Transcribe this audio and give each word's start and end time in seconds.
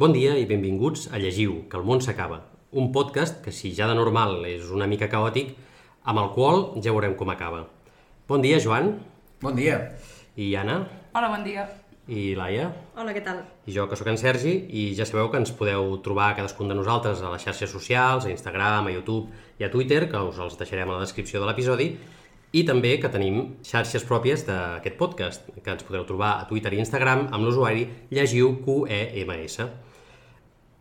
Bon 0.00 0.14
dia 0.16 0.32
i 0.40 0.46
benvinguts 0.48 1.10
a 1.12 1.18
Llegiu, 1.20 1.58
que 1.68 1.76
el 1.76 1.82
món 1.84 1.98
s'acaba. 2.00 2.38
Un 2.72 2.86
podcast 2.88 3.42
que, 3.44 3.52
si 3.52 3.74
ja 3.76 3.84
de 3.84 3.92
normal 3.98 4.46
és 4.48 4.70
una 4.72 4.86
mica 4.88 5.10
caòtic, 5.12 5.50
amb 6.08 6.22
el 6.22 6.30
qual 6.32 6.62
ja 6.80 6.94
veurem 6.94 7.12
com 7.18 7.28
acaba. 7.28 7.66
Bon 8.30 8.40
dia, 8.40 8.56
Joan. 8.64 8.94
Bon 9.42 9.58
dia. 9.58 9.74
I 10.40 10.54
Anna. 10.56 10.78
Hola, 11.12 11.28
bon 11.34 11.44
dia. 11.44 11.66
I 12.08 12.30
Laia. 12.38 12.70
Hola, 12.96 13.12
què 13.12 13.20
tal? 13.26 13.42
I 13.68 13.74
jo, 13.74 13.84
que 13.90 13.98
sóc 14.00 14.08
en 14.08 14.16
Sergi, 14.16 14.54
i 14.72 14.86
ja 14.96 15.04
sabeu 15.04 15.28
que 15.28 15.36
ens 15.42 15.52
podeu 15.58 15.92
trobar 16.00 16.30
cadascun 16.38 16.72
de 16.72 16.78
nosaltres 16.80 17.20
a 17.20 17.34
les 17.34 17.44
xarxes 17.44 17.68
socials, 17.68 18.24
a 18.24 18.32
Instagram, 18.32 18.88
a 18.88 18.96
YouTube 18.96 19.28
i 19.60 19.68
a 19.68 19.70
Twitter, 19.76 20.06
que 20.08 20.24
us 20.30 20.40
els 20.40 20.56
deixarem 20.56 20.88
a 20.88 20.96
la 20.96 21.04
descripció 21.04 21.44
de 21.44 21.50
l'episodi, 21.50 21.90
i 22.56 22.64
també 22.64 22.96
que 23.04 23.12
tenim 23.12 23.50
xarxes 23.60 24.08
pròpies 24.08 24.48
d'aquest 24.48 24.96
podcast, 24.96 25.52
que 25.60 25.76
ens 25.76 25.84
podeu 25.84 26.08
trobar 26.08 26.38
a 26.38 26.48
Twitter 26.48 26.72
i 26.72 26.80
Instagram 26.86 27.28
amb 27.28 27.44
l'usuari 27.44 27.84
llegiu 28.08 28.56
QEMS. 28.64 29.89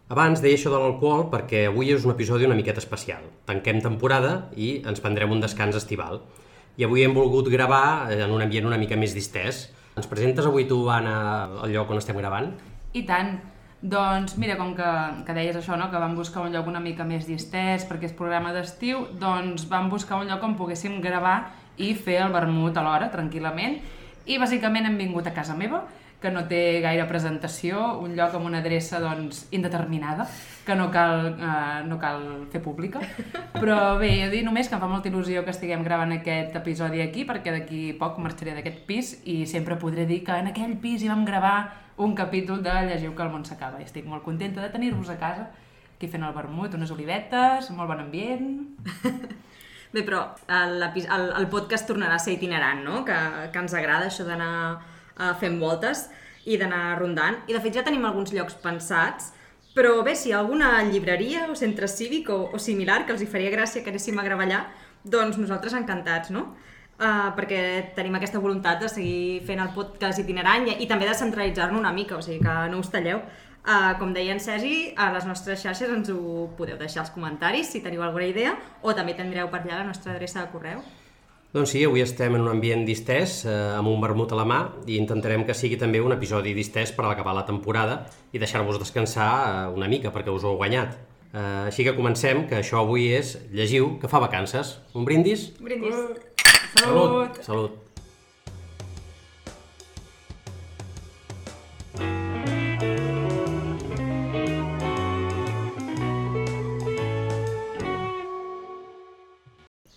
Abans 0.10 0.42
deia 0.42 0.58
això 0.58 0.72
de 0.74 0.78
l'alcohol 0.82 1.28
perquè 1.30 1.68
avui 1.70 1.92
és 1.94 2.02
un 2.02 2.16
episodi 2.16 2.48
una 2.48 2.56
miqueta 2.58 2.82
especial. 2.82 3.28
Tanquem 3.46 3.78
temporada 3.84 4.48
i 4.58 4.80
ens 4.90 5.04
prendrem 5.04 5.30
un 5.30 5.44
descans 5.44 5.78
estival. 5.78 6.24
I 6.82 6.88
avui 6.88 7.04
hem 7.06 7.14
volgut 7.14 7.52
gravar 7.54 8.10
en 8.16 8.34
un 8.34 8.42
ambient 8.42 8.66
una 8.66 8.80
mica 8.82 8.98
més 8.98 9.14
distès. 9.14 9.68
Ens 9.94 10.10
presentes 10.10 10.48
avui 10.50 10.66
tu, 10.66 10.80
Anna, 10.90 11.14
al 11.62 11.70
lloc 11.76 11.94
on 11.94 12.02
estem 12.02 12.18
gravant? 12.18 12.50
I 12.98 13.06
tant. 13.06 13.36
Doncs 13.80 14.34
mira, 14.42 14.58
com 14.58 14.74
que, 14.76 14.90
que 15.28 15.38
deies 15.38 15.62
això, 15.62 15.78
no? 15.78 15.92
que 15.94 16.02
vam 16.02 16.18
buscar 16.18 16.42
un 16.42 16.58
lloc 16.58 16.66
una 16.68 16.82
mica 16.82 17.06
més 17.06 17.30
distès 17.30 17.86
perquè 17.88 18.10
és 18.10 18.18
programa 18.18 18.50
d'estiu, 18.52 19.06
doncs 19.22 19.70
vam 19.70 19.94
buscar 19.94 20.18
un 20.20 20.28
lloc 20.28 20.42
on 20.44 20.58
poguéssim 20.58 20.98
gravar 21.06 21.54
i 21.78 21.94
fer 21.94 22.18
el 22.26 22.34
vermut 22.34 22.82
alhora, 22.82 23.12
tranquil·lament. 23.14 23.78
I 24.26 24.42
bàsicament 24.42 24.90
hem 24.90 24.98
vingut 24.98 25.30
a 25.30 25.38
casa 25.38 25.54
meva, 25.56 25.86
que 26.20 26.32
no 26.32 26.44
té 26.52 26.82
gaire 26.84 27.06
presentació, 27.08 27.80
un 28.04 28.16
lloc 28.18 28.34
amb 28.36 28.50
una 28.50 28.60
adreça 28.60 29.00
doncs, 29.00 29.46
indeterminada, 29.56 30.26
que 30.66 30.76
no 30.76 30.90
cal, 30.92 31.30
eh, 31.40 31.84
no 31.88 31.98
cal 32.00 32.26
fer 32.52 32.62
pública. 32.62 33.00
Però 33.56 33.98
bé, 34.00 34.12
de 34.26 34.34
dir 34.34 34.44
només 34.44 34.68
que 34.68 34.76
em 34.76 34.84
fa 34.84 34.90
molta 34.92 35.08
il·lusió 35.10 35.46
que 35.46 35.56
estiguem 35.56 35.86
gravant 35.88 36.12
aquest 36.18 36.58
episodi 36.60 37.02
aquí, 37.06 37.24
perquè 37.30 37.56
d'aquí 37.56 37.82
poc 38.00 38.20
marxaré 38.20 38.58
d'aquest 38.58 38.84
pis 38.90 39.14
i 39.32 39.46
sempre 39.48 39.80
podré 39.80 40.06
dir 40.10 40.22
que 40.28 40.36
en 40.36 40.52
aquell 40.52 40.76
pis 40.84 41.04
hi 41.04 41.12
vam 41.12 41.24
gravar 41.26 41.56
un 42.00 42.16
capítol 42.16 42.62
de 42.64 42.76
Llegiu 42.92 43.16
que 43.16 43.24
el 43.24 43.32
món 43.32 43.48
s'acaba. 43.48 43.80
Estic 43.84 44.06
molt 44.08 44.24
contenta 44.24 44.62
de 44.62 44.72
tenir-vos 44.76 45.10
a 45.12 45.18
casa, 45.20 45.50
aquí 45.96 46.08
fent 46.08 46.24
el 46.24 46.36
vermut, 46.36 46.76
unes 46.76 46.92
olivetes, 46.96 47.72
molt 47.72 47.92
bon 47.92 48.08
ambient... 48.08 48.50
Bé, 49.90 50.04
però 50.06 50.20
el, 50.54 50.84
el, 50.86 51.24
el 51.34 51.48
podcast 51.50 51.88
tornarà 51.90 52.20
a 52.20 52.22
ser 52.22 52.36
itinerant, 52.36 52.84
no? 52.86 53.00
Que, 53.08 53.16
que 53.50 53.58
ens 53.58 53.74
agrada 53.74 54.06
això 54.06 54.22
d'anar 54.28 54.52
uh, 55.20 55.34
fent 55.40 55.60
voltes 55.62 56.08
i 56.50 56.58
d'anar 56.58 56.98
rondant. 57.00 57.44
I 57.48 57.54
de 57.54 57.62
fet 57.62 57.76
ja 57.76 57.84
tenim 57.86 58.08
alguns 58.08 58.34
llocs 58.34 58.56
pensats, 58.64 59.34
però 59.76 60.00
bé, 60.04 60.16
si 60.18 60.30
hi 60.30 60.34
ha 60.34 60.40
alguna 60.40 60.82
llibreria 60.88 61.46
o 61.52 61.56
centre 61.56 61.88
cívic 61.88 62.32
o, 62.34 62.40
o 62.54 62.60
similar 62.60 63.06
que 63.06 63.14
els 63.14 63.22
hi 63.22 63.30
faria 63.30 63.52
gràcia 63.54 63.84
que 63.84 63.94
anéssim 63.94 64.18
a 64.18 64.26
gravar 64.26 64.48
allà, 64.48 64.64
doncs 65.04 65.38
nosaltres 65.38 65.76
encantats, 65.78 66.34
no? 66.34 66.50
Uh, 67.00 67.30
perquè 67.38 67.60
tenim 67.96 68.18
aquesta 68.18 68.42
voluntat 68.44 68.82
de 68.84 68.90
seguir 68.92 69.46
fent 69.48 69.62
el 69.64 69.70
podcast 69.72 70.20
itinerant 70.20 70.66
i, 70.68 70.74
i 70.84 70.88
també 70.88 71.08
de 71.08 71.14
centralitzar-lo 71.16 71.80
una 71.80 71.94
mica, 71.96 72.18
o 72.18 72.26
sigui 72.26 72.42
que 72.44 72.56
no 72.74 72.82
us 72.82 72.92
talleu. 72.92 73.22
Uh, 73.60 73.94
com 74.00 74.12
deia 74.16 74.34
en 74.34 74.40
Sergi, 74.44 74.94
a 74.98 75.12
les 75.14 75.28
nostres 75.28 75.62
xarxes 75.64 75.92
ens 75.94 76.10
ho 76.12 76.50
podeu 76.58 76.80
deixar 76.80 77.04
als 77.04 77.14
comentaris 77.16 77.72
si 77.72 77.84
teniu 77.84 78.04
alguna 78.04 78.28
idea 78.28 78.56
o 78.82 78.96
també 78.96 79.14
tindreu 79.16 79.52
per 79.52 79.62
allà 79.62 79.82
la 79.84 79.88
nostra 79.92 80.16
adreça 80.16 80.42
de 80.42 80.52
correu. 80.52 80.84
Doncs 81.50 81.72
sí, 81.74 81.80
avui 81.82 82.04
estem 82.04 82.36
en 82.38 82.44
un 82.44 82.52
ambient 82.52 82.84
distès, 82.86 83.40
eh, 83.50 83.54
amb 83.74 83.90
un 83.90 83.98
vermut 84.04 84.30
a 84.36 84.38
la 84.38 84.46
mà, 84.46 84.60
i 84.86 85.00
intentarem 85.02 85.48
que 85.48 85.56
sigui 85.58 85.80
també 85.82 85.98
un 85.98 86.14
episodi 86.14 86.54
distès 86.54 86.94
per 86.94 87.08
acabar 87.10 87.34
la 87.34 87.46
temporada 87.48 88.04
i 88.32 88.38
deixar-vos 88.38 88.78
descansar 88.78 89.32
eh, 89.48 89.74
una 89.74 89.90
mica, 89.90 90.14
perquè 90.14 90.30
us 90.30 90.46
ho 90.46 90.54
heu 90.54 90.62
guanyat. 90.62 90.94
Eh, 91.34 91.42
així 91.66 91.88
que 91.88 91.98
comencem, 91.98 92.46
que 92.46 92.62
això 92.62 92.84
avui 92.84 93.10
és 93.18 93.40
Llegiu, 93.50 93.96
que 93.98 94.08
fa 94.08 94.22
vacances. 94.22 94.78
Un 94.94 95.10
brindis? 95.10 95.50
Brindis. 95.58 95.98
Salut! 96.78 97.42
Salut! 97.42 97.89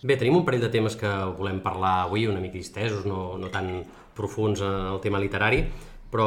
Bé, 0.03 0.17
tenim 0.19 0.35
un 0.35 0.43
parell 0.43 0.65
de 0.65 0.67
temes 0.67 0.97
que 0.99 1.09
volem 1.37 1.61
parlar 1.63 2.01
avui, 2.03 2.25
una 2.27 2.41
mica 2.43 2.59
distesos, 2.59 3.05
no, 3.07 3.37
no 3.39 3.47
tan 3.53 3.69
profuns 4.13 4.59
en 4.59 4.89
el 4.91 4.99
tema 4.99 5.21
literari, 5.23 5.61
però 6.13 6.25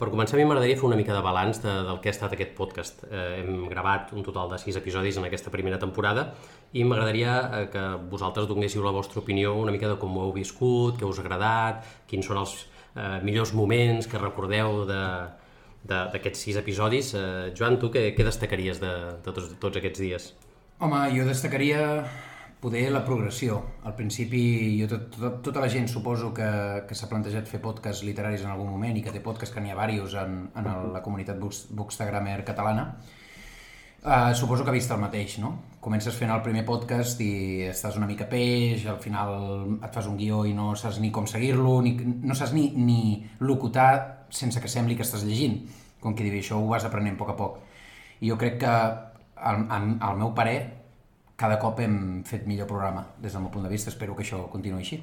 per 0.00 0.08
començar 0.08 0.38
a 0.38 0.40
mi 0.40 0.46
m'agradaria 0.48 0.78
fer 0.80 0.88
una 0.88 0.96
mica 0.96 1.12
de 1.12 1.20
balanç 1.22 1.60
de, 1.62 1.74
del 1.84 2.00
que 2.00 2.08
ha 2.08 2.14
estat 2.16 2.32
aquest 2.34 2.56
podcast. 2.56 3.04
Eh, 3.04 3.42
hem 3.42 3.68
gravat 3.68 4.14
un 4.16 4.24
total 4.24 4.48
de 4.54 4.58
sis 4.62 4.80
episodis 4.80 5.20
en 5.20 5.28
aquesta 5.28 5.52
primera 5.52 5.78
temporada 5.78 6.30
i 6.72 6.82
m'agradaria 6.82 7.36
eh, 7.44 7.62
que 7.70 7.84
vosaltres 8.10 8.48
donéssiu 8.48 8.82
la 8.82 8.96
vostra 8.96 9.20
opinió 9.20 9.52
una 9.60 9.76
mica 9.76 9.92
de 9.92 10.00
com 10.00 10.16
ho 10.16 10.24
heu 10.24 10.34
viscut, 10.34 10.96
què 10.96 11.04
us 11.04 11.20
ha 11.20 11.26
agradat, 11.28 11.84
quins 12.10 12.26
són 12.26 12.40
els 12.40 12.58
eh, 12.96 13.20
millors 13.22 13.52
moments 13.54 14.08
que 14.08 14.18
recordeu 14.18 14.82
de, 14.88 15.02
d'aquests 15.92 16.48
sis 16.48 16.58
episodis. 16.64 17.12
Eh, 17.14 17.52
Joan, 17.52 17.76
tu 17.78 17.92
què, 17.92 18.08
què 18.16 18.26
destacaries 18.26 18.80
de, 18.80 18.94
de 19.20 19.36
tots, 19.36 19.58
tots 19.60 19.82
aquests 19.82 20.08
dies? 20.08 20.32
Home, 20.80 21.04
jo 21.14 21.28
destacaria 21.28 21.84
poder 22.64 22.90
la 22.92 23.04
progressió. 23.04 23.58
Al 23.84 23.92
principi, 23.94 24.40
jo 24.80 24.88
tot, 24.88 25.10
tot, 25.18 25.42
tota 25.44 25.60
la 25.60 25.68
gent 25.68 25.84
suposo 25.92 26.30
que, 26.32 26.46
que 26.88 26.96
s'ha 26.96 27.10
plantejat 27.10 27.50
fer 27.50 27.60
podcasts 27.60 28.06
literaris 28.08 28.46
en 28.46 28.54
algun 28.54 28.70
moment 28.72 28.96
i 28.96 29.02
que 29.04 29.12
té 29.12 29.20
podcasts 29.20 29.52
que 29.52 29.60
n'hi 29.60 29.74
ha 29.74 29.76
diversos 29.76 30.16
en, 30.22 30.38
en 30.56 30.70
el, 30.70 30.88
la 30.94 31.02
comunitat 31.04 31.36
Bookstagrammer 31.36 32.38
catalana, 32.48 32.86
uh, 34.00 34.32
suposo 34.32 34.64
que 34.64 34.72
ha 34.72 34.76
vist 34.78 34.94
el 34.96 35.02
mateix, 35.02 35.36
no? 35.42 35.50
Comences 35.84 36.16
fent 36.16 36.32
el 36.32 36.40
primer 36.46 36.62
podcast 36.64 37.20
i 37.20 37.66
estàs 37.68 37.98
una 38.00 38.08
mica 38.08 38.30
peix, 38.30 38.86
al 38.88 39.02
final 39.02 39.76
et 39.84 39.92
fas 39.92 40.08
un 40.08 40.16
guió 40.16 40.46
i 40.48 40.54
no 40.56 40.72
saps 40.80 41.02
ni 41.04 41.12
com 41.12 41.28
seguir-lo, 41.28 41.74
ni, 41.84 41.98
no 42.00 42.36
saps 42.38 42.54
ni, 42.56 42.70
ni 42.80 43.26
locutar 43.44 43.90
sense 44.32 44.62
que 44.64 44.72
sembli 44.72 44.96
que 44.96 45.04
estàs 45.04 45.26
llegint. 45.28 45.60
Com 46.00 46.16
que 46.16 46.24
diu, 46.24 46.38
això 46.40 46.56
ho 46.60 46.70
vas 46.72 46.88
aprenent 46.88 47.18
a 47.18 47.20
poc 47.20 47.34
a 47.34 47.36
poc. 47.36 47.60
I 48.24 48.32
jo 48.32 48.40
crec 48.40 48.56
que, 48.64 48.72
al, 49.52 49.68
al, 49.68 50.16
meu 50.16 50.32
parer, 50.32 50.83
cada 51.44 51.58
cop 51.60 51.80
hem 51.84 52.22
fet 52.24 52.46
millor 52.48 52.68
programa 52.70 53.04
des 53.20 53.34
del 53.34 53.42
meu 53.44 53.52
punt 53.52 53.66
de 53.66 53.72
vista, 53.72 53.90
espero 53.92 54.16
que 54.16 54.24
això 54.24 54.46
continuï 54.52 54.80
així. 54.80 55.00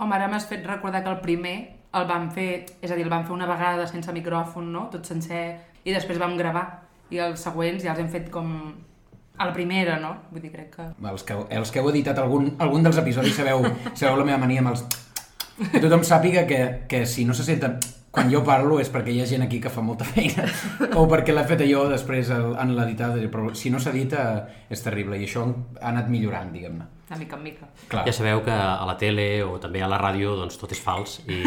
Home, 0.00 0.16
ara 0.16 0.28
m'has 0.30 0.46
fet 0.48 0.64
recordar 0.66 1.02
que 1.04 1.12
el 1.12 1.20
primer 1.20 1.56
el 1.92 2.06
vam 2.08 2.30
fer, 2.32 2.64
és 2.80 2.90
a 2.90 2.96
dir, 2.96 3.04
el 3.04 3.12
vam 3.12 3.26
fer 3.28 3.34
una 3.34 3.48
vegada 3.50 3.84
sense 3.90 4.12
micròfon, 4.16 4.70
no? 4.72 4.86
tot 4.92 5.04
sencer, 5.08 5.42
i 5.84 5.92
després 5.92 6.20
vam 6.22 6.38
gravar. 6.38 6.64
I 7.12 7.20
els 7.20 7.44
següents 7.44 7.84
ja 7.84 7.92
els 7.92 8.00
hem 8.00 8.08
fet 8.08 8.30
com 8.32 8.48
a 9.36 9.48
la 9.48 9.52
primera, 9.52 9.98
no? 10.00 10.14
Vull 10.30 10.40
dir, 10.46 10.52
crec 10.54 10.70
que... 10.78 10.86
Els 11.10 11.24
que, 11.28 11.36
els 11.58 11.72
que 11.72 11.82
heu 11.82 11.90
editat 11.90 12.18
algun, 12.22 12.54
algun 12.64 12.86
dels 12.86 13.00
episodis 13.02 13.36
sabeu, 13.36 13.66
sabeu 13.92 14.16
la 14.16 14.28
meva 14.30 14.40
mania 14.40 14.64
amb 14.64 14.72
els... 14.72 14.86
Que 15.62 15.82
tothom 15.82 16.00
sàpiga 16.08 16.46
que, 16.48 16.62
que 16.88 17.04
si 17.06 17.26
no 17.28 17.36
se 17.36 17.44
senten 17.44 17.76
quan 18.12 18.28
jo 18.30 18.42
parlo 18.44 18.76
és 18.80 18.90
perquè 18.92 19.14
hi 19.14 19.22
ha 19.22 19.26
gent 19.28 19.46
aquí 19.46 19.58
que 19.62 19.70
fa 19.72 19.82
molta 19.84 20.04
feina 20.04 20.44
o 21.00 21.06
perquè 21.08 21.32
l'he 21.32 21.44
fet 21.48 21.64
jo 21.64 21.86
després 21.88 22.28
en 22.36 22.74
l'editat, 22.76 23.16
però 23.32 23.54
si 23.56 23.72
no 23.72 23.80
s'edita 23.80 24.24
és 24.70 24.84
terrible 24.84 25.16
i 25.16 25.24
això 25.24 25.46
ha 25.80 25.88
anat 25.90 26.10
millorant, 26.12 26.52
diguem-ne. 26.52 26.88
De 27.08 27.18
mica 27.20 27.36
en 27.36 27.42
mica. 27.44 27.68
Clar. 27.88 28.04
Ja 28.08 28.12
sabeu 28.16 28.40
que 28.44 28.52
a 28.52 28.84
la 28.88 28.94
tele 29.00 29.26
o 29.44 29.56
també 29.60 29.82
a 29.84 29.88
la 29.88 29.98
ràdio 30.00 30.36
doncs, 30.38 30.58
tot 30.60 30.72
és 30.72 30.80
fals 30.80 31.18
i 31.28 31.40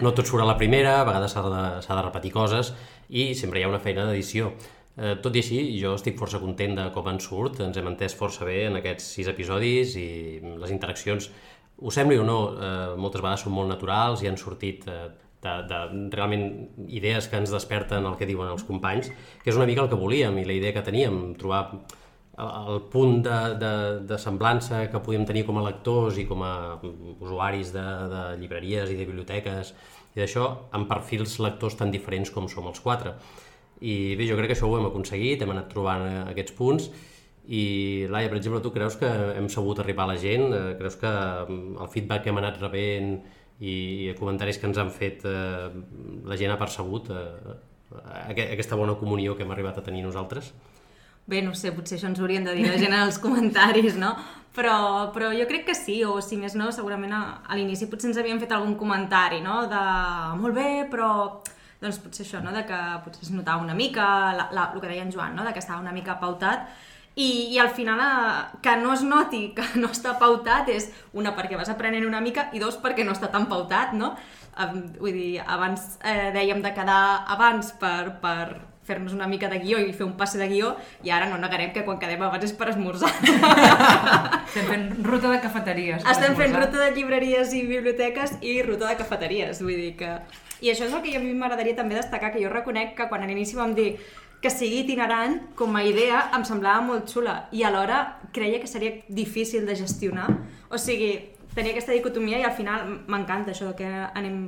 no 0.00 0.12
tot 0.12 0.28
surt 0.28 0.44
a 0.44 0.48
la 0.48 0.56
primera, 0.60 1.00
a 1.00 1.08
vegades 1.08 1.32
s'ha 1.32 1.42
de, 1.48 1.64
de 1.80 2.04
repetir 2.04 2.32
coses 2.32 2.74
i 3.08 3.32
sempre 3.36 3.60
hi 3.60 3.66
ha 3.66 3.72
una 3.72 3.80
feina 3.82 4.06
d'edició. 4.08 4.52
Eh, 4.96 5.14
tot 5.24 5.36
i 5.36 5.40
així, 5.40 5.62
jo 5.80 5.94
estic 5.96 6.18
força 6.20 6.40
content 6.40 6.76
de 6.76 6.86
com 6.92 7.08
en 7.08 7.20
surt, 7.24 7.60
ens 7.64 7.76
hem 7.80 7.88
entès 7.88 8.16
força 8.16 8.44
bé 8.48 8.66
en 8.68 8.76
aquests 8.80 9.08
sis 9.16 9.28
episodis 9.32 9.96
i 9.96 10.08
les 10.60 10.72
interaccions, 10.72 11.30
us 11.82 11.96
sembli 11.96 12.18
o 12.20 12.24
no, 12.28 12.38
eh, 12.52 12.94
moltes 13.00 13.24
vegades 13.24 13.44
són 13.46 13.56
molt 13.56 13.72
naturals 13.72 14.20
i 14.22 14.28
han 14.28 14.36
sortit 14.40 14.84
eh, 14.88 15.06
de, 15.42 15.54
de 15.70 15.80
realment 16.14 16.46
idees 16.88 17.26
que 17.28 17.40
ens 17.40 17.52
desperten 17.52 18.06
el 18.06 18.16
que 18.18 18.28
diuen 18.28 18.52
els 18.52 18.64
companys, 18.68 19.10
que 19.42 19.50
és 19.50 19.58
una 19.58 19.66
mica 19.68 19.82
el 19.84 19.90
que 19.90 19.98
volíem 19.98 20.38
i 20.38 20.46
la 20.48 20.56
idea 20.56 20.74
que 20.76 20.84
teníem, 20.86 21.34
trobar 21.40 21.64
el 22.42 22.80
punt 22.92 23.20
de, 23.26 23.38
de, 23.60 23.72
de 24.08 24.18
semblança 24.18 24.86
que 24.90 25.00
podíem 25.04 25.26
tenir 25.28 25.44
com 25.44 25.58
a 25.60 25.64
lectors 25.66 26.16
i 26.18 26.24
com 26.26 26.42
a 26.46 26.54
usuaris 27.20 27.74
de, 27.74 27.84
de 28.12 28.22
llibreries 28.40 28.90
i 28.90 28.96
de 28.96 29.06
biblioteques 29.08 29.74
i 30.14 30.20
d'això, 30.20 30.46
amb 30.76 30.88
perfils 30.88 31.38
lectors 31.44 31.76
tan 31.76 31.92
diferents 31.92 32.32
com 32.32 32.48
som 32.48 32.68
els 32.70 32.80
quatre. 32.80 33.14
I 33.82 34.14
bé, 34.16 34.28
jo 34.28 34.36
crec 34.38 34.52
que 34.52 34.56
això 34.56 34.68
ho 34.70 34.78
hem 34.78 34.88
aconseguit, 34.88 35.42
hem 35.42 35.52
anat 35.52 35.68
trobant 35.72 36.06
eh, 36.06 36.18
aquests 36.32 36.54
punts 36.56 36.88
i 37.50 38.06
Laia, 38.06 38.30
per 38.30 38.38
exemple, 38.38 38.60
tu 38.62 38.70
creus 38.70 38.94
que 39.00 39.08
hem 39.10 39.48
sabut 39.50 39.80
arribar 39.82 40.04
a 40.06 40.12
la 40.12 40.18
gent? 40.20 40.52
Eh, 40.54 40.74
creus 40.78 40.96
que 41.00 41.10
mm, 41.10 41.78
el 41.82 41.88
feedback 41.90 42.22
que 42.24 42.30
hem 42.30 42.38
anat 42.38 42.60
rebent 42.62 43.16
i 43.62 44.12
comentaris 44.18 44.58
que 44.58 44.66
ens 44.66 44.80
han 44.82 44.90
fet 44.90 45.22
eh, 45.28 45.70
la 46.26 46.38
gent 46.38 46.50
ha 46.50 46.58
percebut 46.58 47.12
eh, 47.14 47.54
aquesta 48.42 48.78
bona 48.78 48.96
comunió 48.98 49.36
que 49.36 49.46
hem 49.46 49.54
arribat 49.54 49.78
a 49.78 49.86
tenir 49.86 50.02
nosaltres? 50.02 50.52
Bé, 51.30 51.38
no 51.46 51.54
sé, 51.54 51.70
potser 51.70 51.98
això 51.98 52.08
ens 52.10 52.18
haurien 52.18 52.42
de 52.42 52.54
dir 52.56 52.66
la 52.66 52.78
gent 52.80 52.90
en 52.90 53.04
els 53.04 53.20
comentaris, 53.22 53.94
no? 54.00 54.16
Però, 54.56 54.74
però 55.14 55.30
jo 55.32 55.46
crec 55.48 55.68
que 55.68 55.76
sí, 55.78 56.02
o 56.04 56.18
si 56.20 56.36
més 56.36 56.56
no, 56.58 56.72
segurament 56.74 57.14
a, 57.14 57.22
a 57.46 57.56
l'inici 57.56 57.86
potser 57.88 58.10
ens 58.10 58.18
havien 58.20 58.40
fet 58.42 58.52
algun 58.52 58.74
comentari, 58.80 59.38
no? 59.44 59.62
De 59.70 59.82
molt 60.40 60.58
bé, 60.58 60.70
però 60.90 61.12
doncs 61.82 61.98
potser 62.02 62.24
això, 62.26 62.40
no? 62.42 62.52
de 62.54 62.62
que 62.66 62.78
potser 63.04 63.26
es 63.26 63.32
notava 63.34 63.62
una 63.62 63.74
mica, 63.74 64.06
la, 64.36 64.48
la, 64.54 64.68
el 64.74 64.82
que 64.82 64.90
deia 64.90 65.02
en 65.02 65.10
Joan, 65.14 65.34
no? 65.34 65.46
de 65.46 65.52
que 65.54 65.62
estava 65.62 65.82
una 65.82 65.94
mica 65.94 66.18
pautat, 66.20 66.68
i, 67.14 67.52
i 67.52 67.58
al 67.58 67.70
final 67.76 68.00
eh, 68.00 68.58
que 68.62 68.76
no 68.80 68.92
es 68.94 69.02
noti 69.04 69.52
que 69.56 69.64
no 69.80 69.92
està 69.92 70.16
pautat 70.20 70.70
és 70.72 70.90
una 71.12 71.34
perquè 71.36 71.58
vas 71.60 71.72
aprenent 71.72 72.06
una 72.08 72.22
mica 72.24 72.48
i 72.52 72.62
dos 72.62 72.78
perquè 72.80 73.04
no 73.04 73.12
està 73.16 73.30
tan 73.32 73.48
pautat, 73.50 73.92
no? 73.96 74.14
Um, 74.52 74.82
vull 75.00 75.16
dir, 75.16 75.40
abans 75.48 75.96
eh, 76.04 76.28
dèiem 76.34 76.60
de 76.60 76.74
quedar 76.76 77.24
abans 77.32 77.72
per, 77.80 78.18
per 78.20 78.72
fer-nos 78.84 79.14
una 79.14 79.28
mica 79.30 79.48
de 79.48 79.60
guió 79.62 79.78
i 79.80 79.92
fer 79.94 80.04
un 80.04 80.16
passe 80.18 80.40
de 80.40 80.48
guió 80.50 80.74
i 81.06 81.12
ara 81.14 81.28
no 81.30 81.38
negarem 81.40 81.72
que 81.72 81.84
quan 81.86 82.00
quedem 82.02 82.22
abans 82.26 82.44
és 82.48 82.54
per 82.58 82.68
esmorzar. 82.72 83.12
Estem 84.52 84.66
fent 84.68 84.88
ruta 85.06 85.30
de 85.30 85.38
cafeteries. 85.44 86.04
Estem 86.04 86.34
fent 86.38 86.56
ruta 86.58 86.80
de 86.80 86.90
llibreries 86.96 87.54
i 87.56 87.62
biblioteques 87.68 88.36
i 88.42 88.58
ruta 88.66 88.90
de 88.90 88.98
cafeteries, 89.00 89.62
vull 89.62 89.78
dir 89.78 89.92
que... 90.00 90.16
I 90.62 90.70
això 90.70 90.86
és 90.86 90.92
el 90.94 91.02
que 91.02 91.16
a 91.18 91.22
mi 91.22 91.32
m'agradaria 91.34 91.74
també 91.74 91.96
destacar, 91.98 92.30
que 92.34 92.42
jo 92.42 92.50
reconec 92.50 92.92
que 92.98 93.08
quan 93.10 93.24
a 93.24 93.26
l'inici 93.26 93.56
vam 93.58 93.72
dir 93.74 93.96
que 94.42 94.50
sigui 94.50 94.82
itinerant, 94.82 95.38
com 95.54 95.76
a 95.78 95.84
idea, 95.86 96.24
em 96.36 96.44
semblava 96.44 96.82
molt 96.82 97.06
xula 97.10 97.44
i 97.54 97.62
alhora 97.62 98.18
creia 98.34 98.58
que 98.60 98.66
seria 98.66 99.04
difícil 99.08 99.64
de 99.66 99.76
gestionar. 99.78 100.26
O 100.68 100.80
sigui, 100.82 101.12
tenia 101.54 101.72
aquesta 101.72 101.94
dicotomia 101.94 102.40
i 102.40 102.46
al 102.48 102.56
final 102.56 102.88
m'encanta 103.06 103.54
això 103.54 103.70
que 103.78 103.86
anem 103.86 104.42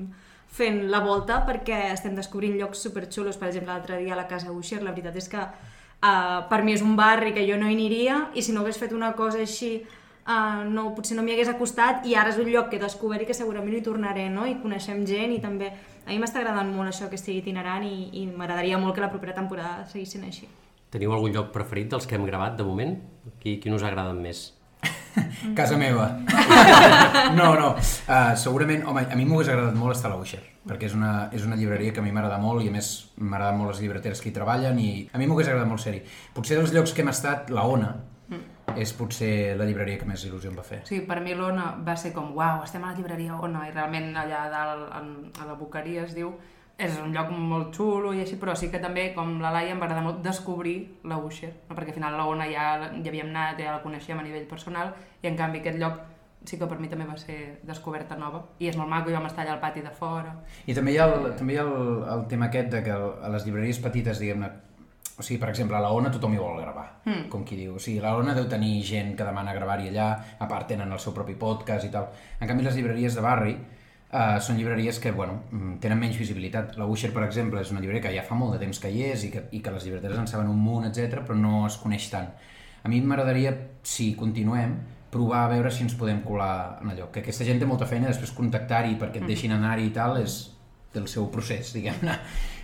fent 0.54 0.84
la 0.90 1.00
volta 1.04 1.40
perquè 1.46 1.92
estem 1.92 2.14
descobrint 2.18 2.58
llocs 2.58 2.82
superxulos. 2.86 3.38
Per 3.38 3.48
exemple, 3.48 3.72
l'altre 3.72 4.00
dia 4.02 4.14
a 4.14 4.18
la 4.18 4.28
Casa 4.30 4.52
Usher, 4.52 4.82
la 4.82 4.92
veritat 4.94 5.16
és 5.22 5.30
que 5.30 5.42
uh, 6.04 6.40
per 6.50 6.62
mi 6.66 6.74
és 6.74 6.82
un 6.82 6.96
barri 6.98 7.34
que 7.34 7.46
jo 7.46 7.58
no 7.60 7.70
hi 7.70 7.78
aniria 7.78 8.28
i 8.34 8.42
si 8.42 8.54
no 8.54 8.62
hagués 8.62 8.80
fet 8.82 8.94
una 8.96 9.12
cosa 9.14 9.42
així 9.42 9.76
uh, 10.26 10.62
no, 10.68 10.90
potser 10.96 11.16
no 11.18 11.24
m'hi 11.24 11.34
hagués 11.36 11.50
acostat 11.52 12.06
i 12.06 12.14
ara 12.18 12.34
és 12.34 12.38
un 12.40 12.50
lloc 12.50 12.70
que 12.70 12.78
he 12.78 12.82
descobert 12.82 13.24
i 13.24 13.28
que 13.30 13.36
segurament 13.36 13.78
hi 13.78 13.84
tornaré, 13.84 14.28
no? 14.30 14.46
I 14.46 14.58
coneixem 14.62 15.04
gent 15.08 15.38
i 15.38 15.42
també... 15.42 15.72
A 16.04 16.12
mi 16.12 16.18
m'està 16.20 16.42
agradant 16.42 16.68
molt 16.74 16.90
això 16.90 17.08
que 17.08 17.16
estigui 17.16 17.40
itinerant 17.40 17.86
i, 17.88 18.10
i 18.20 18.26
m'agradaria 18.28 18.76
molt 18.80 18.96
que 18.96 19.04
la 19.04 19.08
propera 19.12 19.32
temporada 19.36 19.86
seguís 19.88 20.12
sent 20.12 20.26
així. 20.28 20.48
Teniu 20.92 21.14
algun 21.16 21.32
lloc 21.32 21.48
preferit 21.54 21.88
dels 21.90 22.04
que 22.06 22.18
hem 22.18 22.26
gravat 22.28 22.58
de 22.58 22.66
moment? 22.66 22.98
Qui, 23.40 23.56
qui 23.62 23.72
us 23.72 23.82
agraden 23.82 24.20
més? 24.22 24.44
Casa 25.58 25.78
meva. 25.80 26.10
no, 27.38 27.54
no. 27.56 27.70
Uh, 27.74 28.34
segurament, 28.36 28.84
home, 28.86 29.06
a 29.08 29.16
mi 29.16 29.24
m'hagués 29.24 29.50
agradat 29.54 29.78
molt 29.80 29.96
estar 29.96 30.10
a 30.10 30.14
la 30.14 30.20
Usher, 30.20 30.42
perquè 30.68 30.90
és 30.90 30.96
una, 30.98 31.14
és 31.32 31.46
una 31.48 31.56
llibreria 31.56 31.94
que 31.94 32.02
a 32.02 32.04
mi 32.04 32.12
m'agrada 32.12 32.38
molt 32.42 32.64
i 32.64 32.68
a 32.68 32.74
més 32.74 32.90
m'agraden 33.16 33.62
molt 33.62 33.72
les 33.72 33.82
llibreteres 33.84 34.20
que 34.20 34.28
hi 34.28 34.36
treballen 34.36 34.80
i 34.82 34.90
a 35.10 35.20
mi 35.20 35.30
m'hagués 35.30 35.48
agradat 35.48 35.70
molt 35.72 35.82
ser-hi. 35.82 36.02
Potser 36.36 36.60
dels 36.60 36.74
llocs 36.76 36.92
que 36.92 37.04
hem 37.04 37.12
estat, 37.14 37.48
la 37.54 37.64
Ona, 37.64 37.94
és 38.80 38.92
potser 38.96 39.54
la 39.58 39.66
llibreria 39.68 40.00
que 40.00 40.08
més 40.08 40.24
il·lusió 40.26 40.50
em 40.50 40.58
va 40.58 40.64
fer. 40.66 40.80
Sí, 40.88 41.00
per 41.08 41.20
mi 41.24 41.36
l'Ona 41.36 41.70
va 41.86 41.96
ser 42.00 42.12
com, 42.16 42.32
uau, 42.36 42.64
estem 42.64 42.84
a 42.84 42.92
la 42.92 42.98
llibreria 42.98 43.38
Ona, 43.42 43.68
i 43.68 43.72
realment 43.74 44.12
allà 44.16 44.44
dalt, 44.52 44.90
en, 44.98 45.14
a 45.40 45.48
la 45.48 45.56
Boqueria 45.58 46.04
es 46.08 46.14
diu, 46.16 46.32
és 46.76 46.96
un 46.98 47.12
lloc 47.14 47.30
molt 47.30 47.76
xulo 47.76 48.10
i 48.14 48.24
així, 48.24 48.36
però 48.40 48.56
sí 48.58 48.68
que 48.70 48.80
també, 48.82 49.12
com 49.14 49.36
la 49.42 49.52
Laia, 49.54 49.74
em 49.74 49.82
va 49.82 49.86
agradar 49.86 50.02
molt 50.02 50.24
descobrir 50.24 50.74
la 51.06 51.20
Usher, 51.22 51.52
no? 51.68 51.76
perquè 51.76 51.94
al 51.94 52.00
final 52.00 52.16
la 52.18 52.26
Ona 52.30 52.48
ja, 52.50 52.66
ja 52.96 53.12
havíem 53.12 53.30
anat, 53.30 53.60
ja 53.62 53.76
la 53.76 53.84
coneixíem 53.84 54.18
a 54.18 54.26
nivell 54.26 54.48
personal, 54.50 54.90
i 55.22 55.30
en 55.30 55.38
canvi 55.38 55.62
aquest 55.62 55.78
lloc 55.78 56.02
sí 56.44 56.58
que 56.60 56.66
per 56.68 56.76
mi 56.78 56.90
també 56.90 57.06
va 57.08 57.16
ser 57.16 57.38
descoberta 57.64 58.18
nova, 58.20 58.42
i 58.60 58.68
és 58.68 58.76
molt 58.76 58.90
maco, 58.90 59.10
i 59.10 59.16
vam 59.16 59.30
estar 59.30 59.44
allà 59.44 59.54
al 59.56 59.62
pati 59.62 59.80
de 59.84 59.92
fora. 59.94 60.34
I 60.66 60.76
també 60.76 60.92
hi 60.92 60.98
ha 61.00 61.06
el, 61.08 61.30
també 61.38 61.54
hi 61.54 61.60
ha 61.62 61.64
el, 61.64 62.02
el 62.16 62.26
tema 62.28 62.50
aquest 62.50 62.74
de 62.74 62.82
que 62.84 62.94
a 62.94 63.30
les 63.32 63.46
llibreries 63.46 63.80
petites, 63.84 64.20
diguem-ne, 64.20 64.50
o 65.16 65.22
sigui, 65.22 65.38
per 65.38 65.48
exemple, 65.52 65.76
a 65.76 65.82
la 65.82 65.92
ONA 65.94 66.10
tothom 66.10 66.34
hi 66.34 66.40
vol 66.40 66.58
gravar, 66.58 66.86
mm. 67.04 67.28
com 67.30 67.44
qui 67.46 67.58
diu. 67.58 67.76
O 67.78 67.82
sigui, 67.82 68.00
la 68.02 68.16
ONA 68.18 68.34
deu 68.34 68.48
tenir 68.50 68.82
gent 68.86 69.12
que 69.14 69.26
demana 69.26 69.54
gravar-hi 69.54 69.92
allà, 69.92 70.08
a 70.38 70.48
part 70.50 70.66
tenen 70.72 70.90
el 70.90 71.02
seu 71.02 71.14
propi 71.14 71.36
podcast 71.38 71.86
i 71.86 71.92
tal. 71.92 72.08
En 72.40 72.50
canvi, 72.50 72.66
les 72.66 72.74
llibreries 72.74 73.14
de 73.14 73.22
barri 73.22 73.54
uh, 73.54 74.40
són 74.42 74.58
llibreries 74.58 74.98
que, 74.98 75.12
bueno, 75.14 75.44
mm, 75.50 75.76
tenen 75.84 76.00
menys 76.00 76.18
visibilitat. 76.18 76.74
La 76.80 76.88
Usher, 76.90 77.12
per 77.14 77.22
exemple, 77.28 77.62
és 77.62 77.70
una 77.70 77.84
llibreria 77.84 78.08
que 78.08 78.14
ja 78.16 78.26
fa 78.26 78.34
molt 78.38 78.56
de 78.56 78.64
temps 78.64 78.82
que 78.82 78.90
hi 78.90 79.04
és 79.12 79.28
i 79.28 79.30
que, 79.30 79.46
i 79.54 79.62
que 79.62 79.74
les 79.76 79.86
llibreteres 79.86 80.18
en 80.18 80.26
saben 80.30 80.50
un 80.50 80.58
munt, 80.58 80.88
etc, 80.90 81.22
però 81.22 81.38
no 81.38 81.62
es 81.68 81.78
coneix 81.78 82.10
tant. 82.10 82.32
A 82.82 82.90
mi 82.90 82.98
m'agradaria, 83.00 83.54
si 83.86 84.12
continuem, 84.18 84.74
provar 85.14 85.44
a 85.44 85.52
veure 85.54 85.70
si 85.70 85.84
ens 85.86 85.94
podem 85.94 86.24
colar 86.26 86.80
en 86.82 86.90
allò. 86.90 87.06
Que 87.14 87.22
aquesta 87.22 87.46
gent 87.46 87.62
té 87.62 87.70
molta 87.70 87.86
feina, 87.86 88.10
després 88.10 88.34
contactar-hi 88.34 88.98
perquè 88.98 89.22
et 89.22 89.30
deixin 89.30 89.54
anar-hi 89.54 89.86
i 89.92 89.94
tal, 89.94 90.18
és 90.18 90.40
del 90.94 91.08
seu 91.10 91.26
procés, 91.30 91.72
diguem-ne. 91.74 92.14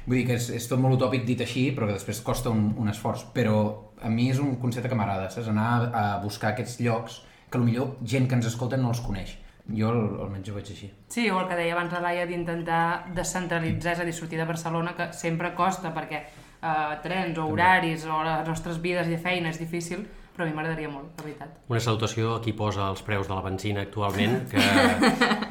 Vull 0.06 0.17
dir 0.23 0.27
que 0.31 0.38
és, 0.38 0.49
és 0.56 0.67
tot 0.71 0.81
molt 0.81 0.97
utòpic 0.97 1.27
dit 1.29 1.41
així, 1.44 1.67
però 1.77 1.87
que 1.91 1.99
després 1.99 2.23
costa 2.25 2.50
un, 2.50 2.71
un 2.81 2.88
esforç. 2.88 3.27
Però 3.35 3.59
a 4.00 4.09
mi 4.09 4.31
és 4.32 4.38
un 4.41 4.56
concepte 4.62 4.88
que 4.88 4.97
m'agrada, 4.97 5.29
saps? 5.31 5.50
Anar 5.53 5.91
a, 5.93 6.05
buscar 6.23 6.55
aquests 6.55 6.79
llocs 6.81 7.21
que 7.50 7.59
millor 7.59 7.97
gent 8.06 8.29
que 8.31 8.38
ens 8.38 8.47
escolta 8.49 8.79
no 8.81 8.91
els 8.94 9.00
coneix. 9.05 9.37
Jo 9.71 9.91
al- 9.93 10.21
almenys 10.25 10.49
ho 10.50 10.55
veig 10.56 10.71
així. 10.73 10.88
Sí, 11.12 11.29
o 11.31 11.37
el 11.43 11.49
que 11.50 11.59
deia 11.59 11.75
abans 11.77 11.93
la 11.93 12.00
Laia 12.06 12.25
d'intentar 12.27 13.11
descentralitzar, 13.15 13.93
és 13.99 14.00
a 14.00 14.06
dir, 14.09 14.15
sortir 14.17 14.38
de 14.41 14.47
Barcelona, 14.49 14.94
que 14.97 15.11
sempre 15.12 15.53
costa 15.55 15.93
perquè 15.94 16.23
eh, 16.25 16.97
trens 17.05 17.38
o 17.38 17.44
horaris 17.53 18.06
o 18.09 18.23
les 18.27 18.49
nostres 18.49 18.81
vides 18.82 19.06
i 19.06 19.15
de 19.15 19.21
feina 19.23 19.53
és 19.53 19.61
difícil, 19.61 20.06
però 20.35 20.47
a 20.47 20.49
mi 20.49 20.56
m'agradaria 20.56 20.88
molt, 20.91 21.12
la 21.21 21.27
veritat. 21.29 21.61
Una 21.69 21.81
salutació 21.85 22.37
a 22.38 22.41
qui 22.43 22.55
posa 22.56 22.88
els 22.88 23.03
preus 23.06 23.29
de 23.29 23.35
la 23.37 23.44
benzina 23.44 23.82
actualment, 23.85 24.41
que 24.50 24.59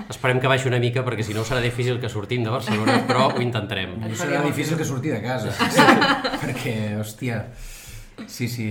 esperem 0.09 0.39
que 0.41 0.47
baixi 0.51 0.67
una 0.67 0.79
mica 0.81 1.03
perquè 1.06 1.23
si 1.25 1.33
no 1.38 1.44
serà 1.45 1.61
difícil 1.63 2.00
que 2.01 2.09
sortim 2.09 2.44
de 2.44 2.50
Barcelona, 2.53 3.00
però 3.09 3.27
ho 3.35 3.41
intentarem. 3.41 3.97
I 4.09 4.15
serà 4.17 4.41
difícil 4.45 4.77
que 4.77 4.85
sortir 4.85 5.13
de 5.13 5.21
casa. 5.21 5.51
Sí, 5.51 5.81
perquè, 6.41 6.75
hòstia, 7.00 7.44
sí, 8.27 8.47
sí. 8.50 8.69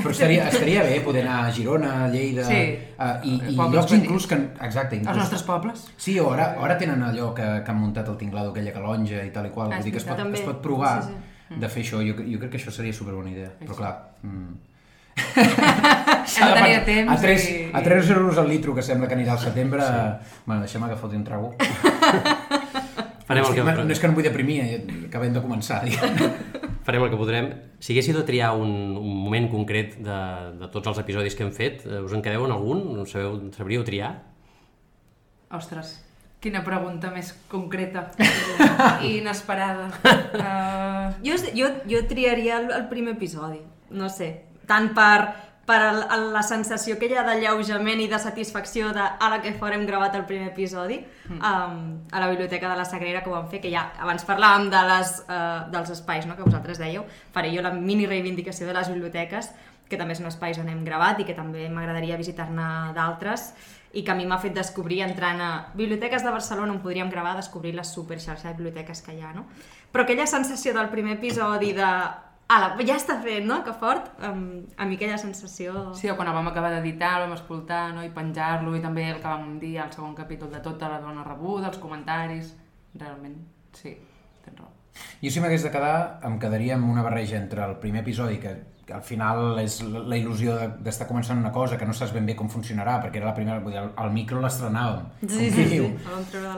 Però 0.00 0.14
estaria, 0.14 0.46
estaria 0.48 0.80
bé 0.86 1.00
poder 1.04 1.26
anar 1.26 1.48
a 1.48 1.52
Girona, 1.52 1.90
a 2.06 2.08
Lleida, 2.08 2.44
Sí. 2.48 2.60
uh, 2.96 3.18
i, 3.26 3.34
i 3.52 3.56
Pobles 3.58 3.74
llocs 3.74 3.92
inclús 3.98 4.26
que... 4.30 4.38
Exacte, 4.64 4.96
Els 4.96 5.02
inclús... 5.04 5.18
nostres 5.18 5.42
pobles? 5.44 5.82
Sí, 6.00 6.14
o 6.22 6.30
ara, 6.32 6.54
ara 6.56 6.78
tenen 6.80 7.02
allò 7.04 7.34
que, 7.36 7.44
que 7.66 7.70
han 7.74 7.76
muntat 7.82 8.08
el 8.08 8.16
tinglado 8.16 8.54
aquella 8.54 8.72
calonja 8.72 9.20
i 9.26 9.34
tal 9.34 9.50
i 9.50 9.52
qual, 9.52 9.68
Ah, 9.74 9.76
vull 9.76 9.84
dir 9.84 9.92
que 9.92 10.00
es 10.00 10.06
pot, 10.08 10.16
també. 10.16 10.38
es 10.40 10.46
pot 10.46 10.62
provar 10.64 10.94
Sí, 11.04 11.12
sí, 11.50 11.58
de 11.60 11.68
fer 11.68 11.82
això, 11.84 12.00
jo, 12.06 12.14
jo 12.22 12.38
crec 12.40 12.54
que 12.54 12.60
això 12.62 12.72
seria 12.72 12.96
superbona 12.96 13.28
idea, 13.34 13.50
però 13.60 13.76
clar... 13.82 13.92
Mm. 14.22 14.54
De 16.30 16.52
tenir 16.54 16.76
temps 16.86 17.12
a 17.12 17.16
3, 17.20 17.46
i... 17.50 17.56
a 17.74 17.82
3 17.82 18.10
euros 18.14 18.38
al 18.38 18.48
litro, 18.48 18.74
que 18.74 18.82
sembla 18.82 19.08
que 19.08 19.16
anirà 19.16 19.34
al 19.34 19.42
setembre, 19.42 19.84
sí. 19.84 20.40
bueno, 20.46 20.62
deixem 20.64 20.86
que 20.88 20.98
foti 21.00 21.18
un 21.18 21.24
trago. 21.26 21.54
Farem 23.30 23.46
el 23.46 23.54
que, 23.54 23.62
no 23.62 23.94
és 23.94 24.00
que 24.02 24.08
no 24.08 24.14
em 24.14 24.16
vull 24.18 24.26
deprimir, 24.26 24.56
eh, 24.64 24.78
acabem 25.06 25.34
de 25.34 25.42
començar. 25.42 25.82
diguem. 25.86 26.32
farem 26.86 27.04
el 27.06 27.12
que 27.12 27.18
podrem. 27.20 27.50
Si 27.78 27.94
haguéssiu 27.94 28.16
de 28.16 28.24
triar 28.26 28.56
un, 28.58 28.72
un 28.98 29.16
moment 29.24 29.46
concret 29.52 29.94
de, 30.02 30.20
de 30.58 30.70
tots 30.74 30.90
els 30.90 30.98
episodis 31.04 31.38
que 31.38 31.46
hem 31.46 31.52
fet, 31.54 31.84
eh, 31.86 32.00
us 32.02 32.14
en 32.16 32.24
quedeu 32.26 32.46
en 32.48 32.56
algun? 32.56 32.82
No 32.96 33.06
sabeu, 33.06 33.36
sabríeu 33.54 33.86
triar? 33.86 34.16
Ostres, 35.54 36.00
quina 36.42 36.64
pregunta 36.66 37.12
més 37.14 37.30
concreta 37.50 38.08
i 39.06 39.16
inesperada. 39.20 39.90
Uh, 40.34 40.90
Jo, 41.22 41.36
jo, 41.54 41.68
jo 41.86 42.06
triaria 42.08 42.58
el, 42.58 42.70
el 42.70 42.88
primer 42.88 43.14
episodi, 43.14 43.60
no 43.90 44.08
sé, 44.08 44.49
tant 44.70 44.92
per, 44.94 45.32
per 45.66 45.80
la 46.32 46.42
sensació 46.46 46.96
que 46.98 47.10
hi 47.10 47.16
ha 47.18 47.24
d'alleujament 47.26 48.00
i 48.02 48.08
de 48.10 48.18
satisfacció 48.22 48.94
de 48.94 49.02
a 49.02 49.30
la 49.30 49.40
que 49.42 49.52
farem 49.58 49.84
gravat 49.86 50.14
el 50.18 50.28
primer 50.30 50.52
episodi 50.52 51.02
Mm. 51.30 51.38
um, 51.38 51.98
a 52.10 52.18
la 52.18 52.28
Biblioteca 52.28 52.68
de 52.68 52.76
la 52.76 52.84
Sagrera 52.84 53.22
que 53.22 53.30
ho 53.30 53.32
vam 53.36 53.46
fer, 53.48 53.60
que 53.62 53.70
ja 53.70 53.92
abans 54.02 54.24
parlàvem 54.26 54.70
de 54.70 54.80
les, 54.88 55.12
uh, 55.28 55.70
dels 55.70 55.92
espais 55.94 56.26
no, 56.26 56.34
que 56.34 56.42
vosaltres 56.42 56.80
dèieu, 56.82 57.04
faré 57.30 57.52
jo 57.54 57.62
la 57.62 57.70
mini 57.70 58.06
reivindicació 58.06 58.66
de 58.66 58.74
les 58.74 58.90
biblioteques, 58.90 59.52
que 59.88 59.98
també 59.98 60.14
són 60.14 60.26
espais 60.26 60.58
on 60.58 60.68
hem 60.70 60.82
gravat 60.86 61.20
i 61.20 61.26
que 61.26 61.34
també 61.34 61.68
m'agradaria 61.70 62.18
visitar-ne 62.18 62.92
d'altres 62.94 63.52
i 63.92 64.04
que 64.06 64.10
a 64.10 64.14
mi 64.14 64.26
m'ha 64.26 64.38
fet 64.38 64.54
descobrir 64.54 65.02
entrant 65.02 65.40
a 65.42 65.50
biblioteques 65.74 66.22
de 66.22 66.30
Barcelona 66.30 66.72
on 66.72 66.82
podríem 66.82 67.10
gravar, 67.10 67.36
descobrir 67.36 67.74
la 67.74 67.84
superxarxa 67.84 68.48
de 68.48 68.54
biblioteques 68.54 69.02
que 69.02 69.14
hi 69.14 69.22
ha, 69.22 69.32
no? 69.34 69.46
Però 69.90 70.02
aquella 70.02 70.26
sensació 70.30 70.74
del 70.74 70.90
primer 70.90 71.16
episodi 71.18 71.72
de 71.74 71.90
ala, 72.50 72.72
ja 72.86 72.96
està 72.98 73.16
fet, 73.22 73.44
no? 73.46 73.60
Que 73.66 73.72
fort, 73.78 74.08
um, 74.26 74.40
a 74.76 74.86
mi 74.88 74.96
aquella 74.98 75.18
sensació... 75.22 75.92
sí, 75.94 76.10
o 76.10 76.16
quan 76.18 76.28
el 76.28 76.34
vam 76.34 76.48
acabar 76.50 76.72
d'editar, 76.74 77.12
el 77.20 77.28
vam 77.28 77.36
escoltar 77.38 77.92
no? 77.94 78.02
i 78.02 78.10
penjar-lo, 78.14 78.74
i 78.76 78.82
també 78.82 79.04
el 79.12 79.20
que 79.22 79.28
vam 79.30 79.58
dir 79.62 79.76
al 79.78 79.92
segon 79.94 80.16
capítol 80.18 80.50
de 80.50 80.58
tota 80.64 80.88
la 80.90 80.98
dona 81.04 81.22
rebuda, 81.26 81.68
els 81.70 81.78
comentaris... 81.78 82.56
Realment, 82.98 83.36
sí, 83.78 83.92
tens 84.42 84.58
raó. 84.58 84.72
Jo 85.22 85.30
si 85.30 85.38
m'hagués 85.40 85.62
de 85.62 85.70
quedar, 85.70 86.18
em 86.26 86.40
quedaria 86.42 86.74
amb 86.74 86.90
una 86.90 87.04
barreja 87.06 87.36
entre 87.38 87.62
el 87.62 87.76
primer 87.78 88.00
episodi, 88.02 88.40
que, 88.42 88.56
que 88.84 88.96
al 88.96 89.04
final 89.06 89.60
és 89.62 89.76
la 89.86 90.18
il·lusió 90.18 90.56
de- 90.58 90.72
d'estar 90.82 91.06
començant 91.06 91.38
una 91.38 91.52
cosa 91.54 91.78
que 91.78 91.86
no 91.86 91.94
saps 91.94 92.10
ben 92.16 92.26
bé 92.26 92.34
com 92.34 92.50
funcionarà, 92.50 92.96
perquè 93.04 93.22
era 93.22 93.30
la 93.30 93.34
primera, 93.36 93.60
vull 93.62 93.76
dir, 93.76 93.84
el, 93.84 93.92
el 93.94 94.10
micro 94.10 94.42
l'estrenàvem, 94.42 95.06
com 95.20 95.30
Sí, 95.30 95.44
qui 95.46 95.50
sí, 95.54 95.68
sí, 95.68 95.68
diu. 95.76 95.86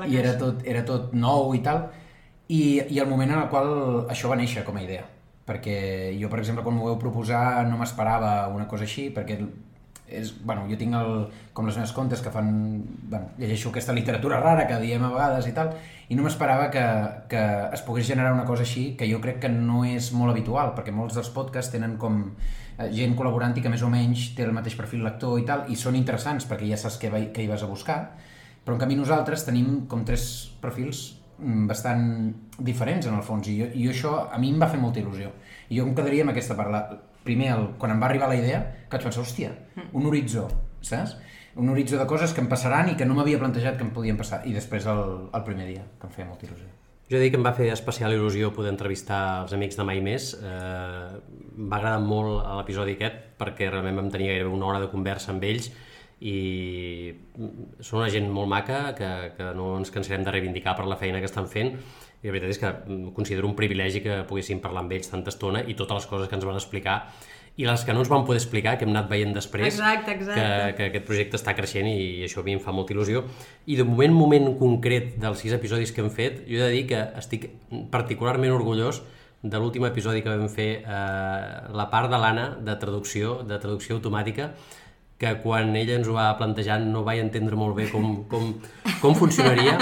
la 0.01 0.07
I 0.09 0.17
era 0.25 0.33
tot, 0.41 0.65
era 0.65 0.87
tot 0.89 1.13
nou 1.13 1.53
i 1.55 1.61
tal, 1.61 1.85
i, 2.49 2.63
i 2.89 2.99
el 3.05 3.13
moment 3.13 3.37
en 3.37 3.43
el 3.45 3.51
qual 3.53 4.07
això 4.09 4.33
va 4.33 4.41
néixer 4.41 4.65
com 4.65 4.81
a 4.81 4.87
idea. 4.89 5.05
Perquè 5.47 5.77
jo, 6.21 6.31
per 6.31 6.39
exemple, 6.39 6.63
quan 6.63 6.77
m'ho 6.77 6.87
vau 6.93 6.99
proposar 7.03 7.67
no 7.67 7.81
m'esperava 7.81 8.47
una 8.55 8.69
cosa 8.71 8.87
així, 8.87 9.09
perquè 9.15 9.41
és, 10.13 10.33
bueno, 10.45 10.67
jo 10.69 10.77
tinc 10.79 10.95
el, 10.97 11.13
com 11.57 11.67
les 11.67 11.77
meves 11.79 11.93
contes 11.97 12.21
que 12.23 12.31
fan, 12.33 12.51
bueno, 13.11 13.33
llegeixo 13.41 13.71
aquesta 13.71 13.95
literatura 13.97 14.41
rara 14.41 14.67
que 14.69 14.79
diem 14.83 15.05
a 15.07 15.11
vegades 15.13 15.49
i 15.49 15.55
tal, 15.57 15.73
i 16.09 16.19
no 16.19 16.27
m'esperava 16.27 16.69
que, 16.75 16.85
que 17.33 17.43
es 17.73 17.85
pogués 17.87 18.07
generar 18.09 18.35
una 18.37 18.45
cosa 18.49 18.67
així, 18.67 18.93
que 18.99 19.09
jo 19.11 19.23
crec 19.25 19.41
que 19.45 19.53
no 19.53 19.83
és 19.89 20.13
molt 20.17 20.35
habitual, 20.35 20.75
perquè 20.77 20.95
molts 20.95 21.17
dels 21.19 21.33
podcasts 21.35 21.73
tenen 21.73 21.97
com 22.03 22.21
eh, 22.29 22.91
gent 22.93 23.17
col·laborant 23.19 23.57
i 23.57 23.65
que 23.65 23.73
més 23.73 23.83
o 23.83 23.91
menys 23.93 24.31
té 24.37 24.47
el 24.47 24.55
mateix 24.55 24.77
perfil 24.79 25.07
lector 25.07 25.41
i 25.41 25.49
tal, 25.49 25.65
i 25.73 25.79
són 25.81 25.97
interessants 25.99 26.47
perquè 26.51 26.69
ja 26.71 26.81
saps 26.81 27.01
què, 27.01 27.11
va, 27.13 27.25
què 27.33 27.45
hi 27.47 27.51
vas 27.51 27.65
a 27.65 27.71
buscar, 27.71 27.99
però 28.63 28.77
en 28.77 28.85
canvi 28.85 29.01
nosaltres 29.01 29.47
tenim 29.49 29.83
com 29.91 30.05
tres 30.07 30.29
perfils 30.63 31.22
bastant 31.69 32.05
diferents 32.59 33.09
en 33.09 33.17
el 33.19 33.25
fons 33.27 33.49
i, 33.51 33.59
jo, 33.61 33.71
i 33.75 33.89
això 33.91 34.17
a 34.31 34.39
mi 34.41 34.53
em 34.53 34.61
va 34.63 34.71
fer 34.71 34.81
molta 34.81 35.03
il·lusió. 35.03 35.33
I 35.69 35.81
jo 35.81 35.87
em 35.89 35.97
quedaria 35.97 36.27
amb 36.27 36.35
aquesta 36.35 36.57
part. 36.59 36.71
La, 36.73 36.83
primer, 37.23 37.53
el, 37.55 37.69
quan 37.79 37.95
em 37.95 38.03
va 38.03 38.09
arribar 38.11 38.29
la 38.31 38.39
idea 38.39 38.63
que 38.87 38.97
vaig 38.97 39.07
pensar, 39.09 39.23
hòstia, 39.23 39.53
un 39.93 40.07
horitzó 40.11 40.49
saps? 40.83 41.17
un 41.55 41.69
horitzó 41.69 41.99
de 41.99 42.07
coses 42.09 42.33
que 42.33 42.41
em 42.41 42.49
passaran 42.49 42.89
i 42.89 42.95
que 42.97 43.05
no 43.05 43.15
m'havia 43.17 43.41
plantejat 43.41 43.77
que 43.77 43.85
em 43.85 43.91
podien 43.93 44.17
passar. 44.17 44.41
I 44.49 44.55
després 44.57 44.87
el, 44.89 45.03
el 45.37 45.43
primer 45.45 45.67
dia, 45.69 45.85
que 46.01 46.09
em 46.09 46.15
feia 46.15 46.29
molta 46.29 46.47
il·lusió. 46.49 46.71
Jo 47.13 47.21
dir 47.21 47.29
que 47.29 47.37
em 47.37 47.45
va 47.45 47.53
fer 47.53 47.67
especial 47.75 48.15
il·lusió 48.15 48.55
poder 48.57 48.71
entrevistar 48.73 49.43
els 49.43 49.53
amics 49.53 49.77
de 49.77 49.85
Mai 49.85 50.01
Més. 50.01 50.31
Eh, 50.33 51.09
va 51.59 51.77
agradar 51.77 52.01
molt 52.01 52.41
l'episodi 52.57 52.97
aquest 52.97 53.19
perquè 53.41 53.69
realment 53.69 54.01
vam 54.01 54.09
tenir 54.15 54.31
gairebé 54.31 54.49
una 54.49 54.71
hora 54.71 54.81
de 54.81 54.89
conversa 54.89 55.35
amb 55.35 55.45
ells 55.45 55.69
i 56.23 57.13
són 57.81 58.03
una 58.03 58.11
gent 58.13 58.29
molt 58.31 58.51
maca 58.51 58.93
que, 58.95 59.11
que 59.37 59.51
no 59.59 59.73
ens 59.81 59.91
cansarem 59.91 60.23
de 60.23 60.35
reivindicar 60.35 60.77
per 60.79 60.87
la 60.87 60.99
feina 61.01 61.19
que 61.19 61.31
estan 61.31 61.49
fent 61.51 61.75
i 62.23 62.29
la 62.29 62.35
veritat 62.37 62.53
és 62.55 62.61
que 62.63 62.71
considero 63.17 63.49
un 63.49 63.57
privilegi 63.59 64.03
que 64.05 64.23
poguéssim 64.29 64.61
parlar 64.63 64.85
amb 64.85 64.95
ells 64.95 65.11
tanta 65.11 65.33
estona 65.35 65.65
i 65.67 65.75
totes 65.79 66.03
les 66.03 66.11
coses 66.11 66.31
que 66.31 66.39
ens 66.39 66.47
van 66.47 66.59
explicar 66.61 67.01
i 67.61 67.67
les 67.69 67.83
que 67.85 67.93
no 67.93 68.01
ens 68.01 68.09
van 68.09 68.23
poder 68.25 68.39
explicar, 68.41 68.79
que 68.81 68.87
hem 68.87 68.95
anat 68.95 69.11
veient 69.11 69.35
després, 69.37 69.67
Exacte, 69.75 70.15
exacte. 70.17 70.41
Que, 70.41 70.77
que 70.77 70.87
aquest 70.89 71.09
projecte 71.09 71.37
està 71.37 71.53
creixent 71.57 71.89
i 71.91 72.23
això 72.25 72.41
a 72.41 72.47
mi 72.47 72.55
em 72.57 72.63
fa 72.65 72.73
molta 72.73 72.95
il·lusió. 72.95 73.27
I 73.69 73.77
de 73.77 73.85
moment, 73.85 74.15
moment 74.17 74.55
concret 74.61 75.19
dels 75.21 75.43
sis 75.45 75.53
episodis 75.53 75.93
que 75.93 76.01
hem 76.01 76.09
fet, 76.15 76.47
jo 76.49 76.63
he 76.63 76.63
de 76.63 76.71
dir 76.73 76.87
que 76.89 77.03
estic 77.21 77.51
particularment 77.93 78.55
orgullós 78.57 79.03
de 79.43 79.59
l'últim 79.59 79.85
episodi 79.85 80.23
que 80.23 80.33
vam 80.33 80.49
fer, 80.49 80.71
eh, 80.81 81.43
la 81.77 81.89
part 81.93 82.09
de 82.09 82.21
l'Anna 82.23 82.47
de 82.63 82.79
traducció, 82.81 83.43
de 83.45 83.59
traducció 83.59 83.99
automàtica, 83.99 84.53
que 85.23 85.31
quan 85.45 85.71
ella 85.79 85.95
ens 86.01 86.09
ho 86.11 86.17
va 86.17 86.33
plantejar 86.41 86.81
no 86.83 87.05
vaig 87.07 87.21
entendre 87.23 87.55
molt 87.59 87.77
bé 87.79 87.87
com, 87.93 88.25
com, 88.31 88.49
com 89.01 89.15
funcionaria, 89.15 89.77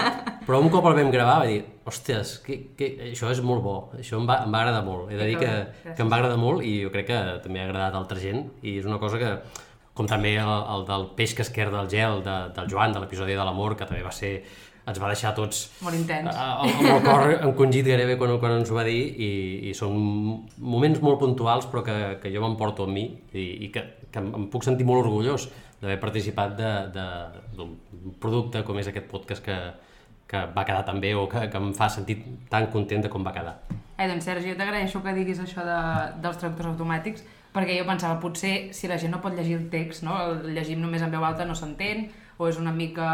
però 0.44 0.61
un 0.61 0.68
cop 0.73 0.85
el 0.90 0.99
vam 1.00 1.09
gravar 1.14 1.38
va 1.42 1.49
dir, 1.49 1.62
ostres, 1.88 2.37
que, 2.44 2.59
que, 2.76 2.90
això 3.11 3.30
és 3.32 3.40
molt 3.42 3.64
bo, 3.64 3.75
això 3.99 4.20
em 4.20 4.28
va, 4.28 4.42
em 4.44 4.52
va 4.52 4.61
agradar 4.62 4.85
molt. 4.87 5.09
He 5.11 5.16
de 5.18 5.26
dir 5.32 5.38
que, 5.40 5.50
que 5.97 6.04
em 6.04 6.12
va 6.12 6.20
agradar 6.20 6.37
molt 6.38 6.61
i 6.68 6.76
jo 6.85 6.92
crec 6.92 7.09
que 7.11 7.20
també 7.47 7.62
ha 7.64 7.68
agradat 7.70 7.97
a 7.97 8.02
altra 8.04 8.20
gent 8.20 8.44
i 8.62 8.76
és 8.82 8.87
una 8.87 9.00
cosa 9.02 9.18
que, 9.18 9.32
com 9.97 10.06
també 10.09 10.37
el, 10.38 10.52
el 10.76 10.85
del 10.88 11.09
peix 11.18 11.32
que 11.37 11.42
esquerda 11.42 11.80
del 11.80 11.88
gel 11.92 12.20
de, 12.25 12.37
del 12.56 12.68
Joan, 12.70 12.92
de 12.94 13.00
l'episodi 13.02 13.35
de 13.37 13.44
l'amor, 13.44 13.75
que 13.80 13.88
també 13.88 14.04
va 14.06 14.12
ser 14.14 14.37
ens 14.90 14.97
va 14.99 15.11
deixar 15.12 15.35
tots 15.37 15.59
Molt 15.85 15.94
intens. 15.94 16.30
a- 16.35 16.62
amb 16.64 16.87
el 16.88 17.02
cor 17.04 17.26
encongit 17.50 17.85
gairebé 17.87 18.16
quan, 18.18 18.32
quan 18.40 18.54
ens 18.59 18.70
ho 18.73 18.78
va 18.78 18.82
dir 18.87 18.97
i, 19.23 19.28
i 19.70 19.75
són 19.76 19.92
moments 20.59 21.02
molt 21.04 21.20
puntuals 21.20 21.66
però 21.70 21.82
que, 21.87 21.97
que 22.23 22.32
jo 22.32 22.40
m'emporto 22.42 22.87
amb 22.88 22.97
mi 22.97 23.04
i, 23.37 23.44
i 23.66 23.68
que, 23.75 23.82
que 24.12 24.23
em, 24.23 24.47
puc 24.52 24.67
sentir 24.67 24.87
molt 24.88 25.05
orgullós 25.05 25.49
d'haver 25.81 25.99
participat 26.00 26.59
d'un 26.59 27.76
producte 28.21 28.64
com 28.67 28.79
és 28.79 28.90
aquest 28.90 29.09
podcast 29.11 29.45
que, 29.45 29.57
que 30.29 30.45
va 30.57 30.64
quedar 30.69 30.85
tan 30.87 31.00
bé 31.00 31.14
o 31.17 31.26
que, 31.29 31.47
que 31.50 31.61
em 31.61 31.73
fa 31.75 31.88
sentir 31.88 32.21
tan 32.52 32.69
content 32.75 33.07
de 33.07 33.12
com 33.12 33.25
va 33.25 33.33
quedar. 33.35 33.57
Eh, 33.97 34.07
doncs 34.09 34.25
Sergi, 34.29 34.52
jo 34.52 34.57
t'agraeixo 34.57 35.02
que 35.05 35.17
diguis 35.17 35.40
això 35.43 35.64
de, 35.64 35.81
dels 36.23 36.38
traductors 36.40 36.73
automàtics, 36.73 37.25
perquè 37.55 37.76
jo 37.81 37.87
pensava, 37.88 38.21
potser 38.23 38.71
si 38.76 38.88
la 38.88 38.99
gent 39.00 39.12
no 39.12 39.21
pot 39.25 39.35
llegir 39.37 39.59
el 39.59 39.69
text, 39.73 40.05
no? 40.07 40.17
el 40.23 40.55
llegim 40.55 40.81
només 40.81 41.02
en 41.02 41.12
veu 41.12 41.25
alta 41.26 41.45
no 41.49 41.57
s'entén, 41.59 42.09
o 42.38 42.49
és 42.49 42.61
una 42.61 42.73
mica 42.73 43.11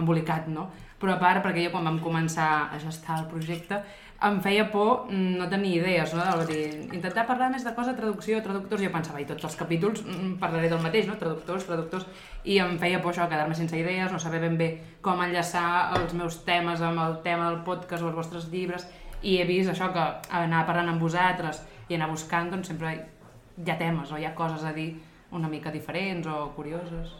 embolicat, 0.00 0.48
no? 0.48 0.70
Però 1.00 1.16
a 1.16 1.20
part, 1.20 1.42
perquè 1.44 1.66
jo 1.66 1.72
quan 1.74 1.84
vam 1.84 1.98
començar 2.00 2.70
a 2.72 2.78
gestar 2.80 3.18
el 3.20 3.26
projecte, 3.28 3.82
em 4.22 4.40
feia 4.40 4.64
por 4.70 5.10
no 5.10 5.48
tenir 5.50 5.74
idees, 5.80 6.14
no? 6.14 6.24
De 6.40 6.46
dir, 6.48 6.62
intentar 6.96 7.26
parlar 7.28 7.50
més 7.52 7.64
de 7.66 7.72
cosa, 7.76 7.96
traducció, 7.96 8.40
traductors, 8.44 8.82
jo 8.82 8.90
pensava, 8.94 9.20
i 9.20 9.26
tots 9.28 9.44
els 9.44 9.56
capítols 9.58 10.04
mm, 10.04 10.36
parlaré 10.40 10.70
del 10.72 10.82
mateix, 10.84 11.08
no? 11.10 11.16
Traductors, 11.20 11.66
traductors, 11.68 12.06
i 12.44 12.58
em 12.62 12.78
feia 12.80 13.02
por 13.02 13.12
això, 13.12 13.26
quedar-me 13.28 13.56
sense 13.58 13.76
idees, 13.76 14.12
no 14.12 14.20
saber 14.22 14.40
ben 14.44 14.56
bé 14.60 14.70
com 15.04 15.20
enllaçar 15.24 15.66
els 15.98 16.14
meus 16.16 16.40
temes 16.46 16.80
amb 16.80 17.02
el 17.04 17.18
tema 17.26 17.50
del 17.50 17.60
podcast 17.66 18.04
o 18.04 18.12
els 18.12 18.16
vostres 18.16 18.48
llibres, 18.52 18.86
i 19.24 19.38
he 19.40 19.48
vist 19.48 19.72
això 19.72 19.90
que 19.92 20.06
anar 20.36 20.64
parlant 20.68 20.92
amb 20.92 21.02
vosaltres 21.02 21.62
i 21.88 21.98
anar 21.98 22.10
buscant, 22.12 22.52
doncs 22.52 22.70
sempre 22.72 22.94
hi 22.94 23.70
ha 23.70 23.78
temes 23.80 24.12
o 24.12 24.20
hi 24.20 24.24
ha 24.28 24.34
coses 24.36 24.64
a 24.64 24.72
dir 24.76 24.92
una 25.34 25.50
mica 25.50 25.72
diferents 25.74 26.26
o 26.30 26.48
curioses. 26.56 27.12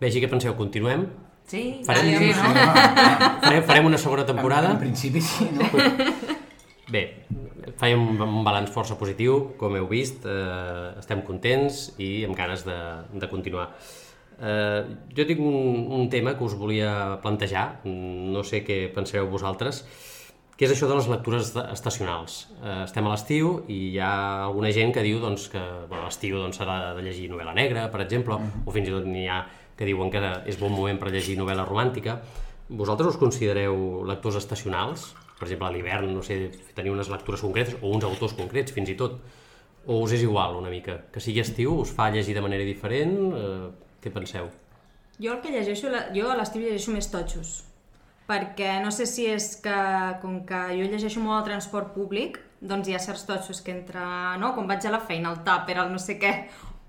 Bé, 0.00 0.08
així 0.08 0.20
que 0.22 0.30
penseu, 0.30 0.54
continuem? 0.58 1.08
Sí, 1.46 1.82
Farem- 1.84 2.18
sí, 2.18 2.30
no? 2.32 2.54
Farem, 3.42 3.62
farem 3.68 3.86
una 3.86 3.98
segona 3.98 4.22
En, 4.24 4.28
temporada? 4.32 4.70
en 4.72 4.78
principi 4.80 5.20
sí, 5.20 5.48
no? 5.52 5.66
Bé, 6.90 7.02
fèiem 7.80 8.00
un, 8.00 8.20
un 8.22 8.44
balanç 8.46 8.70
força 8.72 8.96
positiu, 9.00 9.52
com 9.60 9.76
heu 9.76 9.86
vist, 9.90 10.24
eh, 10.28 10.94
estem 11.00 11.20
contents 11.26 11.90
i 12.00 12.24
amb 12.28 12.36
ganes 12.38 12.64
de, 12.66 12.76
de 13.20 13.28
continuar. 13.28 13.70
Eh, 14.40 14.80
jo 15.16 15.26
tinc 15.28 15.40
un, 15.44 15.84
un 15.98 16.08
tema 16.10 16.32
que 16.38 16.44
us 16.48 16.56
volia 16.58 17.18
plantejar, 17.22 17.80
no 17.84 18.42
sé 18.46 18.62
què 18.66 18.86
penseu 18.94 19.28
vosaltres, 19.30 19.84
que 20.54 20.68
és 20.68 20.72
això 20.74 20.86
de 20.86 20.94
les 20.96 21.08
lectures 21.10 21.48
esta- 21.50 21.66
estacionals. 21.74 22.44
Eh, 22.62 22.84
estem 22.86 23.04
a 23.08 23.12
l'estiu 23.12 23.64
i 23.68 23.80
hi 23.94 23.98
ha 24.00 24.44
alguna 24.46 24.70
gent 24.72 24.94
que 24.94 25.02
diu 25.04 25.20
doncs, 25.22 25.48
que 25.52 25.60
bueno, 25.88 26.04
a 26.04 26.08
l'estiu 26.08 26.38
doncs, 26.40 26.56
s'ha 26.60 26.94
de 26.96 27.02
llegir 27.02 27.28
novel·la 27.32 27.52
negra, 27.56 27.88
per 27.92 28.00
exemple, 28.06 28.38
o 28.64 28.70
fins 28.74 28.88
i 28.88 28.94
tot 28.94 29.04
n'hi 29.08 29.26
ha 29.28 29.42
que 29.76 29.88
diuen 29.88 30.10
que 30.12 30.22
és 30.50 30.58
bon 30.60 30.72
moment 30.72 30.98
per 31.00 31.12
llegir 31.12 31.36
novel·la 31.38 31.66
romàntica. 31.68 32.18
Vosaltres 32.68 33.14
us 33.14 33.20
considereu 33.20 34.04
lectors 34.08 34.38
estacionals? 34.40 35.12
Per 35.38 35.48
exemple, 35.48 35.68
a 35.68 35.74
l'hivern, 35.74 36.12
no 36.14 36.22
sé, 36.22 36.38
teniu 36.76 36.94
unes 36.94 37.10
lectures 37.10 37.42
concretes 37.42 37.76
o 37.82 37.90
uns 37.90 38.06
autors 38.06 38.36
concrets, 38.38 38.72
fins 38.72 38.92
i 38.92 38.98
tot. 38.98 39.18
O 39.84 40.00
us 40.00 40.14
és 40.16 40.22
igual 40.24 40.56
una 40.56 40.70
mica? 40.72 41.02
Que 41.12 41.20
sigui 41.20 41.42
estiu, 41.42 41.74
us 41.82 41.92
fa 41.92 42.08
llegir 42.14 42.36
de 42.36 42.44
manera 42.44 42.64
diferent? 42.64 43.18
Eh, 43.36 43.68
què 44.00 44.12
penseu? 44.14 44.48
Jo 45.20 45.34
el 45.34 45.42
que 45.42 45.52
llegeixo, 45.52 45.90
jo 46.14 46.30
a 46.30 46.38
l'estiu 46.38 46.64
llegeixo 46.64 46.94
més 46.94 47.10
totxos, 47.12 47.52
perquè 48.26 48.78
no 48.82 48.90
sé 48.94 49.06
si 49.06 49.28
és 49.30 49.52
que, 49.62 49.76
com 50.22 50.40
que 50.48 50.62
jo 50.74 50.88
llegeixo 50.88 51.22
molt 51.22 51.42
al 51.42 51.48
transport 51.50 51.92
públic, 51.94 52.40
doncs 52.64 52.88
hi 52.88 52.96
ha 52.96 53.02
certs 53.02 53.26
totxos 53.28 53.60
que 53.62 53.74
entre, 53.76 54.02
no? 54.40 54.54
quan 54.56 54.66
vaig 54.70 54.86
a 54.88 54.94
la 54.94 55.02
feina, 55.04 55.30
al 55.30 55.44
tàper, 55.46 55.76
al 55.78 55.92
no 55.92 56.00
sé 56.02 56.16
què, 56.18 56.32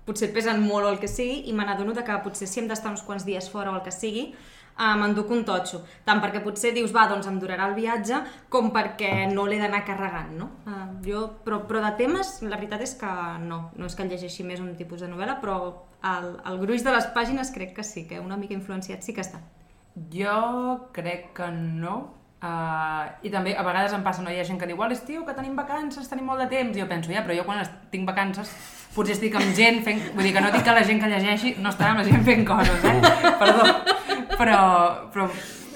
potser 0.06 0.30
pesen 0.34 0.62
molt 0.64 0.86
o 0.86 0.92
el 0.94 1.00
que 1.02 1.10
sigui, 1.10 1.42
i 1.50 1.54
me 1.56 1.66
n'adono 1.66 1.94
que 1.96 2.20
potser 2.24 2.46
si 2.46 2.60
hem 2.60 2.68
d'estar 2.70 2.92
uns 2.94 3.02
quants 3.02 3.26
dies 3.26 3.50
fora 3.50 3.72
o 3.72 3.76
el 3.76 3.82
que 3.82 3.92
sigui, 3.94 4.30
uh, 4.76 4.94
m'enduc 5.00 5.30
un 5.34 5.44
totxo. 5.48 5.82
Tant 6.06 6.20
perquè 6.22 6.42
potser 6.44 6.72
dius, 6.76 6.94
va, 6.94 7.06
doncs 7.10 7.26
em 7.30 7.40
durarà 7.42 7.68
el 7.70 7.76
viatge, 7.78 8.22
com 8.52 8.70
perquè 8.74 9.26
no 9.32 9.46
l'he 9.48 9.58
d'anar 9.60 9.82
carregant, 9.88 10.32
no? 10.38 10.50
Uh, 10.66 10.86
jo, 11.06 11.24
però, 11.44 11.62
però 11.68 11.82
de 11.84 11.92
temes, 12.00 12.36
la 12.46 12.56
veritat 12.60 12.84
és 12.86 12.94
que 13.00 13.12
no. 13.44 13.66
No 13.76 13.90
és 13.90 13.98
que 13.98 14.08
llegeixi 14.08 14.46
més 14.46 14.62
un 14.62 14.74
tipus 14.78 15.04
de 15.04 15.10
novel·la, 15.10 15.38
però 15.42 15.58
el, 16.06 16.32
el 16.46 16.60
gruix 16.62 16.84
de 16.86 16.94
les 16.94 17.08
pàgines 17.16 17.52
crec 17.54 17.74
que 17.76 17.86
sí, 17.86 18.06
que 18.08 18.20
una 18.22 18.38
mica 18.40 18.56
influenciat 18.56 19.02
sí 19.02 19.16
que 19.16 19.24
està. 19.26 19.42
Jo 20.12 20.90
crec 20.92 21.32
que 21.36 21.50
no. 21.56 21.96
Uh, 22.36 23.08
I 23.24 23.30
també 23.32 23.54
a 23.56 23.64
vegades 23.64 23.94
em 23.96 24.02
passa, 24.04 24.22
no? 24.22 24.30
Hi 24.30 24.38
ha 24.42 24.46
gent 24.46 24.58
que 24.60 24.68
diu, 24.68 24.80
a 24.82 24.88
l'estiu, 24.90 25.24
que 25.24 25.34
tenim 25.34 25.56
vacances, 25.56 26.08
tenim 26.10 26.28
molt 26.28 26.44
de 26.44 26.48
temps. 26.52 26.76
I 26.76 26.82
jo 26.84 26.88
penso, 26.90 27.12
ja, 27.12 27.24
però 27.24 27.36
jo 27.38 27.46
quan 27.48 27.62
tinc 27.92 28.08
vacances 28.08 28.52
potser 28.94 29.16
estic 29.16 29.36
amb 29.36 29.52
gent 29.56 29.82
fent... 29.84 30.02
Vull 30.14 30.28
dir 30.28 30.34
que 30.36 30.44
no 30.44 30.52
dic 30.52 30.64
que 30.64 30.74
la 30.76 30.84
gent 30.86 31.00
que 31.02 31.12
llegeixi 31.12 31.56
no 31.60 31.72
estarà 31.72 31.94
amb 31.94 32.04
la 32.04 32.08
gent 32.08 32.24
fent 32.28 32.44
coses, 32.48 32.84
eh? 32.84 32.98
Perdó. 33.40 33.70
Però, 34.36 34.58
però 35.12 35.30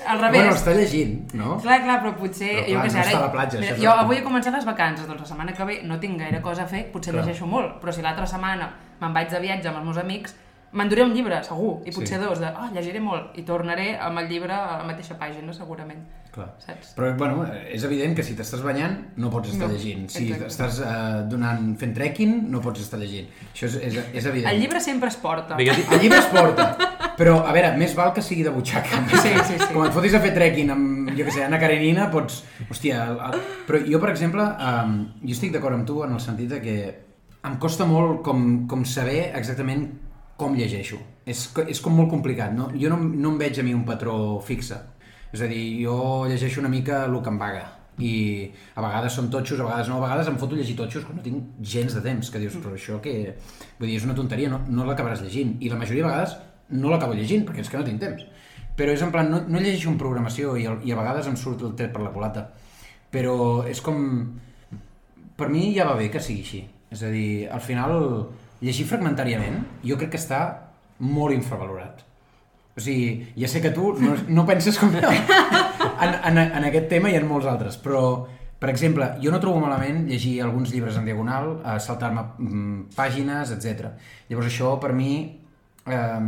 al 0.06 0.20
revés. 0.20 0.40
Bueno, 0.40 0.54
està 0.56 0.74
llegint, 0.76 1.16
no? 1.36 1.56
Clar, 1.62 1.80
clar, 1.84 1.98
però 2.04 2.12
potser... 2.18 2.50
Però, 2.50 2.66
jo 2.66 2.76
clar, 2.76 2.84
què 2.84 2.92
sé, 2.92 2.96
no 2.96 3.02
ara... 3.02 3.10
està 3.10 3.20
a 3.20 3.24
la 3.24 3.32
platja, 3.34 3.62
mira, 3.62 3.78
jo 3.80 3.96
avui 4.04 4.20
he 4.20 4.24
començat 4.24 4.56
les 4.56 4.68
vacances, 4.68 5.08
doncs 5.08 5.24
la 5.24 5.30
setmana 5.32 5.56
que 5.56 5.66
ve 5.68 5.80
no 5.86 5.98
tinc 6.02 6.20
gaire 6.20 6.40
cosa 6.44 6.64
a 6.66 6.70
fer, 6.70 6.86
potser 6.92 7.14
Clar. 7.14 7.24
llegeixo 7.24 7.48
molt, 7.50 7.78
però 7.82 7.94
si 7.94 8.04
l'altra 8.04 8.28
setmana 8.28 8.70
me'n 9.00 9.16
vaig 9.16 9.32
de 9.32 9.42
viatge 9.42 9.70
amb 9.70 9.80
els 9.80 9.90
meus 9.90 10.00
amics, 10.02 10.36
m'enduré 10.72 11.02
un 11.02 11.12
llibre, 11.14 11.42
segur, 11.44 11.80
i 11.84 11.90
potser 11.90 12.18
Sí. 12.18 12.24
dos, 12.24 12.38
de, 12.38 12.46
oh, 12.46 12.68
llegiré 12.74 13.00
molt, 13.02 13.36
i 13.38 13.42
tornaré 13.42 13.96
amb 13.98 14.18
el 14.22 14.28
llibre 14.28 14.54
a 14.54 14.78
la 14.78 14.84
mateixa 14.86 15.16
pàgina, 15.18 15.52
segurament. 15.52 16.04
Clar. 16.30 16.46
Saps? 16.62 16.92
Però, 16.94 17.08
bueno, 17.18 17.42
és 17.74 17.82
evident 17.82 18.14
que 18.14 18.22
si 18.22 18.36
t'estàs 18.38 18.60
banyant 18.62 18.92
no 19.18 19.30
pots 19.32 19.50
estar 19.50 19.66
No, 19.66 19.74
llegint. 19.74 20.04
Si 20.08 20.28
exacte. 20.28 20.46
estàs 20.46 20.78
uh, 20.78 21.28
donant, 21.28 21.72
fent 21.76 21.92
trekking 21.96 22.44
no 22.52 22.60
pots 22.62 22.84
estar 22.84 23.00
llegint. 23.00 23.26
Això 23.52 23.66
és, 23.66 23.74
és, 23.88 23.96
és 24.14 24.26
evident. 24.30 24.52
El 24.52 24.60
llibre 24.62 24.78
sempre 24.80 25.08
es 25.10 25.16
porta. 25.16 25.56
Bé, 25.58 25.66
jo 25.66 25.74
dic, 25.74 25.90
El 25.90 26.04
llibre 26.04 26.20
es 26.20 26.28
porta, 26.30 26.68
però, 27.18 27.40
a 27.42 27.52
veure, 27.52 27.72
més 27.76 27.96
val 27.98 28.12
que 28.14 28.22
sigui 28.22 28.44
de 28.46 28.52
butxaca. 28.54 29.00
Sí, 29.10 29.32
sí, 29.48 29.58
sí. 29.58 29.72
Com 29.72 29.88
et 29.88 29.92
fotis 29.96 30.14
a 30.14 30.20
fer 30.22 30.30
trekking 30.36 30.70
amb, 30.70 31.10
jo 31.18 31.26
què 31.26 31.34
sé, 31.34 31.42
Anna 31.48 31.58
Karenina, 31.58 32.06
pots... 32.14 32.44
Hòstia, 32.70 33.08
el, 33.10 33.18
el... 33.26 33.40
però 33.66 33.80
jo, 33.90 33.98
per 33.98 34.12
exemple, 34.14 34.46
um, 34.70 34.94
jo 35.24 35.34
estic 35.34 35.50
d'acord 35.56 35.74
amb 35.80 35.88
tu 35.88 35.98
en 36.06 36.14
el 36.14 36.22
sentit 36.22 36.54
de 36.54 36.60
que 36.62 36.76
em 37.42 37.58
costa 37.58 37.88
molt 37.88 38.22
com, 38.22 38.68
com 38.70 38.84
saber 38.86 39.32
exactament 39.34 39.88
com 40.40 40.56
llegeixo. 40.56 41.00
És, 41.28 41.44
és 41.68 41.82
com 41.84 41.94
molt 41.96 42.10
complicat, 42.12 42.54
no? 42.56 42.70
Jo 42.80 42.92
no, 42.92 42.98
no 43.00 43.34
em 43.34 43.42
veig 43.42 43.60
a 43.60 43.66
mi 43.66 43.76
un 43.76 43.84
patró 43.88 44.14
fixe. 44.44 44.80
És 45.30 45.44
a 45.44 45.50
dir, 45.50 45.62
jo 45.84 46.24
llegeixo 46.26 46.64
una 46.64 46.72
mica 46.72 47.04
el 47.06 47.20
que 47.20 47.30
em 47.30 47.38
vaga 47.38 47.68
i 48.00 48.48
a 48.74 48.82
vegades 48.82 49.16
són 49.16 49.28
totxos, 49.32 49.60
a 49.60 49.66
vegades 49.66 49.90
no, 49.90 49.98
a 49.98 50.04
vegades 50.06 50.30
em 50.30 50.38
foto 50.40 50.56
llegir 50.56 50.76
totxos 50.78 51.04
quan 51.06 51.18
no 51.18 51.24
tinc 51.24 51.60
gens 51.72 51.96
de 51.96 52.02
temps, 52.04 52.30
que 52.32 52.40
dius, 52.42 52.56
però 52.62 52.74
això 52.76 52.98
que... 53.04 53.14
Vull 53.78 53.90
dir, 53.90 53.98
és 53.98 54.06
una 54.08 54.16
tonteria, 54.16 54.50
no, 54.52 54.60
no 54.68 54.86
l'acabaràs 54.88 55.24
llegint. 55.24 55.56
I 55.60 55.70
la 55.72 55.78
majoria 55.80 56.04
de 56.04 56.08
vegades 56.08 56.36
no 56.80 56.92
l'acabo 56.92 57.16
llegint, 57.18 57.44
perquè 57.46 57.64
és 57.64 57.72
que 57.72 57.80
no 57.80 57.86
tinc 57.86 58.00
temps. 58.02 58.26
Però 58.78 58.92
és 58.94 59.02
en 59.04 59.12
plan, 59.12 59.28
no, 59.30 59.42
no 59.46 59.60
llegeixo 59.60 59.90
en 59.92 59.98
programació 60.00 60.54
i, 60.56 60.64
i 60.64 60.94
a 60.94 61.00
vegades 61.00 61.28
em 61.28 61.36
surt 61.36 61.64
el 61.66 61.74
tret 61.78 61.92
per 61.94 62.04
la 62.04 62.14
culata. 62.14 62.46
Però 63.12 63.36
és 63.68 63.82
com... 63.84 63.98
Per 65.36 65.48
mi 65.48 65.70
ja 65.76 65.88
va 65.88 65.96
bé 65.98 66.10
que 66.12 66.22
sigui 66.22 66.44
així. 66.44 66.62
És 66.92 67.02
a 67.06 67.10
dir, 67.12 67.48
al 67.52 67.62
final, 67.64 67.92
llegir 68.60 68.86
fragmentàriament 68.88 69.62
jo 69.86 69.96
crec 70.00 70.14
que 70.14 70.20
està 70.20 70.40
molt 71.00 71.34
infravalorat. 71.34 72.04
O 72.76 72.82
sigui, 72.82 73.32
ja 73.36 73.48
sé 73.50 73.60
que 73.60 73.72
tu 73.74 73.94
no, 74.00 74.14
no 74.28 74.44
penses 74.48 74.78
com 74.78 74.92
jo 74.94 75.10
en, 76.04 76.14
en, 76.14 76.38
en 76.38 76.66
aquest 76.68 76.88
tema 76.92 77.10
i 77.10 77.16
en 77.18 77.26
molts 77.28 77.48
altres, 77.50 77.78
però, 77.82 78.02
per 78.60 78.70
exemple, 78.72 79.08
jo 79.22 79.32
no 79.32 79.40
trobo 79.42 79.62
malament 79.62 80.04
llegir 80.08 80.38
alguns 80.44 80.72
llibres 80.72 80.96
en 81.00 81.08
diagonal, 81.08 81.56
eh, 81.64 81.78
saltar-me 81.82 82.26
mm, 82.38 82.82
pàgines, 82.96 83.52
etc. 83.56 83.90
Llavors 84.30 84.52
això, 84.52 84.76
per 84.80 84.92
mi, 84.96 85.14
eh, 85.88 86.20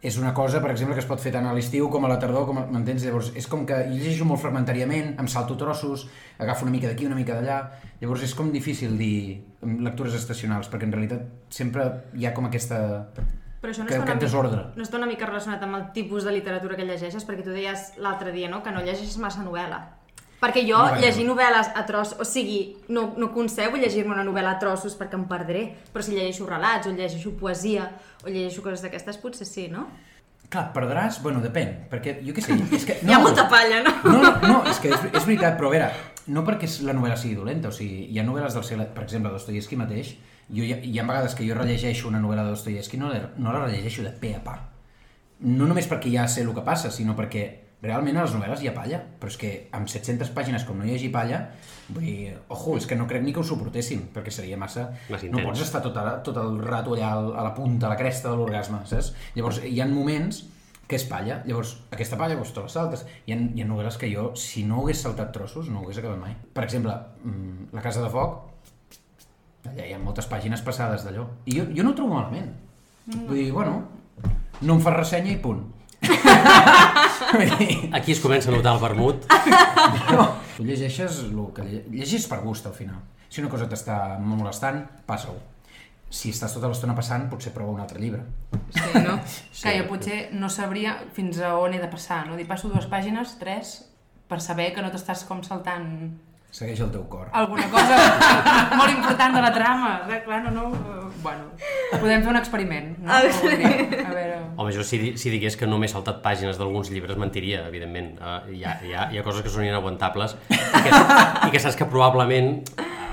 és 0.00 0.16
una 0.18 0.32
cosa, 0.32 0.60
per 0.62 0.70
exemple, 0.70 0.94
que 0.94 1.00
es 1.02 1.06
pot 1.10 1.18
fer 1.18 1.32
tant 1.34 1.46
a 1.46 1.52
l'estiu 1.52 1.88
com 1.90 2.04
a 2.04 2.08
la 2.08 2.18
tardor, 2.22 2.46
com 2.46 2.58
a- 2.58 2.66
m'entens? 2.70 3.02
Llavors, 3.02 3.32
és 3.34 3.46
com 3.50 3.64
que 3.66 3.74
llegeixo 3.88 4.24
molt 4.24 4.40
fragmentàriament, 4.40 5.16
em 5.18 5.26
salto 5.28 5.56
trossos, 5.56 6.06
agafo 6.38 6.62
una 6.64 6.70
mica 6.70 6.86
d'aquí, 6.86 7.06
una 7.06 7.16
mica 7.18 7.34
d'allà, 7.34 7.70
llavors 8.00 8.22
és 8.22 8.34
com 8.34 8.52
difícil 8.52 8.96
dir 8.96 9.42
lectures 9.62 10.14
estacionals, 10.14 10.70
perquè 10.70 10.84
en 10.84 10.92
realitat 10.92 11.22
sempre 11.50 11.88
hi 12.14 12.26
ha 12.26 12.32
com 12.34 12.46
aquesta... 12.46 13.08
Però 13.60 13.72
això 13.72 13.82
no 13.82 13.86
Que- 13.90 13.96
està, 13.98 14.04
una 14.04 14.12
aquest 14.14 14.22
desordre. 14.22 14.60
no 14.76 14.82
està 14.84 14.96
una 14.98 15.06
mica 15.10 15.26
relacionat 15.26 15.62
amb 15.66 15.74
el 15.74 15.88
tipus 15.92 16.22
de 16.22 16.30
literatura 16.30 16.76
que 16.76 16.84
llegeixes, 16.86 17.26
perquè 17.26 17.42
tu 17.42 17.50
deies 17.50 17.94
l'altre 17.98 18.30
dia 18.30 18.48
no? 18.48 18.62
que 18.62 18.70
no 18.70 18.80
llegeixes 18.86 19.18
massa 19.18 19.42
novel·la. 19.42 19.97
Perquè 20.38 20.62
jo, 20.62 20.78
Novel·la. 20.78 21.00
llegir 21.02 21.24
novel·les 21.26 21.70
a 21.74 21.82
trossos, 21.86 22.20
o 22.22 22.24
sigui, 22.24 22.76
no, 22.94 23.08
no 23.18 23.32
concebo 23.34 23.76
llegir-me 23.76 24.14
una 24.14 24.22
novel·la 24.22 24.52
a 24.54 24.58
trossos 24.62 24.94
perquè 24.94 25.18
em 25.18 25.24
perdré, 25.26 25.64
però 25.92 26.04
si 26.06 26.12
llegeixo 26.14 26.46
relats, 26.46 26.86
o 26.86 26.92
llegeixo 26.94 27.32
poesia, 27.40 27.88
o 28.22 28.28
llegeixo 28.30 28.62
coses 28.62 28.84
d'aquestes, 28.86 29.18
potser 29.18 29.48
sí, 29.50 29.66
no? 29.72 29.88
Clar, 30.48 30.68
perdràs? 30.72 31.18
Bueno, 31.20 31.42
depèn, 31.44 31.74
perquè 31.90 32.20
jo 32.24 32.32
què 32.36 32.40
sé, 32.44 32.54
és 32.78 32.86
que... 32.86 32.94
Hi 33.02 33.12
ha 33.12 33.18
molta 33.20 33.48
palla, 33.50 33.82
no? 33.82 33.96
No, 34.06 34.22
no, 34.22 34.30
no 34.46 34.60
és 34.70 34.78
que 34.80 34.94
és, 34.94 35.08
és 35.10 35.26
veritat, 35.26 35.58
però 35.58 35.68
a 35.68 35.74
veure, 35.74 35.90
no 36.30 36.44
perquè 36.46 36.70
la 36.86 36.94
novel·la 36.96 37.18
sigui 37.18 37.34
dolenta, 37.36 37.68
o 37.68 37.74
sigui, 37.74 38.06
hi 38.06 38.22
ha 38.22 38.24
novel·les 38.24 38.54
del 38.54 38.64
segle... 38.64 38.86
Per 38.94 39.02
exemple, 39.08 39.34
Dostoyevsky 39.34 39.76
mateix, 39.76 40.14
jo, 40.48 40.62
hi, 40.62 40.70
ha, 40.72 40.78
hi 40.80 40.96
ha 41.02 41.04
vegades 41.10 41.34
que 41.34 41.44
jo 41.50 41.58
rellegeixo 41.58 42.06
una 42.08 42.22
novel·la 42.22 42.46
de 42.46 42.54
Dostoyevsky 42.54 42.96
no, 43.02 43.10
la- 43.10 43.32
no 43.36 43.52
la 43.52 43.66
rellegeixo 43.66 44.06
de 44.06 44.14
pe 44.22 44.36
a 44.38 44.44
pa. 44.46 44.54
No 45.44 45.66
només 45.68 45.90
perquè 45.90 46.14
ja 46.14 46.24
sé 46.30 46.46
el 46.46 46.54
que 46.56 46.62
passa, 46.64 46.90
sinó 46.94 47.18
perquè 47.18 47.44
realment 47.82 48.16
a 48.18 48.24
les 48.26 48.32
novel·les 48.34 48.62
hi 48.64 48.68
ha 48.68 48.74
palla, 48.74 48.98
però 49.20 49.30
és 49.30 49.36
que 49.38 49.50
amb 49.76 49.86
700 49.88 50.30
pàgines 50.34 50.64
com 50.66 50.78
no 50.80 50.84
hi 50.88 50.96
hagi 50.96 51.08
palla, 51.14 51.44
vull 51.88 52.02
dir, 52.04 52.32
ojo, 52.50 52.76
és 52.76 52.86
que 52.90 52.96
no 52.98 53.06
crec 53.06 53.22
ni 53.22 53.32
que 53.32 53.38
ho 53.38 53.46
suportéssim, 53.46 54.08
perquè 54.14 54.32
seria 54.34 54.56
massa... 54.58 54.88
Massa 55.10 55.28
no 55.30 55.38
pots 55.46 55.62
estar 55.62 55.82
tot, 55.84 55.96
a, 55.96 56.16
tot 56.26 56.36
el 56.42 56.58
rato 56.64 56.96
allà 56.96 57.12
al- 57.14 57.34
a 57.38 57.44
la 57.46 57.52
punta, 57.54 57.86
a 57.86 57.90
la 57.92 57.96
cresta 58.00 58.30
de 58.32 58.36
l'orgasme, 58.40 58.80
saps? 58.90 59.12
Llavors, 59.36 59.60
hi 59.64 59.78
ha 59.80 59.86
moments 59.86 60.42
que 60.88 60.96
és 60.96 61.04
palla, 61.04 61.42
llavors 61.46 61.76
aquesta 61.92 62.16
palla 62.16 62.34
doncs, 62.34 62.50
te 62.56 62.62
la 62.64 62.68
saltes. 62.72 63.02
Hi 63.28 63.34
ha, 63.34 63.38
hi 63.54 63.62
ha 63.62 63.66
novel·les 63.68 63.98
que 64.00 64.08
jo, 64.10 64.30
si 64.40 64.64
no 64.64 64.80
hagués 64.82 65.02
saltat 65.04 65.30
trossos, 65.36 65.68
no 65.68 65.82
ho 65.82 65.84
hagués 65.86 65.98
acabat 66.02 66.18
mai. 66.18 66.34
Per 66.54 66.64
exemple, 66.64 66.94
mm, 67.28 67.70
La 67.76 67.82
Casa 67.84 68.00
de 68.02 68.08
Foc, 68.10 68.38
allà 69.68 69.84
hi 69.86 69.92
ha 69.92 69.98
moltes 70.02 70.26
pàgines 70.30 70.62
passades 70.64 71.04
d'allò. 71.04 71.26
I 71.46 71.58
jo, 71.58 71.66
jo 71.76 71.84
no 71.84 71.92
ho 71.92 71.98
trobo 71.98 72.14
malament. 72.16 72.50
Vull 73.28 73.36
dir, 73.36 73.50
bueno, 73.52 73.82
no 74.62 74.74
em 74.74 74.80
fa 74.82 74.94
ressenya 74.96 75.30
i 75.36 75.38
punt. 75.44 75.60
Aquí 77.92 78.12
es 78.12 78.20
comença 78.22 78.50
a 78.50 78.54
notar 78.54 78.74
el 78.76 78.82
vermut. 78.82 79.24
no. 80.12 80.26
Tu 80.56 80.64
llegeixes 80.66 81.20
el 81.28 81.38
que 81.54 81.62
lle- 81.66 81.84
llegeixes 81.90 82.26
per 82.30 82.40
gust 82.42 82.66
al 82.66 82.74
final. 82.74 83.00
Si 83.28 83.40
una 83.42 83.50
cosa 83.52 83.68
t'està 83.68 84.18
molestant, 84.18 84.84
passa-ho. 85.06 85.36
Si 86.10 86.30
estàs 86.32 86.54
tota 86.54 86.70
l'estona 86.70 86.94
passant, 86.96 87.26
potser 87.28 87.52
prova 87.52 87.74
un 87.74 87.80
altre 87.84 88.00
llibre. 88.00 88.22
Sí, 88.72 89.02
no? 89.04 89.18
que 89.62 89.74
jo 89.76 89.84
potser 89.90 90.20
no 90.32 90.48
sabria 90.48 90.96
fins 91.12 91.38
a 91.44 91.52
on 91.60 91.74
he 91.76 91.80
de 91.82 91.90
passar, 91.92 92.22
no? 92.26 92.36
Dir, 92.38 92.46
passo 92.48 92.70
dues 92.72 92.86
pàgines, 92.88 93.36
tres, 93.38 93.74
per 94.28 94.40
saber 94.40 94.70
que 94.74 94.82
no 94.84 94.88
t'estàs 94.94 95.26
com 95.28 95.42
saltant 95.44 95.90
Segueix 96.50 96.80
el 96.80 96.88
teu 96.90 97.02
cor. 97.12 97.28
alguna 97.36 97.66
cosa 97.70 97.96
molt 98.78 98.90
important 98.94 99.34
de 99.36 99.42
la 99.44 99.50
trama. 99.52 99.90
Clar, 100.24 100.40
no, 100.48 100.50
no... 100.54 100.70
eh, 100.74 101.04
Bueno, 101.18 101.48
podem 101.98 102.22
fer 102.22 102.30
un 102.30 102.36
experiment, 102.38 102.92
no? 103.02 103.16
Vull 103.42 103.56
dir, 103.58 103.70
A 104.04 104.12
veure... 104.14 104.36
Home, 104.56 104.70
jo 104.74 104.84
si, 104.86 105.00
si 105.18 105.32
digués 105.32 105.56
que 105.58 105.66
no 105.66 105.78
m'he 105.82 105.88
saltat 105.90 106.20
pàgines 106.22 106.60
d'alguns 106.60 106.92
llibres 106.94 107.18
mentiria, 107.18 107.64
evidentment. 107.66 108.12
Uh, 108.22 108.36
hi, 108.54 108.62
ha, 108.62 108.76
hi, 108.86 108.94
ha, 108.94 109.08
hi 109.12 109.18
ha 109.18 109.24
coses 109.26 109.42
que 109.42 109.50
són 109.50 109.66
inaguantables 109.66 110.36
i 110.48 110.82
que, 110.86 110.92
i 111.48 111.50
que 111.50 111.62
saps 111.64 111.76
que 111.80 111.88
probablement 111.90 112.62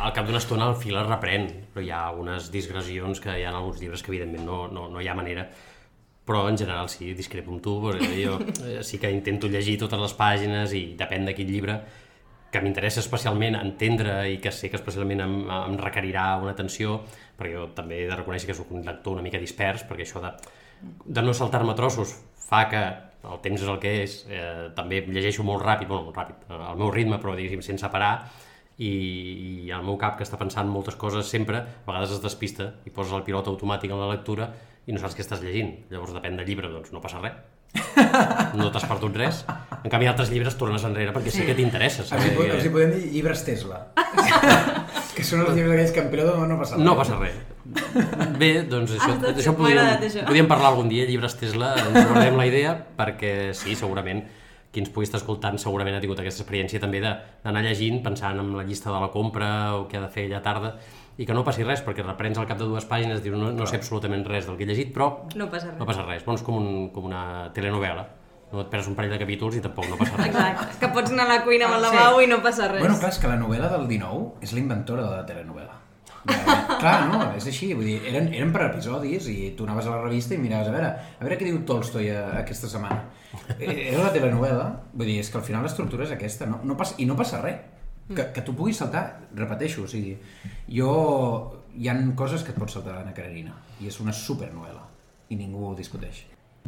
al 0.05 0.13
cap 0.13 0.29
d'una 0.29 0.37
estona 0.37 0.69
el 0.69 0.77
fil 0.77 0.99
es 1.01 1.09
reprèn, 1.09 1.49
però 1.73 1.81
hi 1.81 1.89
ha 1.89 2.03
algunes 2.11 2.51
digressions 2.53 3.19
que 3.23 3.39
hi 3.39 3.43
ha 3.47 3.49
en 3.49 3.57
alguns 3.57 3.81
llibres 3.81 4.05
que 4.05 4.13
evidentment 4.13 4.45
no, 4.45 4.67
no, 4.69 4.85
no 4.93 5.01
hi 5.01 5.09
ha 5.09 5.17
manera 5.17 5.47
però 6.25 6.47
en 6.49 6.57
general 6.57 6.87
sí, 6.89 7.11
discrepo 7.13 7.51
amb 7.53 7.61
tu, 7.61 7.75
perquè 7.83 8.15
jo 8.17 8.37
eh, 8.65 8.79
sí 8.85 8.97
que 9.01 9.11
intento 9.13 9.49
llegir 9.49 9.75
totes 9.81 9.99
les 10.01 10.13
pàgines 10.17 10.71
i 10.77 10.87
depèn 10.97 11.25
de 11.29 11.35
quin 11.37 11.49
llibre 11.49 11.75
que 12.55 12.63
m'interessa 12.63 13.01
especialment 13.03 13.57
entendre 13.59 14.21
i 14.31 14.37
que 14.43 14.53
sé 14.55 14.69
que 14.71 14.79
especialment 14.79 15.25
em, 15.25 15.33
em 15.55 15.75
requerirà 15.81 16.29
una 16.41 16.53
atenció, 16.55 17.01
perquè 17.35 17.55
jo 17.57 17.67
també 17.75 18.03
he 18.03 18.07
de 18.07 18.15
reconèixer 18.15 18.49
que 18.49 18.55
sóc 18.57 18.71
un 18.71 18.85
lector 18.87 19.17
una 19.17 19.25
mica 19.25 19.41
dispers, 19.41 19.83
perquè 19.89 20.07
això 20.07 20.23
de, 20.23 20.31
de 21.05 21.25
no 21.25 21.35
saltar-me 21.35 21.75
trossos 21.75 22.15
fa 22.45 22.65
que 22.71 22.81
el 23.25 23.41
temps 23.41 23.61
és 23.61 23.69
el 23.71 23.79
que 23.81 23.91
és, 24.03 24.17
eh, 24.29 24.69
també 24.77 25.01
llegeixo 25.07 25.43
molt 25.43 25.63
ràpid, 25.65 25.89
bueno, 25.89 26.09
molt 26.09 26.19
ràpid, 26.19 26.45
eh, 26.47 26.61
al 26.69 26.77
meu 26.79 26.91
ritme, 26.93 27.19
però 27.21 27.33
diguéssim 27.35 27.63
sense 27.65 27.89
parar, 27.91 28.13
i, 28.77 28.91
i 29.65 29.71
el 29.71 29.83
meu 29.87 29.97
cap 29.97 30.17
que 30.19 30.27
està 30.27 30.37
pensant 30.39 30.69
moltes 30.69 30.97
coses 30.99 31.31
sempre, 31.31 31.63
a 31.63 31.89
vegades 31.89 32.17
es 32.17 32.23
despista 32.23 32.73
i 32.85 32.93
poses 32.93 33.15
el 33.17 33.25
pilot 33.27 33.49
automàtic 33.51 33.91
en 33.91 34.03
la 34.03 34.11
lectura 34.11 34.51
i 34.85 34.93
no 34.93 35.01
saps 35.01 35.17
què 35.17 35.25
estàs 35.25 35.43
llegint. 35.43 35.73
Llavors 35.89 36.13
depèn 36.15 36.37
del 36.37 36.49
llibre, 36.49 36.71
doncs 36.71 36.93
no 36.93 37.01
passa 37.01 37.23
res. 37.23 37.54
No 38.59 38.69
t'has 38.71 38.85
perdut 38.87 39.15
res. 39.19 39.43
En 39.83 39.91
canvi, 39.91 40.07
altres 40.09 40.31
llibres 40.33 40.55
tornes 40.57 40.83
enrere 40.87 41.11
perquè 41.13 41.31
sí, 41.33 41.43
que 41.45 41.53
t'interessa. 41.57 42.05
Els 42.15 42.25
hi, 42.29 42.47
els 42.55 42.65
hi 42.65 42.71
podem 42.73 42.93
dir 42.95 43.09
llibres 43.13 43.43
Tesla. 43.45 43.81
que 45.15 45.23
són 45.23 45.43
els 45.45 45.53
llibres 45.55 45.75
aquells 45.75 45.91
que 45.95 46.01
en 46.05 46.09
periodo 46.13 46.37
no 46.47 46.57
passa 46.59 46.75
res. 46.79 46.85
No 46.87 46.95
passa 46.97 47.19
res. 47.19 47.35
Bé, 48.39 48.49
doncs 48.69 48.95
això, 48.95 49.11
Ah, 49.11 49.19
doncs 49.21 49.41
això 49.43 49.53
podríem, 49.57 49.79
agradat, 49.83 50.03
això. 50.09 50.25
podríem 50.27 50.47
parlar 50.49 50.71
algun 50.73 50.89
dia, 50.91 51.05
llibres 51.09 51.35
Tesla, 51.39 51.73
ens 51.81 52.07
guardem 52.09 52.35
la 52.39 52.45
idea, 52.49 52.73
perquè 52.97 53.31
sí, 53.57 53.75
segurament, 53.79 54.23
qui 54.71 54.81
ens 54.83 54.89
pugui 54.91 55.07
estar 55.07 55.21
escoltant 55.21 55.55
segurament 55.61 55.95
ha 55.95 56.01
tingut 56.03 56.19
aquesta 56.19 56.43
experiència 56.43 56.81
també 56.83 56.99
de- 57.03 57.13
d'anar 57.45 57.61
llegint, 57.63 58.01
pensant 58.03 58.39
en 58.41 58.51
la 58.57 58.65
llista 58.67 58.91
de 58.91 58.99
la 58.99 59.07
compra 59.13 59.49
o 59.77 59.85
què 59.87 59.97
ha 59.97 60.03
de 60.03 60.11
fer 60.11 60.25
allà 60.27 60.41
tarda, 60.43 60.73
i 61.17 61.25
que 61.25 61.33
no 61.33 61.43
passi 61.47 61.63
res, 61.63 61.81
perquè 61.85 62.03
reprens 62.03 62.37
al 62.37 62.47
cap 62.49 62.57
de 62.59 62.65
dues 62.67 62.85
pàgines, 62.89 63.21
dius, 63.23 63.37
no, 63.39 63.51
no 63.55 63.65
sé 63.69 63.77
absolutament 63.79 64.25
res 64.27 64.45
del 64.49 64.57
que 64.57 64.63
he 64.65 64.67
llegit, 64.67 64.91
però 64.93 65.09
No 65.35 65.49
passa 65.49 65.69
res. 65.71 65.79
no 65.79 65.85
passa 65.87 66.03
res. 66.03 66.25
Bueno, 66.25 66.37
és 66.39 66.43
com, 66.43 66.57
un, 66.59 66.89
com 66.91 67.05
una 67.07 67.51
telenovela. 67.55 68.05
No 68.51 68.61
et 68.61 68.67
perds 68.69 68.87
un 68.87 68.95
parell 68.95 69.11
de 69.15 69.17
capítols 69.19 69.55
i 69.57 69.61
tampoc 69.63 69.87
no 69.89 69.97
passa 69.97 70.17
res. 70.19 70.27
Exacte, 70.27 70.77
que 70.79 70.87
pots 70.93 71.11
anar 71.15 71.25
a 71.25 71.33
la 71.33 71.39
cuina 71.43 71.65
amb 71.69 71.75
el 71.79 71.85
Ah, 71.85 71.89
sí. 71.89 71.95
lavabo 71.95 72.21
i 72.21 72.27
no 72.27 72.41
passa 72.43 72.67
res. 72.71 72.79
Bueno, 72.83 72.99
clar, 72.99 73.09
és 73.15 73.17
que 73.19 73.27
la 73.31 73.39
novel·la 73.39 73.71
del 73.73 73.87
19 73.87 74.43
és 74.45 74.53
la 74.53 74.59
inventora 74.59 75.03
de 75.07 75.15
la 75.15 75.25
telenovela. 75.25 75.81
Ja, 76.25 76.77
clar, 76.81 76.93
no, 77.11 77.17
és 77.37 77.45
així, 77.45 77.67
vull 77.77 77.85
dir, 77.85 77.99
eren, 78.09 78.31
eren 78.33 78.51
per 78.53 78.63
episodis 78.65 79.27
i 79.29 79.51
tu 79.57 79.63
anaves 79.67 79.85
a 79.85 79.91
la 79.93 79.99
revista 80.01 80.33
i 80.33 80.39
miraves 80.41 80.67
a 80.71 80.71
veure, 80.73 80.87
a 81.19 81.23
veure 81.23 81.37
què 81.37 81.45
diu 81.45 81.59
Tolstoi 81.69 82.09
a, 82.09 82.23
aquesta 82.41 82.67
setmana. 82.71 83.03
Eh, 83.59 83.91
Era 83.91 84.07
la 84.07 84.13
telenovela, 84.15 84.63
vull 84.93 85.05
dir, 85.05 85.19
és 85.21 85.29
que 85.29 85.37
al 85.37 85.43
final 85.45 85.61
l'estructura 85.67 86.03
és 86.07 86.11
aquesta, 86.15 86.47
no, 86.49 86.61
no 86.65 86.77
passa, 86.79 86.95
i 86.97 87.05
no 87.05 87.15
passa 87.19 87.41
res. 87.43 87.59
Que, 88.05 88.27
que 88.35 88.41
tu 88.45 88.53
puguis 88.53 88.77
saltar, 88.77 89.05
repeteixo, 89.33 89.85
o 89.85 89.91
sigui, 89.91 90.17
jo... 90.69 90.91
Hi 91.75 91.89
han 91.91 92.13
coses 92.15 92.39
que 92.45 92.53
et 92.53 92.55
pots 92.55 92.71
saltar 92.77 92.93
d'Anna 92.95 93.11
Karenina, 93.11 93.51
i 93.83 93.89
és 93.89 93.97
una 93.99 94.13
supernovel·la, 94.15 94.85
i 95.27 95.35
ningú 95.35 95.65
ho 95.67 95.73
discuteix. 95.75 96.21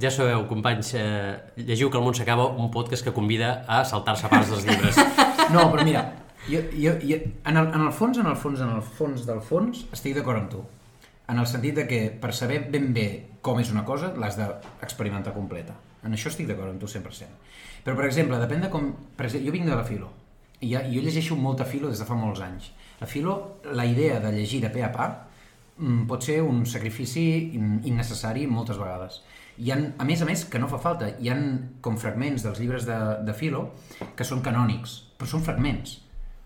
Ja 0.04 0.12
sabeu, 0.12 0.44
companys, 0.50 0.90
eh, 1.00 1.38
llegiu 1.62 1.88
que 1.90 1.96
el 1.96 2.04
món 2.04 2.18
s'acaba, 2.18 2.50
un 2.60 2.68
podcast 2.74 3.08
que 3.08 3.14
convida 3.16 3.62
a 3.72 3.86
saltar-se 3.88 4.28
parts 4.28 4.52
dels 4.52 4.68
llibres. 4.68 5.00
No, 5.48 5.62
però 5.72 5.86
mira, 5.88 6.02
jo, 6.50 6.60
jo, 6.76 6.92
jo, 7.00 7.18
en, 7.48 7.56
el, 7.56 7.70
en 7.72 7.86
el 7.86 7.94
fons, 7.96 8.18
en 8.20 8.28
el 8.28 8.36
fons, 8.36 8.60
en 8.60 8.74
el 8.76 8.82
fons 8.84 9.24
del 9.24 9.40
fons, 9.40 9.86
estic 9.96 10.18
d'acord 10.18 10.42
amb 10.42 10.52
tu. 10.52 10.66
En 11.32 11.40
el 11.40 11.48
sentit 11.48 11.80
de 11.80 11.86
que 11.88 12.02
per 12.20 12.34
saber 12.36 12.66
ben 12.74 12.92
bé 12.96 13.08
com 13.44 13.62
és 13.64 13.72
una 13.72 13.86
cosa, 13.88 14.12
l'has 14.20 14.36
d'experimentar 14.36 15.32
completa. 15.36 15.78
En 16.04 16.12
això 16.16 16.28
estic 16.28 16.50
d'acord 16.52 16.74
amb 16.74 16.84
tu 16.84 16.92
100%. 16.92 17.32
Però, 17.86 17.96
per 17.96 18.10
exemple, 18.10 18.40
depèn 18.44 18.68
de 18.68 18.72
com... 18.72 18.92
Per 19.16 19.28
exemple, 19.30 19.48
jo 19.48 19.56
vinc 19.56 19.72
de 19.72 19.76
la 19.80 19.88
filo, 19.88 20.12
i 20.62 20.72
jo 20.74 21.02
llegeixo 21.04 21.36
molta 21.36 21.66
filo 21.66 21.90
des 21.92 22.00
de 22.02 22.06
fa 22.06 22.16
molts 22.18 22.42
anys. 22.42 22.72
La 23.00 23.08
filo, 23.08 23.60
la 23.78 23.86
idea 23.86 24.20
de 24.20 24.32
llegir 24.34 24.62
de 24.64 24.70
pe 24.74 24.84
a 24.84 24.92
pa, 24.92 25.08
mm, 25.78 26.08
pot 26.08 26.24
ser 26.24 26.42
un 26.42 26.66
sacrifici 26.66 27.52
in- 27.54 27.82
innecessari 27.86 28.48
moltes 28.48 28.78
vegades. 28.78 29.22
Hi 29.58 29.72
ha, 29.72 29.78
a 29.98 30.06
més 30.06 30.22
a 30.22 30.26
més, 30.26 30.46
que 30.46 30.60
no 30.60 30.68
fa 30.68 30.78
falta, 30.78 31.12
hi 31.20 31.30
han 31.30 31.46
com 31.82 31.98
fragments 31.98 32.44
dels 32.44 32.60
llibres 32.60 32.86
de, 32.86 32.98
de 33.26 33.34
Filo 33.34 33.72
que 34.16 34.24
són 34.24 34.42
canònics, 34.42 35.04
però 35.18 35.30
són 35.30 35.42
fragments. 35.42 36.00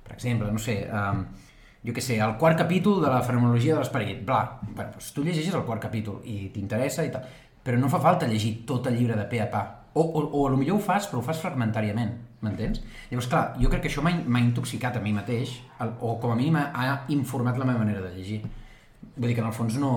Per 0.04 0.14
exemple, 0.16 0.52
no 0.52 0.60
sé, 0.60 0.88
um, 0.92 1.26
jo 1.84 1.94
què 1.94 2.02
sé, 2.04 2.20
el 2.24 2.38
quart 2.40 2.58
capítol 2.58 3.02
de 3.02 3.10
la 3.12 3.22
fenomenologia 3.24 3.74
de 3.76 3.80
l'esperit, 3.80 4.24
bla, 4.26 4.60
bueno, 4.62 4.92
doncs 4.94 5.12
tu 5.14 5.24
llegeixes 5.24 5.56
el 5.56 5.64
quart 5.68 5.82
capítol 5.82 6.22
i 6.24 6.50
t'interessa 6.54 7.04
i 7.04 7.12
tal, 7.12 7.24
però 7.64 7.78
no 7.80 7.90
fa 7.90 8.00
falta 8.00 8.28
llegir 8.28 8.66
tot 8.66 8.88
el 8.88 8.96
llibre 8.98 9.16
de 9.20 9.26
pe 9.28 9.42
a 9.42 9.48
pa. 9.52 9.64
O, 9.94 10.02
o, 10.02 10.24
o 10.40 10.48
a 10.48 10.56
millor 10.56 10.78
ho 10.80 10.84
fas, 10.84 11.08
però 11.08 11.20
ho 11.20 11.26
fas 11.26 11.40
fragmentàriament, 11.44 12.14
m'entens? 12.46 12.82
Llavors, 13.12 13.30
clar, 13.32 13.44
jo 13.62 13.70
crec 13.72 13.86
que 13.86 13.92
això 13.92 14.04
m'ha 14.06 14.42
intoxicat 14.42 14.98
a 14.98 15.04
mi 15.04 15.14
mateix, 15.16 15.58
el, 15.84 15.96
o 16.02 16.18
com 16.22 16.34
a 16.34 16.40
m'ha 16.42 16.68
ha 16.74 17.00
informat 17.14 17.58
la 17.58 17.68
meva 17.70 17.84
manera 17.84 18.02
de 18.02 18.14
llegir. 18.16 18.42
Vull 19.16 19.30
dir 19.30 19.36
que 19.36 19.44
en 19.46 19.50
el 19.50 19.58
fons 19.58 19.80
no... 19.82 19.94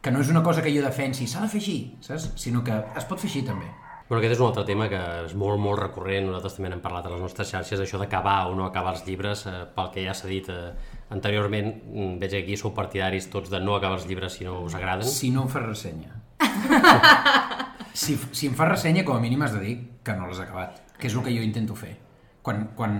Que 0.00 0.10
no 0.10 0.22
és 0.22 0.30
una 0.32 0.42
cosa 0.42 0.62
que 0.64 0.72
jo 0.72 0.80
defensi, 0.80 1.26
s'ha 1.28 1.42
de 1.44 1.52
fer 1.52 1.60
així, 1.60 1.78
saps? 2.00 2.30
Sinó 2.40 2.62
que 2.64 2.72
es 2.96 3.04
pot 3.04 3.20
fer 3.20 3.28
així 3.28 3.42
també. 3.44 3.68
Bueno, 4.10 4.24
aquest 4.24 4.32
és 4.34 4.40
un 4.40 4.48
altre 4.48 4.64
tema 4.66 4.88
que 4.90 5.00
és 5.26 5.34
molt, 5.38 5.60
molt 5.62 5.78
recurrent, 5.78 6.24
nosaltres 6.26 6.56
també 6.56 6.72
n'hem 6.72 6.80
parlat 6.82 7.04
a 7.06 7.12
les 7.12 7.20
nostres 7.22 7.52
xarxes, 7.52 7.78
això 7.84 8.00
d'acabar 8.00 8.48
o 8.48 8.56
no 8.58 8.64
acabar 8.66 8.96
els 8.96 9.04
llibres, 9.06 9.44
eh, 9.46 9.60
pel 9.76 9.92
que 9.94 10.02
ja 10.02 10.16
s'ha 10.18 10.26
dit 10.26 10.48
eh, 10.50 10.72
anteriorment, 11.14 11.70
mm, 11.84 12.18
veig 12.18 12.34
que 12.34 12.42
aquí 12.42 12.58
sou 12.58 12.74
partidaris 12.74 13.30
tots 13.30 13.52
de 13.52 13.60
no 13.62 13.76
acabar 13.76 14.00
els 14.00 14.08
llibres 14.10 14.34
si 14.34 14.48
no 14.48 14.64
us 14.64 14.74
agraden. 14.74 15.06
Si 15.06 15.30
no 15.30 15.46
em 15.46 15.52
fas 15.52 15.68
ressenya. 15.68 16.16
si, 17.92 18.16
si 18.32 18.46
em 18.48 18.54
fas 18.54 18.68
ressenya, 18.68 19.04
com 19.04 19.16
a 19.16 19.20
mínim 19.20 19.42
has 19.42 19.52
de 19.56 19.60
dir 19.60 19.74
que 20.04 20.14
no 20.16 20.26
l'has 20.28 20.40
acabat, 20.40 20.78
que 20.98 21.08
és 21.08 21.14
el 21.14 21.22
que 21.24 21.34
jo 21.34 21.42
intento 21.42 21.74
fer. 21.74 21.96
Quan, 22.42 22.70
quan 22.74 22.94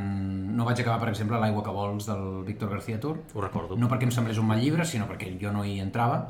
no 0.56 0.66
vaig 0.68 0.80
acabar, 0.82 0.98
per 1.00 1.08
exemple, 1.14 1.38
L'aigua 1.40 1.62
que 1.64 1.72
vols 1.72 2.06
del 2.06 2.42
Víctor 2.44 2.68
García 2.74 3.00
Tur, 3.00 3.22
Ho 3.34 3.40
recordo. 3.40 3.76
no 3.76 3.88
perquè 3.88 4.04
em 4.04 4.10
semblés 4.12 4.38
un 4.38 4.46
mal 4.46 4.60
llibre, 4.60 4.84
sinó 4.84 5.06
perquè 5.08 5.30
jo 5.40 5.52
no 5.52 5.64
hi 5.64 5.78
entrava 5.80 6.26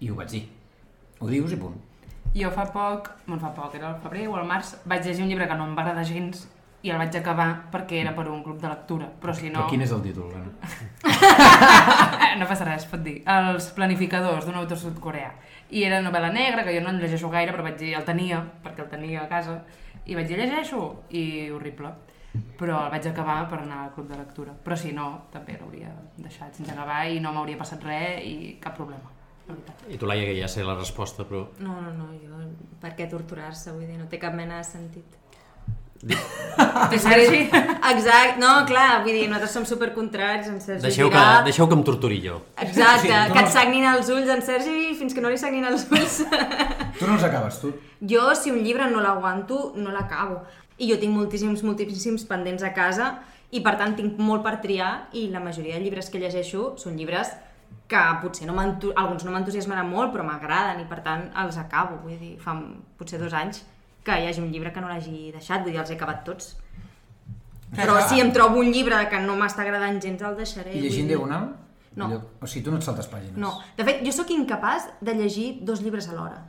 i 0.00 0.10
ho 0.10 0.14
vaig 0.18 0.28
dir. 0.30 0.42
Ho 1.20 1.28
dius 1.30 1.52
i 1.52 1.56
punt. 1.56 1.78
Jo 2.34 2.50
fa 2.50 2.66
poc, 2.72 3.10
bueno, 3.26 3.40
fa 3.40 3.54
poc, 3.54 3.74
era 3.74 3.90
el 3.94 4.00
febrer 4.02 4.26
o 4.28 4.36
el 4.40 4.46
març, 4.48 4.74
vaig 4.84 5.04
llegir 5.04 5.22
un 5.24 5.28
llibre 5.30 5.48
que 5.48 5.54
no 5.56 5.64
em 5.64 5.76
va 5.76 5.82
agradar 5.82 6.04
gens 6.04 6.46
i 6.82 6.90
el 6.90 6.98
vaig 6.98 7.14
acabar 7.16 7.70
perquè 7.72 8.00
era 8.02 8.12
per 8.16 8.28
un 8.28 8.42
club 8.42 8.60
de 8.60 8.68
lectura, 8.68 9.08
però 9.20 9.32
si 9.34 9.48
no... 9.48 9.60
Però 9.60 9.68
quin 9.70 9.82
és 9.84 9.92
el 9.92 10.02
títol, 10.02 10.32
Lena? 10.32 10.50
No 12.40 12.46
passa 12.48 12.64
res, 12.66 12.86
pot 12.88 13.02
dir. 13.04 13.18
Els 13.28 13.68
planificadors 13.76 14.46
d'un 14.48 14.56
autor 14.58 14.78
sud-coreà. 14.80 15.32
I 15.72 15.84
era 15.88 16.00
novel·la 16.04 16.32
negra, 16.32 16.64
que 16.64 16.74
jo 16.74 16.82
no 16.84 16.90
en 16.92 17.00
llegeixo 17.00 17.30
gaire, 17.32 17.52
però 17.54 17.64
vaig 17.66 17.78
dir, 17.80 17.92
el 17.98 18.06
tenia, 18.08 18.40
perquè 18.64 18.84
el 18.84 18.90
tenia 18.92 19.22
a 19.24 19.28
casa, 19.30 19.58
i 20.06 20.16
vaig 20.18 20.28
dir, 20.30 20.40
llegeixo, 20.40 20.82
i 21.14 21.50
horrible. 21.52 21.92
Però 22.58 22.78
el 22.86 22.92
vaig 22.94 23.06
acabar 23.10 23.42
per 23.50 23.58
anar 23.60 23.82
al 23.84 23.94
club 23.94 24.08
de 24.08 24.18
lectura. 24.18 24.54
Però 24.64 24.76
si 24.80 24.94
no, 24.96 25.08
també 25.32 25.58
l'hauria 25.60 25.92
deixat 26.16 26.56
sense 26.56 26.72
acabar 26.72 27.02
i 27.12 27.20
no 27.20 27.32
m'hauria 27.34 27.60
passat 27.60 27.84
res 27.84 28.22
i 28.24 28.36
cap 28.62 28.76
problema, 28.78 29.12
la 29.46 29.52
veritat. 29.52 29.84
I 29.92 30.00
tu, 30.00 30.08
Laia, 30.08 30.24
que 30.30 30.38
ja 30.40 30.48
sé 30.48 30.64
la 30.64 30.78
resposta, 30.78 31.28
però... 31.28 31.44
No, 31.60 31.76
no, 31.84 31.92
no, 31.98 32.08
jo... 32.16 32.40
Per 32.80 32.94
què 32.98 33.08
torturar-se? 33.10 33.74
Vull 33.76 33.84
dir, 33.84 33.98
no 34.00 34.08
té 34.08 34.18
cap 34.22 34.34
mena 34.34 34.62
de 34.62 34.64
sentit. 34.66 35.20
Sergi? 36.98 37.48
Exacte, 37.92 38.38
no, 38.40 38.50
clar, 38.68 39.02
vull 39.04 39.14
dir, 39.14 39.26
nosaltres 39.30 39.52
som 39.54 39.64
supercontraris, 39.68 40.48
en 40.50 40.58
Sergi 40.60 40.82
Deixeu 40.84 41.08
que, 41.10 41.16
dirà... 41.16 41.42
deixeu 41.46 41.68
que 41.70 41.76
em 41.78 41.84
torturi 41.86 42.18
jo. 42.24 42.40
Exacte, 42.60 43.06
Sí, 43.06 43.08
tu 43.08 43.32
que 43.32 43.40
no- 43.40 43.46
et 43.46 43.52
sagnin 43.54 43.86
els 43.88 44.10
ulls 44.12 44.28
en 44.34 44.42
Sergi 44.44 44.92
fins 44.98 45.14
que 45.14 45.22
no 45.24 45.30
li 45.32 45.38
sagnin 45.40 45.64
els 45.68 45.86
ulls. 45.90 46.18
Tu 46.98 47.06
no 47.06 47.14
els 47.16 47.24
acabes, 47.24 47.60
tu? 47.62 47.72
jo, 48.02 48.24
si 48.34 48.50
un 48.50 48.60
llibre 48.66 48.88
no 48.90 49.00
l'aguanto, 49.00 49.72
no 49.76 49.90
l'acabo. 49.94 50.42
I 50.78 50.90
jo 50.90 50.98
tinc 50.98 51.14
moltíssims, 51.14 51.62
moltíssims 51.62 52.24
pendents 52.28 52.62
a 52.66 52.72
casa 52.74 53.12
i 53.54 53.60
per 53.62 53.76
tant 53.78 53.94
tinc 53.96 54.18
molt 54.18 54.42
per 54.42 54.56
triar 54.62 55.08
i 55.12 55.28
la 55.30 55.40
majoria 55.40 55.76
de 55.78 55.84
llibres 55.84 56.08
que 56.10 56.18
llegeixo 56.18 56.72
són 56.80 56.96
llibres 56.98 57.30
que 57.88 58.00
potser 58.22 58.46
no 58.48 58.56
alguns 58.58 59.24
no 59.24 59.30
m'entusiasmaran 59.32 59.88
molt 59.88 60.12
però 60.12 60.24
m'agraden 60.24 60.80
i 60.82 60.86
per 60.88 61.00
tant 61.04 61.28
els 61.44 61.56
acabo. 61.60 62.00
Vull 62.02 62.18
dir, 62.18 62.34
fa 62.40 62.56
potser 62.98 63.20
dos 63.20 63.32
anys 63.36 63.62
que 64.04 64.18
hi 64.18 64.28
hagi 64.28 64.42
un 64.42 64.50
llibre 64.52 64.72
que 64.72 64.82
no 64.82 64.90
l'hagi 64.90 65.30
deixat, 65.34 65.62
vull 65.62 65.72
dir, 65.72 65.80
els 65.82 65.92
he 65.92 65.98
acabat 65.98 66.24
tots. 66.26 66.54
Però 67.72 67.96
si 68.08 68.20
em 68.20 68.32
trobo 68.34 68.60
un 68.60 68.72
llibre 68.72 68.98
que 69.08 69.20
no 69.24 69.36
m'està 69.40 69.64
agradant 69.64 70.00
gens, 70.02 70.22
el 70.28 70.36
deixaré. 70.36 70.74
I 70.76 70.82
llegint 70.82 71.08
dir. 71.08 71.14
diagonal? 71.14 71.52
No. 71.96 72.08
O 72.40 72.48
sigui, 72.48 72.64
tu 72.66 72.72
no 72.72 72.80
et 72.80 72.84
saltes 72.84 73.08
pàgines? 73.08 73.36
No, 73.40 73.54
de 73.76 73.86
fet, 73.88 74.02
jo 74.04 74.12
sóc 74.16 74.32
incapaç 74.32 74.90
de 75.00 75.14
llegir 75.16 75.48
dos 75.64 75.80
llibres 75.84 76.08
alhora. 76.12 76.42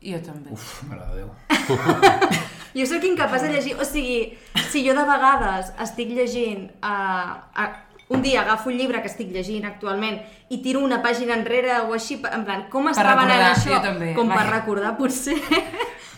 Jo 0.00 0.20
també. 0.24 0.54
Uf, 0.56 0.80
mare 0.88 1.04
de 1.10 1.20
Déu. 1.20 1.28
Jo 2.70 2.84
sóc 2.86 3.02
incapaç 3.02 3.42
de 3.42 3.48
llegir, 3.50 3.72
o 3.82 3.84
sigui, 3.84 4.36
si 4.70 4.84
jo 4.86 4.92
de 4.94 5.02
vegades 5.02 5.72
estic 5.82 6.12
llegint, 6.14 6.68
uh, 6.86 7.32
uh, 7.58 8.04
un 8.14 8.22
dia 8.22 8.44
agafo 8.44 8.70
un 8.70 8.76
llibre 8.78 9.00
que 9.02 9.10
estic 9.10 9.32
llegint 9.34 9.66
actualment 9.66 10.20
i 10.54 10.60
tiro 10.62 10.82
una 10.86 11.00
pàgina 11.02 11.34
enrere 11.34 11.80
o 11.82 11.96
així, 11.96 12.20
en 12.30 12.44
plan, 12.46 12.68
com 12.70 12.86
estava 12.92 13.24
anant 13.26 13.48
això? 13.48 13.72
jo 13.74 13.80
també, 13.82 14.12
com 14.14 14.30
per 14.30 14.46
recordar, 14.46 14.94
potser. 14.98 15.34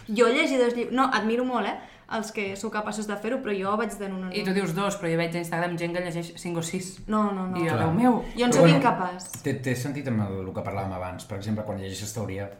Jo 0.08 0.28
llegir 0.28 0.58
dos 0.60 0.74
llibres, 0.74 0.94
no, 0.96 1.08
admiro 1.12 1.44
molt, 1.44 1.68
eh, 1.68 1.78
els 2.12 2.32
que 2.32 2.56
sou 2.60 2.70
capaços 2.70 3.06
de 3.08 3.16
fer-ho, 3.16 3.38
però 3.44 3.54
jo 3.56 3.76
vaig 3.80 3.94
de 3.98 4.08
no, 4.08 4.18
no, 4.18 4.26
no. 4.28 4.32
I 4.36 4.42
tu 4.44 4.52
dius 4.56 4.74
dos, 4.76 4.98
però 5.00 5.12
jo 5.12 5.20
veig 5.20 5.36
a 5.36 5.40
Instagram 5.40 5.78
gent 5.80 5.94
que 5.96 6.02
llegeix 6.04 6.32
5 6.42 6.60
o 6.60 6.66
6. 6.68 6.90
No, 7.08 7.22
no, 7.32 7.46
no. 7.48 7.56
I 7.56 7.64
jo, 7.64 7.70
Clar. 7.70 7.78
Déu 7.86 7.94
meu. 7.96 8.18
Jo 8.36 8.48
en 8.48 8.52
Però 8.52 8.58
sóc 8.58 8.66
bueno, 8.66 8.80
incapaç. 8.80 9.30
Té, 9.44 9.54
té 9.64 9.76
sentit 9.78 10.08
amb 10.12 10.26
el, 10.26 10.42
el 10.44 10.52
que 10.52 10.64
parlàvem 10.66 10.92
abans. 10.98 11.24
Per 11.28 11.38
exemple, 11.38 11.64
quan 11.68 11.80
llegeixes 11.80 12.12
teoria... 12.16 12.50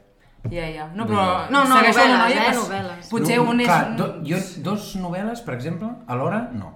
Ja, 0.51 0.67
ja. 0.67 0.89
No, 0.97 1.05
però 1.07 1.25
No, 1.53 1.61
no, 1.63 1.77
novel·les, 1.77 1.99
noia 2.11 2.47
eh, 2.49 2.55
novel·les. 2.57 3.11
Potser 3.13 3.37
No, 3.39 3.51
un 3.53 3.61
és... 3.63 3.69
Clar, 3.69 3.83
do, 3.99 4.09
jo, 4.27 4.41
dos 4.65 4.89
novel·les, 4.99 5.45
per 5.47 5.55
exemple, 5.55 5.93
alhora, 6.11 6.49
no. 6.57 6.73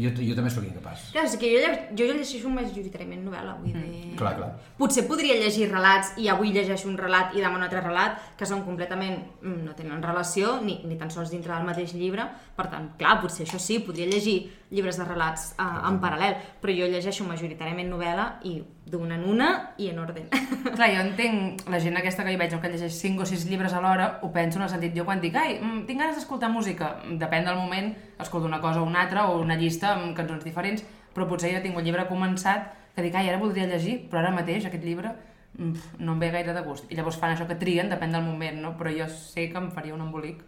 Jo, 0.00 0.12
jo 0.16 0.36
també 0.36 0.50
sóc 0.52 0.64
incapaç. 0.64 1.10
Clar, 1.14 1.26
és 1.28 1.36
que 1.40 1.50
jo, 1.52 1.72
jo 1.98 2.06
llegeixo 2.08 2.52
majoritàriament 2.52 3.24
novel·la, 3.26 3.56
vull 3.60 3.74
dir... 3.74 4.14
Clar, 4.20 4.34
clar. 4.38 4.50
Potser 4.78 5.04
podria 5.08 5.36
llegir 5.40 5.68
relats 5.70 6.14
i 6.20 6.30
avui 6.32 6.54
llegeixo 6.54 6.88
un 6.88 6.96
relat 7.00 7.36
i 7.36 7.44
demà 7.44 7.58
un 7.58 7.66
altre 7.66 7.82
relat 7.84 8.18
que 8.38 8.48
són 8.48 8.64
completament... 8.66 9.20
mm, 9.42 9.60
no 9.66 9.76
tenen 9.76 10.02
relació 10.04 10.56
ni, 10.64 10.80
ni 10.88 10.96
tan 11.00 11.12
sols 11.12 11.32
dintre 11.34 11.52
del 11.52 11.68
mateix 11.68 11.92
llibre. 11.98 12.26
Per 12.56 12.66
tant, 12.72 12.90
clar, 13.00 13.18
potser 13.22 13.44
això 13.46 13.60
sí, 13.60 13.80
podria 13.84 14.08
llegir 14.08 14.38
llibres 14.70 14.98
de 15.00 15.04
relats 15.04 15.50
uh, 15.58 15.86
en 15.88 15.98
paral·lel, 16.02 16.36
però 16.62 16.74
jo 16.74 16.88
llegeixo 16.90 17.26
majoritàriament 17.26 17.90
novel·la 17.90 18.26
i 18.46 18.60
d'una 18.90 19.16
en 19.18 19.24
una 19.28 19.48
i 19.78 19.90
en 19.90 19.98
ordre. 20.02 20.26
Clar, 20.76 20.90
jo 20.94 21.02
entenc 21.02 21.64
la 21.70 21.80
gent 21.82 21.98
aquesta 21.98 22.26
que 22.26 22.34
hi 22.34 22.38
veig, 22.40 22.54
que 22.62 22.70
llegeix 22.72 22.96
5 22.98 23.24
o 23.24 23.28
6 23.28 23.46
llibres 23.50 23.74
alhora, 23.76 24.12
ho 24.22 24.30
penso 24.34 24.58
en 24.58 24.66
el 24.66 24.72
sentit, 24.72 24.94
jo 24.96 25.06
quan 25.06 25.22
dic, 25.22 25.36
ai, 25.38 25.58
mm, 25.58 25.84
tinc 25.88 26.02
ganes 26.02 26.18
d'escoltar 26.18 26.50
música, 26.52 26.96
depèn 27.20 27.46
del 27.46 27.58
moment, 27.58 27.92
escolto 28.22 28.46
una 28.46 28.60
cosa 28.60 28.82
o 28.82 28.84
una 28.86 29.02
altra, 29.02 29.26
o 29.28 29.40
una 29.40 29.56
llista 29.56 29.94
amb 29.94 30.14
cançons 30.16 30.44
diferents, 30.44 30.84
però 31.14 31.26
potser 31.28 31.54
jo 31.54 31.62
tinc 31.62 31.76
un 31.76 31.84
llibre 31.84 32.06
començat 32.08 32.70
que 32.94 33.02
dic, 33.02 33.14
ai, 33.14 33.28
ara 33.28 33.38
voldria 33.38 33.66
llegir, 33.66 34.08
però 34.10 34.20
ara 34.22 34.30
mateix 34.34 34.66
aquest 34.66 34.84
llibre 34.84 35.12
mm, 35.58 35.98
no 35.98 36.12
em 36.14 36.20
ve 36.22 36.30
gaire 36.30 36.54
de 36.54 36.62
gust. 36.66 36.86
I 36.90 36.96
llavors 36.98 37.18
fan 37.18 37.34
això 37.34 37.46
que 37.48 37.58
trien, 37.58 37.90
depèn 37.90 38.12
del 38.12 38.22
moment, 38.26 38.60
no? 38.62 38.76
Però 38.78 38.90
jo 38.94 39.06
sé 39.10 39.48
que 39.50 39.58
em 39.58 39.70
faria 39.74 39.94
un 39.94 40.02
embolic 40.06 40.42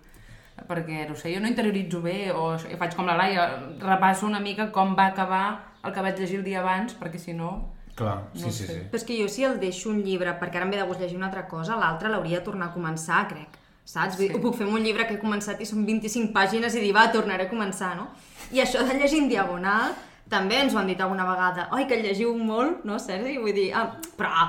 perquè, 0.68 1.06
no 1.08 1.16
sé, 1.16 1.32
jo 1.34 1.40
no 1.40 1.48
interioritzo 1.48 2.02
bé 2.04 2.30
o 2.30 2.52
faig 2.78 2.92
com 2.94 3.06
la 3.08 3.16
Laia, 3.16 3.46
repasso 3.80 4.26
una 4.28 4.38
mica 4.40 4.68
com 4.70 4.92
va 4.98 5.06
acabar 5.10 5.44
el 5.82 5.94
que 5.94 6.02
vaig 6.04 6.18
llegir 6.20 6.38
el 6.38 6.44
dia 6.44 6.60
abans, 6.60 6.94
perquè 7.00 7.18
si 7.18 7.32
no... 7.34 7.72
Clar, 7.96 8.28
sí, 8.32 8.44
No 8.44 8.50
sí, 8.50 8.64
sé. 8.64 8.66
sí. 8.72 8.80
Però 8.90 9.00
és 9.00 9.04
que 9.04 9.16
jo 9.18 9.26
si 9.28 9.42
el 9.44 9.58
deixo 9.60 9.90
un 9.90 10.02
llibre 10.04 10.32
perquè 10.40 10.60
ara 10.60 10.64
em 10.68 10.70
ve 10.72 10.78
de 10.80 10.86
gust 10.88 11.00
llegir 11.02 11.16
una 11.18 11.26
altra 11.28 11.46
cosa, 11.48 11.76
l'altre 11.76 12.08
l'hauria 12.08 12.38
de 12.38 12.44
tornar 12.46 12.70
a 12.70 12.74
començar, 12.76 13.26
crec. 13.28 13.58
Saps? 13.84 14.16
Vull 14.16 14.28
dir, 14.28 14.36
Ho 14.36 14.42
puc 14.42 14.56
fer 14.58 14.66
amb 14.68 14.78
un 14.78 14.84
llibre 14.86 15.06
que 15.08 15.16
he 15.16 15.20
començat 15.20 15.60
i 15.60 15.66
són 15.66 15.86
25 15.88 16.32
pàgines 16.34 16.74
i 16.76 16.82
dir, 16.84 16.92
va, 16.94 17.08
tornaré 17.14 17.48
a 17.48 17.50
començar, 17.50 17.94
no? 17.98 18.08
I 18.54 18.62
això 18.62 18.84
de 18.86 18.94
llegir 18.98 19.22
en 19.24 19.30
diagonal, 19.30 19.96
també 20.32 20.60
ens 20.62 20.74
ho 20.74 20.80
han 20.80 20.90
dit 20.90 21.00
alguna 21.00 21.26
vegada. 21.28 21.68
Oi, 21.76 21.86
que 21.90 21.98
llegiu 22.00 22.34
molt, 22.38 22.86
no, 22.88 22.98
Sergi? 23.02 23.38
Vull 23.42 23.56
dir, 23.56 23.70
ah, 23.76 23.88
però... 24.18 24.46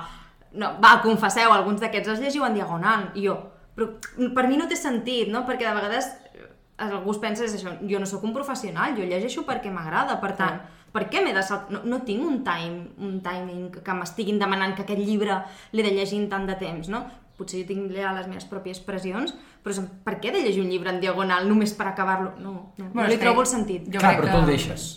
No, 0.54 0.76
va, 0.78 1.00
confesseu, 1.02 1.50
alguns 1.50 1.82
d'aquests 1.82 2.12
els 2.14 2.20
llegiu 2.22 2.46
en 2.46 2.54
diagonal. 2.54 3.08
I 3.18 3.24
jo, 3.26 3.40
però 3.74 3.90
per 4.36 4.46
mi 4.48 4.60
no 4.60 4.68
té 4.70 4.78
sentit, 4.78 5.32
no? 5.34 5.42
Perquè 5.48 5.66
de 5.66 5.74
vegades 5.74 6.12
eh, 6.36 6.46
algú 6.86 7.16
es 7.16 7.20
pensa 7.24 7.48
és 7.48 7.56
això, 7.58 7.74
jo 7.90 8.00
no 8.00 8.10
sóc 8.10 8.24
un 8.28 8.36
professional, 8.36 8.94
jo 8.98 9.08
llegeixo 9.08 9.48
perquè 9.48 9.74
m'agrada, 9.74 10.20
per 10.22 10.36
tant, 10.38 10.62
per 10.94 11.08
què 11.10 11.24
m'he 11.26 11.34
de 11.34 11.42
salt... 11.42 11.72
no, 11.74 11.82
no 11.90 12.04
tinc 12.06 12.22
un 12.22 12.44
time, 12.46 12.84
un 13.02 13.18
timing 13.26 13.82
que 13.82 13.98
m'estiguin 13.98 14.38
demanant 14.42 14.76
que 14.78 14.86
aquest 14.86 15.02
llibre 15.02 15.40
l'he 15.74 15.86
de 15.86 15.96
llegir 15.96 16.22
en 16.22 16.30
tant 16.30 16.46
de 16.46 16.58
temps, 16.60 16.92
no? 16.94 17.02
Potser 17.44 17.62
jo 17.64 17.68
tinc 17.74 17.92
ja 17.94 18.14
les 18.16 18.28
meves 18.32 18.48
pròpies 18.50 18.80
pressions, 18.88 19.36
però 19.64 19.84
per 20.08 20.18
què 20.24 20.32
de 20.32 20.42
llegir 20.46 20.64
un 20.64 20.70
llibre 20.72 20.90
en 20.96 21.02
diagonal 21.04 21.48
només 21.50 21.74
per 21.76 21.90
acabar-lo? 21.92 22.34
No, 22.40 22.54
no, 22.78 22.86
Bueno, 22.94 23.04
no 23.04 23.08
li 23.10 23.18
que 23.20 23.26
trobo 23.28 23.42
el 23.44 23.48
sentit. 23.52 23.86
jo 23.92 24.00
Clar, 24.00 24.16
crec 24.18 24.24
però 24.26 24.32
tu 24.32 24.40
el 24.40 24.46
que- 24.46 24.52
deixes. 24.58 24.90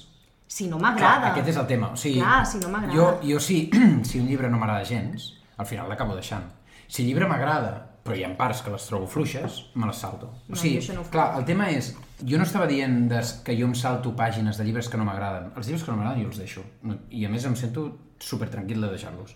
Si 0.47 0.69
no 0.71 0.79
m'agrada. 0.79 1.33
aquest 1.33 1.49
és 1.49 1.57
el 1.57 1.67
tema. 1.67 1.89
O 1.91 1.97
sigui, 1.97 2.21
Clar, 2.21 2.47
si 2.47 2.59
no 2.59 2.69
m'agrada. 2.71 2.95
Jo, 2.95 3.21
jo 3.27 3.41
sí, 3.41 3.69
si 4.05 4.21
un 4.21 4.29
llibre 4.29 4.49
no 4.49 4.59
m'agrada 4.59 4.85
gens, 4.85 5.35
al 5.59 5.67
final 5.67 5.89
l'acabo 5.89 6.15
deixant. 6.15 6.45
Si 6.87 7.03
el 7.03 7.09
llibre 7.09 7.27
m'agrada, 7.27 7.91
però 8.05 8.15
hi 8.17 8.23
ha 8.23 8.31
parts 8.39 8.63
que 8.63 8.71
les 8.71 8.87
trobo 8.87 9.09
fluixes, 9.09 9.73
me 9.75 9.87
les 9.89 9.97
salto. 9.97 10.27
O 10.47 10.55
No, 10.55 10.57
sigui, 10.57 10.79
no 10.95 11.03
clar, 11.11 11.37
el 11.41 11.45
tema 11.45 11.69
és... 11.71 11.97
Jo 12.25 12.39
no 12.39 12.45
estava 12.45 12.67
dient 12.69 13.09
des, 13.11 13.33
que 13.45 13.57
jo 13.59 13.67
em 13.67 13.75
salto 13.75 14.15
pàgines 14.17 14.57
de 14.57 14.65
llibres 14.65 14.89
que 14.89 14.97
no 14.97 15.05
m'agraden. 15.05 15.51
Els 15.57 15.67
llibres 15.67 15.83
que 15.85 15.91
no 15.91 15.97
m'agraden 15.99 16.23
jo 16.23 16.29
els 16.29 16.39
deixo. 16.39 16.63
I 17.11 17.27
a 17.27 17.29
més 17.29 17.45
em 17.45 17.57
sento 17.57 17.89
super 18.21 18.49
tranquil 18.53 18.81
de 18.83 18.91
deixar-los. 18.93 19.35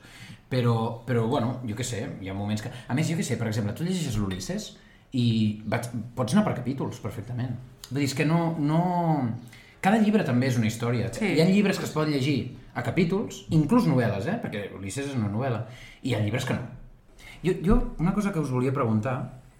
Però, 0.51 0.75
però, 1.07 1.27
bueno, 1.31 1.61
jo 1.67 1.77
què 1.79 1.87
sé, 1.87 2.03
hi 2.21 2.31
ha 2.31 2.35
moments 2.35 2.65
que... 2.65 2.71
A 2.71 2.97
més, 2.97 3.09
jo 3.11 3.19
què 3.19 3.27
sé, 3.27 3.37
per 3.39 3.49
exemple, 3.51 3.75
tu 3.77 3.87
llegeixes 3.87 4.19
l'Ulisses 4.19 4.73
i 5.19 5.27
vaig... 5.71 5.91
pots 6.17 6.35
anar 6.35 6.45
per 6.49 6.57
capítols, 6.59 6.99
perfectament. 7.03 7.55
Vull 7.91 8.03
dir, 8.03 8.09
és 8.11 8.17
que 8.19 8.27
no... 8.27 8.57
no... 8.59 8.81
Cada 9.81 9.97
llibre 10.03 10.27
també 10.27 10.51
és 10.51 10.59
una 10.61 10.69
història. 10.69 11.07
Sí. 11.17 11.31
Hi 11.39 11.41
ha 11.41 11.47
llibres 11.49 11.79
que 11.81 11.87
es 11.89 11.95
poden 11.95 12.13
llegir 12.13 12.39
a 12.77 12.83
capítols, 12.85 13.47
inclús 13.57 13.87
novel·les, 13.89 14.27
eh? 14.29 14.37
perquè 14.43 14.67
Ulisses 14.77 15.07
és 15.09 15.17
una 15.17 15.31
novel·la, 15.33 15.63
i 16.03 16.11
hi 16.11 16.17
ha 16.19 16.21
llibres 16.21 16.45
que 16.49 16.59
no. 16.59 16.67
Jo, 17.41 17.55
jo 17.65 17.77
una 18.03 18.13
cosa 18.13 18.35
que 18.35 18.43
us 18.43 18.53
volia 18.53 18.75
preguntar, 18.77 19.17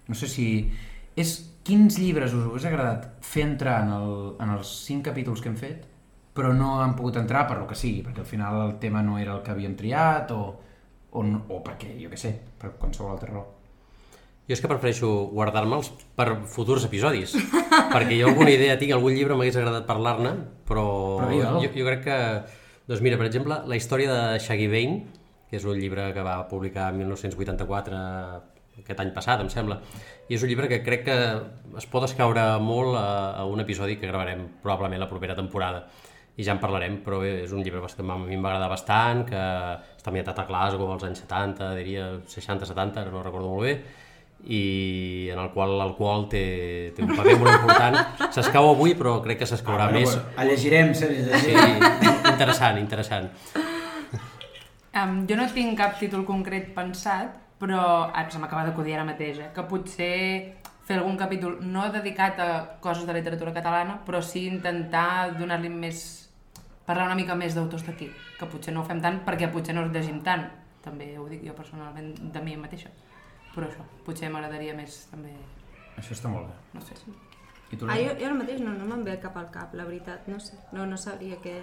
no 0.07 0.17
sé 0.17 0.29
si... 0.29 0.45
és 1.15 1.33
quins 1.67 1.97
llibres 2.01 2.33
us 2.33 2.45
hagués 2.47 2.67
agradat 2.69 3.07
fer 3.25 3.43
entrar 3.45 3.81
en, 3.85 3.91
el, 3.95 4.13
en 4.41 4.53
els 4.55 4.69
cinc 4.85 5.05
capítols 5.09 5.41
que 5.41 5.49
hem 5.51 5.57
fet, 5.59 5.87
però 6.33 6.53
no 6.55 6.77
han 6.81 6.95
pogut 6.95 7.17
entrar 7.19 7.45
per 7.47 7.57
lo 7.59 7.67
que 7.67 7.75
sigui, 7.75 8.01
perquè 8.05 8.23
al 8.23 8.29
final 8.29 8.59
el 8.69 8.75
tema 8.79 9.01
no 9.03 9.17
era 9.19 9.35
el 9.35 9.41
que 9.43 9.51
havíem 9.51 9.75
triat, 9.79 10.31
o, 10.31 10.59
o, 11.11 11.23
no, 11.23 11.43
o 11.51 11.59
perquè, 11.63 11.91
jo 11.99 12.11
què 12.11 12.19
sé, 12.19 12.31
per 12.59 12.73
qualsevol 12.79 13.15
altra 13.15 13.33
raó. 13.33 13.47
Jo 14.47 14.55
és 14.55 14.61
que 14.63 14.67
prefereixo 14.71 15.09
guardar-me'ls 15.31 15.91
per 16.17 16.29
futurs 16.51 16.87
episodis, 16.87 17.35
perquè 17.93 18.17
jo 18.19 18.31
alguna 18.31 18.51
idea 18.55 18.77
tinc, 18.79 18.95
algun 18.95 19.15
llibre 19.15 19.37
m'hagués 19.37 19.59
agradat 19.59 19.87
parlar-ne, 19.87 20.33
però, 20.67 20.85
Però 21.19 21.29
digue'l. 21.29 21.59
jo, 21.67 21.73
jo 21.75 21.87
crec 21.91 22.05
que... 22.07 22.19
Doncs 22.89 23.03
mira, 23.05 23.15
per 23.19 23.27
exemple, 23.29 23.59
la 23.69 23.77
història 23.77 24.11
de 24.11 24.39
Shaggy 24.41 24.65
Bain, 24.67 24.95
que 25.47 25.59
és 25.59 25.67
un 25.67 25.77
llibre 25.79 26.09
que 26.15 26.23
va 26.25 26.41
publicar 26.49 26.89
en 26.91 26.97
1984, 27.03 27.99
aquest 28.81 29.03
any 29.03 29.11
passat, 29.15 29.43
em 29.43 29.51
sembla, 29.53 29.77
i 30.27 30.35
és 30.35 30.43
un 30.43 30.49
llibre 30.49 30.67
que 30.71 30.81
crec 30.83 31.05
que 31.05 31.17
es 31.77 31.87
pot 31.91 32.03
escaure 32.07 32.43
molt 32.63 32.97
a, 32.97 33.05
a 33.43 33.45
un 33.47 33.61
episodi 33.63 33.99
que 34.01 34.09
gravarem 34.09 34.47
probablement 34.63 34.99
la 35.03 35.09
propera 35.11 35.37
temporada 35.37 35.85
i 36.37 36.43
ja 36.47 36.53
en 36.55 36.59
parlarem, 36.61 36.99
però 37.03 37.19
bé, 37.21 37.43
és 37.43 37.51
un 37.51 37.61
llibre 37.63 37.81
que 37.81 38.01
a 38.01 38.17
mi 38.17 38.35
em 38.35 38.43
va 38.43 38.49
agradar 38.53 38.69
bastant, 38.71 39.25
que 39.27 39.35
està 39.97 40.09
ambientat 40.09 40.39
a 40.39 40.45
Glasgow 40.47 40.91
als 40.93 41.03
anys 41.03 41.19
70, 41.25 41.73
diria 41.75 42.05
60-70, 42.25 42.97
ara 43.03 43.11
no 43.11 43.21
recordo 43.23 43.49
molt 43.49 43.63
bé, 43.67 43.73
i 44.47 45.29
en 45.29 45.37
el 45.37 45.51
qual 45.53 45.75
l'alcohol 45.77 46.23
té, 46.31 46.93
té 46.95 47.03
un 47.03 47.11
paper 47.15 47.35
molt 47.37 47.51
important. 47.59 47.99
S'escau 48.33 48.71
avui, 48.71 48.95
però 48.97 49.19
crec 49.21 49.37
que 49.43 49.45
s'escaurà 49.45 49.85
Ah, 49.85 49.91
bueno, 49.91 49.99
més. 50.07 50.15
pues, 50.15 50.39
el 50.41 50.47
llegirem, 50.49 50.93
Sergi, 50.95 51.19
el 51.21 51.39
Sí, 51.39 51.51
llegirem. 51.51 52.31
interessant, 52.31 52.79
interessant. 52.79 53.29
Um, 54.91 55.21
jo 55.29 55.37
no 55.39 55.45
tinc 55.53 55.77
cap 55.79 55.93
títol 55.99 56.25
concret 56.27 56.73
pensat, 56.75 57.37
però 57.61 58.09
ah, 58.11 58.25
se 58.29 58.39
m'acaba 58.41 58.65
d'acudir 58.65 58.95
ara 58.97 59.05
mateix, 59.07 59.37
eh? 59.39 59.51
que 59.55 59.63
potser 59.63 60.60
fer 60.87 60.97
algun 60.97 61.17
capítol 61.17 61.59
no 61.61 61.85
dedicat 61.93 62.39
a 62.39 62.49
coses 62.81 63.05
de 63.07 63.13
literatura 63.13 63.53
catalana, 63.53 63.99
però 64.05 64.21
sí 64.21 64.47
intentar 64.47 65.31
donar-li 65.37 65.69
més... 65.69 66.01
parlar 66.85 67.05
una 67.05 67.15
mica 67.15 67.35
més 67.37 67.53
d'autors 67.55 67.85
d'aquí, 67.85 68.09
que 68.39 68.45
potser 68.49 68.73
no 68.73 68.81
ho 68.81 68.87
fem 68.87 68.99
tant 69.01 69.21
perquè 69.25 69.47
potser 69.53 69.75
no 69.77 69.83
els 69.85 69.93
llegim 69.93 70.19
tant, 70.25 70.47
també 70.83 71.13
ho 71.17 71.27
dic 71.29 71.43
jo 71.45 71.53
personalment 71.55 72.13
de 72.33 72.41
mi 72.41 72.55
mateixa. 72.57 72.89
Però 73.53 73.67
això, 73.67 73.83
potser 74.05 74.29
m'agradaria 74.31 74.73
més 74.75 75.05
també, 75.11 75.31
Això 75.97 76.15
està 76.15 76.29
molt 76.31 76.47
bé. 76.47 76.53
no 76.73 76.81
sé. 76.81 76.95
I 77.71 77.77
tu, 77.77 77.85
Ah, 77.87 77.95
jo, 77.95 78.15
jo 78.19 78.25
ara 78.27 78.35
mateix 78.35 78.59
no, 78.59 78.73
no 78.75 78.85
me'n 78.89 79.03
ve 79.05 79.13
cap 79.21 79.37
al 79.37 79.49
cap, 79.51 79.73
la 79.79 79.85
veritat, 79.87 80.25
no 80.27 80.39
sé, 80.43 80.57
no, 80.73 80.85
no 80.85 80.97
sabria 80.97 81.37
què, 81.43 81.53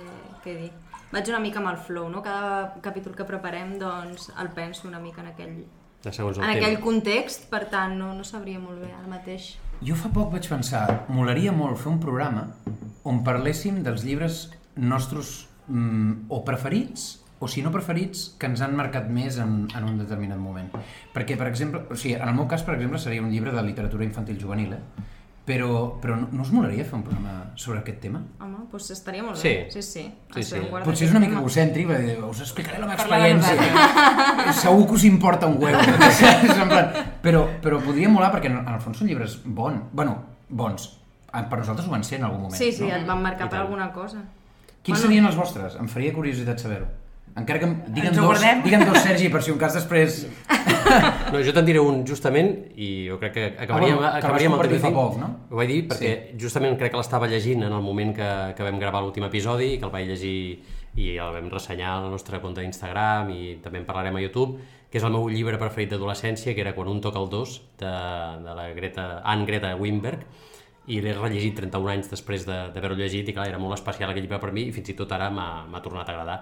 què 0.45 0.55
dir. 0.57 0.71
Vaig 1.13 1.29
una 1.29 1.41
mica 1.41 1.59
amb 1.61 1.69
el 1.69 1.77
flow, 1.77 2.09
no? 2.09 2.23
Cada 2.23 2.81
capítol 2.81 3.15
que 3.17 3.27
preparem, 3.29 3.75
doncs, 3.81 4.31
el 4.41 4.49
penso 4.57 4.89
una 4.89 5.01
mica 5.01 5.21
en 5.21 5.29
aquell, 5.35 5.59
De 6.05 6.13
segons 6.15 6.39
el 6.39 6.45
en 6.45 6.51
aquell 6.53 6.77
tema. 6.77 6.85
context, 6.85 7.49
per 7.51 7.65
tant, 7.73 7.97
no, 7.99 8.13
no 8.15 8.27
sabria 8.27 8.61
molt 8.63 8.83
bé 8.85 8.93
ara 8.93 9.09
mateix. 9.11 9.57
Jo 9.85 9.97
fa 9.99 10.11
poc 10.15 10.33
vaig 10.35 10.47
pensar, 10.51 10.85
molaria 11.15 11.53
molt 11.55 11.79
fer 11.83 11.91
un 11.93 11.99
programa 12.03 12.49
on 13.09 13.23
parléssim 13.27 13.83
dels 13.87 14.05
llibres 14.07 14.49
nostres 14.77 15.49
mm, 15.67 16.29
o 16.35 16.43
preferits 16.47 17.17
o 17.39 17.47
si 17.47 17.63
no 17.63 17.71
preferits, 17.71 18.35
que 18.39 18.49
ens 18.51 18.63
han 18.65 18.75
marcat 18.75 19.07
més 19.15 19.37
en, 19.39 19.61
en 19.71 19.85
un 19.87 19.99
determinat 20.01 20.41
moment. 20.43 20.73
Perquè, 21.15 21.37
per 21.39 21.47
exemple, 21.47 21.85
o 21.87 21.95
sigui, 21.95 22.17
en 22.19 22.27
el 22.27 22.35
meu 22.35 22.49
cas, 22.51 22.65
per 22.67 22.75
exemple, 22.75 22.99
seria 22.99 23.23
un 23.23 23.31
llibre 23.31 23.53
de 23.55 23.63
literatura 23.63 24.07
infantil 24.07 24.41
juvenil, 24.43 24.75
eh? 24.75 25.07
Però, 25.49 25.97
però 25.97 26.13
no, 26.21 26.27
no 26.37 26.45
us 26.45 26.51
molaria 26.53 26.85
fer 26.85 26.99
un 26.99 27.03
programa 27.07 27.55
sobre 27.57 27.79
aquest 27.81 28.03
tema? 28.03 28.21
Home, 28.45 28.67
doncs 28.69 28.91
estaria 28.93 29.23
molt 29.25 29.39
Sí. 29.41 29.49
bé. 29.49 29.71
Sí, 29.73 29.83
sí. 29.83 30.03
Sí, 30.35 30.43
sí. 30.43 30.59
guardar 30.61 30.85
Potser 30.85 31.07
és 31.07 31.15
una 31.15 31.23
mica 31.23 31.39
egocèntric, 31.41 31.89
perquè 31.89 32.19
us 32.29 32.43
explicaré 32.45 32.83
la 32.83 32.91
meva 32.91 32.99
experiència. 33.01 34.53
Segur 34.61 34.85
que 34.91 34.99
us 34.99 35.07
importa 35.09 35.49
un 35.49 35.57
huevo. 35.63 35.81
En 36.59 36.69
plan, 36.69 36.93
però, 37.25 37.47
però 37.65 37.81
podria 37.81 38.11
molar 38.13 38.29
perquè 38.35 38.51
en 38.53 38.61
el 38.61 38.81
fons 38.85 39.01
són 39.01 39.09
llibres 39.09 39.39
bons. 39.45 39.89
Bueno, 39.93 40.19
bons. 40.51 40.91
Ah, 41.33 41.47
Per 41.49 41.63
nosaltres 41.63 41.89
ho 41.89 41.93
van 41.97 42.05
ser 42.05 42.19
en 42.19 42.29
algun 42.29 42.43
moment. 42.43 42.59
Sí, 42.61 42.73
sí, 42.73 42.85
no? 42.85 42.93
et 42.97 43.07
van 43.09 43.23
marcar 43.23 43.47
I 43.49 43.53
per 43.55 43.63
alguna 43.65 43.89
cosa. 43.93 44.21
Quins 44.83 45.01
serien 45.01 45.25
els 45.29 45.37
vostres? 45.37 45.81
Em 45.81 45.89
faria 45.89 46.13
curiositat 46.13 46.61
saber-ho. 46.61 46.87
Encara 47.37 47.59
que 47.61 47.67
ho 47.67 48.15
dos, 48.15 48.25
guardem? 48.25 48.63
digue'n 48.65 48.85
dos, 48.89 48.99
Sergi, 49.03 49.29
per 49.29 49.43
si 49.43 49.51
un 49.53 49.59
cas 49.59 49.75
després... 49.75 50.27
No, 51.33 51.41
jo 51.45 51.53
te'n 51.53 51.67
diré 51.69 51.81
un 51.85 52.01
justament 52.09 52.49
i 52.81 53.07
jo 53.11 53.19
crec 53.21 53.33
que 53.35 53.43
acabaríem, 53.61 53.99
Ah, 53.99 54.01
bueno, 54.01 54.17
acabaríem 54.17 54.55
el 54.57 54.61
tema 54.71 54.81
fa 54.81 54.91
poc, 54.95 55.19
no? 55.21 55.27
Ho 55.51 55.59
vaig 55.61 55.69
dir 55.69 55.81
perquè 55.91 56.13
sí. 56.31 56.39
justament 56.41 56.79
crec 56.81 56.95
que 56.95 57.01
l'estava 57.01 57.29
llegint 57.29 57.63
en 57.67 57.75
el 57.77 57.83
moment 57.85 58.15
que, 58.17 58.29
que 58.57 58.65
vam 58.65 58.79
gravar 58.81 59.03
l'últim 59.05 59.27
episodi 59.29 59.75
i 59.75 59.79
que 59.79 59.85
el 59.85 59.93
vaig 59.93 60.09
llegir 60.09 60.63
i 60.97 61.11
el 61.21 61.35
vam 61.37 61.51
ressenyar 61.53 61.91
al 61.99 62.09
nostre 62.11 62.41
compte 62.41 62.65
d'Instagram 62.65 63.29
i 63.35 63.59
també 63.63 63.83
en 63.83 63.87
parlarem 63.87 64.17
a 64.17 64.23
YouTube, 64.25 64.57
que 64.91 64.97
és 64.99 65.05
el 65.05 65.13
meu 65.13 65.29
llibre 65.29 65.61
preferit 65.61 65.93
d'adolescència, 65.93 66.55
que 66.57 66.65
era 66.65 66.73
Quan 66.75 66.89
un 66.89 67.03
toca 67.05 67.21
el 67.21 67.29
dos, 67.29 67.59
de, 67.79 67.93
de 68.47 68.55
la 68.57 68.71
Greta, 68.73 69.21
Anne 69.29 69.45
Greta 69.47 69.75
Wimberg, 69.77 70.25
i 70.89 71.03
l'he 71.05 71.13
rellegit 71.13 71.53
31 71.61 71.91
anys 71.93 72.09
després 72.11 72.47
de- 72.49 72.71
d'haver-ho 72.73 72.97
llegit 72.97 73.29
i 73.29 73.35
clar, 73.37 73.47
era 73.53 73.61
molt 73.61 73.77
especial 73.77 74.09
aquell 74.11 74.25
llibre 74.25 74.41
per 74.41 74.55
mi 74.57 74.71
i 74.71 74.73
fins 74.73 74.89
i 74.89 74.97
tot 74.97 75.13
ara 75.13 75.29
m'ha 75.29 75.83
tornat 75.85 76.09
a 76.09 76.17
agradar. 76.17 76.39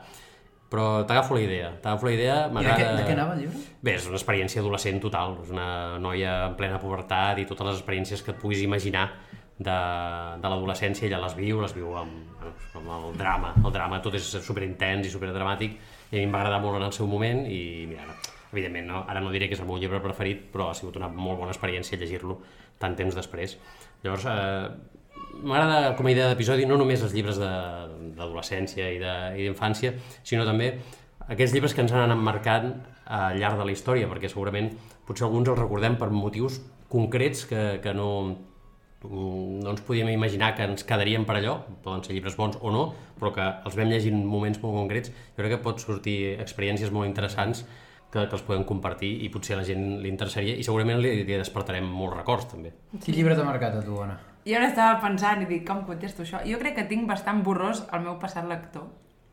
Però 0.71 1.05
t'agafo 1.07 1.37
la 1.37 1.43
idea, 1.45 1.71
t'agafo 1.83 2.09
la 2.09 2.13
idea, 2.17 2.37
I 2.37 2.43
de 2.43 2.49
què, 2.49 2.55
m'agrada... 2.57 2.95
de 2.99 3.07
què 3.07 3.15
anava 3.15 3.37
el 3.37 3.45
llibre? 3.45 3.61
Bé, 3.87 3.93
és 4.01 4.07
una 4.11 4.19
experiència 4.19 4.63
adolescent 4.65 4.99
total, 5.03 5.37
és 5.45 5.53
una 5.55 5.69
noia 6.03 6.33
en 6.49 6.57
plena 6.59 6.81
pubertat 6.83 7.39
i 7.39 7.47
totes 7.47 7.71
les 7.71 7.79
experiències 7.79 8.25
que 8.27 8.35
et 8.35 8.41
puguis 8.43 8.65
imaginar 8.65 9.07
de, 9.59 9.77
de 10.43 10.51
l'adolescència, 10.51 11.07
ella 11.07 11.21
les 11.23 11.37
viu, 11.39 11.61
les 11.63 11.75
viu 11.77 11.95
amb, 11.97 12.43
amb 12.77 12.91
el 12.99 13.15
drama, 13.17 13.55
el 13.63 13.73
drama 13.73 14.03
tot 14.05 14.19
és 14.19 14.27
superintens 14.45 15.07
i 15.07 15.13
superdramàtic 15.13 15.79
i 16.11 16.17
a 16.17 16.19
mi 16.19 16.27
em 16.27 16.35
va 16.35 16.43
agradar 16.43 16.61
molt 16.65 16.81
en 16.81 16.89
el 16.89 16.93
seu 16.97 17.09
moment 17.09 17.47
i 17.49 17.87
mira, 17.89 18.05
evidentment 18.53 18.91
no, 18.91 19.05
ara 19.09 19.23
no 19.23 19.33
diré 19.35 19.49
que 19.49 19.57
és 19.57 19.63
el 19.63 19.71
meu 19.71 19.81
llibre 19.81 20.03
preferit 20.05 20.45
però 20.53 20.71
ha 20.71 20.77
sigut 20.77 20.99
una 21.01 21.09
molt 21.09 21.41
bona 21.41 21.55
experiència 21.55 21.99
llegir-lo 21.99 22.41
tant 22.83 22.99
temps 22.99 23.17
després. 23.17 23.57
Llavors, 24.05 24.27
eh, 24.29 24.96
m'agrada 25.43 25.95
com 25.99 26.07
a 26.07 26.13
idea 26.13 26.29
d'episodi 26.31 26.67
no 26.69 26.79
només 26.81 27.03
els 27.03 27.15
llibres 27.17 27.41
d'adolescència 27.41 28.89
i 28.93 29.01
d'infància, 29.01 29.95
sinó 30.23 30.47
també 30.49 30.73
aquests 31.29 31.55
llibres 31.55 31.75
que 31.75 31.83
ens 31.83 31.95
han 31.95 32.05
anat 32.07 32.23
marcant 32.23 32.73
al 33.07 33.39
llarg 33.39 33.59
de 33.61 33.67
la 33.67 33.75
història, 33.75 34.09
perquè 34.11 34.31
segurament 34.31 34.73
potser 35.07 35.27
alguns 35.27 35.49
els 35.51 35.59
recordem 35.59 35.97
per 35.99 36.11
motius 36.15 36.61
concrets 36.91 37.47
que, 37.51 37.81
que 37.83 37.95
no, 37.95 38.11
no 39.07 39.73
ens 39.73 39.83
podíem 39.87 40.11
imaginar 40.13 40.55
que 40.57 40.67
ens 40.67 40.87
quedarien 40.87 41.27
per 41.27 41.39
allò, 41.41 41.59
poden 41.83 42.05
ser 42.07 42.15
llibres 42.15 42.39
bons 42.39 42.59
o 42.61 42.73
no, 42.75 42.87
però 43.19 43.33
que 43.35 43.49
els 43.67 43.79
vam 43.79 43.91
llegir 43.91 44.15
en 44.15 44.23
moments 44.27 44.63
molt 44.63 44.79
concrets, 44.79 45.11
jo 45.35 45.43
crec 45.43 45.57
que 45.57 45.65
pot 45.67 45.83
sortir 45.83 46.17
experiències 46.39 46.95
molt 46.95 47.11
interessants 47.11 47.65
que, 48.13 48.23
que 48.23 48.39
els 48.39 48.47
podem 48.47 48.65
compartir 48.69 49.11
i 49.27 49.31
potser 49.35 49.57
a 49.57 49.61
la 49.61 49.67
gent 49.67 49.99
li 50.03 50.11
interessaria 50.13 50.55
i 50.55 50.65
segurament 50.67 51.03
li, 51.03 51.13
li 51.25 51.37
despertarem 51.37 51.87
molts 51.91 52.17
records 52.21 52.51
també. 52.55 52.73
Quin 53.03 53.19
llibre 53.19 53.37
t'ha 53.37 53.47
marcat 53.47 53.81
a 53.81 53.85
tu, 53.85 53.99
Anna? 54.03 54.36
Jo 54.47 54.61
ara 54.61 54.69
estava 54.71 55.01
pensant 55.03 55.41
i 55.43 55.49
dic, 55.51 55.65
com 55.67 55.83
contesto 55.89 56.23
això? 56.23 56.39
Jo 56.47 56.61
crec 56.61 56.77
que 56.79 56.87
tinc 56.87 57.09
bastant 57.11 57.43
borrós 57.47 57.83
el 57.97 58.05
meu 58.05 58.15
passat 58.23 58.47
lector. 58.47 58.85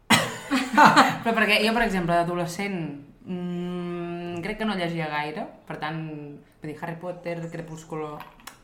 Però 1.23 1.34
perquè 1.36 1.60
jo, 1.62 1.73
per 1.76 1.84
exemple, 1.86 2.17
d'adolescent, 2.17 2.80
mmm, 3.28 4.39
crec 4.41 4.58
que 4.60 4.65
no 4.65 4.78
llegia 4.80 5.12
gaire, 5.12 5.45
per 5.67 5.78
tant, 5.84 5.99
vull 6.63 6.71
dir, 6.71 6.80
Harry 6.82 6.97
Potter, 7.02 7.36
Crepúsculo, 7.54 8.15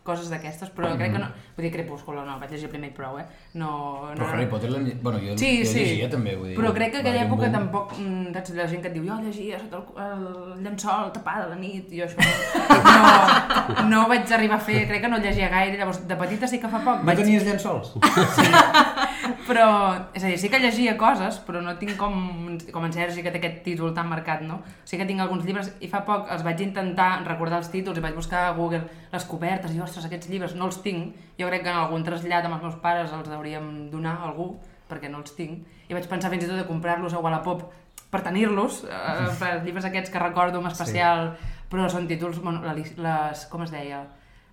coses 0.09 0.29
d'aquestes, 0.33 0.73
però 0.75 0.89
crec 0.97 1.13
que 1.15 1.21
no... 1.21 1.29
Vull 1.55 1.65
dir, 1.67 1.71
Crepúsculo 1.73 2.25
no, 2.25 2.35
vaig 2.41 2.51
llegir 2.55 2.69
primer 2.71 2.89
i 2.89 2.95
prou, 2.97 3.17
eh? 3.21 3.25
No, 3.59 3.69
no, 4.09 4.17
Però 4.17 4.29
Harry 4.33 4.47
Potter 4.51 4.69
l'hem 4.73 4.85
llegit... 4.87 5.01
Bueno, 5.05 5.19
jo, 5.23 5.37
Sí, 5.37 5.49
jo 5.61 5.69
sí. 5.71 5.83
llegia 5.85 6.09
també, 6.11 6.35
vull 6.39 6.51
dir... 6.51 6.57
Però 6.59 6.73
crec 6.75 6.93
que 6.95 7.01
aquella 7.03 7.23
època 7.27 7.45
boom. 7.47 7.55
tampoc... 7.57 7.93
mm, 7.99 8.33
Saps, 8.39 8.53
la 8.57 8.67
gent 8.71 8.81
que 8.83 8.89
et 8.91 8.95
diu, 8.95 9.03
jo 9.07 9.17
llegia 9.23 9.59
sota 9.61 9.79
el, 9.79 9.85
el 10.05 10.63
llençol 10.65 11.11
tapada 11.15 11.49
la 11.51 11.57
nit, 11.59 11.91
i 11.93 11.99
jo 11.99 12.07
això 12.07 12.17
no, 12.89 13.89
no 13.91 14.03
ho 14.05 14.09
vaig 14.11 14.31
arribar 14.37 14.57
a 14.59 14.63
fer, 14.69 14.81
crec 14.89 15.03
que 15.05 15.11
no 15.11 15.19
llegia 15.21 15.49
gaire, 15.51 15.77
llavors 15.79 15.99
de 16.09 16.15
petita 16.23 16.47
sí 16.49 16.59
que 16.63 16.71
fa 16.71 16.79
poc 16.85 17.03
No 17.03 17.09
vaig... 17.11 17.21
tenies 17.23 17.45
llençols? 17.47 17.93
Però, 19.49 19.65
és 20.13 20.21
a 20.21 20.29
dir, 20.29 20.37
sí 20.37 20.49
que 20.51 20.59
llegia 20.61 20.91
coses, 20.99 21.39
però 21.41 21.57
no 21.65 21.71
tinc 21.79 21.95
com, 21.97 22.13
com 22.69 22.83
en 22.85 22.91
Sergi, 22.93 23.23
que 23.25 23.31
té 23.33 23.39
aquest 23.39 23.63
títol 23.65 23.95
tan 23.97 24.05
marcat, 24.11 24.43
no? 24.45 24.59
Sí 24.85 24.99
que 24.99 25.07
tinc 25.09 25.23
alguns 25.23 25.47
llibres, 25.47 25.71
i 25.81 25.89
fa 25.89 26.03
poc 26.05 26.29
els 26.35 26.43
vaig 26.45 26.61
intentar 26.61 27.07
recordar 27.25 27.63
els 27.63 27.71
títols 27.73 27.97
i 27.97 28.03
vaig 28.03 28.13
buscar 28.13 28.43
a 28.45 28.51
Google 28.53 28.83
les 29.09 29.25
cobertes, 29.25 29.73
i 29.73 29.81
ostres, 29.81 30.05
aquests 30.05 30.29
llibres 30.29 30.53
no 30.59 30.67
els 30.69 30.77
tinc. 30.85 31.15
Jo 31.39 31.49
crec 31.49 31.65
que 31.65 31.73
en 31.73 31.79
algun 31.81 32.05
trasllat 32.05 32.45
amb 32.45 32.59
els 32.59 32.67
meus 32.67 32.77
pares 32.83 33.15
els 33.15 33.31
hauríem 33.33 33.89
donar 33.89 34.19
a 34.19 34.29
algú, 34.29 34.51
perquè 34.91 35.09
no 35.09 35.23
els 35.23 35.33
tinc. 35.39 35.65
I 35.89 35.97
vaig 35.97 36.05
pensar 36.11 36.29
fins 36.29 36.45
i 36.45 36.51
tot 36.51 36.61
de 36.61 36.67
comprar-los 36.69 37.17
a 37.17 37.23
Wallapop 37.25 37.65
per 38.13 38.21
tenir-los, 38.29 38.83
eh, 38.85 39.33
per 39.41 39.55
llibres 39.65 39.89
aquests 39.89 40.13
que 40.13 40.21
recordo 40.21 40.61
amb 40.61 40.69
especial, 40.69 41.33
sí. 41.33 41.65
però 41.73 41.89
són 41.89 42.05
títols, 42.05 42.37
bueno, 42.45 42.61
la, 42.61 42.77
les, 42.77 43.49
com 43.49 43.65
es 43.65 43.73
deia? 43.73 44.05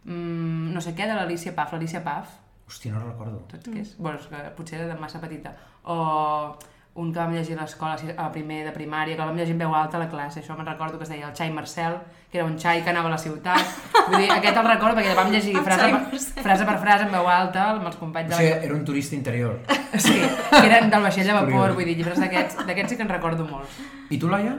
Mm, 0.08 0.72
no 0.72 0.80
sé 0.80 0.96
què, 0.96 1.04
de 1.04 1.20
l'Alicia 1.20 1.52
Paf, 1.52 1.76
l'Alicia 1.76 2.00
Paf, 2.00 2.45
Hòstia, 2.66 2.94
no 2.94 3.04
recordo. 3.04 3.44
Saps 3.52 3.68
què 3.70 3.82
és? 3.82 3.92
Bueno, 3.98 4.18
és 4.18 4.26
que 4.30 4.42
potser 4.56 4.80
era 4.80 4.88
de 4.90 4.98
massa 5.00 5.20
petita. 5.22 5.54
O 5.84 6.56
un 6.96 7.12
que 7.12 7.20
vam 7.20 7.34
llegir 7.36 7.54
a 7.58 7.60
l'escola, 7.60 7.96
a 8.16 8.30
primer 8.32 8.62
de 8.64 8.72
primària, 8.72 9.16
que 9.16 9.22
el 9.22 9.28
vam 9.28 9.36
llegir 9.36 9.52
en 9.52 9.60
veu 9.60 9.74
alta 9.76 9.98
a 9.98 10.00
la 10.00 10.08
classe. 10.08 10.40
Això 10.40 10.56
me'n 10.56 10.66
recordo 10.66 10.96
que 10.96 11.04
es 11.04 11.10
deia 11.12 11.28
el 11.28 11.34
Xai 11.36 11.52
Marcel, 11.52 11.98
que 12.32 12.38
era 12.40 12.46
un 12.46 12.56
xai 12.58 12.82
que 12.82 12.90
anava 12.90 13.10
a 13.10 13.14
la 13.14 13.18
ciutat. 13.20 13.60
Vull 14.08 14.18
dir, 14.22 14.30
aquest 14.32 14.56
el 14.56 14.66
recordo 14.66 14.96
perquè 14.96 15.12
el 15.12 15.18
vam 15.18 15.30
llegir 15.30 15.54
frase 15.60 15.90
per, 15.92 16.20
frase 16.42 16.66
per 16.68 16.78
frase 16.80 17.06
en 17.06 17.12
veu 17.12 17.28
alta 17.28 17.68
amb 17.74 17.86
els 17.90 17.98
O 17.98 18.00
companys 18.00 18.32
de 18.32 18.40
sigui, 18.40 18.50
la... 18.50 18.62
era 18.70 18.74
un 18.74 18.84
turista 18.88 19.14
interior. 19.14 19.60
Sí, 19.96 20.16
que 20.50 20.64
eren 20.66 20.90
del 20.92 21.04
vaixell 21.04 21.28
de 21.28 21.36
vapor, 21.36 21.76
vull 21.76 21.86
dir, 21.88 21.98
llibres 22.00 22.18
d'aquests 22.20 22.66
d'aquests 22.66 22.92
sí 22.94 22.98
que 22.98 23.06
en 23.06 23.12
recordo 23.12 23.46
molts. 23.48 23.78
I 24.10 24.18
tu, 24.18 24.32
Laia? 24.32 24.56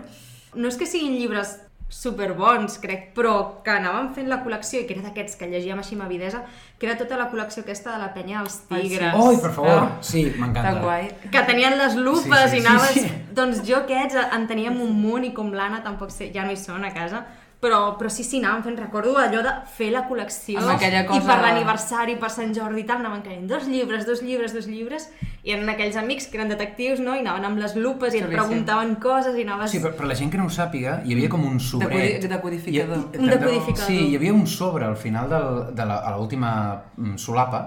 No 0.58 0.70
és 0.70 0.78
que 0.80 0.88
siguin 0.90 1.18
llibres 1.18 1.58
superbons, 1.90 2.78
crec, 2.84 3.14
però 3.16 3.62
que 3.64 3.72
anàvem 3.72 4.10
fent 4.16 4.28
la 4.28 4.42
col·lecció 4.44 4.82
i 4.82 4.88
que 4.88 4.96
era 4.98 5.06
d'aquests 5.06 5.38
que 5.40 5.48
llegíem 5.48 5.80
així 5.80 5.96
amb 5.96 6.04
avidesa, 6.06 6.42
que 6.78 6.86
era 6.90 6.98
tota 7.00 7.16
la 7.20 7.30
col·lecció 7.32 7.64
aquesta 7.64 7.94
de 7.96 8.02
la 8.02 8.10
penya 8.14 8.42
dels 8.42 8.58
Ai, 8.70 8.82
sí. 8.84 8.90
tigres. 8.90 9.16
Oi, 9.16 9.40
per 9.42 9.52
favor. 9.56 9.80
Ah. 9.86 9.98
Sí, 10.02 10.26
m'encanta. 10.38 10.74
Tan 10.74 10.82
guai. 10.84 11.08
que 11.32 11.44
tenien 11.48 11.78
les 11.80 11.96
lupes 11.96 12.52
Sí, 12.52 12.58
sí, 12.58 12.64
i 12.64 12.66
anaves... 12.66 12.94
sí, 12.94 13.06
sí. 13.08 13.14
Doncs 13.38 13.62
jo 13.68 13.78
aquests 13.84 14.18
en 14.34 14.48
teníem 14.50 14.80
un 14.82 14.96
munt 15.02 15.24
i 15.28 15.34
com 15.34 15.52
l'Anna 15.54 15.84
tampoc 15.86 16.12
sé, 16.12 16.32
ja 16.34 16.44
no 16.44 16.52
hi 16.52 16.58
són 16.58 16.84
a 16.84 16.92
casa, 16.94 17.24
però, 17.60 17.98
però 17.98 18.10
sí, 18.14 18.24
sí, 18.24 18.38
anàvem 18.38 18.62
fent, 18.68 18.76
recordo 18.78 19.16
allò 19.18 19.40
de 19.42 19.52
fer 19.78 19.88
la 19.92 20.04
col·lecció 20.10 20.60
Amb 20.62 20.70
aquella 20.76 21.02
i 21.02 21.08
cosa- 21.08 21.26
per 21.26 21.38
l'aniversari, 21.42 22.16
per 22.22 22.30
Sant 22.30 22.54
Jordi 22.54 22.82
i 22.84 22.86
tal, 22.86 23.00
anaven 23.02 23.24
caient 23.26 23.48
dos 23.50 23.66
llibres, 23.68 24.06
dos 24.06 24.22
llibres, 24.22 24.54
dos 24.54 24.68
llibres, 24.70 25.08
i 25.44 25.52
eren 25.56 25.70
aquells 25.74 25.96
amics 25.98 26.28
que 26.28 26.38
eren 26.38 26.50
detectius, 26.54 27.00
no?, 27.00 27.16
i 27.16 27.24
anaven 27.26 27.46
amb 27.50 27.58
les 27.64 27.74
lupes 27.76 28.14
i 28.14 28.20
et 28.20 28.28
preguntaven 28.30 28.96
coses 29.02 29.36
i 29.36 29.42
anaves... 29.48 29.72
Sí, 29.72 29.80
per, 29.82 29.94
per 29.98 30.06
la 30.06 30.14
gent 30.20 30.30
que 30.32 30.38
no 30.38 30.46
ho 30.46 30.54
sàpiga, 30.54 31.00
hi 31.06 31.14
havia 31.18 31.30
com 31.34 31.46
un 31.50 31.58
sobret. 31.60 31.90
Decodi- 32.22 32.30
decodificador. 32.36 32.98
I- 32.98 33.18
i- 33.18 33.24
Un 33.24 33.30
decodificador. 33.34 33.88
Sí, 33.88 33.98
hi 34.12 34.16
havia 34.20 34.34
un 34.34 34.46
sobre 34.48 34.86
al 34.86 34.96
final 34.98 35.30
del, 35.30 35.76
de 35.76 35.86
l'última 35.90 36.54
mm, 36.98 37.16
solapa. 37.18 37.64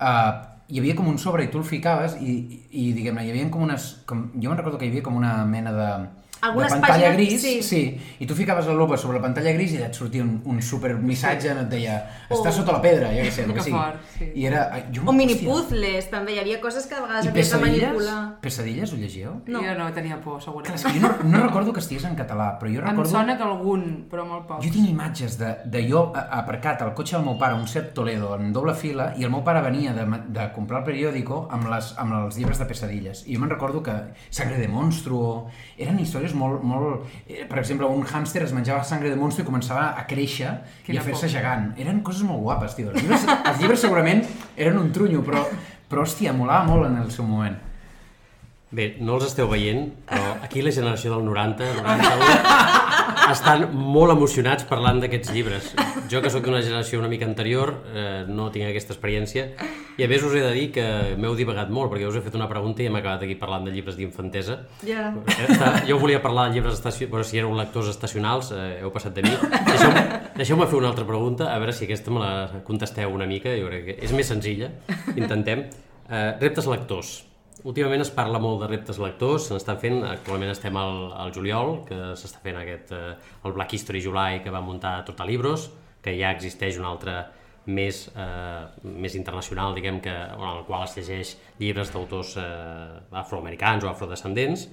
Uh, 0.00 0.32
hi 0.66 0.78
havia 0.80 0.94
com 0.96 1.06
un 1.08 1.18
sobre 1.20 1.44
i 1.44 1.48
tu 1.52 1.58
el 1.60 1.64
ficaves 1.68 2.16
i, 2.20 2.34
i, 2.34 2.60
i 2.88 2.92
diguem-ne, 2.96 3.22
hi 3.26 3.30
havia 3.30 3.46
com 3.52 3.62
unes... 3.62 4.00
Com, 4.08 4.30
jo 4.34 4.48
me'n 4.50 4.58
recordo 4.58 4.78
que 4.80 4.86
hi 4.88 4.90
havia 4.94 5.02
com 5.06 5.14
una 5.20 5.44
mena 5.46 5.72
de... 5.76 5.88
Algunes 6.44 6.72
de 6.72 6.78
pantalla 6.80 7.08
pàgines, 7.10 7.16
gris, 7.16 7.42
sí. 7.42 7.62
sí, 7.62 8.00
i 8.20 8.26
tu 8.26 8.34
ficaves 8.34 8.66
la 8.66 8.74
lupa 8.74 8.96
sobre 9.00 9.18
la 9.18 9.22
pantalla 9.24 9.52
gris 9.56 9.72
i 9.72 9.78
allà 9.78 9.86
et 9.88 9.94
sortia 9.98 10.22
un, 10.22 10.40
un 10.44 10.60
super 10.62 10.94
missatge 10.98 11.50
on 11.52 11.62
et 11.64 11.68
deia 11.70 11.94
està 12.28 12.50
O- 12.50 12.52
sota 12.60 12.72
la 12.76 12.82
pedra, 12.82 13.08
ja 13.14 13.22
que 13.22 13.30
sé, 13.30 13.44
el 13.44 13.52
que 13.52 13.58
Que 13.60 13.64
sigui. 13.68 13.78
fort, 13.78 14.00
sí. 14.18 14.30
I 14.34 14.46
era... 14.46 14.68
ai, 14.72 14.82
Jo, 14.94 15.02
O 15.06 15.12
mini 15.12 15.34
hòstia. 15.34 15.48
puzzles, 15.50 16.10
també. 16.10 16.34
Hi 16.34 16.38
havia 16.42 16.60
coses 16.60 16.86
que 16.86 16.94
de 16.94 17.00
vegades 17.02 17.26
havies 17.28 17.34
de 17.34 17.58
pesadilles? 17.58 17.82
manipular. 17.88 18.40
Pesadilles 18.40 18.92
ho 18.92 18.96
llegíeu? 18.96 19.32
No. 19.46 19.62
Jo 19.62 19.74
no 19.78 19.90
tenia 19.92 20.20
por, 20.20 20.40
Clar, 20.42 20.44
segurament. 20.44 20.82
que 20.84 21.00
jo 21.00 21.08
no, 21.08 21.30
no 21.38 21.42
recordo 21.46 21.72
que 21.72 21.80
estigués 21.80 22.04
en 22.04 22.16
català, 22.16 22.58
però 22.58 22.68
jo 22.72 22.80
Em 22.80 22.88
recordo... 22.90 23.10
sona 23.10 23.36
que 23.36 23.42
algun, 23.42 24.06
però 24.10 24.26
molt 24.26 24.46
poc. 24.46 24.62
Jo 24.64 24.70
tinc 24.74 24.88
imatges 24.90 25.38
de, 25.38 25.54
de 25.64 25.84
jo 25.88 26.12
a- 26.14 26.26
aparcat 26.40 26.82
al 26.82 26.92
cotxe 26.94 27.16
del 27.16 27.24
meu 27.24 27.38
pare, 27.38 27.54
un 27.54 27.66
Seat 27.68 27.92
Toledo, 27.94 28.34
en 28.36 28.52
doble 28.52 28.74
fila, 28.74 29.12
i 29.16 29.24
el 29.24 29.30
meu 29.30 29.42
pare 29.44 29.62
venia 29.62 29.92
de, 29.94 30.04
de 30.28 30.48
comprar 30.52 30.80
el 30.82 30.84
periòdico 30.90 31.46
amb, 31.50 31.68
les, 31.72 31.94
amb 31.98 32.12
els 32.20 32.36
llibres 32.38 32.58
de 32.58 32.66
pesadilles. 32.66 33.24
I 33.26 33.34
jo 33.34 33.40
me'n 33.40 33.50
recordo 33.50 33.82
que 33.82 33.94
Sangre 34.30 34.58
de 34.58 34.68
Monstruo... 34.68 35.48
Eren 35.78 35.98
històries 35.98 36.33
molt... 36.38 36.62
molt 36.66 37.04
eh, 37.28 37.44
per 37.48 37.60
exemple, 37.62 37.88
un 37.88 38.04
hàmster 38.04 38.44
es 38.46 38.54
menjava 38.56 38.84
sangre 38.86 39.12
de 39.12 39.18
monstru 39.20 39.44
i 39.44 39.48
començava 39.48 39.90
a 39.98 40.06
créixer 40.10 40.50
i 40.50 40.88
Quina 40.88 41.02
a 41.02 41.06
fer-se 41.06 41.30
gegant. 41.32 41.70
Eren 41.80 42.02
coses 42.06 42.26
molt 42.28 42.42
guapes, 42.44 42.76
tio. 42.78 42.90
Els 42.92 43.02
llibres, 43.02 43.28
els 43.36 43.62
llibres 43.62 43.84
segurament 43.86 44.24
eren 44.56 44.80
un 44.80 44.90
trunyo, 44.94 45.22
però, 45.26 45.44
però 45.90 46.04
hòstia, 46.04 46.34
molava 46.36 46.66
molt 46.70 46.90
en 46.90 46.98
el 47.02 47.10
seu 47.14 47.26
moment. 47.28 47.56
Bé, 48.74 48.88
no 49.06 49.14
els 49.14 49.28
esteu 49.28 49.46
veient, 49.46 49.84
però 50.08 50.32
aquí 50.42 50.62
la 50.64 50.72
generació 50.74 51.12
del 51.14 51.28
90, 51.28 51.68
91, 51.78 52.30
estan 53.32 53.68
molt 53.72 54.12
emocionats 54.12 54.64
parlant 54.68 55.00
d'aquests 55.02 55.30
llibres. 55.32 55.70
Jo, 56.10 56.20
que 56.22 56.30
sóc 56.30 56.44
d'una 56.44 56.60
generació 56.62 56.98
una 57.00 57.08
mica 57.08 57.24
anterior, 57.26 57.72
eh, 57.94 58.24
no 58.28 58.50
tinc 58.52 58.66
aquesta 58.68 58.92
experiència, 58.94 59.46
i 59.96 60.04
a 60.04 60.08
més 60.10 60.22
us 60.26 60.34
he 60.34 60.42
de 60.42 60.50
dir 60.52 60.66
que 60.74 60.84
m'heu 61.16 61.34
divagat 61.38 61.70
molt, 61.70 61.90
perquè 61.92 62.06
us 62.08 62.16
he 62.18 62.22
fet 62.24 62.34
una 62.36 62.48
pregunta 62.50 62.82
i 62.82 62.86
hem 62.90 62.96
acabat 62.98 63.22
aquí 63.24 63.36
parlant 63.40 63.64
de 63.64 63.72
llibres 63.72 63.96
d'infantesa. 63.96 64.58
Està- 65.48 65.86
Jo 65.88 65.98
volia 65.98 66.20
parlar 66.22 66.48
de 66.48 66.54
llibres 66.58 66.74
estacionals, 66.74 67.12
però 67.14 67.24
si 67.24 67.38
éreu 67.38 67.54
lectors 67.56 67.88
estacionals, 67.88 68.52
eh, 68.52 68.80
heu 68.82 68.90
passat 68.92 69.14
de 69.14 69.22
mi. 69.22 69.30
Deixeu-me 69.30 70.04
deixeu 70.36 70.58
fer 70.66 70.78
una 70.78 70.88
altra 70.88 71.06
pregunta, 71.06 71.52
a 71.54 71.58
veure 71.58 71.72
si 71.72 71.84
aquesta 71.84 72.10
me 72.10 72.20
la 72.20 72.62
contesteu 72.64 73.10
una 73.14 73.26
mica, 73.26 73.50
jo 73.56 73.68
crec 73.68 73.84
que 73.84 73.98
és 74.04 74.12
més 74.12 74.26
senzilla, 74.26 74.70
intentem. 75.16 75.66
Eh, 76.10 76.34
reptes 76.40 76.66
lectors. 76.66 77.24
Últimament 77.64 78.04
es 78.04 78.10
parla 78.12 78.38
molt 78.44 78.60
de 78.60 78.68
reptes 78.68 78.98
lectors, 79.00 79.46
se 79.48 79.56
n'estan 79.56 79.78
fent, 79.80 80.02
actualment 80.04 80.52
estem 80.52 80.76
al, 80.76 80.98
al 81.16 81.32
juliol, 81.32 81.78
que 81.88 82.00
s'està 82.20 82.42
fent 82.44 82.58
aquest, 82.60 82.92
eh, 82.92 83.14
el 83.44 83.56
Black 83.56 83.72
History 83.72 84.02
July 84.04 84.42
que 84.44 84.52
va 84.52 84.60
muntar 84.60 84.98
Tortalibros, 85.08 85.70
que 86.04 86.12
ja 86.18 86.34
existeix 86.36 86.76
un 86.76 86.84
altre 86.84 87.16
més, 87.64 88.02
eh, 88.12 88.64
més 88.84 89.16
internacional, 89.16 89.72
diguem, 89.78 90.02
que, 90.04 90.12
en 90.12 90.48
el 90.50 90.64
qual 90.68 90.84
es 90.84 90.98
llegeix 90.98 91.36
llibres 91.58 91.94
d'autors 91.94 92.36
eh, 92.36 92.48
afroamericans 93.24 93.88
o 93.88 93.92
afrodescendents, 93.92 94.68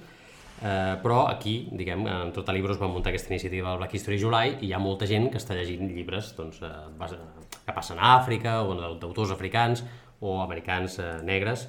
Eh, 0.62 0.94
però 1.02 1.24
aquí, 1.26 1.66
diguem, 1.74 2.04
en 2.06 2.28
Tota 2.30 2.52
Libros 2.54 2.78
va 2.78 2.86
muntar 2.86 3.10
aquesta 3.10 3.32
iniciativa 3.32 3.72
del 3.72 3.80
Black 3.80 3.96
History 3.98 4.18
July 4.20 4.52
i 4.60 4.68
hi 4.68 4.74
ha 4.76 4.78
molta 4.78 5.08
gent 5.10 5.26
que 5.32 5.40
està 5.40 5.56
llegint 5.58 5.90
llibres 5.90 6.28
doncs, 6.36 6.60
eh, 6.62 7.16
que 7.64 7.74
passen 7.74 7.98
a 7.98 8.12
Àfrica 8.20 8.60
o 8.62 8.76
d'autors 9.00 9.32
africans 9.34 9.82
o 10.20 10.36
americans 10.44 11.00
eh, 11.02 11.16
negres. 11.26 11.66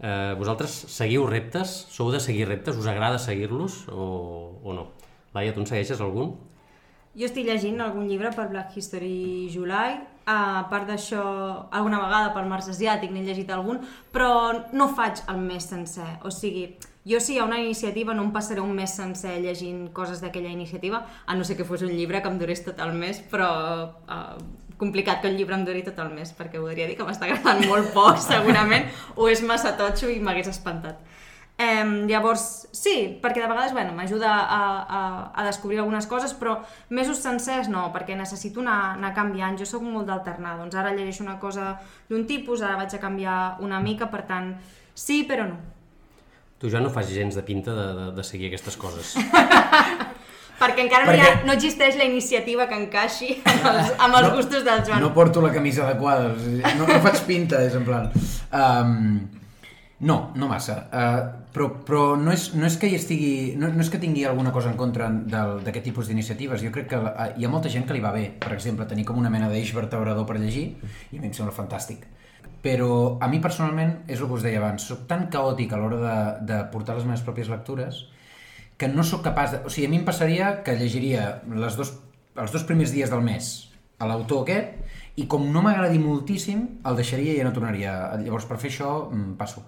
Eh, 0.00 0.34
vosaltres 0.40 0.72
seguiu 0.88 1.26
reptes? 1.28 1.84
Sou 1.92 2.08
de 2.12 2.20
seguir 2.20 2.48
reptes? 2.48 2.76
Us 2.76 2.88
agrada 2.88 3.18
seguir-los 3.20 3.84
o, 3.92 4.56
o 4.64 4.72
no? 4.72 4.86
Laia, 5.34 5.52
tu 5.52 5.60
en 5.60 5.68
segueixes 5.68 6.00
algun? 6.00 6.38
Jo 7.18 7.26
estic 7.26 7.44
llegint 7.44 7.82
algun 7.82 8.06
llibre 8.08 8.30
per 8.32 8.46
Black 8.48 8.76
History 8.78 9.50
July, 9.52 9.98
a 10.30 10.64
part 10.70 10.86
d'això, 10.88 11.22
alguna 11.74 11.98
vegada 12.04 12.30
pel 12.32 12.46
Mars 12.48 12.70
Asiàtic 12.70 13.10
n'he 13.10 13.24
llegit 13.26 13.50
algun, 13.50 13.80
però 14.14 14.30
no 14.72 14.86
faig 14.94 15.24
el 15.28 15.42
mes 15.42 15.66
sencer. 15.68 16.06
O 16.24 16.30
sigui, 16.30 16.68
jo 17.06 17.20
si 17.20 17.34
hi 17.34 17.38
ha 17.38 17.44
una 17.44 17.58
iniciativa 17.60 18.14
no 18.14 18.24
em 18.26 18.32
passaré 18.32 18.60
un 18.60 18.72
mes 18.76 18.92
sencer 18.92 19.38
llegint 19.40 19.88
coses 19.96 20.20
d'aquella 20.20 20.50
iniciativa, 20.52 21.04
a 21.26 21.36
no 21.36 21.44
ser 21.44 21.56
que 21.56 21.64
fos 21.64 21.82
un 21.82 21.94
llibre 21.96 22.20
que 22.20 22.28
em 22.28 22.38
durés 22.38 22.64
tot 22.64 22.80
el 22.84 22.92
mes, 22.92 23.22
però 23.30 23.50
uh, 24.04 24.36
complicat 24.80 25.20
que 25.22 25.28
un 25.28 25.36
llibre 25.36 25.56
em 25.56 25.64
duri 25.64 25.84
tot 25.86 25.98
el 26.02 26.12
mes, 26.12 26.32
perquè 26.36 26.60
voldria 26.60 26.88
dir 26.88 26.96
que 26.98 27.06
m'està 27.06 27.28
agradant 27.28 27.64
molt 27.68 27.92
poc, 27.96 28.20
segurament, 28.32 28.88
o 29.16 29.28
és 29.32 29.44
massa 29.44 29.76
totxo 29.80 30.12
i 30.12 30.20
m'hagués 30.20 30.52
espantat. 30.52 31.00
Um, 31.60 32.06
llavors, 32.08 32.42
sí, 32.72 32.94
perquè 33.20 33.42
de 33.42 33.48
vegades 33.50 33.74
bueno, 33.76 33.92
m'ajuda 33.92 34.30
a, 34.32 34.60
a, 34.80 35.00
a 35.36 35.42
descobrir 35.44 35.82
algunes 35.82 36.06
coses, 36.08 36.32
però 36.32 36.54
mesos 36.88 37.20
sencers 37.20 37.68
no, 37.68 37.90
perquè 37.92 38.16
necessito 38.16 38.64
anar, 38.64 38.94
anar 38.94 39.10
canviant. 39.16 39.58
Jo 39.60 39.68
sóc 39.68 39.84
molt 39.84 40.08
d'alternar, 40.08 40.56
doncs 40.62 40.78
ara 40.80 40.94
llegeixo 40.96 41.26
una 41.26 41.36
cosa 41.42 41.74
d'un 42.08 42.24
tipus, 42.28 42.64
ara 42.64 42.80
vaig 42.80 42.96
a 42.96 43.02
canviar 43.02 43.36
una 43.60 43.82
mica, 43.84 44.08
per 44.08 44.24
tant, 44.30 44.54
sí, 44.96 45.20
però 45.28 45.50
no. 45.52 45.60
Tu 46.60 46.68
ja 46.68 46.80
no 46.84 46.90
fas 46.92 47.08
gens 47.08 47.34
de 47.34 47.42
pinta 47.42 47.72
de, 47.72 47.86
de, 47.96 48.06
de 48.18 48.24
seguir 48.24 48.50
aquestes 48.50 48.76
coses. 48.76 49.14
Perquè 50.60 50.82
encara 50.84 51.06
no, 51.08 51.14
hi 51.16 51.20
ha, 51.22 51.24
Perquè- 51.30 51.46
no 51.48 51.54
existeix 51.56 51.96
la 51.96 52.04
iniciativa 52.04 52.66
que 52.68 52.76
encaixi 52.76 53.30
amb 53.48 53.66
els, 53.70 53.92
amb 53.96 54.16
els 54.18 54.32
gustos 54.36 54.64
del 54.66 54.82
Joan. 54.84 55.00
No 55.00 55.14
porto 55.16 55.40
la 55.40 55.52
camisa 55.54 55.86
adequada, 55.86 56.34
no, 56.76 56.84
no 56.90 56.98
faig 57.06 57.22
pinta, 57.28 57.62
és 57.64 57.76
en 57.78 57.86
plan... 57.88 58.10
Um, 58.52 59.20
no, 60.04 60.18
no 60.36 60.46
massa. 60.48 60.76
Uh, 60.92 61.24
però 61.52 61.70
però 61.84 62.02
no, 62.16 62.32
és, 62.32 62.50
no 62.56 62.68
és 62.68 62.76
que 62.80 62.88
hi 62.92 62.94
estigui... 62.96 63.32
No, 63.60 63.68
no 63.72 63.80
és 63.84 63.88
que 63.92 63.98
tingui 64.00 64.26
alguna 64.28 64.52
cosa 64.52 64.68
en 64.72 64.76
contra 64.80 65.08
del- 65.08 65.58
d'aquest 65.64 65.88
tipus 65.90 66.08
d'iniciatives. 66.12 66.60
Jo 66.64 66.70
crec 66.76 66.88
que 66.92 67.00
la, 67.00 67.30
hi 67.40 67.44
ha 67.44 67.52
molta 67.52 67.72
gent 67.72 67.88
que 67.88 67.96
li 67.96 68.04
va 68.04 68.12
bé, 68.12 68.26
per 68.40 68.52
exemple, 68.56 68.84
tenir 68.88 69.04
com 69.08 69.16
una 69.20 69.32
mena 69.32 69.48
d'eix 69.52 69.72
vertebrador 69.76 70.28
per 70.28 70.36
llegir, 70.40 70.74
i 71.08 71.16
a 71.16 71.20
mi 71.24 71.28
em 71.32 71.36
sembla 71.36 71.56
fantàstic. 71.56 72.04
Però 72.60 73.16
a 73.22 73.28
mi 73.32 73.40
personalment, 73.40 74.02
és 74.06 74.20
el 74.20 74.28
que 74.28 74.36
us 74.36 74.44
deia 74.44 74.60
abans, 74.60 74.84
soc 74.84 75.06
tan 75.08 75.28
caòtic 75.32 75.72
a 75.72 75.80
l'hora 75.80 76.00
de, 76.02 76.16
de 76.50 76.58
portar 76.72 76.98
les 76.98 77.06
meves 77.08 77.24
pròpies 77.24 77.48
lectures 77.48 78.04
que 78.80 78.88
no 78.88 79.04
sóc 79.04 79.22
capaç 79.24 79.52
de... 79.52 79.58
O 79.68 79.72
sigui, 79.72 79.88
a 79.88 79.92
mi 79.92 79.98
em 80.00 80.06
passaria 80.06 80.54
que 80.64 80.76
llegiria 80.76 81.42
les 81.52 81.76
dos, 81.76 81.94
els 82.36 82.52
dos 82.52 82.64
primers 82.68 82.92
dies 82.96 83.12
del 83.12 83.24
mes 83.24 83.50
a 84.00 84.08
l'autor 84.08 84.46
aquest 84.46 85.20
i 85.20 85.26
com 85.28 85.44
no 85.52 85.60
m'agradi 85.64 86.00
moltíssim, 86.00 86.62
el 86.88 86.96
deixaria 86.96 87.34
i 87.34 87.40
ja 87.40 87.44
no 87.44 87.52
tornaria. 87.52 87.92
Llavors, 88.22 88.46
per 88.48 88.56
fer 88.62 88.70
això, 88.72 88.92
mm, 89.10 89.34
passo. 89.36 89.66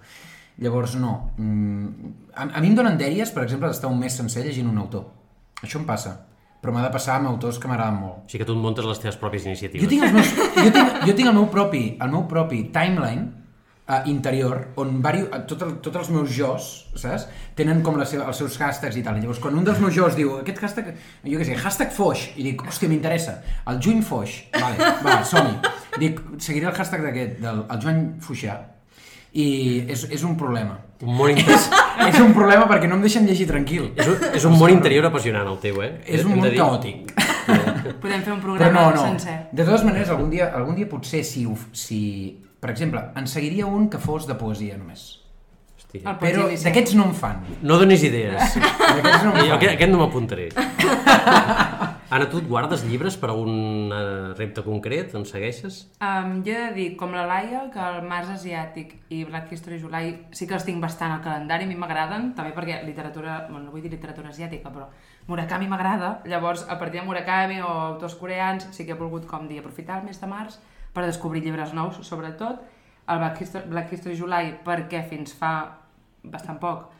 Llavors, 0.57 0.95
no. 0.97 1.33
Mm, 1.37 2.13
A, 2.33 2.47
a 2.57 2.61
mi 2.61 2.71
em 2.71 2.75
donen 2.75 2.97
dèries, 2.97 3.29
per 3.29 3.43
exemple, 3.43 3.69
d'estar 3.69 3.91
un 3.93 3.99
mes 3.99 4.15
sencer 4.17 4.41
llegint 4.41 4.69
un 4.69 4.79
autor. 4.81 5.05
Això 5.61 5.77
em 5.77 5.85
passa. 5.85 6.15
Però 6.63 6.71
m'ha 6.71 6.85
de 6.85 6.93
passar 6.93 7.17
amb 7.19 7.27
autors 7.27 7.59
que 7.59 7.67
m'agraden 7.67 7.99
molt. 7.99 8.23
O 8.23 8.31
sigui 8.31 8.45
que 8.45 8.47
tu 8.47 8.55
et 8.55 8.63
muntes 8.63 8.85
les 8.87 9.01
teves 9.03 9.19
pròpies 9.19 9.47
iniciatives. 9.49 9.83
Jo 9.83 9.89
tinc, 9.91 10.05
els 10.07 10.13
meus, 10.15 10.29
jo 10.55 10.69
tinc, 10.71 10.99
jo 11.09 11.15
tinc 11.17 11.31
el 11.33 11.35
meu 11.35 11.49
propi, 11.51 11.81
el 11.99 12.13
meu 12.13 12.23
propi 12.31 12.61
timeline 12.71 13.25
uh, 13.87 13.99
interior 14.09 14.69
on 14.79 15.01
vari, 15.03 15.25
tot 15.49 15.63
el, 15.65 15.75
tots 15.83 15.99
els 16.03 16.11
meus 16.13 16.31
jos, 16.31 16.69
saps? 16.99 17.27
Tenen 17.57 17.83
com 17.85 17.99
la 17.99 18.07
seva, 18.07 18.29
els 18.31 18.39
seus 18.39 18.55
hashtags 18.59 18.97
i 18.99 19.03
tal. 19.05 19.19
Llavors, 19.19 19.41
quan 19.43 19.57
un 19.59 19.67
dels 19.67 19.81
meus 19.83 19.95
jos 19.95 20.15
diu 20.17 20.37
aquest 20.39 20.61
hashtag, 20.63 20.93
jo 21.27 21.41
què 21.41 21.47
sé, 21.49 21.57
hashtag 21.59 21.91
foix, 21.95 22.29
i 22.39 22.47
dic, 22.47 22.63
hòstia, 22.63 22.91
m'interessa, 22.91 23.39
el 23.71 23.81
juny 23.83 24.03
foix, 24.05 24.39
vale, 24.55 24.93
va, 25.05 25.19
som-hi. 25.27 25.57
Dic, 25.99 26.21
seguiré 26.41 26.71
el 26.71 26.77
hashtag 26.77 27.03
d'aquest, 27.09 27.41
del 27.43 27.65
el 27.67 27.83
Joan 27.83 28.05
Fuixà. 28.23 28.61
I 29.33 29.45
és, 29.89 30.03
és 30.13 30.23
un 30.23 30.35
problema. 30.37 30.77
Un 31.03 31.15
món, 31.19 31.33
és 31.33 32.19
un 32.21 32.35
problema 32.35 32.67
perquè 32.69 32.87
no 32.89 32.99
em 32.99 33.05
deixen 33.05 33.25
llegir 33.27 33.47
tranquil. 33.49 33.89
és, 33.97 34.07
un, 34.07 34.27
és 34.37 34.45
un 34.45 34.55
món 34.59 34.71
interior 34.71 35.09
apassionant 35.09 35.49
el 35.49 35.57
teu, 35.63 35.81
eh? 35.83 35.91
És 36.05 36.23
un 36.25 36.37
món 36.37 36.49
dir. 36.49 36.59
caòtic. 36.59 37.09
Podem 38.03 38.21
fer 38.21 38.35
un 38.35 38.39
Però 38.39 38.53
programa 38.53 38.85
no, 38.91 38.93
no. 38.99 39.07
sencer. 39.09 39.39
De 39.51 39.65
totes 39.65 39.83
maneres, 39.87 40.13
algun 40.13 40.29
dia, 40.31 40.51
algun 40.53 40.77
dia 40.77 40.89
potser 40.89 41.23
si, 41.27 41.47
si... 41.73 41.99
Per 42.63 42.71
exemple, 42.71 43.01
en 43.19 43.27
seguiria 43.27 43.65
un 43.67 43.89
que 43.91 43.99
fos 43.99 44.29
de 44.29 44.37
poesia 44.39 44.77
només. 44.77 45.22
Hòstia. 45.93 46.09
El 46.09 46.17
Però 46.17 46.47
d'aquests 46.49 46.95
no 46.97 47.05
em 47.09 47.13
fan. 47.13 47.43
No 47.61 47.77
donis 47.77 48.03
idees. 48.03 48.55
D'aquests 48.97 49.25
no 49.27 49.33
em 49.33 49.37
Jo 49.37 49.43
fan. 49.43 49.57
aquest, 49.57 49.73
aquest 49.75 49.91
no 49.91 49.99
m'apuntaré. 50.01 50.49
Anna, 52.13 52.27
tu 52.29 52.37
et 52.37 52.45
guardes 52.45 52.83
llibres 52.85 53.15
per 53.17 53.31
a 53.31 53.35
un 53.37 53.89
eh, 53.93 54.33
repte 54.37 54.61
concret? 54.65 55.13
En 55.17 55.23
segueixes? 55.25 55.79
Um, 55.97 56.43
jo 56.45 56.53
he 56.53 56.59
de 56.67 56.73
dir, 56.75 56.87
com 56.97 57.13
la 57.13 57.23
Laia, 57.25 57.63
que 57.73 57.81
el 57.81 58.03
Mars 58.05 58.29
Asiàtic 58.35 58.93
i 59.09 59.23
Black 59.25 59.53
History 59.53 59.79
July 59.81 60.11
sí 60.33 60.45
que 60.49 60.53
els 60.57 60.65
tinc 60.67 60.81
bastant 60.81 61.15
al 61.15 61.23
calendari, 61.25 61.65
a 61.65 61.71
mi 61.71 61.77
m'agraden, 61.79 62.31
també 62.37 62.53
perquè 62.53 62.83
literatura, 62.85 63.47
bueno, 63.47 63.65
no 63.65 63.73
vull 63.73 63.81
dir 63.81 63.89
literatura 63.93 64.29
asiàtica, 64.29 64.69
però 64.69 64.91
Murakami 65.25 65.69
m'agrada, 65.71 66.19
llavors 66.29 66.67
a 66.69 66.77
partir 66.77 67.01
de 67.01 67.07
Murakami 67.07 67.61
o 67.63 67.71
autors 67.95 68.17
coreans 68.19 68.67
sí 68.75 68.85
que 68.85 68.93
he 68.93 68.99
volgut, 68.99 69.25
com 69.25 69.47
dir, 69.49 69.63
aprofitar 69.63 70.01
el 70.01 70.09
mes 70.09 70.21
de 70.21 70.29
març 70.29 70.59
per 70.93 71.07
descobrir 71.07 71.41
llibres 71.41 71.73
nous, 71.73 71.97
sobretot, 72.05 72.61
el 73.07 73.23
Black 73.23 73.41
History, 73.41 73.69
Black 73.69 73.93
History 73.93 74.19
July 74.19 74.53
perquè 74.65 75.01
fins 75.09 75.33
fa 75.33 75.82
bastant 76.23 76.59
poc 76.59 76.91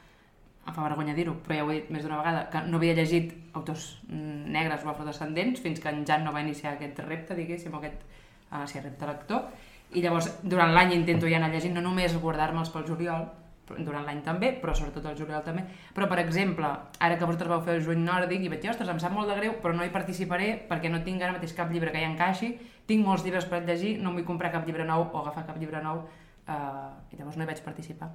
em 0.63 0.71
fa 0.71 0.85
vergonya 0.85 1.13
dir-ho, 1.15 1.35
però 1.43 1.57
ja 1.57 1.65
ho 1.65 1.71
he 1.71 1.81
dit 1.81 1.91
més 1.91 2.05
d'una 2.05 2.21
vegada, 2.21 2.45
que 2.51 2.61
no 2.69 2.79
havia 2.79 2.95
llegit 2.95 3.33
autors 3.59 3.87
negres 4.07 4.85
o 4.85 4.91
afrodescendents 4.93 5.59
fins 5.63 5.81
que 5.83 5.91
en 5.91 6.05
Jan 6.07 6.23
no 6.23 6.31
va 6.31 6.43
iniciar 6.43 6.77
aquest 6.77 7.01
repte, 7.03 7.35
diguéssim, 7.35 7.73
o 7.73 7.81
aquest 7.81 8.05
uh, 8.51 8.63
sí, 8.69 8.79
repte 8.79 9.09
lector. 9.09 9.49
I 9.93 10.01
llavors, 10.01 10.29
durant 10.41 10.71
l'any 10.73 10.95
intento 10.95 11.27
ja 11.27 11.37
anar 11.41 11.51
llegint, 11.51 11.75
no 11.75 11.83
només 11.83 12.15
guardar-me'ls 12.15 12.71
pel 12.73 12.87
juliol, 12.87 13.27
durant 13.73 14.07
l'any 14.07 14.21
també, 14.23 14.53
però 14.61 14.73
sobretot 14.75 15.05
el 15.11 15.19
juliol 15.19 15.43
també. 15.43 15.65
Però, 15.95 16.07
per 16.09 16.19
exemple, 16.23 16.69
ara 16.99 17.17
que 17.19 17.27
vosaltres 17.27 17.51
vau 17.51 17.61
fer 17.63 17.77
el 17.77 17.83
juny 17.83 18.03
nòrdic, 18.07 18.43
i 18.43 18.51
vaig 18.51 18.63
dir, 18.63 18.71
ostres, 18.71 18.89
em 18.89 18.99
sap 19.03 19.13
molt 19.15 19.29
de 19.31 19.37
greu, 19.39 19.57
però 19.63 19.75
no 19.75 19.83
hi 19.83 19.91
participaré 19.91 20.53
perquè 20.69 20.91
no 20.91 21.03
tinc 21.03 21.23
ara 21.23 21.35
mateix 21.35 21.55
cap 21.57 21.71
llibre 21.71 21.91
que 21.91 22.01
hi 22.01 22.07
encaixi, 22.07 22.53
tinc 22.87 23.05
molts 23.05 23.23
llibres 23.27 23.47
per 23.51 23.63
llegir, 23.67 23.97
no 23.99 24.15
vull 24.15 24.27
comprar 24.27 24.51
cap 24.55 24.67
llibre 24.67 24.87
nou 24.87 25.09
o 25.09 25.23
agafar 25.23 25.45
cap 25.47 25.59
llibre 25.59 25.83
nou, 25.83 26.05
uh, 26.47 26.91
i 27.11 27.19
llavors 27.19 27.39
no 27.39 27.45
hi 27.45 27.51
vaig 27.51 27.63
participar. 27.67 28.11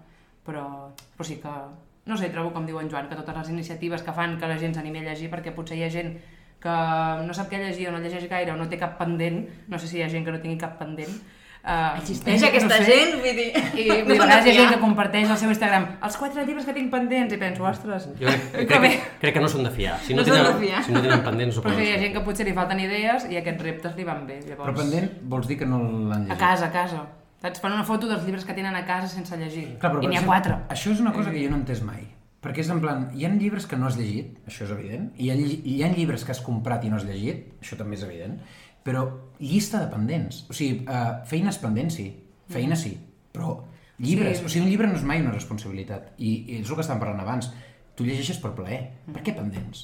Però, 0.48 0.64
però 1.12 1.28
sí 1.28 1.36
que 1.42 1.54
no 2.08 2.16
sé, 2.16 2.30
trobo 2.32 2.54
com 2.54 2.64
diu 2.64 2.80
en 2.80 2.88
Joan, 2.88 3.06
que 3.10 3.16
totes 3.18 3.36
les 3.36 3.50
iniciatives 3.52 4.02
que 4.02 4.14
fan 4.16 4.38
que 4.40 4.48
la 4.48 4.56
gent 4.58 4.72
s'animi 4.74 5.02
a 5.02 5.10
llegir, 5.10 5.28
perquè 5.28 5.52
potser 5.52 5.76
hi 5.76 5.84
ha 5.84 5.90
gent 5.92 6.14
que 6.58 6.76
no 7.26 7.34
sap 7.36 7.50
què 7.52 7.60
llegir 7.60 7.90
o 7.90 7.92
no 7.94 8.00
llegeix 8.02 8.24
gaire 8.30 8.54
o 8.54 8.56
no 8.56 8.66
té 8.70 8.78
cap 8.80 8.96
pendent, 8.98 9.44
no 9.68 9.78
sé 9.78 9.90
si 9.90 10.00
hi 10.00 10.06
ha 10.06 10.08
gent 10.08 10.24
que 10.24 10.32
no 10.32 10.40
tingui 10.40 10.56
cap 10.58 10.78
pendent, 10.80 11.12
uh, 11.68 11.98
Existeix 12.00 12.46
aquesta 12.48 12.80
gent, 12.86 13.12
vull 13.20 13.36
dir... 13.36 13.46
I 13.52 13.84
vull 14.08 14.14
dir, 14.14 14.16
a 14.16 14.24
vegades 14.24 14.48
hi 14.48 14.54
ha 14.54 14.56
gent 14.62 14.72
que 14.72 14.80
comparteix 14.82 15.34
al 15.34 15.38
seu 15.42 15.52
Instagram 15.52 15.86
els 16.08 16.18
quatre 16.22 16.46
llibres 16.48 16.66
que 16.66 16.76
tinc 16.80 16.90
pendents 16.96 17.36
i 17.36 17.40
penso, 17.44 17.68
ostres, 17.68 18.08
Jo 18.08 18.24
crec, 18.24 18.48
que 18.56 18.66
crec, 18.72 18.88
que, 18.88 19.20
crec 19.26 19.38
que 19.38 19.44
no 19.44 19.52
són 19.52 19.68
de 19.68 19.76
fiar. 19.76 20.00
Si 20.08 20.16
no, 20.16 20.24
No 20.24 20.30
són 20.30 20.40
tenen, 20.40 20.50
de 20.50 20.66
fiar. 20.66 20.82
Si 20.88 20.96
no 20.96 21.04
tenen 21.04 21.24
pendents, 21.28 21.60
no 21.60 21.68
Però 21.68 21.76
hi 21.84 21.92
ha 21.92 22.02
gent 22.06 22.16
que 22.16 22.24
potser 22.24 22.48
li 22.48 22.56
falten 22.56 22.82
idees 22.88 23.28
i 23.28 23.38
aquests 23.44 23.68
reptes 23.68 24.00
li 24.00 24.08
van 24.08 24.24
bé. 24.26 24.40
Llavors, 24.48 24.64
Però 24.64 24.80
pendent 24.80 25.12
vols 25.28 25.52
dir 25.52 25.60
que 25.60 25.68
no 25.68 25.84
l'han 25.84 26.24
llegit? 26.24 26.36
A 26.40 26.40
casa, 26.40 26.72
a 26.72 26.76
casa. 26.80 27.06
Saps? 27.42 27.60
Fan 27.62 27.74
una 27.76 27.84
foto 27.86 28.08
dels 28.10 28.24
llibres 28.26 28.44
que 28.44 28.54
tenen 28.56 28.74
a 28.74 28.84
casa 28.86 29.08
sense 29.12 29.36
llegir. 29.38 29.78
Clar, 29.78 29.92
però, 29.94 30.02
I 30.02 30.10
n'hi 30.10 30.18
ha 30.18 30.24
quatre. 30.26 30.56
Això 30.74 30.90
és 30.94 31.02
una 31.04 31.12
cosa 31.14 31.30
que 31.30 31.42
jo 31.42 31.50
no 31.52 31.58
he 31.58 31.62
entès 31.62 31.82
mai. 31.86 32.06
Perquè 32.42 32.62
és 32.62 32.70
en 32.70 32.80
plan, 32.82 33.08
hi 33.14 33.24
ha 33.26 33.30
llibres 33.34 33.66
que 33.66 33.76
no 33.78 33.86
has 33.88 33.96
llegit, 33.98 34.36
això 34.46 34.64
és 34.66 34.70
evident, 34.74 35.08
i 35.18 35.26
hi 35.26 35.30
ha, 35.30 35.36
hi 35.38 35.76
ha 35.82 35.88
llibres 35.94 36.24
que 36.26 36.34
has 36.34 36.42
comprat 36.42 36.84
i 36.86 36.90
no 36.90 36.98
has 36.98 37.06
llegit, 37.06 37.48
això 37.62 37.78
també 37.78 37.98
és 37.98 38.04
evident, 38.06 38.36
però 38.86 39.04
llista 39.42 39.80
de 39.82 39.88
pendents. 39.90 40.44
O 40.50 40.54
sigui, 40.54 40.84
uh, 40.86 41.18
feines 41.26 41.58
pendents 41.62 41.98
sí, 41.98 42.06
feina 42.50 42.78
sí, 42.78 42.94
però 43.34 43.56
llibres, 43.98 44.38
Sí. 44.38 44.44
o 44.46 44.48
sigui, 44.48 44.64
un 44.66 44.70
llibre 44.70 44.86
no 44.86 44.94
és 44.94 45.02
mai 45.02 45.20
una 45.20 45.34
responsabilitat. 45.34 46.12
I, 46.18 46.30
i 46.46 46.60
és 46.62 46.70
el 46.70 46.78
que 46.78 46.86
estàvem 46.86 47.02
parlant 47.02 47.20
abans. 47.26 47.50
Tu 47.98 48.04
llegeixes 48.06 48.36
per 48.38 48.52
plaer. 48.54 48.92
Per 49.10 49.20
què 49.26 49.32
pendents? 49.34 49.80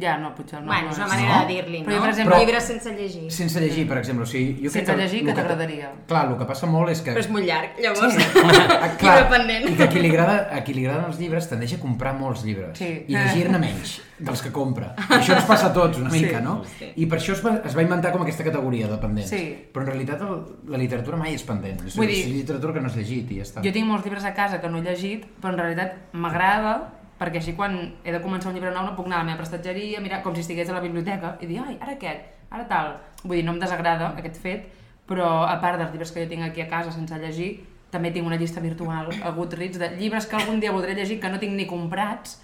Ja, 0.00 0.14
no, 0.18 0.30
potser 0.34 0.62
no. 0.62 0.66
Bueno, 0.70 0.86
no 0.88 0.92
és 0.94 0.98
una 0.98 1.06
manera 1.10 1.34
No? 1.34 1.40
de 1.46 1.52
dir-li, 1.52 1.80
Però 1.84 1.92
jo, 1.92 1.96
no? 1.98 2.02
per 2.06 2.10
exemple- 2.10 2.38
Llibres 2.40 2.64
sense 2.64 2.92
llegir. 2.96 3.26
Sense 3.30 3.60
llegir, 3.60 3.86
per 3.86 3.98
exemple. 3.98 4.24
O 4.24 4.26
sigui, 4.26 4.54
jo 4.64 4.70
crec 4.72 4.86
Sense 4.86 4.96
llegir, 4.96 5.20
que 5.26 5.34
t'agradaria? 5.36 5.90
Clar, 6.08 6.22
el 6.30 6.38
que 6.38 6.46
passa 6.48 6.66
molt 6.66 6.88
és 6.90 7.02
que... 7.04 7.12
Però 7.12 7.20
és 7.20 7.28
molt 7.28 7.44
llarg, 7.44 7.76
llavors. 7.78 8.14
Sí, 8.14 8.24
Llibre 8.32 8.96
clar, 8.98 9.28
pendent. 9.28 9.68
i 9.68 9.74
que 9.76 9.82
a 9.84 9.88
qui, 9.92 10.00
li 10.00 10.08
agrada, 10.08 10.38
a 10.56 10.62
qui 10.64 10.74
li 10.74 10.86
agraden 10.86 11.10
els 11.12 11.20
llibres 11.20 11.48
tendeix 11.52 11.74
a 11.76 11.80
comprar 11.82 12.14
molts 12.18 12.42
llibres 12.48 12.78
Sí. 12.80 12.88
i 13.06 13.14
llegir-ne 13.14 13.58
menys 13.60 13.98
dels 14.18 14.42
que 14.42 14.50
compra. 14.56 14.94
I 15.10 15.18
això 15.20 15.36
ens 15.36 15.44
passa 15.44 15.68
a 15.68 15.72
tots 15.76 15.98
una 16.00 16.10
Sí. 16.10 16.24
mica, 16.24 16.40
no? 16.40 16.62
Sí. 16.78 16.90
I 16.96 17.06
per 17.06 17.18
això 17.20 17.36
es 17.36 17.44
va, 17.44 17.58
es 17.64 17.76
va 17.76 17.82
inventar 17.84 18.12
com 18.16 18.22
aquesta 18.24 18.42
categoria 18.48 18.88
de 18.88 18.96
pendents. 18.96 19.28
Sí. 19.30 19.42
Però 19.72 19.84
en 19.84 19.92
realitat 19.92 20.24
el, 20.24 20.40
la 20.72 20.78
literatura 20.80 21.20
mai 21.20 21.34
és 21.36 21.44
pendent. 21.44 21.84
És, 21.86 21.94
Vull 22.00 22.08
dir- 22.08 22.24
és 22.24 22.32
literatura 22.32 22.72
que 22.72 22.80
no 22.80 22.88
has 22.88 22.96
llegit 22.96 23.30
i 23.30 23.36
ja 23.36 23.42
està. 23.44 23.60
Jo 23.62 23.70
tinc 23.76 23.86
molts 23.86 24.04
llibres 24.08 24.24
a 24.24 24.32
casa 24.34 24.60
que 24.60 24.68
no 24.72 24.78
he 24.78 24.82
llegit, 24.88 25.28
però 25.40 25.52
en 25.52 25.58
realitat 25.58 26.10
m'agrada 26.12 26.94
perquè 27.20 27.42
així 27.42 27.52
quan 27.56 27.76
he 28.02 28.12
de 28.14 28.20
començar 28.24 28.48
un 28.48 28.56
llibre 28.56 28.72
nou 28.72 28.86
no 28.86 28.96
puc 28.96 29.08
anar 29.10 29.18
a 29.18 29.24
la 29.24 29.28
meva 29.28 29.42
prestatgeria, 29.42 30.00
mirar 30.00 30.22
com 30.24 30.34
si 30.34 30.40
estigués 30.40 30.70
a 30.70 30.76
la 30.78 30.80
biblioteca 30.80 31.34
i 31.44 31.48
dir, 31.50 31.58
ai, 31.60 31.76
ara 31.76 31.98
aquest, 31.98 32.30
ara 32.48 32.64
tal. 32.70 32.94
Vull 33.22 33.36
dir, 33.36 33.44
no 33.44 33.52
em 33.52 33.60
desagrada 33.60 34.14
aquest 34.16 34.40
fet, 34.40 34.70
però 35.10 35.42
a 35.44 35.58
part 35.60 35.76
dels 35.82 35.92
llibres 35.92 36.14
que 36.14 36.24
jo 36.24 36.30
tinc 36.30 36.46
aquí 36.46 36.64
a 36.64 36.68
casa 36.70 36.94
sense 36.94 37.18
llegir, 37.20 37.50
també 37.92 38.12
tinc 38.14 38.26
una 38.26 38.38
llista 38.40 38.62
virtual 38.64 39.10
a 39.20 39.32
Goodreads 39.36 39.82
de 39.82 39.90
llibres 39.98 40.28
que 40.30 40.38
algun 40.38 40.62
dia 40.62 40.72
voldré 40.72 40.94
llegir 40.94 41.18
que 41.20 41.28
no 41.28 41.42
tinc 41.42 41.52
ni 41.58 41.66
comprats, 41.68 42.38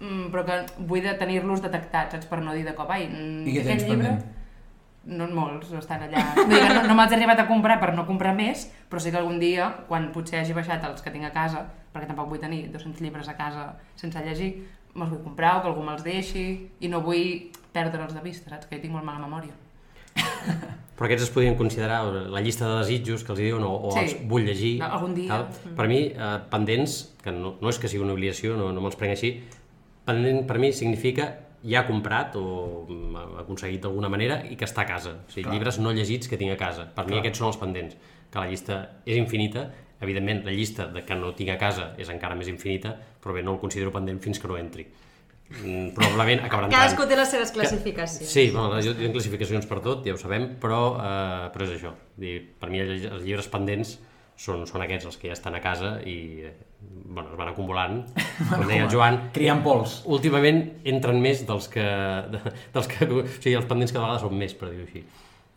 mm, 0.00 0.32
però 0.32 0.44
que 0.48 0.58
vull 0.88 1.04
de 1.04 1.14
tenir-los 1.20 1.62
detectats, 1.62 2.16
saps? 2.16 2.26
Per 2.26 2.40
no 2.42 2.56
dir 2.56 2.64
de 2.66 2.74
cop, 2.74 2.90
ai, 2.90 3.06
mm, 3.06 3.46
I 3.46 3.54
què 3.54 3.64
tens 3.70 3.86
pendent? 3.86 4.26
no 5.08 5.28
molts 5.32 5.70
estan 5.72 6.02
allà. 6.04 6.22
Vull 6.36 6.50
dir 6.52 6.60
que 6.60 6.74
no, 6.74 6.82
no 6.90 6.94
m'has 6.98 7.12
arribat 7.16 7.38
a 7.40 7.46
comprar 7.48 7.78
per 7.80 7.94
no 7.96 8.04
comprar 8.08 8.34
més, 8.36 8.66
però 8.90 9.00
sí 9.00 9.12
que 9.12 9.20
algun 9.20 9.38
dia, 9.40 9.70
quan 9.88 10.10
potser 10.12 10.42
hagi 10.42 10.56
baixat 10.56 10.84
els 10.84 11.04
que 11.04 11.12
tinc 11.14 11.28
a 11.28 11.32
casa, 11.32 11.64
perquè 11.92 12.06
tampoc 12.06 12.28
vull 12.28 12.40
tenir 12.42 12.68
200 12.72 13.00
llibres 13.04 13.28
a 13.28 13.36
casa 13.36 13.70
sense 13.96 14.20
llegir, 14.24 14.52
me'ls 14.94 15.10
vull 15.12 15.22
comprar 15.24 15.58
o 15.58 15.62
que 15.62 15.68
algú 15.72 15.82
me'ls 15.86 16.04
deixi 16.04 16.44
i 16.80 16.88
no 16.88 17.00
vull 17.04 17.50
perdre'ls 17.72 18.14
de 18.14 18.20
vista, 18.24 18.50
saps? 18.50 18.66
Que 18.66 18.76
jo 18.76 18.82
tinc 18.82 18.94
molt 18.94 19.04
mala 19.06 19.20
memòria. 19.24 19.54
Però 20.98 21.06
aquests 21.06 21.28
es 21.28 21.30
podrien 21.30 21.54
considerar 21.54 22.00
la 22.10 22.40
llista 22.42 22.66
de 22.66 22.78
desitjos 22.80 23.22
que 23.22 23.30
els 23.34 23.38
diuen 23.38 23.62
o, 23.62 23.70
o 23.86 23.92
Sí. 23.94 24.00
els 24.00 24.16
vull 24.28 24.42
llegir. 24.48 24.80
Algun 24.82 25.14
dia. 25.14 25.28
Tal. 25.28 25.74
Per 25.78 25.86
mi, 25.86 26.00
eh, 26.10 26.38
pendents, 26.50 26.96
que 27.22 27.30
no, 27.30 27.54
no 27.60 27.68
és 27.70 27.78
que 27.78 27.86
sigui 27.88 28.02
una 28.02 28.16
obligació, 28.16 28.56
no, 28.58 28.72
no 28.74 28.82
me'ls 28.82 28.96
prenc 28.98 29.14
així, 29.14 29.30
pendent 30.08 30.42
per 30.48 30.58
mi 30.58 30.72
significa 30.72 31.28
ja 31.62 31.84
comprat 31.86 32.34
o 32.38 32.86
mm, 32.88 33.38
aconseguit 33.44 33.82
d'alguna 33.82 34.08
manera 34.10 34.40
i 34.50 34.56
que 34.58 34.66
està 34.66 34.82
a 34.82 34.88
casa. 34.90 35.12
O 35.22 35.30
sigui, 35.30 35.44
Clar. 35.44 35.54
llibres 35.54 35.78
no 35.78 35.92
llegits 35.94 36.26
que 36.30 36.38
tinc 36.40 36.54
a 36.54 36.58
casa. 36.58 36.88
Per 36.94 37.06
mi 37.06 37.18
aquests 37.20 37.38
són 37.38 37.52
els 37.52 37.60
pendents, 37.62 37.94
que 38.32 38.38
la 38.42 38.48
llista 38.50 38.80
és 39.06 39.16
infinita, 39.18 39.68
evidentment 40.00 40.44
la 40.46 40.54
llista 40.54 40.86
de 40.92 41.04
que 41.04 41.16
no 41.18 41.34
tinc 41.38 41.54
a 41.54 41.58
casa 41.60 41.92
és 41.98 42.10
encara 42.12 42.36
més 42.38 42.48
infinita, 42.50 42.94
però 43.22 43.34
bé, 43.36 43.42
no 43.42 43.56
el 43.56 43.62
considero 43.62 43.92
pendent 43.94 44.20
fins 44.22 44.40
que 44.40 44.50
no 44.50 44.58
entri. 44.58 44.86
Mm, 45.48 45.94
probablement 45.96 46.42
acabarà 46.44 46.68
entrant. 46.68 46.82
Cadascú 46.82 47.06
té 47.08 47.16
les 47.16 47.30
seves 47.32 47.52
classificacions. 47.56 48.28
Sí, 48.28 48.50
bueno, 48.52 48.82
jo 48.84 48.92
tinc 48.98 49.14
classificacions 49.16 49.68
per 49.68 49.80
tot, 49.84 50.04
ja 50.04 50.12
ho 50.12 50.20
sabem, 50.20 50.50
però, 50.60 50.82
eh, 51.00 51.48
però 51.54 51.64
és 51.64 51.72
això. 51.78 51.94
Dir, 52.20 52.36
per 52.60 52.68
mi 52.70 52.82
els 52.84 53.24
llibres 53.24 53.48
pendents 53.48 53.96
són, 54.38 54.66
són 54.68 54.84
aquests, 54.84 55.08
els 55.08 55.16
que 55.18 55.30
ja 55.30 55.36
estan 55.38 55.56
a 55.56 55.62
casa 55.64 55.96
i 56.06 56.44
eh, 56.46 56.52
bueno, 56.80 57.32
es 57.32 57.38
van 57.40 57.48
acumulant. 57.54 58.02
Com 58.50 58.66
deia 58.68 58.84
el 58.84 58.92
Joan, 58.92 59.22
Criant 59.34 59.64
pols. 59.64 60.02
últimament 60.06 60.60
entren 60.84 61.18
més 61.24 61.42
dels 61.48 61.70
que, 61.72 61.86
de, 62.34 62.42
dels 62.74 62.92
que... 62.92 63.08
O 63.08 63.24
sigui, 63.40 63.56
els 63.56 63.66
pendents 63.70 63.96
cada 63.96 64.04
vegada 64.04 64.22
són 64.22 64.36
més, 64.38 64.54
per 64.54 64.70
dir-ho 64.70 64.84
així. 64.84 65.02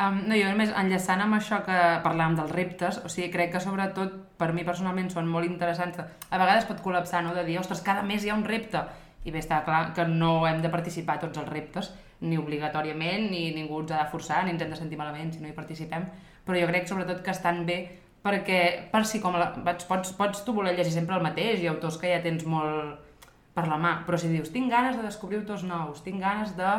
Um, 0.01 0.23
no, 0.25 0.33
jo 0.33 0.47
només 0.49 0.71
enllaçant 0.73 1.21
amb 1.21 1.35
això 1.37 1.59
que 1.65 1.77
parlàvem 2.01 2.39
dels 2.39 2.53
reptes, 2.55 2.97
o 3.05 3.09
sigui, 3.11 3.27
crec 3.33 3.51
que 3.53 3.59
sobretot 3.61 4.15
per 4.39 4.49
mi 4.55 4.63
personalment 4.65 5.11
són 5.13 5.27
molt 5.29 5.45
interessants. 5.45 5.99
A 6.01 6.39
vegades 6.41 6.65
pot 6.65 6.81
col·lapsar, 6.81 7.21
no?, 7.25 7.35
de 7.37 7.43
dir, 7.45 7.59
ostres, 7.61 7.83
cada 7.85 8.01
mes 8.01 8.25
hi 8.25 8.31
ha 8.31 8.37
un 8.39 8.47
repte. 8.47 8.81
I 9.21 9.29
bé, 9.29 9.43
està 9.43 9.59
clar 9.67 9.91
que 9.93 10.07
no 10.09 10.47
hem 10.49 10.63
de 10.63 10.71
participar 10.73 11.19
tots 11.21 11.37
els 11.37 11.51
reptes, 11.51 11.91
ni 12.21 12.37
obligatòriament, 12.37 13.27
ni 13.29 13.51
ningú 13.53 13.81
ens 13.81 13.93
ha 13.93 14.03
de 14.03 14.09
forçar, 14.09 14.43
ni 14.45 14.55
ens 14.55 14.63
hem 14.63 14.73
de 14.73 14.79
sentir 14.79 14.97
malament 14.97 15.33
si 15.33 15.41
no 15.41 15.49
hi 15.49 15.57
participem, 15.57 16.07
però 16.45 16.57
jo 16.57 16.69
crec 16.69 16.89
sobretot 16.89 17.21
que 17.25 17.33
estan 17.33 17.65
bé 17.65 17.77
perquè, 18.25 18.59
per 18.91 19.03
si 19.09 19.21
com 19.21 19.37
la, 19.37 19.49
pots, 19.65 20.13
pots 20.17 20.43
tu 20.45 20.53
voler 20.53 20.75
llegir 20.77 20.93
sempre 20.93 21.17
el 21.17 21.25
mateix 21.25 21.61
i 21.61 21.69
autors 21.69 21.97
que 22.01 22.11
ja 22.11 22.21
tens 22.21 22.45
molt 22.45 23.01
per 23.55 23.65
la 23.67 23.77
mà, 23.81 23.95
però 24.05 24.17
si 24.21 24.29
dius 24.31 24.53
tinc 24.53 24.69
ganes 24.71 24.97
de 24.97 25.05
descobrir 25.05 25.41
autors 25.41 25.65
nous, 25.67 26.03
tinc 26.05 26.21
ganes 26.21 26.53
de 26.57 26.75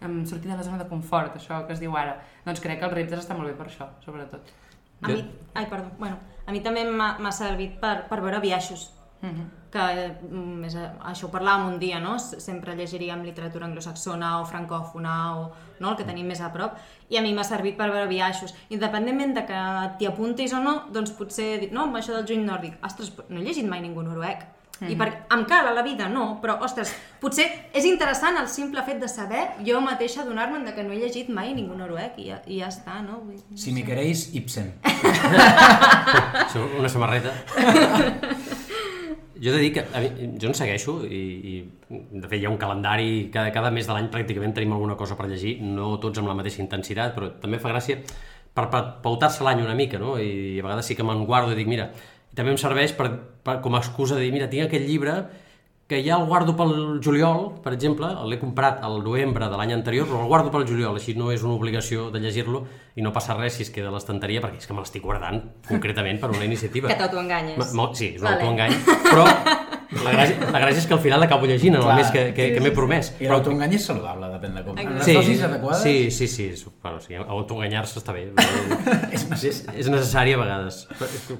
em, 0.00 0.20
sortir 0.26 0.50
de 0.50 0.56
la 0.56 0.66
zona 0.66 0.82
de 0.82 0.88
confort, 0.90 1.36
això 1.36 1.62
que 1.66 1.76
es 1.76 1.82
diu 1.82 1.96
ara, 1.96 2.18
doncs 2.44 2.62
crec 2.64 2.80
que 2.80 2.88
els 2.88 2.94
reptes 2.94 3.24
estan 3.24 3.40
molt 3.40 3.52
bé 3.52 3.56
per 3.58 3.68
això, 3.70 3.90
sobretot. 4.04 4.52
A 5.02 5.08
mi, 5.08 5.20
ai, 5.54 5.66
perdó, 5.68 5.90
bueno, 5.98 6.16
a 6.46 6.52
mi 6.52 6.62
també 6.64 6.86
m'ha 6.88 7.32
servit 7.32 7.76
per, 7.80 8.06
per 8.08 8.22
veure 8.24 8.40
biaixos, 8.40 8.90
que 9.72 9.84
mm, 10.30 10.64
és, 10.68 10.76
això 11.10 11.26
ho 11.26 11.30
parlàvem 11.32 11.72
un 11.72 11.78
dia, 11.80 11.98
no? 12.00 12.16
Sempre 12.20 12.76
llegiríem 12.78 13.24
literatura 13.24 13.66
anglosaxona 13.66 14.36
o 14.40 14.44
francòfona 14.48 15.14
o 15.36 15.46
no? 15.80 15.90
el 15.90 15.96
que 15.98 16.06
tenim 16.08 16.28
més 16.30 16.40
a 16.40 16.52
prop, 16.52 16.76
i 17.10 17.18
a 17.18 17.22
mi 17.24 17.34
m'ha 17.34 17.44
servit 17.44 17.76
per 17.78 17.90
veure 17.90 18.08
biaixos. 18.10 18.54
Independentment 18.72 19.34
de 19.36 19.46
que 19.48 19.62
t'hi 19.98 20.08
apuntis 20.08 20.54
o 20.56 20.62
no, 20.62 20.76
doncs 20.94 21.12
potser, 21.18 21.68
no, 21.72 21.88
amb 21.88 22.00
això 22.00 22.14
del 22.16 22.28
juny 22.28 22.46
nòrdic, 22.46 22.78
ostres, 22.86 23.12
no 23.28 23.40
he 23.40 23.44
llegit 23.44 23.68
mai 23.68 23.82
ningú 23.84 24.04
noruec, 24.06 24.46
I 24.84 24.96
per, 24.98 25.08
em 25.32 25.44
cal 25.48 25.70
a 25.70 25.72
la 25.72 25.82
vida, 25.84 26.08
no, 26.12 26.26
però, 26.42 26.58
ostres, 26.64 26.90
potser 27.22 27.46
és 27.72 27.86
interessant 27.88 28.36
el 28.36 28.48
simple 28.52 28.82
fet 28.84 29.00
de 29.00 29.08
saber 29.08 29.46
jo 29.64 29.80
mateixa 29.80 30.24
donar-me'n 30.26 30.66
de 30.68 30.74
que 30.76 30.84
no 30.84 30.92
he 30.92 30.98
llegit 31.00 31.30
mai 31.32 31.54
ningú 31.56 31.78
noruec 31.78 32.18
i 32.20 32.28
ja, 32.28 32.42
i 32.44 32.60
ja 32.60 32.68
està, 32.68 32.98
no? 33.04 33.22
Vull, 33.24 33.40
no 33.40 33.56
Si 33.60 33.72
m'hi 33.72 33.86
queréis, 33.86 34.28
Ibsen. 34.36 34.74
Una 36.80 36.90
samarreta. 36.92 37.32
Jo 39.36 39.52
he 39.52 39.54
de 39.54 39.62
dir 39.64 39.72
que 39.72 39.84
a 39.84 40.00
mi, 40.00 40.28
jo 40.40 40.48
en 40.48 40.56
segueixo 40.56 40.98
i, 41.04 41.22
i 41.52 41.54
de 41.88 42.28
fet 42.28 42.40
hi 42.40 42.46
ha 42.46 42.52
un 42.52 42.60
calendari, 42.60 43.28
cada, 43.32 43.52
cada 43.52 43.72
mes 43.72 43.88
de 43.88 43.96
l'any 43.96 44.08
pràcticament 44.12 44.54
tenim 44.56 44.72
alguna 44.76 44.96
cosa 44.96 45.16
per 45.16 45.28
llegir, 45.28 45.58
no 45.60 45.94
tots 46.00 46.20
amb 46.20 46.28
la 46.32 46.36
mateixa 46.36 46.62
intensitat, 46.64 47.12
però 47.16 47.30
també 47.40 47.60
fa 47.60 47.72
gràcia 47.72 48.00
per, 48.00 48.68
per 48.72 48.82
pautar-se 49.04 49.44
l'any 49.44 49.60
una 49.64 49.76
mica, 49.76 50.00
no? 50.00 50.16
I 50.20 50.58
a 50.60 50.64
vegades 50.64 50.88
sí 50.88 50.96
que 50.96 51.04
me'n 51.04 51.24
guardo 51.28 51.52
i 51.52 51.58
dic, 51.58 51.68
mira, 51.68 51.90
i 52.32 52.38
també 52.38 52.54
em 52.54 52.60
serveix 52.60 52.96
per, 52.96 53.10
per, 53.46 53.60
com 53.64 53.76
a 53.78 53.82
excusa 53.84 54.18
de 54.18 54.26
dir, 54.26 54.32
mira, 54.34 54.50
tinc 54.50 54.66
aquest 54.66 54.86
llibre 54.88 55.20
que 55.86 56.00
ja 56.02 56.16
el 56.18 56.24
guardo 56.26 56.56
pel 56.58 56.98
juliol, 56.98 57.60
per 57.62 57.70
exemple, 57.76 58.08
l'he 58.26 58.40
comprat 58.40 58.80
al 58.82 58.98
novembre 59.04 59.46
de 59.46 59.58
l'any 59.58 59.70
anterior, 59.76 60.08
però 60.10 60.24
el 60.24 60.30
guardo 60.32 60.50
pel 60.50 60.66
juliol, 60.66 60.98
així 60.98 61.14
no 61.14 61.30
és 61.30 61.44
una 61.46 61.54
obligació 61.54 62.08
de 62.10 62.18
llegir-lo 62.24 62.64
i 62.98 63.04
no 63.06 63.12
passa 63.14 63.36
res 63.38 63.54
si 63.54 63.62
es 63.62 63.70
queda 63.70 63.92
a 63.92 63.94
l'estanteria, 63.94 64.42
perquè 64.42 64.58
és 64.58 64.66
que 64.66 64.74
me 64.74 64.82
l'estic 64.82 65.04
guardant 65.06 65.38
concretament 65.68 66.18
per 66.18 66.32
una 66.34 66.42
iniciativa. 66.42 66.90
Que 66.90 66.98
t'autoenganyes. 66.98 67.70
Sí, 67.94 68.10
és 68.16 68.18
un 68.18 68.26
Vale. 68.26 68.34
autoengany, 68.34 68.74
però 69.12 69.28
la 70.04 70.12
gràcia, 70.12 70.48
la 70.52 70.60
gràcia 70.62 70.78
és 70.82 70.86
que 70.90 70.94
al 70.96 71.00
final 71.04 71.20
l'acabo 71.22 71.46
llegint 71.46 71.74
en 71.76 71.80
el 71.80 71.86
Clar. 71.86 71.96
mes 72.00 72.10
que, 72.14 72.22
que, 72.34 72.46
que 72.56 72.60
m'he 72.64 72.72
promès. 72.74 73.12
I 73.22 73.28
l'autoengany 73.30 73.74
és 73.78 73.84
saludable, 73.86 74.30
depèn 74.34 74.56
de 74.58 74.64
com. 74.66 74.78
En 74.82 74.94
les 74.96 75.04
Sí, 75.06 75.14
dosis 75.14 75.42
adequades... 75.46 75.82
sí, 75.82 76.10
sí, 76.10 76.26
sí, 76.28 76.48
és- 76.54 76.66
bueno, 76.82 77.00
sí, 77.04 77.14
autoenganyar-se 77.14 78.00
està 78.00 78.12
bé. 78.16 78.26
és, 79.12 79.26
és, 79.44 79.62
és 79.76 79.88
necessari 79.92 80.34
a 80.34 80.40
vegades. 80.42 80.82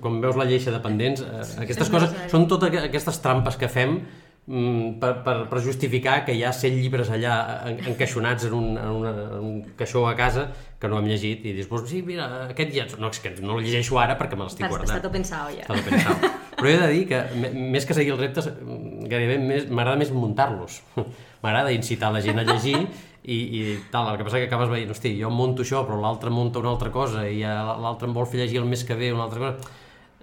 Quan 0.00 0.20
veus 0.22 0.36
la 0.38 0.46
lleixa 0.46 0.70
de 0.70 0.78
pendents, 0.84 1.24
eh, 1.26 1.42
aquestes 1.66 1.90
coses 1.90 2.14
són 2.30 2.46
totes 2.46 2.70
aqu- 2.70 2.84
aquestes 2.86 3.18
trampes 3.24 3.56
que 3.58 3.68
fem 3.72 3.98
mm, 4.46 4.98
per, 5.02 5.12
per, 5.26 5.36
per 5.50 5.60
justificar 5.64 6.20
que 6.24 6.34
hi 6.38 6.44
ha 6.46 6.52
100 6.54 6.78
llibres 6.78 7.10
allà 7.10 7.34
en- 7.66 7.82
encaixonats 7.92 8.46
en 8.46 8.54
un, 8.54 8.70
en, 8.78 8.88
una, 9.02 9.10
en 9.26 9.42
un 9.42 9.60
caixó 9.76 10.06
a 10.08 10.14
casa 10.14 10.48
que 10.78 10.86
no 10.92 10.98
hem 11.00 11.06
llegit 11.10 11.44
i 11.50 11.52
dius, 11.56 11.68
sí, 11.90 12.02
mira, 12.06 12.46
aquest 12.52 12.70
ja... 12.76 12.86
No, 13.00 13.10
és 13.10 13.18
que 13.24 13.34
no 13.42 13.58
el 13.58 13.64
llegeixo 13.66 13.98
ara 13.98 14.14
perquè 14.20 14.36
me 14.38 14.44
l'estic 14.46 14.68
guardant. 14.68 14.90
està 14.94 15.02
tot 15.02 15.12
pensat, 15.18 15.50
ja. 15.56 15.64
Està 15.66 15.74
tot 15.74 15.90
pensat. 15.90 16.26
Però 16.56 16.68
he 16.70 16.76
de 16.80 16.88
dir 16.92 17.02
que 17.10 17.18
més 17.52 17.84
que 17.84 17.94
seguir 17.96 18.14
els 18.14 18.20
reptes, 18.22 18.46
mm, 18.48 19.08
gairebé 19.10 19.36
més- 19.42 19.66
m'agrada 19.68 19.98
més 20.00 20.10
muntar-los. 20.12 20.80
M'agrada 21.42 21.72
incitar 21.74 22.12
la 22.14 22.22
gent 22.24 22.38
a 22.40 22.44
llegir 22.48 22.78
i, 23.26 23.36
i 23.36 23.62
tal, 23.92 24.08
el 24.12 24.16
que 24.20 24.24
passa 24.24 24.38
que 24.40 24.46
acabes 24.48 24.70
veient, 24.72 24.90
hosti, 24.94 25.12
jo 25.20 25.28
monto 25.30 25.62
això, 25.66 25.82
però 25.86 25.98
l'altre 26.00 26.30
monta 26.30 26.58
una 26.62 26.70
altra 26.72 26.90
cosa 26.94 27.26
i 27.28 27.40
l'altre 27.42 28.08
em 28.08 28.14
vol 28.16 28.26
fer 28.30 28.40
llegir 28.40 28.62
el 28.62 28.68
mes 28.70 28.84
que 28.88 28.94
ve 28.96 29.12
una 29.12 29.26
altra 29.28 29.42
cosa. 29.42 29.74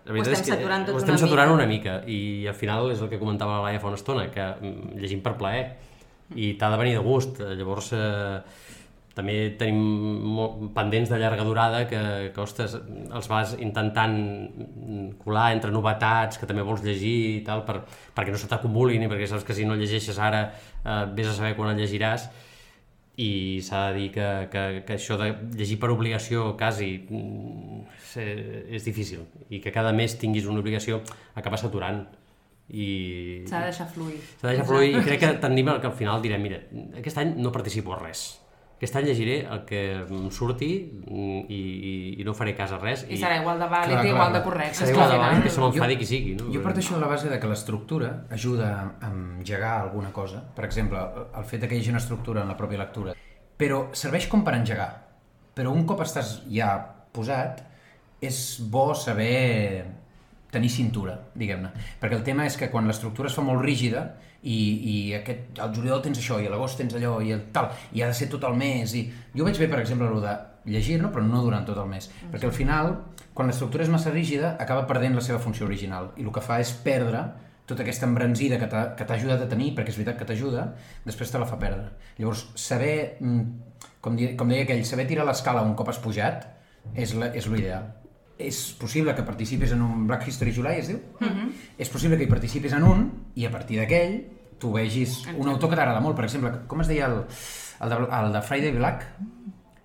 La 0.04 0.12
veritat 0.18 0.34
estem 0.34 0.42
és 0.42 0.50
que 0.50 0.56
saturant 0.58 0.82
ho 0.90 0.98
estem 1.00 1.14
una 1.16 1.22
saturant 1.22 1.48
mica. 1.54 1.56
una 1.62 1.68
mica 1.70 1.94
i 2.12 2.48
al 2.52 2.56
final 2.60 2.90
és 2.92 3.00
el 3.00 3.08
que 3.12 3.20
comentava 3.22 3.60
la 3.62 3.70
Laia 3.70 3.80
fa 3.80 3.88
una 3.88 4.00
estona, 4.00 4.26
que 4.34 4.44
mm, 4.44 4.98
llegim 5.00 5.22
per 5.24 5.38
plaer 5.40 5.62
i 6.36 6.54
t'ha 6.60 6.72
de 6.74 6.80
venir 6.82 6.98
de 6.98 7.04
gust. 7.06 7.40
Llavors 7.40 7.92
eh, 7.96 8.42
també 9.14 9.54
tenim 9.60 10.72
pendents 10.74 11.12
de 11.12 11.20
llarga 11.22 11.44
durada 11.46 11.84
que, 11.90 12.00
que 12.34 12.42
ostres, 12.42 12.74
els 13.14 13.28
vas 13.30 13.52
intentant 13.62 14.16
colar 15.22 15.52
entre 15.54 15.70
novetats 15.72 16.40
que 16.42 16.50
també 16.50 16.66
vols 16.66 16.82
llegir 16.86 17.14
i 17.36 17.44
tal, 17.46 17.62
per, 17.68 17.84
perquè 18.16 18.34
no 18.34 18.40
se 18.42 18.50
t'acumulin 18.50 19.06
i 19.06 19.12
perquè 19.12 19.28
saps 19.30 19.46
que 19.46 19.54
si 19.54 19.68
no 19.70 19.78
llegeixes 19.78 20.18
ara 20.18 20.48
eh, 20.50 21.04
vés 21.14 21.30
a 21.30 21.38
saber 21.38 21.54
quan 21.60 21.74
el 21.76 21.80
llegiràs. 21.84 22.26
I 23.22 23.62
s'ha 23.62 23.92
de 23.92 24.00
dir 24.00 24.08
que, 24.16 24.28
que, 24.50 24.62
que 24.88 24.96
això 24.98 25.20
de 25.22 25.28
llegir 25.54 25.78
per 25.78 25.92
obligació 25.94 26.56
quasi 26.58 26.96
mm, 27.06 27.84
és, 27.94 28.16
és 28.80 28.88
difícil 28.90 29.22
i 29.54 29.60
que 29.62 29.70
cada 29.76 29.92
mes 29.94 30.18
tinguis 30.18 30.48
una 30.50 30.64
obligació 30.64 31.04
acaba 31.38 31.60
saturant 31.62 32.08
i 32.74 33.44
S'ha 33.46 33.60
de 33.62 33.70
deixar 33.70 33.86
fluir. 33.92 34.18
s'ha 34.40 34.48
de 34.48 34.56
deixar 34.56 34.66
fluir 34.66 34.96
i 34.98 35.04
crec 35.06 35.22
que 35.22 35.30
t'anima 35.44 35.76
que 35.84 35.92
al 35.92 35.94
final 36.00 36.24
direm 36.26 36.42
mira, 36.42 36.58
aquest 36.98 37.20
any 37.22 37.36
no 37.38 37.52
participo 37.54 37.94
a 37.94 38.00
res 38.02 38.24
aquest 38.84 38.98
any 39.00 39.06
llegiré 39.08 39.36
el 39.48 39.62
que 39.66 39.80
em 40.04 40.26
surti 40.36 40.70
mm, 41.08 41.46
i, 41.48 41.60
i, 41.90 41.94
i 42.20 42.26
no 42.28 42.34
faré 42.36 42.52
cas 42.58 42.74
a 42.76 42.80
res 42.82 43.06
I 43.08 43.18
serà 43.22 43.38
igual 43.40 43.62
de 43.62 43.70
vàlid 43.72 43.94
Clar, 43.96 44.04
i 44.04 44.10
clar, 44.10 44.16
igual 44.16 44.34
de 44.34 44.40
clar. 44.40 44.44
correcte. 44.50 44.78
serà 44.80 44.90
És 44.90 44.96
igual 44.96 45.08
que 45.08 45.16
de 45.16 45.22
vàlid 45.24 45.44
que 45.48 45.54
se 45.56 45.64
m'enfadi 45.64 45.98
qui 46.02 46.08
sigui 46.10 46.36
no? 46.40 46.50
Jo 46.52 46.64
parteixo 46.66 46.98
de 46.98 47.02
la 47.02 47.10
base 47.12 47.32
de 47.32 47.40
que 47.40 47.52
l'estructura 47.52 48.12
ajuda 48.36 48.70
a 49.00 49.12
engegar 49.14 49.74
alguna 49.82 50.12
cosa. 50.12 50.44
Per 50.56 50.66
exemple, 50.68 51.00
el 51.40 51.48
fet 51.48 51.64
de 51.64 51.70
que 51.72 51.78
hi 51.78 51.84
hagi 51.84 51.94
una 51.96 52.04
estructura 52.04 52.44
en 52.44 52.52
la 52.52 52.58
pròpia 52.60 52.82
lectura. 52.84 53.16
Però 53.58 53.86
serveix 53.96 54.28
com 54.28 54.44
per 54.44 54.58
engegar. 54.58 54.90
Però 55.56 55.72
un 55.72 55.86
cop 55.88 56.04
estàs 56.04 56.42
ja 56.52 56.74
posat, 57.14 57.64
és 58.20 58.38
bo 58.74 58.92
saber 58.98 59.86
tenir 60.54 60.70
cintura, 60.70 61.16
diguem-ne. 61.34 61.72
Perquè 62.02 62.20
el 62.20 62.26
tema 62.26 62.46
és 62.50 62.58
que 62.60 62.70
quan 62.74 62.88
l'estructura 62.90 63.32
es 63.32 63.36
fa 63.38 63.46
molt 63.46 63.64
rígida 63.64 64.08
i, 64.44 64.58
i 64.92 64.96
aquest, 65.18 65.60
al 65.64 65.72
juliol 65.76 66.02
tens 66.04 66.20
això, 66.20 66.40
i 66.42 66.48
a 66.48 66.52
l'agost 66.52 66.80
tens 66.82 66.96
allò, 66.98 67.16
i 67.24 67.32
el 67.36 67.46
tal, 67.56 67.72
i 67.96 68.04
ha 68.04 68.10
de 68.12 68.18
ser 68.18 68.30
tot 68.32 68.44
el 68.50 68.58
mes, 68.60 68.96
i... 69.00 69.06
Jo 69.36 69.48
vaig 69.48 69.60
bé, 69.60 69.70
per 69.72 69.80
exemple, 69.80 70.10
el 70.12 70.22
de 70.24 70.36
llegir-lo, 70.74 71.12
però 71.14 71.24
no 71.26 71.42
durant 71.46 71.66
tot 71.68 71.80
el 71.80 71.88
mes. 71.90 72.10
Perquè 72.32 72.50
al 72.50 72.56
final, 72.56 72.92
quan 73.34 73.50
l'estructura 73.50 73.88
és 73.88 73.92
massa 73.92 74.12
rígida, 74.12 74.56
acaba 74.60 74.86
perdent 74.90 75.16
la 75.16 75.24
seva 75.26 75.40
funció 75.44 75.68
original, 75.70 76.12
i 76.20 76.28
el 76.28 76.36
que 76.36 76.44
fa 76.44 76.60
és 76.64 76.74
perdre 76.86 77.24
tota 77.66 77.86
aquesta 77.86 78.08
embranzida 78.10 78.60
que 78.60 78.68
t'ha 78.68 79.16
ajudat 79.16 79.46
a 79.46 79.50
tenir, 79.50 79.72
perquè 79.76 79.94
és 79.94 80.00
veritat 80.00 80.20
que 80.20 80.28
t'ajuda, 80.28 80.68
després 81.08 81.32
te 81.32 81.40
la 81.40 81.48
fa 81.48 81.60
perdre. 81.62 81.94
Llavors, 82.20 82.50
saber, 82.60 83.18
mm, 83.24 83.88
com, 84.04 84.20
di, 84.20 84.34
com 84.40 84.52
deia 84.52 84.68
aquell, 84.68 84.84
saber 84.86 85.08
tirar 85.08 85.26
l'escala 85.28 85.64
un 85.64 85.76
cop 85.80 85.90
has 85.90 86.04
pujat 86.04 86.50
és 86.94 87.16
l'ideal. 87.16 88.03
És 88.38 88.74
possible 88.80 89.14
que 89.14 89.24
participis 89.24 89.76
en 89.76 89.82
un 89.86 90.08
Black 90.08 90.28
History 90.28 90.54
July, 90.54 90.80
es 90.80 90.88
diu? 90.88 91.00
Mm 91.20 91.28
-hmm. 91.28 91.52
És 91.78 91.90
possible 91.90 92.18
que 92.18 92.24
hi 92.24 92.30
participis 92.30 92.74
en 92.74 92.84
un 92.84 93.12
i 93.36 93.46
a 93.46 93.52
partir 93.52 93.78
d'aquell 93.80 94.24
tu 94.60 94.72
vegis 94.72 95.26
un 95.38 95.50
autor 95.50 95.70
que 95.70 95.76
t'agrada 95.76 96.00
molt, 96.00 96.16
per 96.16 96.26
exemple, 96.26 96.52
com 96.68 96.82
es 96.82 96.88
deia 96.88 97.08
el, 97.08 97.26
el, 97.82 97.90
de, 97.90 97.96
el 97.96 98.34
de 98.34 98.42
Friday 98.42 98.72
Black? 98.72 99.06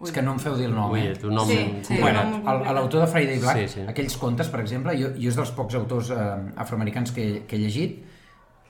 És 0.01 0.13
que 0.13 0.23
no 0.23 0.37
em 0.37 0.39
feu 0.39 0.55
dir 0.55 0.67
el 0.67 0.75
nom, 0.75 0.93
Ui, 0.95 1.01
eh? 1.01 1.17
tu 1.19 1.31
nom 1.31 1.49
Sí, 1.49 1.59
sí. 1.83 1.97
Bueno, 2.01 2.21
l'autor 2.45 3.01
de 3.01 3.09
Friday 3.11 3.41
Black, 3.43 3.65
Sí, 3.67 3.69
sí. 3.69 3.81
aquells 3.81 4.17
contes, 4.17 4.49
per 4.49 4.61
exemple, 4.61 4.95
jo, 4.95 5.11
jo 5.19 5.29
és 5.33 5.37
dels 5.37 5.51
pocs 5.51 5.75
autors 5.75 6.13
eh, 6.15 6.29
afroamericans 6.57 7.11
que, 7.11 7.43
que 7.49 7.57
he 7.57 7.59
llegit, 7.59 8.05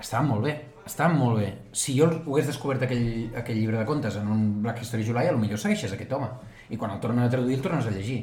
estaven 0.00 0.30
molt 0.30 0.46
bé, 0.46 0.54
estaven 0.86 1.18
molt 1.18 1.42
bé. 1.42 1.50
Si 1.72 1.98
jo 1.98 2.08
ho 2.08 2.32
hagués 2.32 2.48
descobert 2.48 2.86
aquell, 2.86 3.28
aquell 3.36 3.60
llibre 3.60 3.76
de 3.76 3.84
contes 3.84 4.16
en 4.16 4.30
un 4.32 4.62
Black 4.62 4.80
History 4.82 5.04
July, 5.04 5.28
potser 5.36 5.58
segueixes 5.66 5.92
aquest 5.92 6.12
home. 6.16 6.30
I 6.70 6.80
quan 6.80 6.96
el 6.96 7.00
tornen 7.00 7.26
a 7.26 7.30
traduir, 7.30 7.58
el 7.58 7.62
tornes 7.62 7.86
a 7.86 7.92
llegir. 7.92 8.22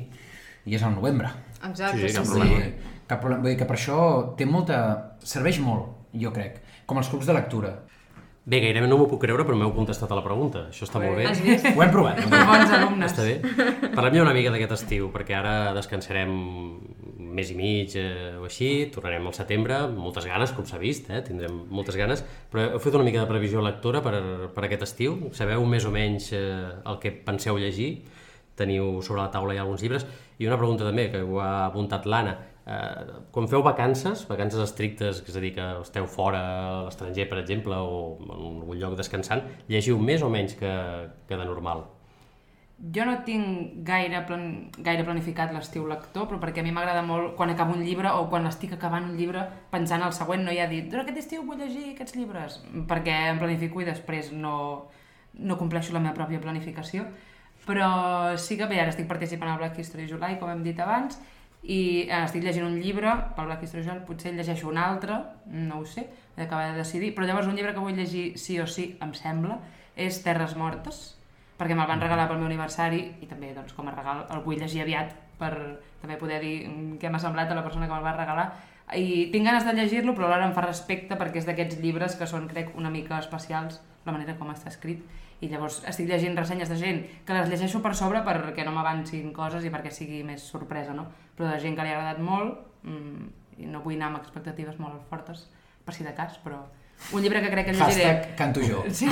I 0.66 0.76
és 0.76 0.84
al 0.84 0.96
novembre. 0.96 1.30
Exacte, 1.64 2.00
Sí, 2.02 2.10
sí, 2.10 2.16
cap 2.18 2.26
sí. 2.26 2.32
problema. 2.32 2.54
Vull 2.56 2.64
dir, 2.64 2.94
Cap 3.08 3.20
problema. 3.22 3.42
Vull 3.44 3.52
dir 3.54 3.58
que 3.60 3.66
per 3.70 3.76
això 3.78 3.98
té 4.38 4.46
molta... 4.50 4.78
serveix 5.22 5.60
molt, 5.62 5.92
jo 6.14 6.32
crec. 6.34 6.62
Com 6.86 6.98
els 7.02 7.10
clubs 7.10 7.26
de 7.30 7.34
lectura. 7.34 7.76
bé, 8.46 8.60
gairebé 8.62 8.86
no 8.88 8.98
m'ho 9.00 9.08
puc 9.10 9.22
creure 9.24 9.42
però 9.44 9.56
m'heu 9.58 9.72
contestat 9.74 10.12
a 10.12 10.16
la 10.20 10.22
pregunta 10.22 10.68
això 10.70 10.86
està 10.86 11.00
molt 11.02 11.16
bé 11.18 11.24
Has 11.26 11.40
vist? 11.42 11.66
Ho 11.66 11.82
hem 11.82 11.90
provat. 11.90 12.20
ho 12.20 12.22
hem 12.22 12.30
provat. 12.30 12.60
Bons 12.60 12.74
alumnes. 12.78 13.12
Està 13.14 13.24
bé. 13.26 13.90
Parlem 13.96 14.14
ja 14.20 14.22
una 14.22 14.34
mica 14.38 14.52
d'aquest 14.54 14.72
estiu, 14.76 15.08
perquè 15.14 15.34
ara 15.34 15.74
descansarem 15.74 16.30
mes 17.36 17.50
i 17.52 17.56
mig 17.58 17.96
eh, 17.98 18.38
o 18.40 18.46
així, 18.46 18.70
tornarem 18.94 19.26
al 19.28 19.34
setembre, 19.34 19.80
moltes 19.92 20.26
ganes, 20.30 20.54
com 20.56 20.66
s'ha 20.70 20.78
vist, 20.78 21.10
eh? 21.10 21.24
tindrem 21.26 21.58
moltes 21.74 21.98
ganes, 21.98 22.22
però 22.52 22.68
heu 22.76 22.80
fet 22.80 22.94
una 22.96 23.04
mica 23.08 23.20
de 23.24 23.28
previsió 23.28 23.62
lectora 23.66 24.02
per, 24.06 24.14
per 24.54 24.64
aquest 24.68 24.86
estiu? 24.88 25.18
Sabeu 25.34 25.66
més 25.66 25.84
o 25.86 25.92
menys 25.92 26.30
eh, 26.38 26.70
el 26.86 27.00
que 27.02 27.12
penseu 27.26 27.58
llegir? 27.58 28.04
Teniu 28.56 29.02
sobre 29.04 29.22
la 29.22 29.32
taula 29.32 29.56
ja 29.56 29.64
alguns 29.66 29.84
llibres? 29.84 30.06
I 30.40 30.48
una 30.48 30.60
pregunta 30.60 30.88
també, 30.88 31.10
que 31.12 31.24
ho 31.24 31.40
ha 31.44 31.66
apuntat 31.66 32.08
l'Anna, 32.08 32.38
eh, 32.66 33.18
quan 33.32 33.50
feu 33.52 33.64
vacances, 33.64 34.26
vacances 34.30 34.62
estrictes, 34.64 35.24
és 35.28 35.36
a 35.36 35.44
dir, 35.44 35.54
que 35.58 35.66
esteu 35.82 36.08
fora 36.08 36.42
a 36.46 36.86
l'estranger, 36.86 37.28
per 37.30 37.42
exemple, 37.44 37.76
o 37.76 38.18
en 38.22 38.32
algun 38.62 38.80
lloc 38.80 38.96
descansant, 39.00 39.44
llegiu 39.68 40.00
més 40.00 40.24
o 40.24 40.32
menys 40.32 40.56
que, 40.60 40.72
que 41.28 41.38
de 41.38 41.46
normal? 41.46 41.86
Jo 42.96 43.06
no 43.08 43.14
tinc 43.24 43.86
gaire, 43.88 44.20
plan, 44.28 44.42
gaire 44.84 45.06
planificat 45.08 45.54
l'estiu 45.56 45.86
lector, 45.88 46.26
però 46.28 46.42
perquè 46.42 46.60
a 46.60 46.66
mi 46.66 46.74
m'agrada 46.76 47.06
molt 47.08 47.32
quan 47.38 47.54
acabo 47.54 47.72
un 47.72 47.86
llibre 47.88 48.12
o 48.12 48.26
quan 48.28 48.50
estic 48.50 48.74
acabant 48.76 49.08
un 49.08 49.16
llibre 49.16 49.46
pensant 49.72 50.04
al 50.04 50.12
següent, 50.18 50.44
no 50.44 50.52
hi 50.52 50.60
ha 50.60 50.68
dit 50.68 50.92
aquest 50.92 51.22
estiu 51.22 51.46
vull 51.48 51.62
llegir 51.62 51.94
aquests 51.94 52.18
llibres, 52.20 52.60
perquè 52.90 53.16
em 53.30 53.40
planifico 53.40 53.80
i 53.80 53.88
després 53.88 54.34
no, 54.36 54.58
no 55.40 55.58
compleixo 55.62 55.96
la 55.96 56.04
meva 56.04 56.18
pròpia 56.20 56.44
planificació. 56.44 57.08
Però 57.66 58.38
sí 58.38 58.60
que 58.60 58.68
bé, 58.70 58.78
ara 58.82 58.94
estic 58.94 59.08
participant 59.10 59.50
al 59.52 59.58
Black 59.62 59.80
History 59.82 60.06
July, 60.10 60.38
com 60.42 60.52
hem 60.52 60.62
dit 60.66 60.80
abans, 60.80 61.18
i 61.64 62.06
eh, 62.06 62.22
estic 62.22 62.46
llegint 62.46 62.68
un 62.68 62.78
llibre 62.78 63.14
pel 63.36 63.50
Black 63.50 63.66
History 63.66 63.84
July, 63.84 64.04
potser 64.06 64.36
llegeixo 64.36 64.70
un 64.70 64.78
altre, 64.78 65.18
no 65.50 65.82
ho 65.82 65.86
sé, 65.90 66.06
he 66.36 66.44
d'acabar 66.44 66.72
de 66.72 66.80
decidir, 66.84 67.16
però 67.16 67.26
llavors 67.26 67.50
un 67.50 67.58
llibre 67.58 67.74
que 67.74 67.82
vull 67.82 67.98
llegir 67.98 68.36
sí 68.38 68.60
o 68.62 68.68
sí, 68.70 68.92
em 69.02 69.16
sembla, 69.18 69.60
és 69.96 70.22
Terres 70.22 70.54
Mortes, 70.60 71.16
perquè 71.58 71.76
me'l 71.76 71.90
van 71.90 72.04
regalar 72.04 72.28
pel 72.30 72.40
meu 72.42 72.50
aniversari 72.50 73.02
i 73.24 73.30
també 73.30 73.54
doncs, 73.56 73.74
com 73.76 73.88
a 73.88 73.96
regal 73.96 74.26
el 74.30 74.44
vull 74.46 74.60
llegir 74.60 74.84
aviat 74.84 75.14
per 75.40 75.52
també 76.02 76.18
poder 76.20 76.42
dir 76.44 76.56
mm, 76.68 76.98
què 77.00 77.12
m'ha 77.12 77.22
semblat 77.24 77.52
a 77.52 77.58
la 77.58 77.64
persona 77.64 77.88
que 77.88 77.94
me'l 77.94 78.06
va 78.06 78.16
regalar 78.16 78.48
i 79.00 79.30
tinc 79.34 79.48
ganes 79.48 79.66
de 79.66 79.74
llegir-lo 79.74 80.14
però 80.14 80.28
alhora 80.28 80.50
em 80.50 80.56
fa 80.56 80.66
respecte 80.66 81.18
perquè 81.20 81.42
és 81.42 81.48
d'aquests 81.48 81.80
llibres 81.82 82.18
que 82.20 82.28
són 82.30 82.50
crec 82.52 82.76
una 82.78 82.92
mica 82.94 83.18
especials 83.24 83.80
la 84.06 84.14
manera 84.14 84.36
com 84.40 84.52
està 84.52 84.70
escrit 84.70 85.02
i 85.44 85.50
llavors 85.52 85.82
estic 85.90 86.08
llegint 86.10 86.38
ressenyes 86.38 86.72
de 86.72 86.78
gent 86.80 87.02
que 87.26 87.36
les 87.36 87.50
llegeixo 87.52 87.82
per 87.84 87.96
sobre 87.98 88.22
perquè 88.24 88.64
no 88.66 88.72
m'avancin 88.76 89.34
coses 89.36 89.66
i 89.66 89.74
perquè 89.74 89.92
sigui 89.92 90.24
més 90.24 90.46
sorpresa 90.46 90.96
no? 90.96 91.10
però 91.36 91.52
de 91.52 91.60
gent 91.60 91.76
que 91.76 91.84
li 91.84 91.92
ha 91.92 92.00
agradat 92.00 92.24
molt 92.24 92.62
mmm, 92.84 93.28
i 93.60 93.68
no 93.72 93.84
vull 93.84 94.00
anar 94.00 94.14
amb 94.14 94.22
expectatives 94.24 94.80
molt 94.80 95.04
fortes 95.10 95.48
per 95.86 95.94
si 95.94 96.08
de 96.08 96.16
cas 96.16 96.40
però 96.44 96.64
un 97.14 97.22
llibre 97.22 97.42
que 97.42 97.52
crec 97.52 97.68
que 97.68 97.74
llegiré 97.74 98.06
Hashtag 98.06 98.36
canto 98.40 98.62
jo. 98.64 98.84
Sí, 98.90 99.08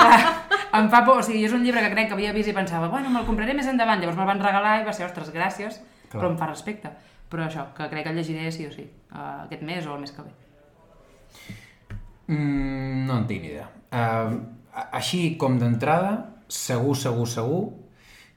em 0.78 0.88
fa 0.90 1.02
por, 1.04 1.20
o 1.20 1.22
sigui, 1.22 1.44
és 1.46 1.54
un 1.54 1.62
llibre 1.64 1.82
que 1.84 1.92
crec 1.92 2.10
que 2.10 2.16
havia 2.16 2.32
vist 2.36 2.50
i 2.50 2.54
pensava, 2.56 2.88
bueno, 2.92 3.10
me'l 3.12 3.26
compraré 3.28 3.54
més 3.54 3.68
endavant, 3.70 4.00
llavors 4.00 4.18
me'l 4.18 4.30
van 4.30 4.42
regalar 4.42 4.76
i 4.80 4.86
va 4.86 4.94
ser, 4.96 5.06
ostres, 5.06 5.32
gràcies, 5.34 5.80
Clar. 6.08 6.16
però 6.16 6.30
em 6.32 6.38
fa 6.40 6.48
respecte. 6.50 6.92
Però 7.30 7.44
això, 7.46 7.68
que 7.76 7.86
crec 7.92 8.06
que 8.06 8.14
el 8.14 8.18
llegiré 8.18 8.50
sí 8.50 8.66
o 8.66 8.72
sí, 8.74 8.86
uh, 9.12 9.44
aquest 9.44 9.62
mes 9.66 9.86
o 9.86 9.94
el 9.94 10.00
mes 10.02 10.14
que 10.16 10.24
ve. 10.26 10.32
Mm, 12.30 13.06
no 13.06 13.20
en 13.20 13.28
tinc 13.30 13.44
ni 13.44 13.52
idea. 13.52 13.68
Uh, 13.90 14.40
així 14.72 15.36
com 15.40 15.58
d'entrada, 15.60 16.34
segur, 16.48 16.96
segur, 16.96 17.26
segur 17.28 17.62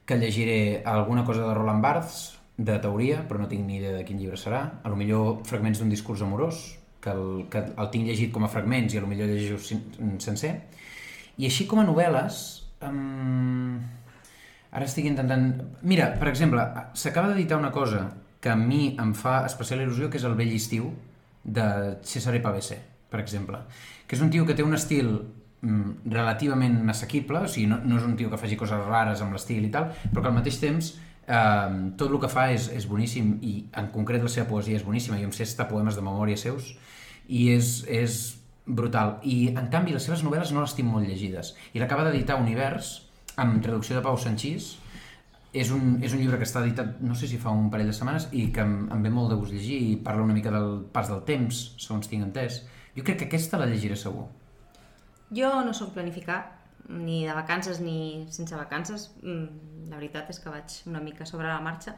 que 0.05 0.17
llegiré 0.19 0.83
alguna 0.85 1.23
cosa 1.25 1.47
de 1.47 1.53
Roland 1.53 1.83
Barthes, 1.83 2.39
de 2.57 2.77
teoria, 2.79 3.23
però 3.27 3.41
no 3.41 3.49
tinc 3.49 3.65
ni 3.65 3.79
idea 3.79 3.95
de 3.95 4.03
quin 4.05 4.19
llibre 4.21 4.37
serà. 4.37 4.61
A 4.83 4.91
lo 4.91 4.97
millor 4.99 5.41
fragments 5.47 5.79
d'un 5.81 5.89
discurs 5.89 6.21
amorós, 6.21 6.61
que 7.01 7.11
el, 7.11 7.45
que 7.51 7.63
el 7.71 7.89
tinc 7.91 8.07
llegit 8.07 8.31
com 8.33 8.45
a 8.45 8.51
fragments 8.51 8.93
i 8.93 8.99
a 8.99 9.03
lo 9.03 9.09
millor 9.09 9.31
llegeixo 9.31 9.79
sencer. 10.21 10.53
I 11.37 11.49
així 11.49 11.67
com 11.69 11.81
a 11.81 11.87
novel·les... 11.87 12.43
Um, 12.85 13.79
ara 14.73 14.85
estic 14.85 15.07
intentant... 15.09 15.49
Mira, 15.81 16.11
per 16.19 16.29
exemple, 16.29 16.65
s'acaba 16.99 17.31
d'editar 17.31 17.57
una 17.61 17.73
cosa 17.73 18.05
que 18.43 18.51
a 18.51 18.59
mi 18.59 18.93
em 18.99 19.13
fa 19.17 19.41
especial 19.47 19.81
il·lusió, 19.81 20.09
que 20.11 20.19
és 20.19 20.27
El 20.27 20.37
vell 20.37 20.53
estiu, 20.53 20.91
de 21.43 21.65
Cesare 22.07 22.41
Pavese, 22.43 22.77
per 23.09 23.21
exemple. 23.23 23.59
Que 24.07 24.17
és 24.17 24.23
un 24.23 24.31
tio 24.31 24.45
que 24.45 24.55
té 24.55 24.63
un 24.63 24.75
estil 24.75 25.15
relativament 25.63 26.81
assequible, 26.91 27.45
o 27.45 27.47
sigui, 27.47 27.69
no, 27.71 27.79
no 27.87 27.97
és 27.97 28.05
un 28.05 28.17
tio 28.19 28.29
que 28.31 28.39
faci 28.39 28.59
coses 28.59 28.83
rares 28.83 29.23
amb 29.23 29.35
l'estil 29.35 29.63
i 29.63 29.71
tal, 29.71 29.89
però 30.11 30.21
que 30.21 30.31
al 30.31 30.37
mateix 30.37 30.59
temps 30.59 30.93
eh, 31.27 31.93
tot 31.97 32.09
el 32.09 32.19
que 32.19 32.31
fa 32.31 32.49
és, 32.51 32.67
és 32.75 32.87
boníssim 32.89 33.37
i 33.41 33.55
en 33.79 33.89
concret 33.93 34.23
la 34.23 34.31
seva 34.31 34.49
poesia 34.49 34.79
és 34.79 34.85
boníssima. 34.85 35.19
Jo 35.21 35.29
em 35.29 35.35
sé 35.35 35.47
estar 35.47 35.69
poemes 35.71 35.95
de 35.95 36.03
memòria 36.05 36.39
seus 36.39 36.73
i 37.27 37.49
és, 37.55 37.81
és 37.87 38.21
brutal. 38.65 39.17
I 39.23 39.53
en 39.53 39.69
canvi 39.71 39.95
les 39.95 40.03
seves 40.03 40.23
novel·les 40.25 40.53
no 40.53 40.63
les 40.63 40.75
tinc 40.75 40.89
molt 40.89 41.07
llegides. 41.07 41.53
I 41.73 41.81
l'acaba 41.81 42.05
d'editar 42.07 42.39
Univers, 42.41 42.95
amb 43.39 43.61
traducció 43.63 43.97
de 43.97 44.03
Pau 44.05 44.19
Sanchís, 44.19 44.73
és 45.53 45.69
un, 45.69 45.99
és 46.01 46.13
un 46.15 46.19
llibre 46.19 46.39
que 46.41 46.47
està 46.47 46.63
editat, 46.63 46.95
no 47.05 47.15
sé 47.15 47.27
si 47.29 47.37
fa 47.37 47.53
un 47.53 47.69
parell 47.69 47.91
de 47.91 47.95
setmanes, 47.95 48.27
i 48.33 48.47
que 48.53 48.63
em, 48.65 48.87
em 48.93 49.03
ve 49.05 49.11
molt 49.13 49.29
de 49.29 49.37
gust 49.37 49.53
llegir 49.53 49.79
i 49.85 49.97
parla 50.01 50.25
una 50.25 50.33
mica 50.33 50.51
del 50.53 50.79
pas 50.93 51.11
del 51.11 51.21
temps, 51.27 51.65
segons 51.77 52.09
tinc 52.09 52.25
entès. 52.25 52.63
Jo 52.97 53.05
crec 53.05 53.21
que 53.21 53.29
aquesta 53.29 53.59
la 53.61 53.69
llegiré 53.69 53.97
segur. 53.99 54.25
Jo 55.35 55.63
no 55.65 55.73
sóc 55.73 55.93
planificar, 55.93 56.41
ni 56.89 57.25
de 57.25 57.33
vacances 57.33 57.79
ni 57.79 58.27
sense 58.29 58.55
vacances. 58.55 59.11
Mm, 59.21 59.89
La 59.89 59.97
veritat 59.99 60.29
és 60.31 60.39
que 60.39 60.49
vaig 60.49 60.73
una 60.87 60.99
mica 61.03 61.25
sobre 61.25 61.47
la 61.47 61.59
marxa. 61.61 61.95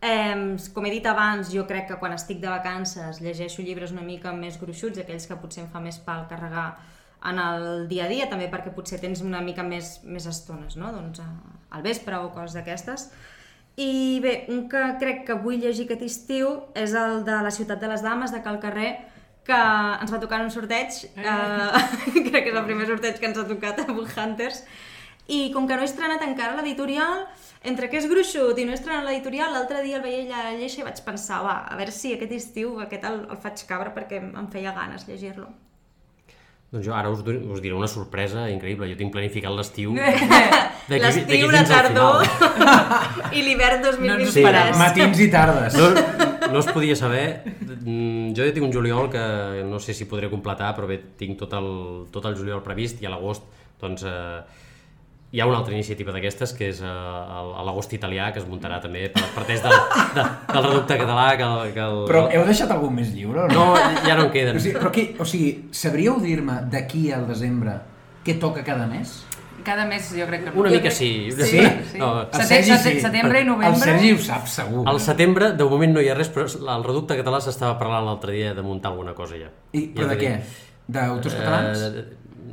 Eh, 0.00 0.56
com 0.74 0.84
he 0.86 0.90
dit 0.90 1.06
abans, 1.06 1.50
jo 1.52 1.66
crec 1.66 1.86
que 1.88 1.96
quan 2.00 2.12
estic 2.12 2.40
de 2.40 2.48
vacances 2.48 3.20
llegeixo 3.20 3.62
llibres 3.62 3.92
una 3.92 4.02
mica 4.02 4.32
més 4.32 4.58
gruixuts, 4.60 4.98
aquells 4.98 5.26
que 5.26 5.36
potser 5.40 5.62
em 5.64 5.70
fa 5.70 5.80
més 5.80 5.98
pal 5.98 6.26
carregar 6.28 6.76
en 7.24 7.38
el 7.38 7.86
dia 7.88 8.04
a 8.04 8.08
dia, 8.08 8.26
també 8.28 8.50
perquè 8.50 8.72
potser 8.74 8.98
tens 9.00 9.22
una 9.22 9.40
mica 9.40 9.62
més, 9.62 10.00
més 10.04 10.26
estones, 10.26 10.76
no? 10.76 10.92
doncs 10.92 11.20
a- 11.20 11.30
al 11.70 11.82
vespre 11.82 12.16
o 12.16 12.30
coses 12.32 12.54
d'aquestes. 12.54 13.10
I 13.76 14.20
bé, 14.22 14.46
un 14.48 14.68
que 14.68 14.82
crec 15.00 15.24
que 15.26 15.34
vull 15.34 15.58
llegir 15.60 15.84
aquest 15.86 16.02
estiu 16.02 16.62
és 16.74 16.94
el 16.94 17.24
de 17.24 17.42
La 17.42 17.50
ciutat 17.50 17.80
de 17.80 17.88
les 17.88 18.02
dames, 18.02 18.32
de 18.32 18.42
Cal 18.42 18.58
Carrer, 18.60 18.98
que 19.46 19.56
ens 20.02 20.12
va 20.12 20.20
tocar 20.22 20.40
en 20.40 20.48
un 20.48 20.52
sorteig, 20.54 21.00
eh, 21.14 21.70
crec 22.28 22.42
que 22.42 22.52
és 22.52 22.58
el 22.58 22.66
primer 22.68 22.88
sorteig 22.90 23.18
que 23.22 23.30
ens 23.30 23.38
ha 23.38 23.46
tocat 23.48 23.82
a 23.84 23.88
Book 23.92 24.10
Hunters, 24.16 24.62
i 25.26 25.50
com 25.54 25.66
que 25.66 25.74
no 25.74 25.82
he 25.82 25.88
estrenat 25.90 26.22
encara 26.22 26.54
l'editorial, 26.58 27.24
entre 27.66 27.88
que 27.90 27.98
és 27.98 28.06
gruixut 28.10 28.58
i 28.58 28.66
no 28.66 28.74
he 28.74 28.78
estrenat 28.78 29.06
l'editorial, 29.06 29.52
l'altre 29.54 29.82
dia 29.82 29.98
el 29.98 30.04
veia 30.04 30.22
allà 30.24 30.40
a 30.42 30.48
la 30.52 30.58
lleixa 30.58 30.82
i 30.82 30.86
vaig 30.86 31.02
pensar, 31.06 31.42
va, 31.46 31.60
a 31.66 31.78
veure 31.78 31.94
si 31.94 32.14
aquest 32.14 32.34
estiu 32.36 32.80
aquest 32.82 33.06
el, 33.08 33.22
el 33.30 33.40
faig 33.42 33.64
cabre 33.70 33.94
perquè 33.94 34.22
em 34.22 34.50
feia 34.52 34.74
ganes 34.76 35.06
llegir-lo. 35.08 35.48
Doncs 36.66 36.82
jo 36.82 36.94
ara 36.98 37.10
us, 37.14 37.20
us 37.22 37.60
diré 37.62 37.76
una 37.78 37.86
sorpresa 37.86 38.48
increïble. 38.50 38.88
Jo 38.90 38.96
tinc 38.98 39.12
planificat 39.14 39.54
l'estiu 39.54 39.94
L'estiu, 40.90 41.50
la 41.50 41.62
tardor 41.66 42.26
i 43.36 43.42
l'hivern 43.42 43.82
No 43.82 43.92
ens 43.92 44.00
2023. 44.00 44.34
esperàvem. 44.34 44.78
Matins 44.82 45.22
i 45.22 45.28
tardes. 45.30 45.78
No, 45.78 46.15
no 46.52 46.60
es 46.60 46.68
podia 46.72 46.96
saber. 46.96 47.42
Mm, 47.84 48.34
Jo 48.36 48.44
ja 48.46 48.52
tinc 48.54 48.66
un 48.66 48.72
juliol 48.74 49.10
que 49.10 49.64
no 49.66 49.80
sé 49.80 49.94
si 49.94 50.06
podré 50.10 50.30
completar, 50.32 50.74
però 50.76 50.88
bé, 50.90 51.00
tinc 51.18 51.38
tot 51.40 51.52
el, 51.58 51.68
tot 52.12 52.28
el 52.28 52.36
juliol 52.38 52.62
previst 52.64 53.02
i 53.02 53.08
a 53.08 53.12
l'agost 53.12 53.44
doncs, 53.80 54.04
eh, 54.08 54.64
hi 55.32 55.40
ha 55.42 55.46
una 55.48 55.58
altra 55.58 55.74
iniciativa 55.74 56.12
d'aquestes 56.14 56.52
que 56.56 56.68
és 56.70 56.78
eh, 56.80 56.86
l'agost 57.66 57.92
italià 57.96 58.30
que 58.32 58.40
es 58.40 58.46
muntarà 58.48 58.78
també 58.80 59.08
per, 59.12 59.24
parteix 59.34 59.62
del, 59.64 59.74
de, 60.14 60.24
del 60.52 60.68
reducte 60.68 60.98
català 61.02 61.26
que 61.36 61.48
el, 61.48 61.72
que 61.74 61.82
el... 61.82 61.98
Però 62.08 62.22
heu 62.30 62.46
deixat 62.48 62.72
algun 62.72 62.94
més 62.96 63.10
lliure 63.12 63.44
o 63.44 63.48
no? 63.50 63.66
No, 63.74 63.96
ja 64.06 64.16
no 64.16 64.28
en 64.28 64.32
queden. 64.34 64.56
O 64.56 64.62
sigui, 64.62 64.78
però 64.78 64.92
què, 64.94 65.08
o 65.20 65.26
sigui, 65.28 65.50
sabríeu 65.76 66.20
dir-me 66.22 66.62
d'aquí 66.72 67.08
al 67.12 67.26
desembre 67.28 67.80
què 68.26 68.38
toca 68.42 68.64
cada 68.66 68.86
mes? 68.90 69.18
Cada 69.66 69.84
mes 69.90 70.08
jo 70.14 70.26
crec 70.30 70.44
que. 70.46 70.52
Una 70.58 70.70
mica 70.70 70.90
sí. 70.94 71.08
Sí? 71.34 71.58
sí. 71.92 71.98
No, 71.98 72.22
El 72.22 72.28
Sete- 72.32 72.46
Sergi 72.62 72.76
sete- 72.78 73.00
setembre 73.08 73.40
i 73.42 73.44
novembre. 73.44 73.72
El 73.74 73.82
Sergi 73.82 74.12
ho 74.14 74.18
sap, 74.22 74.46
segur. 74.46 74.84
al 74.88 75.00
setembre, 75.00 75.52
de 75.58 75.64
moment 75.64 75.92
no 75.96 76.00
hi 76.04 76.08
ha 76.08 76.14
res, 76.14 76.30
però 76.32 76.46
el 76.76 76.84
reducte 76.86 77.16
català 77.18 77.40
s'estava 77.42 77.74
parlant 77.80 78.06
l'altre 78.06 78.32
dia 78.36 78.54
de 78.54 78.62
muntar 78.62 78.92
alguna 78.92 79.12
cosa 79.18 79.34
ja. 79.40 79.50
I, 79.72 79.88
però 79.96 80.06
Ja 80.06 80.14
de 80.14 80.20
què? 80.22 80.34
D'autors 80.86 81.34
catalans? 81.34 81.80
Eh, 81.82 82.04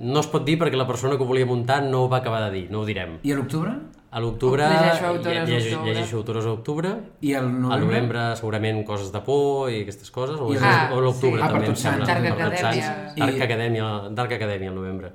no 0.01 0.19
es 0.23 0.27
pot 0.27 0.43
dir 0.43 0.57
perquè 0.57 0.75
la 0.75 0.87
persona 0.89 1.15
que 1.15 1.21
ho 1.23 1.27
volia 1.29 1.45
muntar 1.45 1.83
no 1.83 2.05
ho 2.05 2.09
va 2.09 2.17
acabar 2.23 2.41
de 2.49 2.51
dir, 2.55 2.71
no 2.71 2.79
ho 2.81 2.85
direm. 2.85 3.19
I 3.21 3.31
a 3.31 3.35
l'octubre? 3.37 3.75
A 4.13 4.19
l'octubre... 4.21 4.65
Llegeixo 4.69 5.05
autores 5.07 5.37
lle- 5.37 5.45
llegeixo- 5.53 5.69
d'octubre. 5.77 5.93
Llegeixo 5.93 6.17
autores 6.17 6.45
a 6.45 6.51
octubre. 6.51 6.89
I 7.21 7.33
al 7.33 7.47
novembre? 7.61 7.77
A 7.77 7.79
novembre 7.85 8.25
segurament 8.37 8.83
coses 8.85 9.11
de 9.13 9.21
por 9.25 9.71
i 9.71 9.79
aquestes 9.85 10.09
coses, 10.13 10.35
o, 10.39 10.51
I 10.53 10.57
Ah, 10.61 10.89
o 10.93 10.97
a 10.99 11.01
l'octubre 11.01 11.39
sí. 11.41 11.45
Ah, 11.45 11.49
per 11.49 11.53
també 11.53 11.65
em 11.65 11.73
Tots 11.73 11.81
Sants, 11.81 12.05
sembla. 12.07 12.29
Tots 12.29 12.41
Acadèmia. 12.41 12.85
Sants. 12.89 13.15
Dark 13.17 13.37
I- 13.37 13.41
Acadèmia, 13.47 13.87
Dark 14.11 14.31
Acadèmia 14.37 14.69
al 14.69 14.75
novembre. 14.75 15.11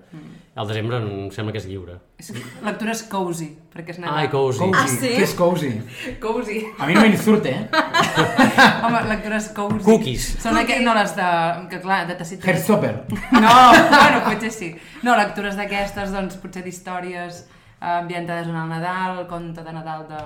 Al 0.59 0.66
desembre 0.66 0.98
em 0.98 1.28
sembla 1.30 1.52
que 1.54 1.61
és 1.61 1.66
lliure. 1.70 1.92
És 2.18 2.32
lectures 2.66 3.04
cozy, 3.06 3.46
perquè 3.70 3.92
és 3.94 4.00
Nadal. 4.02 4.16
Ai, 4.24 4.30
cozy. 4.32 4.59
Cozy. 4.59 4.74
Ah, 4.74 4.88
sí? 4.90 5.11
Què 5.14 5.26
és 5.28 5.34
cozy? 5.38 5.68
Cozy. 6.24 6.56
A 6.82 6.88
mi 6.88 6.96
no 6.96 7.04
m'insurte, 7.04 7.52
eh? 7.54 7.84
Home, 8.88 9.04
lectures 9.06 9.46
cozy. 9.54 9.84
Cookies. 9.86 10.26
Són 10.42 10.59
aqu... 10.59 10.80
no 10.82 10.96
les 10.98 11.14
de... 11.14 11.28
que 11.70 11.78
clar, 11.84 12.00
de 12.11 12.18
tacit... 12.18 12.42
Herzopper. 12.42 12.90
No, 13.36 13.54
bueno, 13.92 14.24
potser 14.26 14.50
sí. 14.56 14.72
No, 15.06 15.14
lectures 15.20 15.54
d'aquestes, 15.61 16.11
doncs, 16.16 16.40
potser 16.42 16.66
d'històries 16.66 17.44
eh, 17.44 17.94
ambientades 18.00 18.50
en 18.50 18.59
el 18.59 18.74
Nadal, 18.74 19.22
conte 19.30 19.62
de 19.62 19.78
Nadal 19.78 20.06
de... 20.11 20.22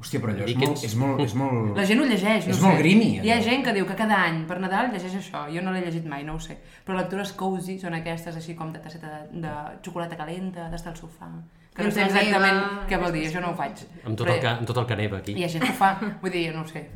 Hòstia, 0.00 0.20
però 0.22 0.32
allò 0.32 0.44
és 0.48 0.56
molt, 0.56 0.84
és 0.84 0.94
molt, 0.96 1.20
és 1.20 1.34
molt... 1.36 1.76
La 1.76 1.84
gent 1.84 2.00
ho 2.00 2.04
llegeix, 2.08 2.46
no 2.46 2.52
És 2.54 2.60
ho 2.60 2.64
molt 2.66 2.76
sé. 2.78 2.82
grimy, 2.82 3.08
Hi 3.20 3.30
ha 3.30 3.34
allò. 3.36 3.44
gent 3.44 3.64
que 3.66 3.72
diu 3.76 3.86
que 3.86 3.96
cada 3.98 4.22
any 4.24 4.38
per 4.48 4.56
Nadal 4.60 4.88
llegeix 4.92 5.14
això. 5.18 5.42
Jo 5.52 5.60
no 5.64 5.72
l'he 5.74 5.82
llegit 5.84 6.06
mai, 6.08 6.24
no 6.24 6.34
ho 6.36 6.40
sé. 6.40 6.56
Però 6.86 6.96
lectures 6.96 7.32
cozy 7.36 7.78
són 7.82 7.94
aquestes 7.98 8.36
així 8.40 8.54
com 8.56 8.72
de 8.72 8.80
tasseta 8.80 9.10
de, 9.12 9.40
de 9.44 9.52
xocolata 9.84 10.16
calenta, 10.16 10.70
d'estar 10.72 10.92
al 10.94 10.98
sofà. 11.00 11.28
Que 11.76 11.84
no 11.84 11.90
sé 11.92 12.06
exactament 12.06 12.56
neva, 12.56 12.86
què 12.88 12.96
vol 13.02 13.12
dir, 13.12 13.26
jo 13.34 13.40
no 13.44 13.50
ho 13.52 13.56
faig. 13.58 13.82
Amb 14.04 14.16
tot, 14.16 14.24
Però 14.26 14.34
el, 14.38 14.40
ca- 14.40 14.56
amb 14.62 14.66
tot 14.70 14.78
el 14.80 14.86
que 14.88 14.96
neva 14.96 15.18
aquí. 15.18 15.34
Hi 15.36 15.44
ha 15.44 15.48
gent 15.52 15.64
que 15.66 15.72
ho 15.74 15.76
fa, 15.76 15.90
vull 16.22 16.32
dir, 16.32 16.46
no 16.54 16.62
ho 16.64 16.68
sé. 16.70 16.86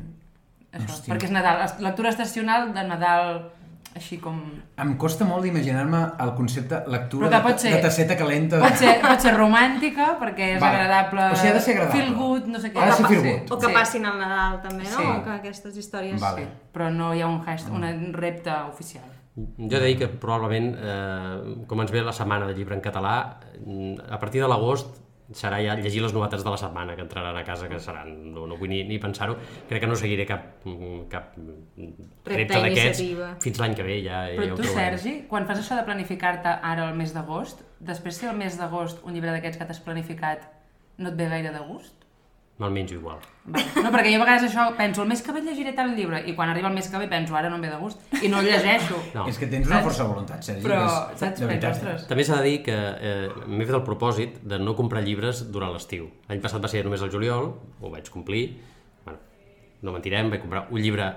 Això, 0.71 0.87
Hòstia. 0.87 1.13
perquè 1.13 1.27
és 1.29 1.31
Nadal. 1.35 1.61
Lectura 1.85 2.09
estacional 2.09 2.71
de 2.73 2.83
Nadal, 2.87 3.51
així 3.95 4.17
com... 4.23 4.37
Em 4.79 4.93
costa 4.97 5.25
molt 5.27 5.43
d'imaginar-me 5.43 5.99
el 6.23 6.31
concepte 6.37 6.79
lectura 6.87 7.29
de, 7.29 7.41
ser- 7.59 7.73
de 7.75 7.81
tasseta 7.83 8.15
calenta. 8.17 8.59
Pot 8.63 8.77
ser, 8.79 8.93
pot 9.03 9.19
ser 9.23 9.33
romàntica, 9.35 10.13
perquè 10.21 10.53
és 10.55 10.61
Vale. 10.63 10.79
agradable. 10.79 11.25
O 11.33 11.35
sigui, 11.35 11.51
ha 11.51 11.55
de 11.57 11.63
ser 11.65 11.75
agradable. 11.75 11.99
Feel 12.01 12.15
good, 12.15 12.47
no 12.53 12.61
sé 12.63 12.71
què. 12.71 12.79
Ha 12.79 12.85
de 12.87 12.97
ser 12.99 13.09
feel 13.11 13.23
good. 13.27 13.51
O 13.51 13.59
que 13.59 13.67
sí. 13.67 13.73
passin 13.75 14.07
al 14.07 14.19
Nadal, 14.21 14.61
també, 14.63 14.85
no? 14.87 14.95
Sí. 14.95 15.07
O 15.07 15.17
que 15.27 15.35
aquestes 15.39 15.77
històries... 15.83 16.19
Vale. 16.23 16.45
Sí, 16.47 16.69
però 16.71 16.87
no 16.93 17.11
hi 17.13 17.21
ha 17.25 17.27
un, 17.27 17.41
hashtag, 17.43 17.75
un 17.75 18.13
repte 18.15 18.55
oficial. 18.71 19.07
Jo 19.35 19.77
he 19.77 19.79
de 19.79 19.85
dir 19.87 19.97
que 19.99 20.07
probablement, 20.21 20.71
eh, 20.75 21.55
com 21.67 21.79
ens 21.83 21.91
ve 21.91 22.01
la 22.03 22.11
setmana 22.15 22.47
de 22.49 22.55
llibre 22.55 22.75
en 22.75 22.81
català, 22.83 23.15
mm, 23.59 24.07
a 24.11 24.19
partir 24.19 24.41
de 24.43 24.47
l'agost 24.51 25.00
serà 25.37 25.59
ja 25.63 25.75
llegir 25.79 26.01
les 26.03 26.13
novetats 26.15 26.43
de 26.43 26.53
la 26.53 26.59
setmana 26.59 26.95
que 26.97 27.03
entraran 27.05 27.37
a 27.37 27.43
casa, 27.47 27.69
que 27.71 27.79
seran, 27.79 28.11
no, 28.33 28.45
no 28.49 28.57
vull 28.59 28.71
ni, 28.71 28.81
ni 28.87 28.99
pensar-ho, 29.01 29.37
crec 29.69 29.83
que 29.83 29.89
no 29.89 29.97
seguiré 29.99 30.25
cap, 30.29 30.65
cap 31.11 31.35
repte 32.27 32.61
d'aquests 32.65 33.03
fins 33.43 33.61
l'any 33.61 33.77
que 33.77 33.87
ve, 33.87 33.99
ja, 34.05 34.25
ja 34.31 34.39
Però 34.39 34.55
ho 34.55 34.59
tu, 34.59 34.67
trobarem. 34.67 34.97
Sergi, 34.97 35.15
quan 35.31 35.47
fas 35.49 35.63
això 35.63 35.79
de 35.79 35.85
planificar-te 35.87 36.57
ara 36.73 36.89
el 36.89 36.99
mes 36.99 37.15
d'agost, 37.15 37.63
després 37.79 38.19
si 38.21 38.29
el 38.29 38.37
mes 38.37 38.59
d'agost 38.59 39.03
un 39.05 39.17
llibre 39.17 39.33
d'aquests 39.35 39.61
que 39.61 39.69
t'has 39.69 39.81
planificat 39.85 40.47
no 41.01 41.11
et 41.11 41.17
ve 41.17 41.29
gaire 41.31 41.53
de 41.55 41.65
gust? 41.69 42.00
Me'l 42.61 42.73
menjo 42.75 42.93
igual. 42.93 43.17
Vale. 43.45 43.65
No, 43.81 43.89
perquè 43.89 44.11
jo 44.13 44.19
a 44.19 44.21
vegades 44.21 44.43
això 44.45 44.67
penso, 44.77 45.01
el 45.01 45.09
mes 45.09 45.23
que 45.25 45.33
ve 45.33 45.41
llegiré 45.41 45.71
tal 45.73 45.95
llibre, 45.97 46.19
i 46.29 46.35
quan 46.37 46.51
arriba 46.51 46.69
el 46.69 46.75
mes 46.75 46.89
que 46.91 46.99
ve 47.01 47.07
penso, 47.09 47.33
ara 47.33 47.49
no 47.49 47.57
em 47.57 47.63
ve 47.65 47.71
de 47.71 47.79
gust, 47.81 48.03
i 48.21 48.29
no 48.29 48.41
el 48.43 48.51
llegeixo. 48.51 48.99
No. 49.15 49.23
És 49.27 49.39
que 49.41 49.47
tens 49.49 49.65
una 49.65 49.79
força 49.81 50.05
de 50.05 50.11
voluntat, 50.11 50.43
Sergi. 50.45 50.61
Però, 50.61 50.83
és, 50.85 51.17
saps? 51.19 51.41
de 51.41 51.47
veritat. 51.49 51.79
ostres, 51.79 52.05
També 52.11 52.25
s'ha 52.27 52.37
de 52.37 52.45
dir 52.45 52.59
que 52.67 52.75
eh, 52.77 53.31
m'he 53.47 53.65
fet 53.65 53.79
el 53.79 53.83
propòsit 53.87 54.37
de 54.45 54.59
no 54.61 54.75
comprar 54.77 55.01
llibres 55.01 55.41
durant 55.51 55.73
l'estiu. 55.73 56.05
L'any 56.29 56.43
passat 56.43 56.61
va 56.61 56.69
ser 56.69 56.83
només 56.85 57.01
el 57.01 57.09
juliol, 57.13 57.49
ho 57.81 57.91
vaig 57.91 58.11
complir, 58.13 58.43
bueno, 59.07 59.17
no 59.81 59.95
mentirem, 59.97 60.29
vaig 60.29 60.45
comprar 60.45 60.67
un 60.69 60.85
llibre 60.85 61.09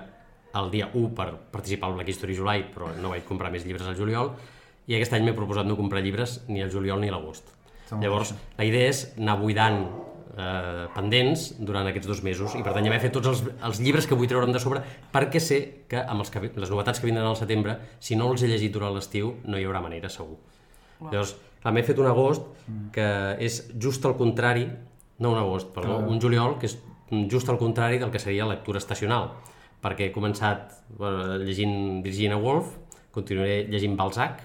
el 0.55 0.71
dia 0.73 0.89
1 0.93 1.13
per 1.13 1.29
participar 1.53 1.91
al 1.91 1.99
Black 1.99 2.09
History 2.09 2.35
July, 2.35 2.65
però 2.73 2.89
no 2.97 3.13
vaig 3.13 3.27
comprar 3.29 3.53
més 3.53 3.67
llibres 3.67 3.85
al 3.85 3.99
juliol, 3.99 4.33
i 4.89 4.97
aquest 4.97 5.13
any 5.13 5.29
m'he 5.29 5.37
proposat 5.37 5.69
no 5.69 5.77
comprar 5.77 6.01
llibres 6.01 6.39
ni 6.49 6.65
al 6.65 6.73
juliol 6.73 7.05
ni 7.05 7.13
a 7.13 7.15
l'agost. 7.15 7.53
Llavors, 8.01 8.33
la 8.57 8.65
idea 8.65 8.89
és 8.89 9.05
anar 9.19 9.37
buidant 9.37 9.83
eh, 10.37 10.87
pendents 10.95 11.45
durant 11.59 11.87
aquests 11.89 12.07
dos 12.09 12.21
mesos. 12.23 12.55
I 12.57 12.63
per 12.65 12.73
tant 12.75 12.85
ja 12.85 12.91
m'he 12.93 13.01
fet 13.01 13.13
tots 13.15 13.31
els, 13.31 13.43
els 13.69 13.81
llibres 13.83 14.07
que 14.07 14.17
vull 14.17 14.29
treure'm 14.29 14.53
de 14.53 14.61
sobre 14.61 14.81
perquè 15.13 15.41
sé 15.43 15.61
que 15.89 16.01
amb 16.01 16.23
els 16.23 16.31
que, 16.33 16.43
les 16.47 16.71
novetats 16.71 17.01
que 17.01 17.09
vindran 17.09 17.29
al 17.29 17.39
setembre, 17.39 17.77
si 17.99 18.17
no 18.19 18.31
els 18.31 18.43
he 18.43 18.51
llegit 18.51 18.73
durant 18.75 18.95
l'estiu, 18.95 19.35
no 19.45 19.59
hi 19.59 19.67
haurà 19.67 19.83
manera, 19.83 20.11
segur. 20.11 20.37
Llavors, 21.01 21.35
clar, 21.61 21.73
m'he 21.75 21.83
fet 21.83 21.99
un 21.99 22.09
agost 22.09 22.47
que 22.95 23.07
és 23.43 23.61
just 23.81 24.05
al 24.07 24.15
contrari, 24.19 24.67
no 25.19 25.31
un 25.31 25.39
agost, 25.39 25.71
perdó, 25.75 25.99
un 26.11 26.21
juliol 26.21 26.57
que 26.59 26.69
és 26.69 26.77
just 27.31 27.49
al 27.51 27.59
contrari 27.61 27.99
del 28.01 28.11
que 28.11 28.19
seria 28.19 28.47
lectura 28.49 28.81
estacional, 28.81 29.29
perquè 29.83 30.09
he 30.09 30.15
començat 30.15 30.73
bueno, 30.97 31.37
llegint 31.43 32.01
Virginia 32.03 32.39
Woolf, 32.41 32.73
continuaré 33.15 33.63
llegint 33.69 33.95
Balzac, 33.99 34.41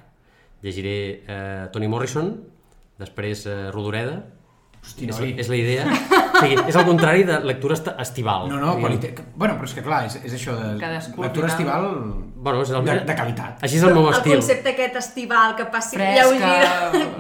llegiré 0.63 0.97
eh, 1.25 1.69
Toni 1.73 1.89
Morrison, 1.89 2.35
després 3.01 3.47
eh, 3.49 3.71
Rodoreda, 3.73 4.21
Hosti, 4.83 5.07
és, 5.11 5.19
noi. 5.21 5.35
és 5.39 5.49
la 5.53 5.57
idea. 5.57 5.85
O 5.87 6.41
sigui, 6.41 6.57
és 6.71 6.77
el 6.81 6.85
contrari 6.89 7.23
de 7.29 7.37
lectura 7.45 7.75
estival. 8.01 8.47
No, 8.49 8.57
no, 8.57 8.71
diguem. 8.77 8.81
qualitat... 8.81 9.19
Bueno, 9.37 9.55
però 9.59 9.69
és 9.69 9.75
que 9.77 9.83
clar, 9.85 9.99
és, 10.09 10.17
és 10.25 10.33
això 10.39 10.55
de 10.57 10.71
Cadascú, 10.81 11.21
lectura 11.23 11.47
al 11.47 11.53
estival 11.53 11.89
Bueno, 12.41 12.63
és 12.65 12.71
el 12.73 12.85
de, 12.87 12.95
de 13.05 13.15
qualitat. 13.19 13.59
Així 13.67 13.77
és 13.77 13.83
el 13.85 13.93
meu 13.93 14.07
El 14.09 14.15
estil. 14.17 14.33
concepte 14.39 14.73
aquest 14.73 14.97
estival 14.97 15.53
que 15.59 15.67
passi 15.75 15.99
Fresca. 15.99 16.23
lleugera, 16.23 16.71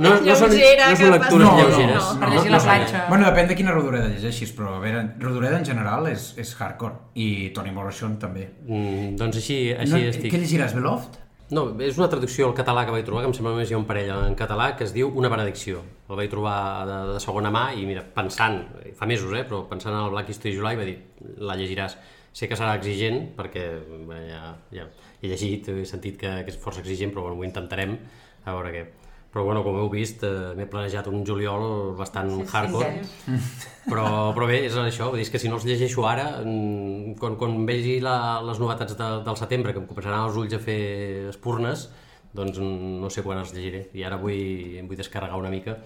No- 0.01 0.15
no 0.25 0.37
són- 0.41 0.55
lleugera, 0.57 0.89
no 0.89 0.97
són 0.97 1.11
lectures 1.13 1.49
passi- 1.51 1.61
lleugeres. 1.61 2.05
Per 2.05 2.29
no, 2.29 2.35
llegir 2.35 2.51
no 2.51 2.57
la 2.57 2.63
són- 2.65 2.71
platja. 2.81 3.05
Bueno, 3.11 3.27
depèn 3.29 3.49
de 3.53 3.57
quina 3.61 3.73
rodoreda 3.77 4.09
llegeixis, 4.09 4.55
però 4.57 4.77
a 4.79 4.81
veure, 4.81 5.05
rodoreda 5.21 5.59
en 5.61 5.65
general 5.69 6.09
és, 6.09 6.31
és 6.41 6.55
hardcore. 6.59 6.95
I 7.15 7.51
Toni 7.53 7.71
Morrison 7.77 8.17
també. 8.19 8.49
Mm, 8.65 9.17
doncs 9.21 9.37
així, 9.37 9.61
així 9.77 9.93
no, 9.93 9.99
estic. 10.09 10.33
Què 10.33 10.41
llegiràs, 10.41 10.73
Beloved? 10.75 11.21
No, 11.51 11.69
és 11.83 11.99
una 11.99 12.09
traducció 12.09 12.47
al 12.49 12.55
català 12.55 12.87
que 12.87 12.93
vaig 12.97 13.05
trobar, 13.05 13.23
que 13.25 13.29
em 13.29 13.35
sembla 13.35 13.53
només 13.53 13.69
hi 13.69 13.75
ha 13.75 13.79
un 13.79 13.85
parell 13.85 14.09
en 14.31 14.35
català, 14.39 14.73
que 14.79 14.85
es 14.89 14.95
diu 14.95 15.13
Una 15.15 15.29
benedicció. 15.29 15.83
El 16.11 16.19
vaig 16.19 16.31
trobar 16.33 16.55
de, 16.89 16.97
de 17.15 17.19
segona 17.23 17.53
mà 17.55 17.69
i 17.79 17.85
mira, 17.87 18.03
pensant, 18.15 18.65
fa 18.99 19.07
mesos, 19.07 19.31
eh, 19.39 19.45
però 19.47 19.63
pensant 19.71 19.95
en 19.95 20.01
el 20.03 20.15
Black 20.15 20.33
History 20.33 20.57
July, 20.57 20.79
va 20.79 20.89
dir, 20.89 20.97
la 21.39 21.55
llegiràs. 21.59 21.95
Sé 22.35 22.47
que 22.51 22.59
serà 22.59 22.73
exigent, 22.79 23.29
perquè 23.39 23.67
bé, 24.09 24.25
ja, 24.31 24.55
ja 24.75 24.89
he 25.21 25.31
llegit, 25.31 25.71
he 25.71 25.87
sentit 25.87 26.19
que, 26.19 26.33
que 26.47 26.51
és 26.51 26.59
força 26.59 26.83
exigent, 26.83 27.15
però 27.15 27.29
bueno, 27.29 27.39
ho 27.39 27.47
intentarem, 27.47 27.95
a 28.43 28.57
veure 28.57 28.75
què. 28.75 28.85
Però 29.31 29.45
bueno, 29.47 29.63
com 29.63 29.77
heu 29.79 29.87
vist, 29.93 30.25
eh, 30.27 30.51
m'he 30.59 30.67
planejat 30.67 31.07
un 31.07 31.23
juliol 31.27 31.95
bastant 31.99 32.33
sí, 32.33 32.47
hardcore, 32.51 32.89
intens. 32.99 33.67
però, 33.87 34.07
però 34.35 34.49
bé, 34.51 34.65
és 34.67 34.75
això, 34.75 35.13
vull 35.13 35.21
dir, 35.21 35.29
és 35.29 35.31
que 35.31 35.39
si 35.39 35.51
no 35.51 35.61
els 35.61 35.67
llegeixo 35.69 36.03
ara, 36.11 36.27
mm, 36.43 37.15
quan, 37.21 37.39
quan 37.39 37.55
vegi 37.69 38.01
la, 38.03 38.41
les 38.43 38.59
novetats 38.59 38.99
de, 38.99 39.11
del 39.29 39.39
setembre, 39.39 39.77
que 39.77 39.83
em 39.85 39.87
començaran 39.87 40.27
els 40.27 40.39
ulls 40.41 40.59
a 40.59 40.63
fer 40.65 40.81
espurnes, 41.31 41.87
doncs 42.35 42.59
mm, 42.59 42.99
no 43.05 43.11
sé 43.15 43.23
quan 43.27 43.39
els 43.39 43.55
llegiré. 43.55 43.85
I 43.95 44.03
ara 44.09 44.19
vull, 44.19 44.81
vull 44.89 44.99
descarregar 44.99 45.39
una 45.39 45.55
mica. 45.55 45.79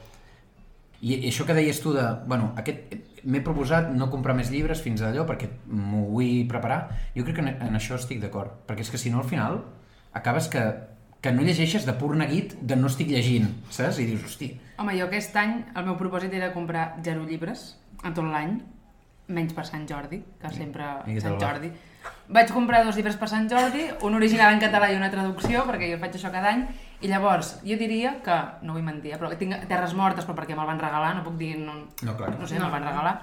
I, 1.04 1.18
això 1.28 1.44
que 1.44 1.56
deies 1.56 1.80
tu 1.84 1.92
de... 1.96 2.06
Bueno, 2.26 2.52
aquest... 2.60 2.96
M'he 3.24 3.40
proposat 3.40 3.86
no 3.96 4.10
comprar 4.12 4.34
més 4.36 4.50
llibres 4.52 4.82
fins 4.84 5.00
a 5.00 5.06
allò 5.08 5.22
perquè 5.24 5.46
m'ho 5.72 6.02
vull 6.10 6.42
preparar. 6.48 6.90
Jo 7.14 7.24
crec 7.24 7.38
que 7.38 7.44
en, 7.44 7.54
en 7.68 7.78
això 7.78 7.96
estic 7.96 8.20
d'acord. 8.20 8.58
Perquè 8.68 8.84
és 8.84 8.92
que 8.92 9.00
si 9.00 9.12
no, 9.12 9.22
al 9.22 9.28
final, 9.30 9.62
acabes 10.12 10.50
que, 10.52 10.64
que 11.24 11.32
no 11.32 11.46
llegeixes 11.46 11.86
de 11.88 11.94
pur 11.96 12.12
neguit 12.20 12.52
de 12.60 12.76
no 12.76 12.92
estic 12.92 13.08
llegint, 13.08 13.48
saps? 13.72 14.02
I 14.02 14.10
dius, 14.10 14.26
hosti, 14.28 14.50
Home, 14.76 14.96
jo 14.98 15.06
aquest 15.06 15.36
any 15.38 15.58
el 15.78 15.84
meu 15.86 15.94
propòsit 15.98 16.32
era 16.34 16.50
comprar 16.54 16.96
zero 17.06 17.22
llibres 17.28 17.76
en 18.02 18.14
tot 18.14 18.26
l'any, 18.26 18.56
menys 19.30 19.54
per 19.56 19.64
Sant 19.68 19.84
Jordi, 19.88 20.18
que 20.40 20.50
sempre 20.52 20.88
I 21.08 21.20
Sant? 21.22 21.38
Jordi. 21.40 21.70
Vaig 22.34 22.50
comprar 22.52 22.82
dos 22.84 22.98
llibres 22.98 23.14
per 23.20 23.28
Sant 23.30 23.46
Jordi, 23.48 23.86
un 24.04 24.18
original 24.18 24.52
en 24.52 24.60
català 24.60 24.90
i 24.92 24.98
una 24.98 25.12
traducció, 25.12 25.62
perquè 25.68 25.92
jo 25.92 26.00
faig 26.02 26.18
això 26.18 26.32
cada 26.34 26.50
any, 26.56 26.66
i 27.04 27.08
llavors 27.12 27.54
jo 27.62 27.76
diria 27.80 28.14
que, 28.24 28.36
no 28.64 28.72
vull 28.76 28.84
mentir, 28.86 29.12
eh, 29.12 29.18
però 29.20 29.28
tinc 29.38 29.54
Terres 29.68 29.92
Mortes, 29.98 30.24
però 30.24 30.36
perquè 30.38 30.56
me'l 30.56 30.66
van 30.70 30.80
regalar, 30.80 31.14
no 31.18 31.24
puc 31.26 31.36
dir... 31.40 31.54
No, 31.60 31.74
No, 32.02 32.16
clar. 32.16 32.32
no 32.40 32.46
sé, 32.48 32.58
me'l 32.58 32.72
van 32.72 32.86
regalar. 32.88 33.14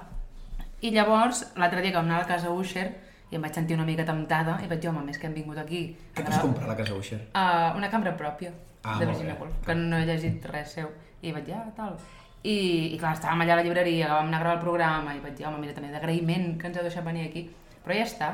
I 0.82 0.92
llavors, 0.96 1.44
l'altre 1.58 1.82
dia 1.82 1.92
que 1.92 1.98
vam 1.98 2.06
anar 2.10 2.20
a 2.22 2.26
la 2.26 2.30
casa 2.30 2.50
Usher, 2.54 2.88
i 3.32 3.36
em 3.38 3.42
vaig 3.46 3.54
sentir 3.56 3.76
una 3.78 3.86
mica 3.88 4.04
temptada, 4.06 4.58
i 4.64 4.68
vaig 4.70 4.80
dir, 4.82 4.90
home, 4.90 5.04
més 5.08 5.18
que 5.18 5.28
hem 5.30 5.34
vingut 5.38 5.58
aquí... 5.62 5.84
què 6.16 6.26
vas 6.28 6.40
comprar 6.44 6.66
a 6.66 6.72
la 6.74 6.78
casa 6.80 6.96
Usher? 6.98 7.20
Uh, 7.34 7.78
una 7.78 7.90
cambra 7.90 8.16
pròpia 8.18 8.52
Ah, 8.84 8.96
de 9.00 9.06
Virginia. 9.06 9.36
Woolf, 9.40 9.60
que 9.66 9.76
no 9.78 9.98
he 10.00 10.06
llegit 10.10 10.46
res 10.50 10.72
seu. 10.74 10.88
I 11.22 11.32
vaig 11.36 11.44
dir, 11.46 11.54
ah, 11.54 11.68
tal. 11.78 12.00
I, 12.42 12.56
I 12.96 12.98
clar, 12.98 13.12
estàvem 13.14 13.44
allà 13.44 13.54
a 13.54 13.60
la 13.60 13.66
llibreria, 13.68 14.08
vam 14.10 14.26
anar 14.32 14.40
a 14.40 14.42
gravar 14.42 14.56
el 14.58 14.64
programa, 14.64 15.14
i 15.14 15.20
vaig 15.22 15.36
dir, 15.38 15.46
home, 15.46 15.60
mira, 15.62 15.76
també 15.78 15.92
d'agraïment 15.94 16.56
que 16.58 16.66
ens 16.72 16.78
heu 16.82 16.88
deixat 16.88 17.06
venir 17.06 17.28
aquí. 17.28 17.44
Però 17.86 17.94
ja 18.00 18.08
està, 18.10 18.32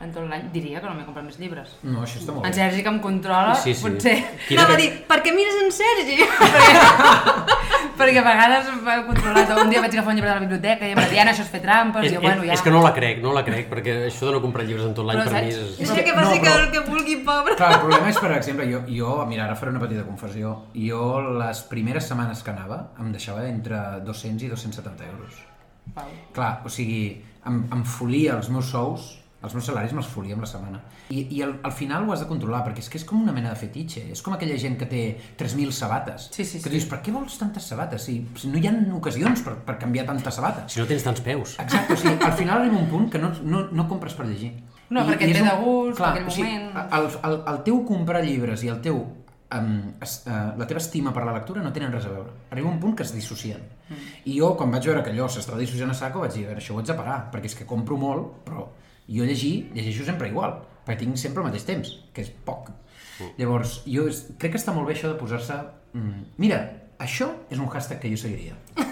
en 0.00 0.12
tot 0.12 0.24
l'any. 0.28 0.46
Diria 0.52 0.80
que 0.80 0.86
no 0.88 0.94
m'he 0.96 1.04
comprat 1.04 1.24
més 1.26 1.36
llibres. 1.38 1.74
No, 1.82 2.02
això 2.06 2.18
està 2.22 2.32
molt 2.32 2.46
En 2.46 2.52
bé. 2.52 2.56
Sergi, 2.56 2.82
que 2.82 2.88
em 2.88 3.00
controla, 3.04 3.54
Sí, 3.54 3.74
sí. 3.74 3.82
potser... 3.84 4.14
Quina 4.48 4.62
Anava 4.62 4.74
a 4.74 4.76
que- 4.78 4.82
dir, 4.82 5.02
per 5.10 5.18
què 5.22 5.34
mires 5.36 5.58
en 5.64 5.70
Sergi? 5.76 6.16
perquè 8.00 8.20
a 8.20 8.24
vegades 8.24 8.68
em 8.72 8.80
va 8.86 8.94
controlar. 9.06 9.42
Un 9.60 9.70
dia 9.72 9.80
vaig 9.84 9.92
agafar 9.92 10.12
un 10.14 10.16
llibre 10.18 10.30
de 10.30 10.34
la 10.38 10.40
biblioteca 10.46 10.88
i 10.88 10.94
em 10.94 10.98
va 11.00 11.04
dir, 11.10 11.18
Anna, 11.20 11.34
això 11.34 11.44
és 11.44 11.50
fer 11.52 11.60
trampes, 11.64 12.06
És, 12.06 12.12
i 12.12 12.16
jo, 12.16 12.22
bueno, 12.24 12.44
ja... 12.48 12.54
és 12.56 12.62
que 12.64 12.72
no 12.72 12.80
la 12.84 12.92
crec, 12.96 13.20
no 13.24 13.34
la 13.36 13.42
crec, 13.44 13.68
perquè 13.70 13.96
això 14.08 14.30
de 14.30 14.32
no 14.36 14.40
comprar 14.44 14.64
llibres 14.64 14.86
en 14.88 14.94
tot 14.96 15.04
l'any 15.08 15.20
per 15.20 15.26
mi 15.34 15.52
saps? 15.52 15.60
és... 15.60 15.60
És 15.60 15.84
És 15.84 15.92
que, 15.92 16.00
que- 16.00 16.08
que 16.10 16.16
faci 16.16 16.38
no, 16.38 16.42
que 16.42 16.48
però- 16.48 16.64
el 16.64 16.70
que 16.72 16.82
vulgui, 16.88 17.16
pobre. 17.28 17.56
Clar, 17.60 17.70
el 17.76 17.80
problema 17.84 18.08
és, 18.14 18.18
per 18.24 18.32
exemple, 18.38 18.66
jo, 18.72 18.80
jo, 18.88 19.12
mira, 19.28 19.44
ara 19.44 19.56
faré 19.60 19.74
una 19.74 19.82
petita 19.84 20.04
confessió. 20.08 20.54
Jo, 20.74 21.04
les 21.42 21.60
primeres 21.70 22.08
setmanes 22.08 22.42
que 22.46 22.50
anava, 22.54 22.80
em 22.98 23.12
deixava 23.12 23.44
entre 23.48 23.76
200 24.06 24.48
i 24.48 24.52
270 24.56 25.10
euros. 25.12 25.40
Pau. 25.94 26.08
Clar, 26.36 26.52
o 26.64 26.70
sigui, 26.72 27.02
em, 27.46 27.62
em 27.72 27.84
folia 27.84 28.36
els 28.38 28.48
meus 28.52 28.70
sous, 28.72 29.16
els 29.42 29.54
meus 29.56 29.64
salaris 29.64 29.92
me'ls 29.96 30.08
folia 30.12 30.34
amb 30.36 30.42
la 30.44 30.48
setmana. 30.50 30.80
I, 31.08 31.22
i 31.36 31.42
al, 31.42 31.54
al 31.64 31.72
final 31.72 32.04
ho 32.08 32.12
has 32.12 32.20
de 32.20 32.26
controlar, 32.28 32.60
perquè 32.66 32.82
és 32.84 32.90
que 32.92 32.98
és 33.00 33.04
com 33.08 33.22
una 33.22 33.32
mena 33.32 33.48
de 33.54 33.56
fetitxe. 33.56 34.02
És 34.12 34.20
com 34.22 34.34
aquella 34.36 34.58
gent 34.60 34.76
que 34.80 34.88
té 34.90 35.02
3.000 35.40 35.72
sabates. 35.72 36.28
Sí, 36.34 36.44
sí, 36.44 36.58
que 36.60 36.68
sí. 36.68 36.74
dius, 36.74 36.88
per 36.90 36.98
què 37.04 37.14
vols 37.14 37.38
tantes 37.40 37.64
sabates? 37.72 38.04
Si, 38.04 38.18
si 38.36 38.50
no 38.52 38.60
hi 38.60 38.66
ha 38.68 38.74
ocasions 38.98 39.40
per, 39.46 39.54
per 39.64 39.78
canviar 39.80 40.04
tantes 40.10 40.34
sabates. 40.36 40.72
Si 40.74 40.80
no 40.82 40.86
tens 40.90 41.06
tants 41.06 41.22
peus. 41.24 41.56
Exacte, 41.62 41.96
o 41.96 42.02
sigui, 42.02 42.18
al 42.26 42.36
final 42.36 42.60
arriba 42.60 42.76
un 42.82 42.90
punt 42.92 43.08
que 43.14 43.18
no, 43.22 43.32
no, 43.42 43.64
no 43.72 43.88
compres 43.88 44.12
per 44.18 44.26
llegir. 44.28 44.52
No, 44.90 45.06
perquè 45.06 45.24
et 45.28 45.32
és 45.32 45.38
ve 45.38 45.42
un- 45.44 45.48
de 45.48 45.56
gust, 45.64 46.00
aquell 46.02 46.26
o 46.28 46.34
sigui, 46.34 46.50
moment. 46.58 46.92
El, 46.98 47.08
el, 47.30 47.40
el 47.54 47.62
teu 47.70 47.80
comprar 47.88 48.20
llibres 48.26 48.64
i 48.66 48.68
el 48.72 48.80
teu 48.84 48.98
um, 49.00 49.70
es, 50.02 50.16
uh, 50.26 50.50
la 50.58 50.66
teva 50.66 50.82
estima 50.82 51.12
per 51.14 51.22
la 51.24 51.32
lectura 51.36 51.62
no 51.62 51.70
tenen 51.72 51.92
res 51.94 52.04
a 52.10 52.12
veure. 52.12 52.32
Arriba 52.50 52.68
un 52.68 52.80
punt 52.82 52.96
que 52.98 53.06
es 53.06 53.14
dissocien. 53.14 53.62
Mm. 53.88 54.04
I 54.34 54.36
jo, 54.40 54.52
quan 54.58 54.70
vaig 54.74 54.84
veure 54.90 55.02
que 55.06 55.14
allò 55.14 55.28
s'estava 55.30 55.62
dissociant 55.62 55.94
a 55.94 55.96
saco, 55.96 56.20
vaig 56.26 56.34
dir, 56.36 56.44
a 56.44 56.50
veure, 56.52 56.60
això 56.60 56.74
ho 56.74 56.82
haig 56.82 56.90
de 56.90 56.98
parar, 56.98 57.20
perquè 57.32 57.50
és 57.50 57.56
que 57.58 57.66
compro 57.70 57.96
molt, 58.02 58.42
però 58.50 58.66
jo 59.10 59.26
llegir, 59.26 59.70
llegeixo 59.74 60.06
sempre 60.06 60.30
igual, 60.30 60.60
perquè 60.86 61.04
tinc 61.04 61.18
sempre 61.20 61.42
el 61.42 61.50
mateix 61.50 61.66
temps, 61.68 61.92
que 62.14 62.24
és 62.24 62.30
poc. 62.46 62.70
Mm. 63.20 63.32
Llavors, 63.40 63.80
jo 63.90 64.06
és, 64.10 64.24
crec 64.38 64.54
que 64.54 64.60
està 64.60 64.74
molt 64.76 64.88
bé 64.88 64.96
això 64.96 65.10
de 65.10 65.18
posar-se... 65.20 65.58
Mm, 65.96 66.28
mira, 66.40 66.60
això 67.00 67.30
és 67.50 67.58
un 67.58 67.68
hashtag 67.70 68.00
que 68.02 68.12
jo 68.12 68.20
seguiria. 68.20 68.56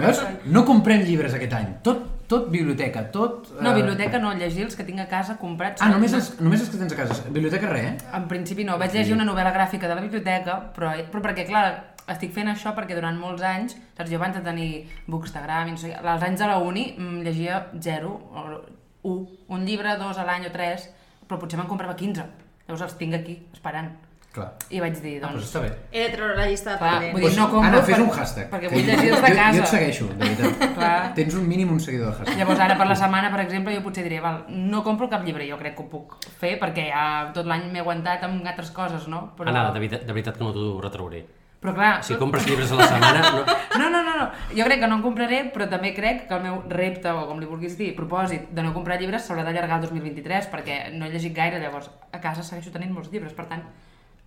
Veus? 0.00 0.20
No 0.50 0.64
comprem 0.66 1.02
llibres 1.06 1.34
aquest 1.36 1.56
any. 1.56 1.72
Tot, 1.86 2.04
tot 2.30 2.50
biblioteca, 2.52 3.06
tot... 3.14 3.50
No, 3.60 3.72
eh, 3.72 3.78
biblioteca 3.80 4.20
no, 4.22 4.34
llegir 4.38 4.66
els 4.66 4.76
que 4.78 4.86
tinc 4.86 5.02
a 5.02 5.08
casa 5.10 5.38
comprats. 5.40 5.82
Ah, 5.82 5.90
només 5.92 6.14
els, 6.16 6.34
només 6.42 6.62
els 6.62 6.70
que 6.72 6.80
tens 6.80 6.94
a 6.94 7.00
casa. 7.00 7.18
Biblioteca 7.30 7.72
res, 7.72 7.90
eh? 7.92 8.14
En 8.18 8.28
principi 8.30 8.66
no, 8.68 8.78
vaig 8.80 8.94
llegir 8.94 9.16
una 9.16 9.26
novel·la 9.28 9.54
gràfica 9.54 9.90
de 9.90 9.98
la 9.98 10.04
biblioteca, 10.04 10.60
però, 10.76 10.92
però 11.10 11.24
perquè, 11.28 11.46
clar, 11.48 11.66
estic 12.12 12.34
fent 12.36 12.50
això 12.52 12.74
perquè 12.76 12.96
durant 12.98 13.16
molts 13.18 13.44
anys, 13.48 13.76
saps, 13.96 14.10
jo 14.10 14.20
abans 14.20 14.36
de 14.36 14.44
tenir 14.44 14.70
Bookstagram, 15.08 15.72
no 15.72 15.92
als 16.14 16.26
anys 16.26 16.42
de 16.42 16.48
la 16.50 16.58
uni 16.60 16.90
mm, 16.92 17.22
llegia 17.24 17.66
zero, 17.80 18.18
o 18.34 18.64
un, 19.04 19.28
un 19.48 19.64
llibre, 19.68 19.96
dos 20.00 20.18
a 20.18 20.24
l'any 20.24 20.48
o 20.48 20.52
tres, 20.54 20.88
però 21.28 21.38
potser 21.40 21.58
me'n 21.60 21.68
comprava 21.70 21.94
15. 21.96 22.24
Llavors 22.66 22.82
els 22.88 22.98
tinc 23.00 23.14
aquí, 23.14 23.38
esperant. 23.52 23.92
Clar. 24.34 24.48
I 24.74 24.80
vaig 24.82 24.96
dir, 24.98 25.12
Ah, 25.22 25.28
doncs 25.28 25.44
doncs... 25.44 25.50
està 25.52 25.60
bé. 25.62 25.68
He 25.94 26.08
de 26.08 26.14
treure 26.16 26.34
la 26.34 26.46
llista 26.50 26.72
de 26.72 26.78
Clar, 26.80 26.94
vull 27.12 27.22
dir, 27.22 27.36
no 27.38 27.44
compro 27.52 27.68
Anna, 27.68 27.82
fes 27.86 28.00
un 28.02 28.08
hashtag. 28.10 28.48
perquè 28.50 28.66
que 28.66 28.72
vull 28.72 28.82
jo- 28.82 28.88
llegir 28.90 29.12
els 29.12 29.20
de 29.22 29.28
jo- 29.28 29.34
Jo 29.34 29.42
casa. 29.44 29.60
et 29.60 29.68
segueixo, 29.70 30.06
de 30.08 30.14
veritat. 30.24 30.64
Clar. 30.80 31.14
Tens 31.14 31.34
un 31.38 31.46
mínim 31.46 31.70
un 31.70 31.78
seguidor 31.84 32.10
de 32.10 32.16
hashtag. 32.18 32.38
Llavors 32.40 32.60
ara 32.64 32.76
per 32.80 32.86
la 32.88 32.96
setmana, 32.98 33.30
per 33.30 33.44
exemple, 33.44 33.76
jo 33.76 33.82
potser 33.84 34.02
diré, 34.08 34.18
val, 34.24 34.40
no 34.48 34.82
compro 34.82 35.08
cap 35.12 35.22
llibre, 35.24 35.46
jo 35.48 35.56
crec 35.60 35.76
que 35.76 35.84
ho 35.84 35.88
puc 35.92 36.16
fer 36.40 36.56
perquè 36.58 36.88
ja 36.88 37.04
tot 37.36 37.46
l'any 37.46 37.70
m'he 37.70 37.84
aguantat 37.84 38.24
amb 38.26 38.42
altres 38.44 38.72
coses, 38.74 39.06
no? 39.06 39.22
Però... 39.38 39.52
Anna, 39.54 39.68
de 39.70 39.78
veritat, 39.78 40.02
de 40.02 40.12
veritat 40.18 40.36
que 40.36 40.42
no 40.48 40.52
t'ho 40.56 40.80
retrauré. 40.82 41.22
Però 41.64 41.72
clar, 41.72 41.92
Si 42.04 42.18
compres 42.20 42.44
llibres 42.44 42.72
a 42.74 42.76
la 42.76 42.86
setmana... 42.90 43.20
No... 43.32 43.44
No, 43.80 43.86
no, 43.88 44.02
no, 44.04 44.14
no. 44.18 44.26
Jo 44.52 44.66
crec 44.66 44.82
que 44.82 44.88
no 44.90 44.98
en 44.98 45.04
compraré, 45.04 45.38
però 45.54 45.64
també 45.70 45.94
crec 45.96 46.26
que 46.28 46.36
el 46.36 46.42
meu 46.44 46.58
repte, 46.68 47.08
o 47.08 47.22
com 47.30 47.40
li 47.40 47.48
vulguis 47.48 47.78
dir, 47.78 47.94
propòsit 47.96 48.50
de 48.52 48.64
no 48.66 48.74
comprar 48.76 48.98
llibres 49.00 49.24
s'haurà 49.24 49.46
d'allargar 49.46 49.78
al 49.78 49.86
2023, 49.86 50.50
perquè 50.52 50.76
no 50.92 51.06
he 51.06 51.14
llegit 51.14 51.32
gaire, 51.32 51.62
llavors 51.62 51.88
a 52.12 52.20
casa 52.20 52.44
segueixo 52.44 52.74
tenint 52.74 52.92
molts 52.92 53.08
llibres, 53.14 53.32
per 53.32 53.48
tant, 53.48 53.64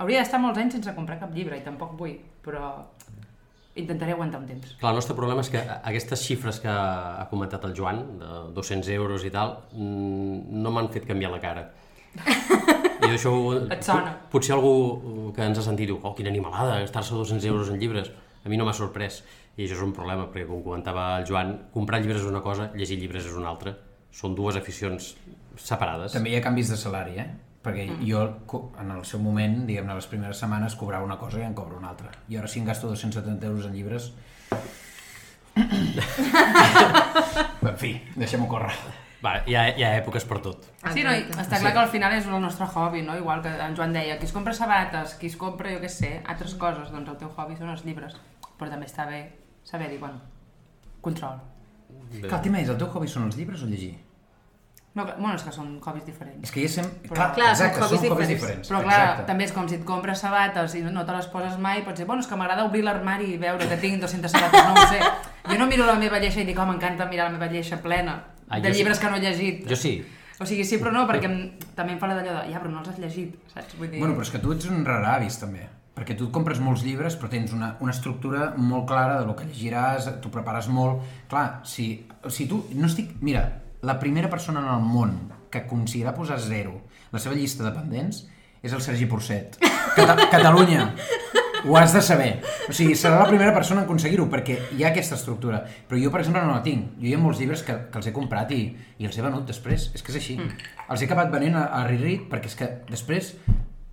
hauria 0.01 0.23
d'estar 0.23 0.41
molts 0.41 0.57
anys 0.63 0.79
sense 0.79 0.95
comprar 0.97 1.19
cap 1.21 1.37
llibre, 1.37 1.61
i 1.61 1.65
tampoc 1.67 1.93
vull, 1.99 2.17
però 2.41 2.73
intentaré 3.77 4.17
aguantar 4.17 4.41
un 4.41 4.49
temps. 4.49 4.73
Clar, 4.81 4.95
el 4.95 4.97
nostre 5.03 5.13
problema 5.21 5.45
és 5.45 5.53
que 5.53 5.61
aquestes 5.61 6.25
xifres 6.25 6.57
que 6.65 6.73
ha 6.73 7.29
comentat 7.29 7.69
el 7.69 7.77
Joan, 7.77 8.01
de 8.17 8.41
200 8.57 8.89
euros 8.97 9.29
i 9.29 9.33
tal, 9.37 9.59
mm, 9.77 10.57
no 10.57 10.73
m'han 10.73 10.89
fet 10.89 11.05
canviar 11.05 11.35
la 11.37 11.43
cara. 11.45 11.69
I 13.07 13.09
això... 13.15 13.31
Et 13.73 13.83
sona? 13.83 14.11
Potser 14.31 14.53
algú 14.55 15.31
que 15.35 15.43
ens 15.45 15.57
ha 15.59 15.63
sentit 15.65 15.87
diu, 15.89 15.97
oh, 16.03 16.13
quina 16.17 16.29
animalada, 16.33 16.79
gastar-se 16.83 17.13
200 17.15 17.45
euros 17.49 17.69
en 17.73 17.79
llibres. 17.81 18.07
A 18.43 18.47
mi 18.51 18.57
no 18.59 18.65
m'ha 18.67 18.73
sorprès. 18.77 19.13
I 19.57 19.59
això 19.65 19.75
és 19.79 19.83
un 19.83 19.93
problema, 19.95 20.27
perquè 20.29 20.45
com 20.47 20.61
comentava 20.63 21.03
el 21.19 21.25
Joan, 21.27 21.55
comprar 21.73 21.99
llibres 22.03 22.21
és 22.21 22.27
una 22.29 22.41
cosa, 22.45 22.69
llegir 22.77 22.99
llibres 23.01 23.25
és 23.25 23.35
una 23.35 23.49
altra. 23.49 23.73
Són 24.13 24.35
dues 24.37 24.55
aficions 24.59 25.15
separades. 25.57 26.13
També 26.13 26.29
hi 26.31 26.37
ha 26.37 26.41
canvis 26.45 26.69
de 26.69 26.77
salari, 26.77 27.17
eh? 27.17 27.27
Perquè 27.63 27.87
Mm. 27.89 28.05
jo, 28.07 28.21
en 28.79 28.91
el 28.93 29.03
seu 29.05 29.19
moment, 29.19 29.65
diguem-ne, 29.67 29.95
les 29.97 30.05
primeres 30.07 30.37
setmanes, 30.37 30.75
cobrava 30.75 31.03
una 31.03 31.17
cosa 31.17 31.39
i 31.39 31.43
en 31.43 31.53
cobro 31.57 31.77
una 31.77 31.89
altra. 31.89 32.11
I 32.29 32.37
ara 32.37 32.47
si 32.47 32.59
em 32.59 32.65
gasto 32.65 32.87
270 32.87 33.45
euros 33.47 33.65
en 33.65 33.73
llibres... 33.73 34.13
en 35.57 35.65
fi, 37.77 38.01
deixem-ho 38.15 38.47
córrer. 38.47 38.71
Va, 39.23 39.31
hi 39.49 39.55
ha, 39.57 39.63
hi 39.73 39.81
ha 39.83 39.91
èpoques 39.97 40.25
per 40.29 40.37
tot. 40.45 40.65
Sí, 40.93 41.01
no, 41.03 41.09
està 41.41 41.57
clar 41.57 41.71
que 41.73 41.81
al 41.81 41.89
final 41.89 42.13
és 42.13 42.27
el 42.29 42.37
nostre 42.41 42.67
hobby, 42.69 43.01
no? 43.01 43.15
Igual 43.17 43.41
que 43.41 43.49
en 43.49 43.75
Joan 43.75 43.93
deia, 43.95 44.19
qui 44.19 44.27
es 44.29 44.33
compra 44.35 44.53
sabates, 44.53 45.15
qui 45.17 45.31
es 45.31 45.37
compra, 45.41 45.71
jo 45.73 45.81
què 45.81 45.89
sé, 45.89 46.11
altres 46.29 46.53
coses, 46.55 46.91
doncs 46.93 47.09
el 47.09 47.17
teu 47.17 47.31
hobby 47.33 47.57
són 47.57 47.71
els 47.73 47.81
llibres. 47.87 48.13
Però 48.59 48.69
també 48.69 48.85
està 48.85 49.07
bé 49.09 49.23
saber 49.65 49.89
dir, 49.89 49.97
bueno, 49.99 50.21
control. 51.01 51.39
Clar, 52.21 52.37
el 52.37 52.43
tema 52.45 52.61
és, 52.61 52.69
el 52.69 52.77
teu 52.77 52.91
hobby 52.93 53.09
són 53.09 53.25
els 53.31 53.39
llibres 53.39 53.63
o 53.65 53.71
llegir? 53.71 53.95
No, 54.97 55.03
clar, 55.05 55.17
bueno, 55.17 55.33
és 55.37 55.43
que 55.45 55.51
són 55.53 55.73
hobbies 55.81 56.05
diferents. 56.05 56.45
És 56.45 56.53
que 56.53 56.61
ja 56.67 56.69
sem... 56.77 56.85
Però- 57.09 57.17
Clar, 57.17 57.27
Clar, 57.35 57.49
són 57.57 57.67
exacte, 57.67 57.83
hobbies 57.85 58.01
són 58.05 58.13
hobbies 58.15 58.31
diferents. 58.31 58.39
diferents. 58.39 58.69
Però 58.71 58.79
clar, 58.85 59.01
exacte. 59.01 59.27
també 59.33 59.45
és 59.49 59.51
com 59.57 59.67
si 59.69 59.75
et 59.81 59.83
compres 59.85 60.21
sabates 60.25 60.77
i 60.77 60.81
no 60.85 61.03
te 61.09 61.17
les 61.17 61.27
poses 61.33 61.57
mai, 61.61 61.81
pots 61.85 62.01
dir, 62.01 62.05
bueno, 62.09 62.21
és 62.25 62.29
que 62.29 62.37
m'agrada 62.37 62.65
obrir 62.69 62.81
l'armari 62.85 63.33
i 63.33 63.37
veure 63.41 63.67
que 63.69 63.77
tinc 63.81 64.01
200 64.01 64.31
sabates, 64.37 64.65
no 64.65 64.73
ho 64.77 64.87
sé. 64.93 65.01
Jo 65.51 65.57
no 65.61 65.67
miro 65.69 65.85
la 65.89 65.97
meva 66.01 66.17
lleixa 66.21 66.41
i 66.41 66.49
dic, 66.49 66.57
oh, 66.61 66.65
m'encanta 66.69 67.05
mirar 67.09 67.29
la 67.31 67.37
meva 67.37 67.49
lleixa 67.51 67.77
plena 67.81 68.17
Ah, 68.47 68.59
de 68.59 68.69
jo 68.69 68.73
sí. 68.73 68.79
llibres 68.81 68.99
que 68.99 69.09
no 69.11 69.17
he 69.17 69.23
llegit. 69.23 69.65
Jo 69.69 69.75
sí. 69.79 69.95
O 70.39 70.45
sigui, 70.45 70.63
sí, 70.69 70.77
però 70.77 70.91
no, 70.93 71.07
perquè 71.09 71.25
em, 71.25 71.37
també 71.75 71.95
em 71.95 71.99
fa 72.01 72.09
la 72.11 72.19
d'allò 72.19 72.35
de, 72.37 72.51
ja, 72.51 72.61
però 72.61 72.69
no 72.71 72.83
els 72.83 72.91
has 72.91 72.99
llegit, 73.01 73.37
saps? 73.53 73.73
Vull 73.79 73.89
dir... 73.89 74.01
Bueno, 74.03 74.13
però 74.13 74.27
és 74.27 74.33
que 74.35 74.41
tu 74.43 74.53
ets 74.53 74.69
un 74.69 74.85
rara 74.85 75.15
avis, 75.17 75.39
també. 75.41 75.65
Perquè 75.97 76.13
tu 76.13 76.27
et 76.27 76.33
compres 76.33 76.59
molts 76.61 76.83
llibres, 76.85 77.17
però 77.17 77.31
tens 77.31 77.55
una, 77.57 77.71
una 77.81 77.95
estructura 77.95 78.51
molt 78.57 78.85
clara 78.89 79.17
de 79.17 79.25
lo 79.25 79.33
que 79.35 79.47
llegiràs, 79.49 80.11
tu 80.21 80.29
prepares 80.33 80.69
molt... 80.69 81.01
Clar, 81.31 81.47
si, 81.65 81.89
si 82.29 82.45
tu... 82.49 82.61
No 82.77 82.85
estic... 82.85 83.15
Mira, 83.25 83.47
la 83.81 83.97
primera 83.97 84.29
persona 84.29 84.61
en 84.61 84.69
el 84.75 84.85
món 84.85 85.17
que 85.49 85.65
considera 85.65 86.13
posar 86.13 86.37
zero 86.43 86.83
la 87.11 87.21
seva 87.23 87.37
llista 87.37 87.65
de 87.65 87.71
pendents 87.73 88.25
és 88.61 88.73
el 88.73 88.83
Sergi 88.83 89.07
Porcet. 89.09 89.57
Cata 89.95 90.29
Catalunya! 90.29 90.91
Ho 91.65 91.77
has 91.77 91.93
de 91.93 92.01
saber. 92.01 92.41
O 92.69 92.73
sigui, 92.75 92.95
serà 92.99 93.21
la 93.21 93.27
primera 93.29 93.53
persona 93.55 93.81
en 93.81 93.87
aconseguir-ho, 93.87 94.27
perquè 94.31 94.57
hi 94.77 94.83
ha 94.83 94.91
aquesta 94.91 95.17
estructura. 95.17 95.63
Però 95.87 95.99
jo, 95.99 96.11
per 96.13 96.21
exemple, 96.21 96.43
no 96.45 96.53
la 96.53 96.63
tinc. 96.65 96.97
Jo 97.01 97.09
hi 97.09 97.15
ha 97.17 97.21
molts 97.21 97.41
llibres 97.41 97.63
que, 97.65 97.75
que 97.91 98.01
els 98.01 98.09
he 98.09 98.13
comprat 98.15 98.51
i, 98.55 98.61
i 98.99 99.07
els 99.09 99.17
he 99.17 99.25
venut 99.25 99.47
després. 99.49 99.89
És 99.97 100.05
que 100.05 100.13
és 100.13 100.19
així. 100.21 100.37
Mm. 100.37 100.67
Els 100.87 101.01
he 101.01 101.09
acabat 101.09 101.31
venent 101.33 101.57
a, 101.59 101.67
a 101.79 101.85
Ririt 101.87 102.27
perquè 102.31 102.51
és 102.51 102.57
que 102.59 102.69
després, 102.91 103.33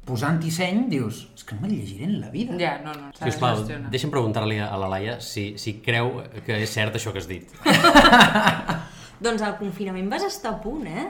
posant-hi 0.05 0.51
seny, 0.53 0.85
dius, 0.93 1.25
és 1.35 1.47
que 1.47 1.57
no 1.57 1.65
me'l 1.65 1.77
llegiré 1.79 2.09
en 2.11 2.19
la 2.21 2.31
vida. 2.35 2.59
Ja, 2.61 2.77
no, 2.85 2.93
no, 2.99 3.11
de 3.15 3.31
Sisplau, 3.31 3.63
gestionar. 3.63 3.93
deixa'm 3.95 4.13
preguntar-li 4.13 4.61
a 4.61 4.75
la 4.81 4.91
Laia 4.93 5.19
si, 5.25 5.55
si 5.61 5.79
creu 5.85 6.19
que 6.45 6.61
és 6.61 6.75
cert 6.75 6.99
això 7.01 7.15
que 7.15 7.23
has 7.25 7.31
dit. 7.31 7.49
Doncs 9.25 9.45
al 9.47 9.57
confinament 9.61 10.11
vas 10.13 10.27
estar 10.27 10.57
a 10.57 10.61
punt, 10.61 10.85
eh? 10.91 11.09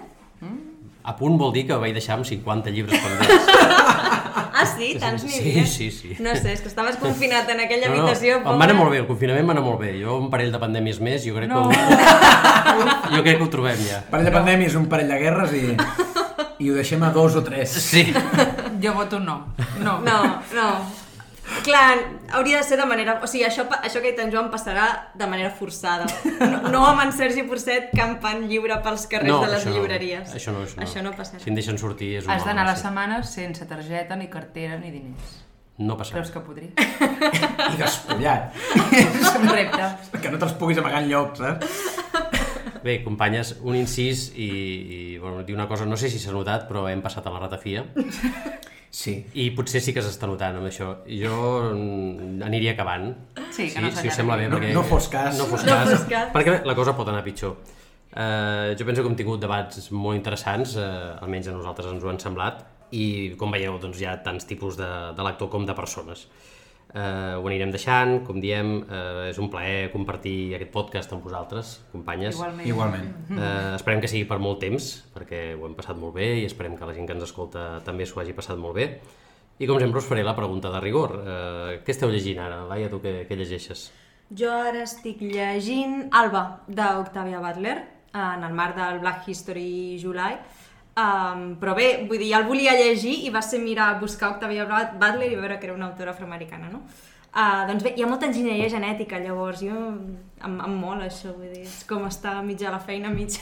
A 1.05 1.13
punt 1.19 1.35
vol 1.41 1.53
dir 1.53 1.67
que 1.69 1.77
vaig 1.81 1.97
deixar 1.97 2.19
amb 2.19 2.29
50 2.29 2.71
llibres 2.73 3.01
pendents. 3.03 4.23
Ah, 4.35 4.67
sí? 4.67 4.93
sí? 4.95 4.99
Tants 4.99 5.23
n'hi 5.25 5.31
Sí, 5.31 5.41
havia? 5.41 5.67
sí, 5.67 5.91
sí. 5.91 6.17
No 6.21 6.35
sé, 6.35 6.53
és 6.53 6.61
que 6.61 6.69
estaves 6.69 6.97
confinat 6.97 7.49
en 7.51 7.61
aquella 7.61 7.89
No, 7.89 7.95
no, 7.95 8.03
habitació. 8.03 8.37
em 8.39 8.45
va 8.61 8.65
anar 8.65 8.75
molt 8.79 8.91
bé, 8.91 8.99
el 8.99 9.07
confinament 9.07 9.47
va 9.49 9.53
anar 9.57 9.63
molt 9.65 9.81
bé. 9.81 9.93
Jo 10.03 10.17
un 10.19 10.31
parell 10.31 10.51
de 10.53 10.59
pandèmies 10.59 11.01
més, 11.01 11.25
jo 11.27 11.35
crec 11.37 11.49
No. 11.49 11.69
que 11.69 11.77
ho, 11.77 13.15
jo 13.17 13.23
crec 13.23 13.39
que 13.39 13.45
ho 13.45 13.51
trobem 13.51 13.79
ja. 13.89 14.03
Un 14.05 14.11
parell 14.11 14.27
de 14.31 14.33
pandèmies, 14.33 14.75
un 14.75 14.87
parell 14.91 15.09
de 15.09 15.19
guerres 15.19 15.53
i, 15.55 15.65
i 16.65 16.71
ho 16.71 16.75
deixem 16.75 17.03
a 17.03 17.11
dos 17.11 17.37
o 17.37 17.43
tres. 17.45 17.71
Sí. 17.71 18.13
Jo 18.85 18.93
voto 18.93 19.19
no. 19.21 19.47
No. 19.81 20.01
No, 20.05 20.19
no. 20.53 20.69
Clar, 21.63 21.99
hauria 22.33 22.59
de 22.59 22.65
ser 22.65 22.77
de 22.77 22.87
manera... 22.87 23.19
O 23.23 23.29
sigui, 23.31 23.45
això, 23.47 23.65
això 23.71 24.01
que 24.03 24.11
ha 24.11 24.13
dit 24.13 24.21
en 24.25 24.33
Joan 24.33 24.51
passarà 24.53 24.87
de 25.15 25.29
manera 25.31 25.53
forçada. 25.55 26.09
No, 26.41 26.61
no 26.73 26.83
amb 26.89 27.05
en 27.05 27.15
Sergi 27.17 27.45
Porcet 27.49 27.93
campant 27.97 28.45
lliure 28.51 28.81
pels 28.85 29.07
carrers 29.11 29.39
de 29.45 29.53
les 29.53 29.63
això 29.63 29.75
llibreries. 29.77 30.29
No, 30.29 30.41
això 30.41 30.55
no, 30.57 30.65
això 30.67 30.81
no. 30.81 30.87
Això 30.89 31.05
no 31.07 31.15
passarà. 31.17 31.43
Si 31.45 31.53
em 31.53 31.59
deixen 31.59 31.81
sortir 31.81 32.15
és 32.19 32.29
un 32.29 32.35
Has 32.35 32.45
d'anar 32.49 32.67
a 32.67 32.73
la 32.73 32.77
setmana 32.81 33.23
sense 33.29 33.67
targeta, 33.71 34.19
ni 34.21 34.29
cartera, 34.33 34.77
ni 34.81 34.93
diners. 34.93 35.39
No 35.79 35.97
passarà. 35.99 36.21
Creus 36.21 36.35
que 36.35 36.43
podria? 36.45 36.71
I 37.73 37.81
despullat. 37.81 38.59
És 39.01 39.31
un 39.35 39.49
repte. 39.51 39.89
que 40.21 40.35
no 40.35 40.43
te'ls 40.43 40.59
puguis 40.61 40.79
amagar 40.83 41.03
enlloc, 41.03 41.39
saps? 41.41 41.81
Bé, 42.85 42.99
companyes, 43.01 43.55
un 43.65 43.79
incís 43.79 44.27
i, 44.37 44.47
i 44.47 44.99
bueno, 45.17 45.41
dir 45.43 45.55
una 45.57 45.65
cosa, 45.67 45.87
no 45.89 45.97
sé 45.97 46.11
si 46.13 46.21
s'ha 46.21 46.35
notat, 46.37 46.67
però 46.69 46.85
hem 46.91 47.01
passat 47.03 47.25
a 47.27 47.33
la 47.33 47.41
ratafia 47.47 47.87
Sí. 48.95 49.15
i 49.35 49.49
potser 49.57 49.81
sí 49.83 49.91
que 49.93 50.03
s'està 50.05 50.29
notant 50.31 50.55
amb 50.61 50.69
això. 50.69 50.93
Jo 51.11 51.37
mm, 51.75 52.43
aniria 52.47 52.77
acabant. 52.77 53.09
Sí, 53.51 53.65
que 53.67 53.73
si, 53.75 53.81
no 53.83 53.89
si 53.91 53.97
s'allargui. 53.97 54.09
us 54.13 54.19
sembla 54.21 54.37
bé, 54.39 54.45
No- 54.49 54.61
perquè... 54.61 54.73
no 54.77 54.85
fos 54.87 55.09
cas. 55.11 55.39
No 55.41 55.49
fos 55.51 55.65
No 55.67 55.73
cas, 55.73 55.89
fos 55.91 56.05
cas. 56.13 56.29
perquè 56.37 56.61
la 56.65 56.77
cosa 56.79 56.95
pot 56.95 57.09
anar 57.11 57.25
pitjor. 57.27 57.57
Uh, 58.15 58.71
jo 58.79 58.87
penso 58.87 59.03
que 59.03 59.09
hem 59.11 59.17
tingut 59.19 59.41
debats 59.43 59.89
molt 59.91 60.15
interessants, 60.15 60.77
uh, 60.79 61.17
almenys 61.25 61.49
a 61.51 61.57
nosaltres 61.57 61.89
ens 61.91 62.05
ho 62.05 62.13
han 62.13 62.21
semblat, 62.23 62.61
i 62.95 63.35
com 63.41 63.51
veieu 63.51 63.81
doncs, 63.83 63.99
hi 63.99 64.07
ha 64.07 64.13
tants 64.23 64.47
tipus 64.47 64.77
de, 64.79 64.87
de 65.19 65.23
lector 65.27 65.51
com 65.51 65.67
de 65.67 65.75
persones. 65.75 66.29
Uh, 66.95 67.41
ho 67.41 67.49
anirem 67.51 67.73
deixant, 67.75 68.21
com 68.23 68.37
diem, 68.39 68.69
uh, 68.87 69.25
és 69.27 69.39
un 69.43 69.49
plaer 69.51 69.89
compartir 69.91 70.55
aquest 70.55 70.71
podcast 70.71 71.11
amb 71.17 71.25
vosaltres, 71.27 71.73
companyes. 71.91 72.39
Igualment. 72.39 72.69
Igualment. 72.71 73.09
Eh, 73.35 73.75
esperem 73.75 74.05
que 74.05 74.11
sigui 74.13 74.29
per 74.31 74.39
molt 74.39 74.61
temps, 74.63 74.93
perquè 75.11 75.41
ho 75.59 75.67
hem 75.67 75.75
passat 75.75 75.99
molt 75.99 76.15
bé 76.15 76.29
i 76.39 76.45
esperem 76.47 76.77
que 76.79 76.87
la 76.87 76.95
gent 76.95 77.11
que 77.11 77.17
ens 77.17 77.27
escolta 77.27 77.83
també 77.83 78.07
s'ho 78.07 78.23
hagi 78.23 78.37
passat 78.37 78.63
molt 78.63 78.79
bé. 78.79 78.87
I 79.59 79.67
com 79.67 79.79
sempre 79.83 79.99
us 79.99 80.07
faré 80.07 80.23
la 80.27 80.37
pregunta 80.39 80.71
de 80.71 80.81
rigor. 80.83 81.17
Eh, 81.19 81.83
què 81.83 81.95
esteu 81.95 82.15
llegint 82.15 82.39
ara? 82.43 82.63
Laia, 82.71 82.87
tu 82.91 83.03
què, 83.03 83.25
què 83.27 83.39
llegeixes? 83.43 83.89
Jo 84.31 84.55
ara 84.55 84.87
estic 84.87 85.19
llegint 85.23 86.09
Alba, 86.15 86.61
d'Octavia 86.67 87.43
Butler, 87.43 87.77
en 88.15 88.47
el 88.47 88.55
marc 88.55 88.79
del 88.79 89.03
Black 89.03 89.29
History 89.29 89.99
July. 89.99 90.39
Um, 90.95 91.57
però 91.59 91.73
bé, 91.75 92.05
vull 92.07 92.21
dir, 92.23 92.29
ja 92.31 92.39
el 92.39 92.47
volia 92.47 92.77
llegir 92.79 93.17
i 93.27 93.31
va 93.35 93.41
ser 93.43 93.59
mirar, 93.59 93.97
buscar 93.99 94.29
Octavia 94.37 94.63
Butler 94.69 95.33
i 95.33 95.35
veure 95.35 95.57
que 95.59 95.67
era 95.67 95.75
una 95.75 95.89
autora 95.91 96.13
afroamericana, 96.15 96.69
no? 96.71 96.85
Uh, 97.35 97.65
doncs 97.67 97.83
bé, 97.83 97.91
hi 97.99 98.05
ha 98.05 98.07
molta 98.07 98.29
enginyeria 98.31 98.69
genètica, 98.71 99.19
llavors 99.19 99.59
jo 99.67 99.75
em, 99.75 100.61
em 100.63 100.77
mola 100.79 101.09
això, 101.09 101.33
vull 101.35 101.51
dir, 101.51 101.65
és 101.67 101.81
com 101.91 102.05
estar 102.07 102.37
mig 102.47 102.63
a 102.63 102.71
la 102.71 102.79
feina, 102.79 103.11
mig, 103.11 103.35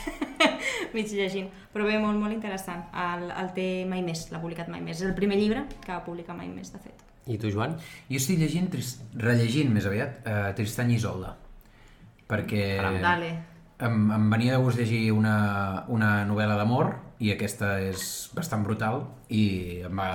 mig 0.95 1.13
llegint. 1.13 1.51
Però 1.75 1.85
bé, 1.85 1.99
molt, 2.01 2.17
molt 2.17 2.33
interessant. 2.33 2.87
El, 2.89 3.27
el 3.29 3.51
té 3.53 3.67
Mai 3.89 4.01
Més, 4.01 4.25
l'ha 4.33 4.41
publicat 4.41 4.73
Mai 4.73 4.81
Més. 4.81 4.97
És 5.03 5.05
el 5.11 5.13
primer 5.17 5.37
llibre 5.37 5.67
que 5.85 5.91
va 5.93 6.01
publicar 6.05 6.33
Mai 6.37 6.49
Més, 6.49 6.73
de 6.73 6.81
fet. 6.81 7.05
I 7.29 7.37
tu, 7.37 7.53
Joan? 7.53 7.77
Jo 8.09 8.17
estic 8.17 8.41
llegint, 8.41 8.71
tris- 8.73 8.97
rellegint 9.13 9.69
més 9.71 9.85
aviat, 9.85 10.23
uh, 10.25 10.49
Tristany 10.57 10.95
i 10.95 10.97
Isolda. 10.97 11.35
Perquè 12.33 12.65
Caram. 12.79 12.97
Dale. 13.03 13.29
em, 13.83 14.03
em 14.17 14.29
venia 14.31 14.57
de 14.57 14.63
gust 14.65 14.79
llegir 14.81 15.11
una, 15.13 15.85
una 15.93 16.15
novel·la 16.25 16.57
d'amor 16.57 16.95
i 17.23 17.31
aquesta 17.31 17.77
és 17.83 18.05
bastant 18.35 18.65
brutal 18.65 19.05
i 19.31 19.43
em 19.87 19.99
va, 19.99 20.09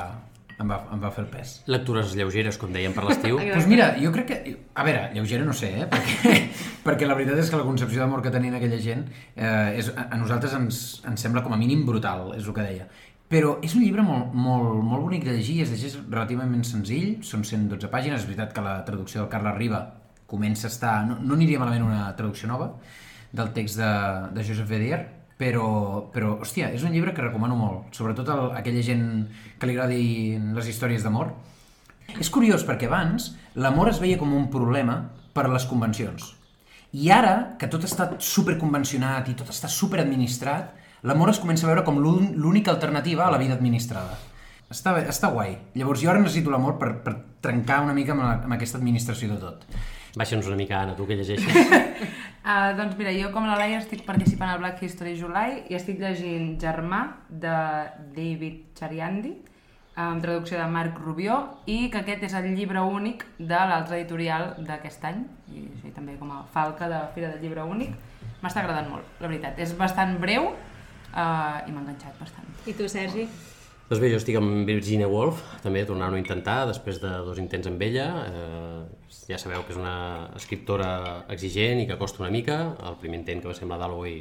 em 0.60 0.68
va, 0.68 0.78
em 0.92 1.00
va 1.02 1.10
fer 1.14 1.24
el 1.24 1.30
pes. 1.32 1.54
Lectures 1.70 2.14
lleugeres, 2.18 2.58
com 2.60 2.72
dèiem 2.74 2.94
per 2.96 3.06
l'estiu. 3.06 3.38
Doncs 3.40 3.54
pues 3.54 3.68
mira, 3.70 3.88
jo 4.02 4.12
crec 4.14 4.28
que... 4.30 4.54
A 4.78 4.84
veure, 4.86 5.08
lleugera 5.14 5.46
no 5.46 5.54
sé, 5.56 5.70
eh? 5.82 5.86
Perquè, 5.90 6.34
perquè 6.86 7.08
la 7.08 7.16
veritat 7.18 7.40
és 7.40 7.50
que 7.52 7.60
la 7.60 7.66
concepció 7.66 8.02
d'amor 8.02 8.24
que 8.24 8.32
tenien 8.34 8.58
aquella 8.58 8.80
gent 8.82 9.06
eh, 9.08 9.78
és, 9.80 9.92
a, 9.94 10.10
nosaltres 10.20 10.56
ens, 10.58 10.82
ens 11.08 11.24
sembla 11.24 11.44
com 11.46 11.54
a 11.56 11.60
mínim 11.60 11.86
brutal, 11.88 12.32
és 12.36 12.44
el 12.44 12.56
que 12.56 12.66
deia. 12.66 12.88
Però 13.28 13.58
és 13.64 13.74
un 13.76 13.84
llibre 13.84 14.02
molt, 14.04 14.32
molt, 14.32 14.78
molt 14.80 15.04
bonic 15.04 15.26
de 15.28 15.34
llegir, 15.36 15.60
es 15.64 15.72
llegeix 15.72 15.98
relativament 16.08 16.64
senzill, 16.64 17.18
són 17.24 17.44
112 17.44 17.90
pàgines, 17.92 18.22
és 18.22 18.28
veritat 18.28 18.54
que 18.56 18.64
la 18.64 18.78
traducció 18.88 19.20
del 19.20 19.32
Carles 19.32 19.56
Riba 19.58 19.82
comença 20.28 20.68
a 20.68 20.72
estar... 20.72 20.94
No, 21.08 21.18
no 21.20 21.36
aniria 21.36 21.60
malament 21.60 21.84
una 21.88 22.08
traducció 22.16 22.48
nova 22.48 22.72
del 23.36 23.52
text 23.52 23.76
de, 23.80 23.92
de 24.32 24.44
Joseph 24.48 24.68
Vedier, 24.72 25.02
però, 25.38 26.10
però, 26.12 26.34
hòstia, 26.42 26.72
és 26.74 26.82
un 26.82 26.92
llibre 26.92 27.14
que 27.14 27.22
recomano 27.22 27.56
molt, 27.56 27.92
sobretot 27.94 28.28
a 28.28 28.38
aquella 28.58 28.82
gent 28.82 29.04
que 29.58 29.68
li 29.68 29.76
agradin 29.76 30.50
les 30.56 30.66
històries 30.68 31.04
d'amor, 31.06 31.30
és 32.18 32.30
curiós 32.32 32.64
perquè 32.66 32.88
abans 32.88 33.34
l'amor 33.54 33.90
es 33.92 34.00
veia 34.02 34.18
com 34.18 34.32
un 34.34 34.48
problema 34.50 35.10
per 35.32 35.46
a 35.46 35.52
les 35.52 35.66
convencions. 35.70 36.34
I 36.92 37.10
ara, 37.12 37.34
que 37.60 37.68
tot 37.68 37.84
està 37.84 38.14
superconvencionat 38.18 39.28
i 39.28 39.34
tot 39.36 39.50
està 39.52 39.68
superadministrat, 39.68 40.72
l'amor 41.04 41.30
es 41.30 41.38
comença 41.38 41.66
a 41.66 41.70
veure 41.70 41.84
com 41.84 42.00
l'ún- 42.00 42.32
l'única 42.34 42.72
alternativa 42.72 43.26
a 43.26 43.30
la 43.30 43.38
vida 43.38 43.54
administrada. 43.54 44.16
Està, 44.72 44.96
està 45.08 45.30
guai. 45.32 45.54
Llavors 45.74 46.00
jo 46.02 46.10
ara 46.10 46.20
necessito 46.20 46.50
l'amor 46.50 46.78
per, 46.80 46.90
per 47.04 47.14
trencar 47.40 47.82
una 47.84 47.94
mica 47.94 48.12
amb, 48.12 48.24
la, 48.24 48.32
amb 48.44 48.52
aquesta 48.56 48.78
administració 48.78 49.28
de 49.30 49.38
tot. 49.40 49.64
Baixa'ns 50.18 50.48
una 50.50 50.56
mica, 50.58 50.80
Anna, 50.82 50.96
tu 50.98 51.06
què 51.06 51.14
llegeixes? 51.18 51.58
Uh, 52.42 52.72
doncs 52.78 52.96
mira, 52.98 53.12
jo 53.14 53.28
com 53.34 53.46
la 53.46 53.58
Laia 53.60 53.78
estic 53.78 54.02
participant 54.06 54.50
al 54.50 54.58
Black 54.62 54.82
History 54.82 55.14
July 55.18 55.62
i 55.70 55.76
estic 55.78 56.00
llegint 56.02 56.56
Germà 56.62 57.04
de 57.28 57.58
David 58.16 58.72
Chariandi 58.78 59.36
amb 59.98 60.22
traducció 60.22 60.58
de 60.58 60.66
Marc 60.70 60.98
Rubió 61.02 61.36
i 61.66 61.88
que 61.90 62.02
aquest 62.02 62.22
és 62.28 62.34
el 62.38 62.52
llibre 62.54 62.82
únic 62.86 63.24
de 63.38 63.58
l'altre 63.70 63.98
editorial 63.98 64.52
d'aquest 64.66 65.06
any 65.10 65.24
i 65.54 65.64
sí, 65.82 65.90
també 65.94 66.14
com 66.20 66.30
a 66.34 66.44
falca 66.54 66.90
de 66.90 67.00
Fira 67.14 67.32
del 67.32 67.42
Llibre 67.42 67.66
Únic 67.66 67.94
m'està 68.42 68.62
agradant 68.62 68.90
molt, 68.92 69.06
la 69.18 69.26
veritat 69.26 69.58
és 69.58 69.74
bastant 69.78 70.14
breu 70.22 70.52
uh, 70.52 71.66
i 71.66 71.74
m'ha 71.74 71.82
enganxat 71.82 72.14
bastant 72.22 72.46
I 72.66 72.76
tu, 72.78 72.86
Sergi? 72.90 73.26
Doncs 73.88 74.02
bé, 74.02 74.08
jo 74.12 74.18
estic 74.20 74.36
amb 74.36 74.68
Virginia 74.68 75.06
Woolf, 75.08 75.38
també 75.64 75.80
tornant-ho 75.88 76.18
a 76.18 76.20
intentar, 76.20 76.58
després 76.68 76.98
de 77.00 77.08
dos 77.24 77.38
intents 77.40 77.70
amb 77.70 77.80
ella. 77.86 78.08
Eh, 78.28 79.12
ja 79.30 79.38
sabeu 79.40 79.62
que 79.64 79.72
és 79.72 79.78
una 79.80 80.28
escriptora 80.36 80.90
exigent 81.32 81.80
i 81.80 81.86
que 81.88 81.96
costa 82.00 82.20
una 82.20 82.32
mica. 82.32 82.58
El 82.84 82.98
primer 83.00 83.22
intent 83.22 83.40
que 83.40 83.48
va 83.48 83.76
la 83.76 83.78
Dalloway, 83.86 84.18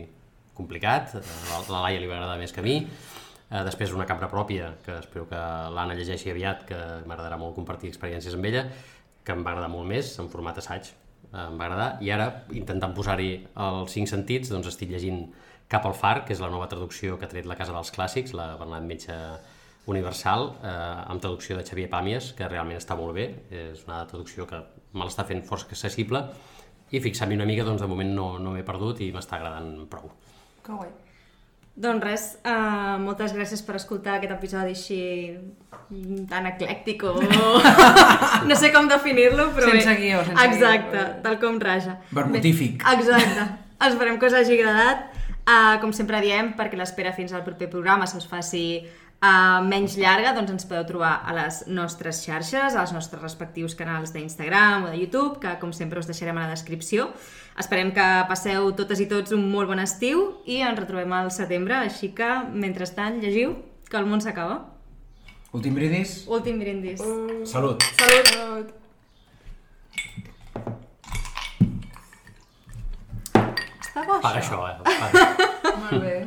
complicat. 0.55 1.17
Eh, 1.19 1.23
La, 1.51 1.59
la 1.73 1.81
Laia 1.83 1.99
li 1.99 2.07
va 2.07 2.15
agradar 2.15 2.37
més 2.39 2.55
que 2.55 2.63
a 2.63 2.63
mi. 2.63 2.77
Eh, 2.83 3.63
després 3.67 3.91
una 3.91 4.05
cambra 4.07 4.29
pròpia, 4.31 4.71
que 4.85 4.95
espero 5.01 5.27
que 5.27 5.41
l'Anna 5.75 5.99
llegeixi 5.99 6.31
aviat, 6.31 6.63
que 6.69 6.79
m'agradarà 7.03 7.35
molt 7.35 7.55
compartir 7.59 7.91
experiències 7.91 8.39
amb 8.39 8.47
ella, 8.47 8.63
que 9.23 9.35
em 9.35 9.43
va 9.43 9.51
agradar 9.51 9.71
molt 9.73 9.87
més, 9.91 10.13
en 10.23 10.31
format 10.31 10.63
assaig, 10.63 10.93
eh, 10.93 11.43
em 11.43 11.59
va 11.59 11.67
agradar. 11.67 11.89
I 11.99 12.13
ara, 12.15 12.29
intentant 12.55 12.95
posar-hi 12.95 13.33
els 13.67 13.91
cinc 13.91 14.07
sentits, 14.15 14.55
doncs 14.55 14.71
estic 14.71 14.95
llegint 14.95 15.27
Cap 15.67 15.83
al 15.83 15.95
far, 15.99 16.21
que 16.23 16.31
és 16.31 16.39
la 16.39 16.47
nova 16.47 16.69
traducció 16.71 17.17
que 17.19 17.27
ha 17.27 17.31
tret 17.31 17.43
la 17.43 17.57
Casa 17.59 17.73
dels 17.75 17.89
Clàssics, 17.91 18.31
la 18.31 18.53
Bernat 18.55 18.85
Metge 18.87 19.15
Universal, 19.87 20.49
eh, 20.61 21.11
amb 21.13 21.21
traducció 21.23 21.57
de 21.57 21.63
Xavier 21.65 21.87
Pàmies, 21.89 22.33
que 22.35 22.47
realment 22.51 22.77
està 22.79 22.95
molt 22.99 23.15
bé. 23.15 23.27
És 23.49 23.85
una 23.87 24.03
traducció 24.09 24.45
que 24.49 24.59
me 24.93 25.05
l'està 25.07 25.23
fent 25.25 25.43
força 25.47 25.67
accessible 25.69 26.23
i 26.91 26.99
fixant-m'hi 27.03 27.35
una 27.35 27.45
mica, 27.47 27.63
doncs 27.67 27.81
de 27.83 27.87
moment 27.87 28.13
no, 28.15 28.29
no 28.39 28.51
m'he 28.55 28.63
perdut 28.67 29.01
i 29.03 29.11
m'està 29.15 29.37
agradant 29.39 29.73
prou. 29.91 30.11
que 30.63 30.71
guai 30.75 30.89
Doncs 31.77 32.01
res, 32.03 32.23
uh, 32.41 32.95
moltes 32.97 33.35
gràcies 33.37 33.61
per 33.61 33.75
escoltar 33.77 34.15
aquest 34.17 34.31
episodi 34.33 34.71
així 34.73 34.97
tan 36.27 36.47
eclèctic 36.49 37.03
o... 37.05 37.11
no 38.49 38.55
sé 38.57 38.71
com 38.73 38.87
definir-lo, 38.89 39.51
però 39.53 39.69
Sense 39.69 39.91
bé. 39.91 39.95
guió, 40.01 40.23
sense 40.25 40.47
Exacte, 40.47 40.95
guió. 40.97 41.21
tal 41.27 41.37
com 41.43 41.59
raja. 41.61 41.99
Vermutífic. 42.17 42.81
Bé, 42.81 42.95
exacte. 42.97 43.45
Esperem 43.91 44.17
que 44.17 44.25
us 44.25 44.33
hagi 44.39 44.57
agradat. 44.57 45.05
Uh, 45.47 45.77
com 45.79 45.93
sempre 45.95 46.17
diem, 46.25 46.49
perquè 46.57 46.75
l'espera 46.75 47.13
fins 47.15 47.31
al 47.31 47.45
proper 47.45 47.69
programa 47.71 48.07
se 48.09 48.17
us 48.17 48.25
faci 48.27 48.63
uh, 49.21 49.63
menys 49.65 49.97
llarga, 49.97 50.33
doncs 50.35 50.53
ens 50.53 50.67
podeu 50.67 50.85
trobar 50.89 51.13
a 51.25 51.33
les 51.35 51.61
nostres 51.71 52.21
xarxes, 52.25 52.75
als 52.77 52.93
nostres 52.95 53.21
respectius 53.21 53.75
canals 53.77 54.13
d'Instagram 54.13 54.87
o 54.87 54.91
de 54.91 55.01
YouTube, 55.01 55.39
que 55.43 55.57
com 55.61 55.73
sempre 55.73 55.99
us 55.99 56.09
deixarem 56.09 56.37
a 56.37 56.45
la 56.47 56.55
descripció. 56.55 57.09
Esperem 57.57 57.91
que 57.95 58.07
passeu 58.29 58.71
totes 58.77 59.01
i 59.01 59.09
tots 59.09 59.33
un 59.33 59.47
molt 59.51 59.71
bon 59.71 59.81
estiu 59.81 60.27
i 60.45 60.61
ens 60.61 60.79
retrobem 60.79 61.13
al 61.17 61.31
setembre, 61.33 61.79
així 61.87 62.13
que, 62.17 62.29
mentrestant, 62.53 63.21
llegiu 63.23 63.57
que 63.89 63.97
el 63.97 64.09
món 64.09 64.21
s'acaba. 64.21 64.65
Últim 65.55 65.77
brindis? 65.77 66.25
Últim 66.27 66.59
brindis. 66.59 67.01
Salut! 67.49 67.81
Salut! 67.97 68.75
Està 73.81 74.03
bo, 74.05 74.19
Paga 74.21 74.37
això? 74.43 74.59
això, 74.59 74.67
eh? 74.67 74.75
Paga. 74.85 75.71
molt 75.87 76.03
bé 76.03 76.17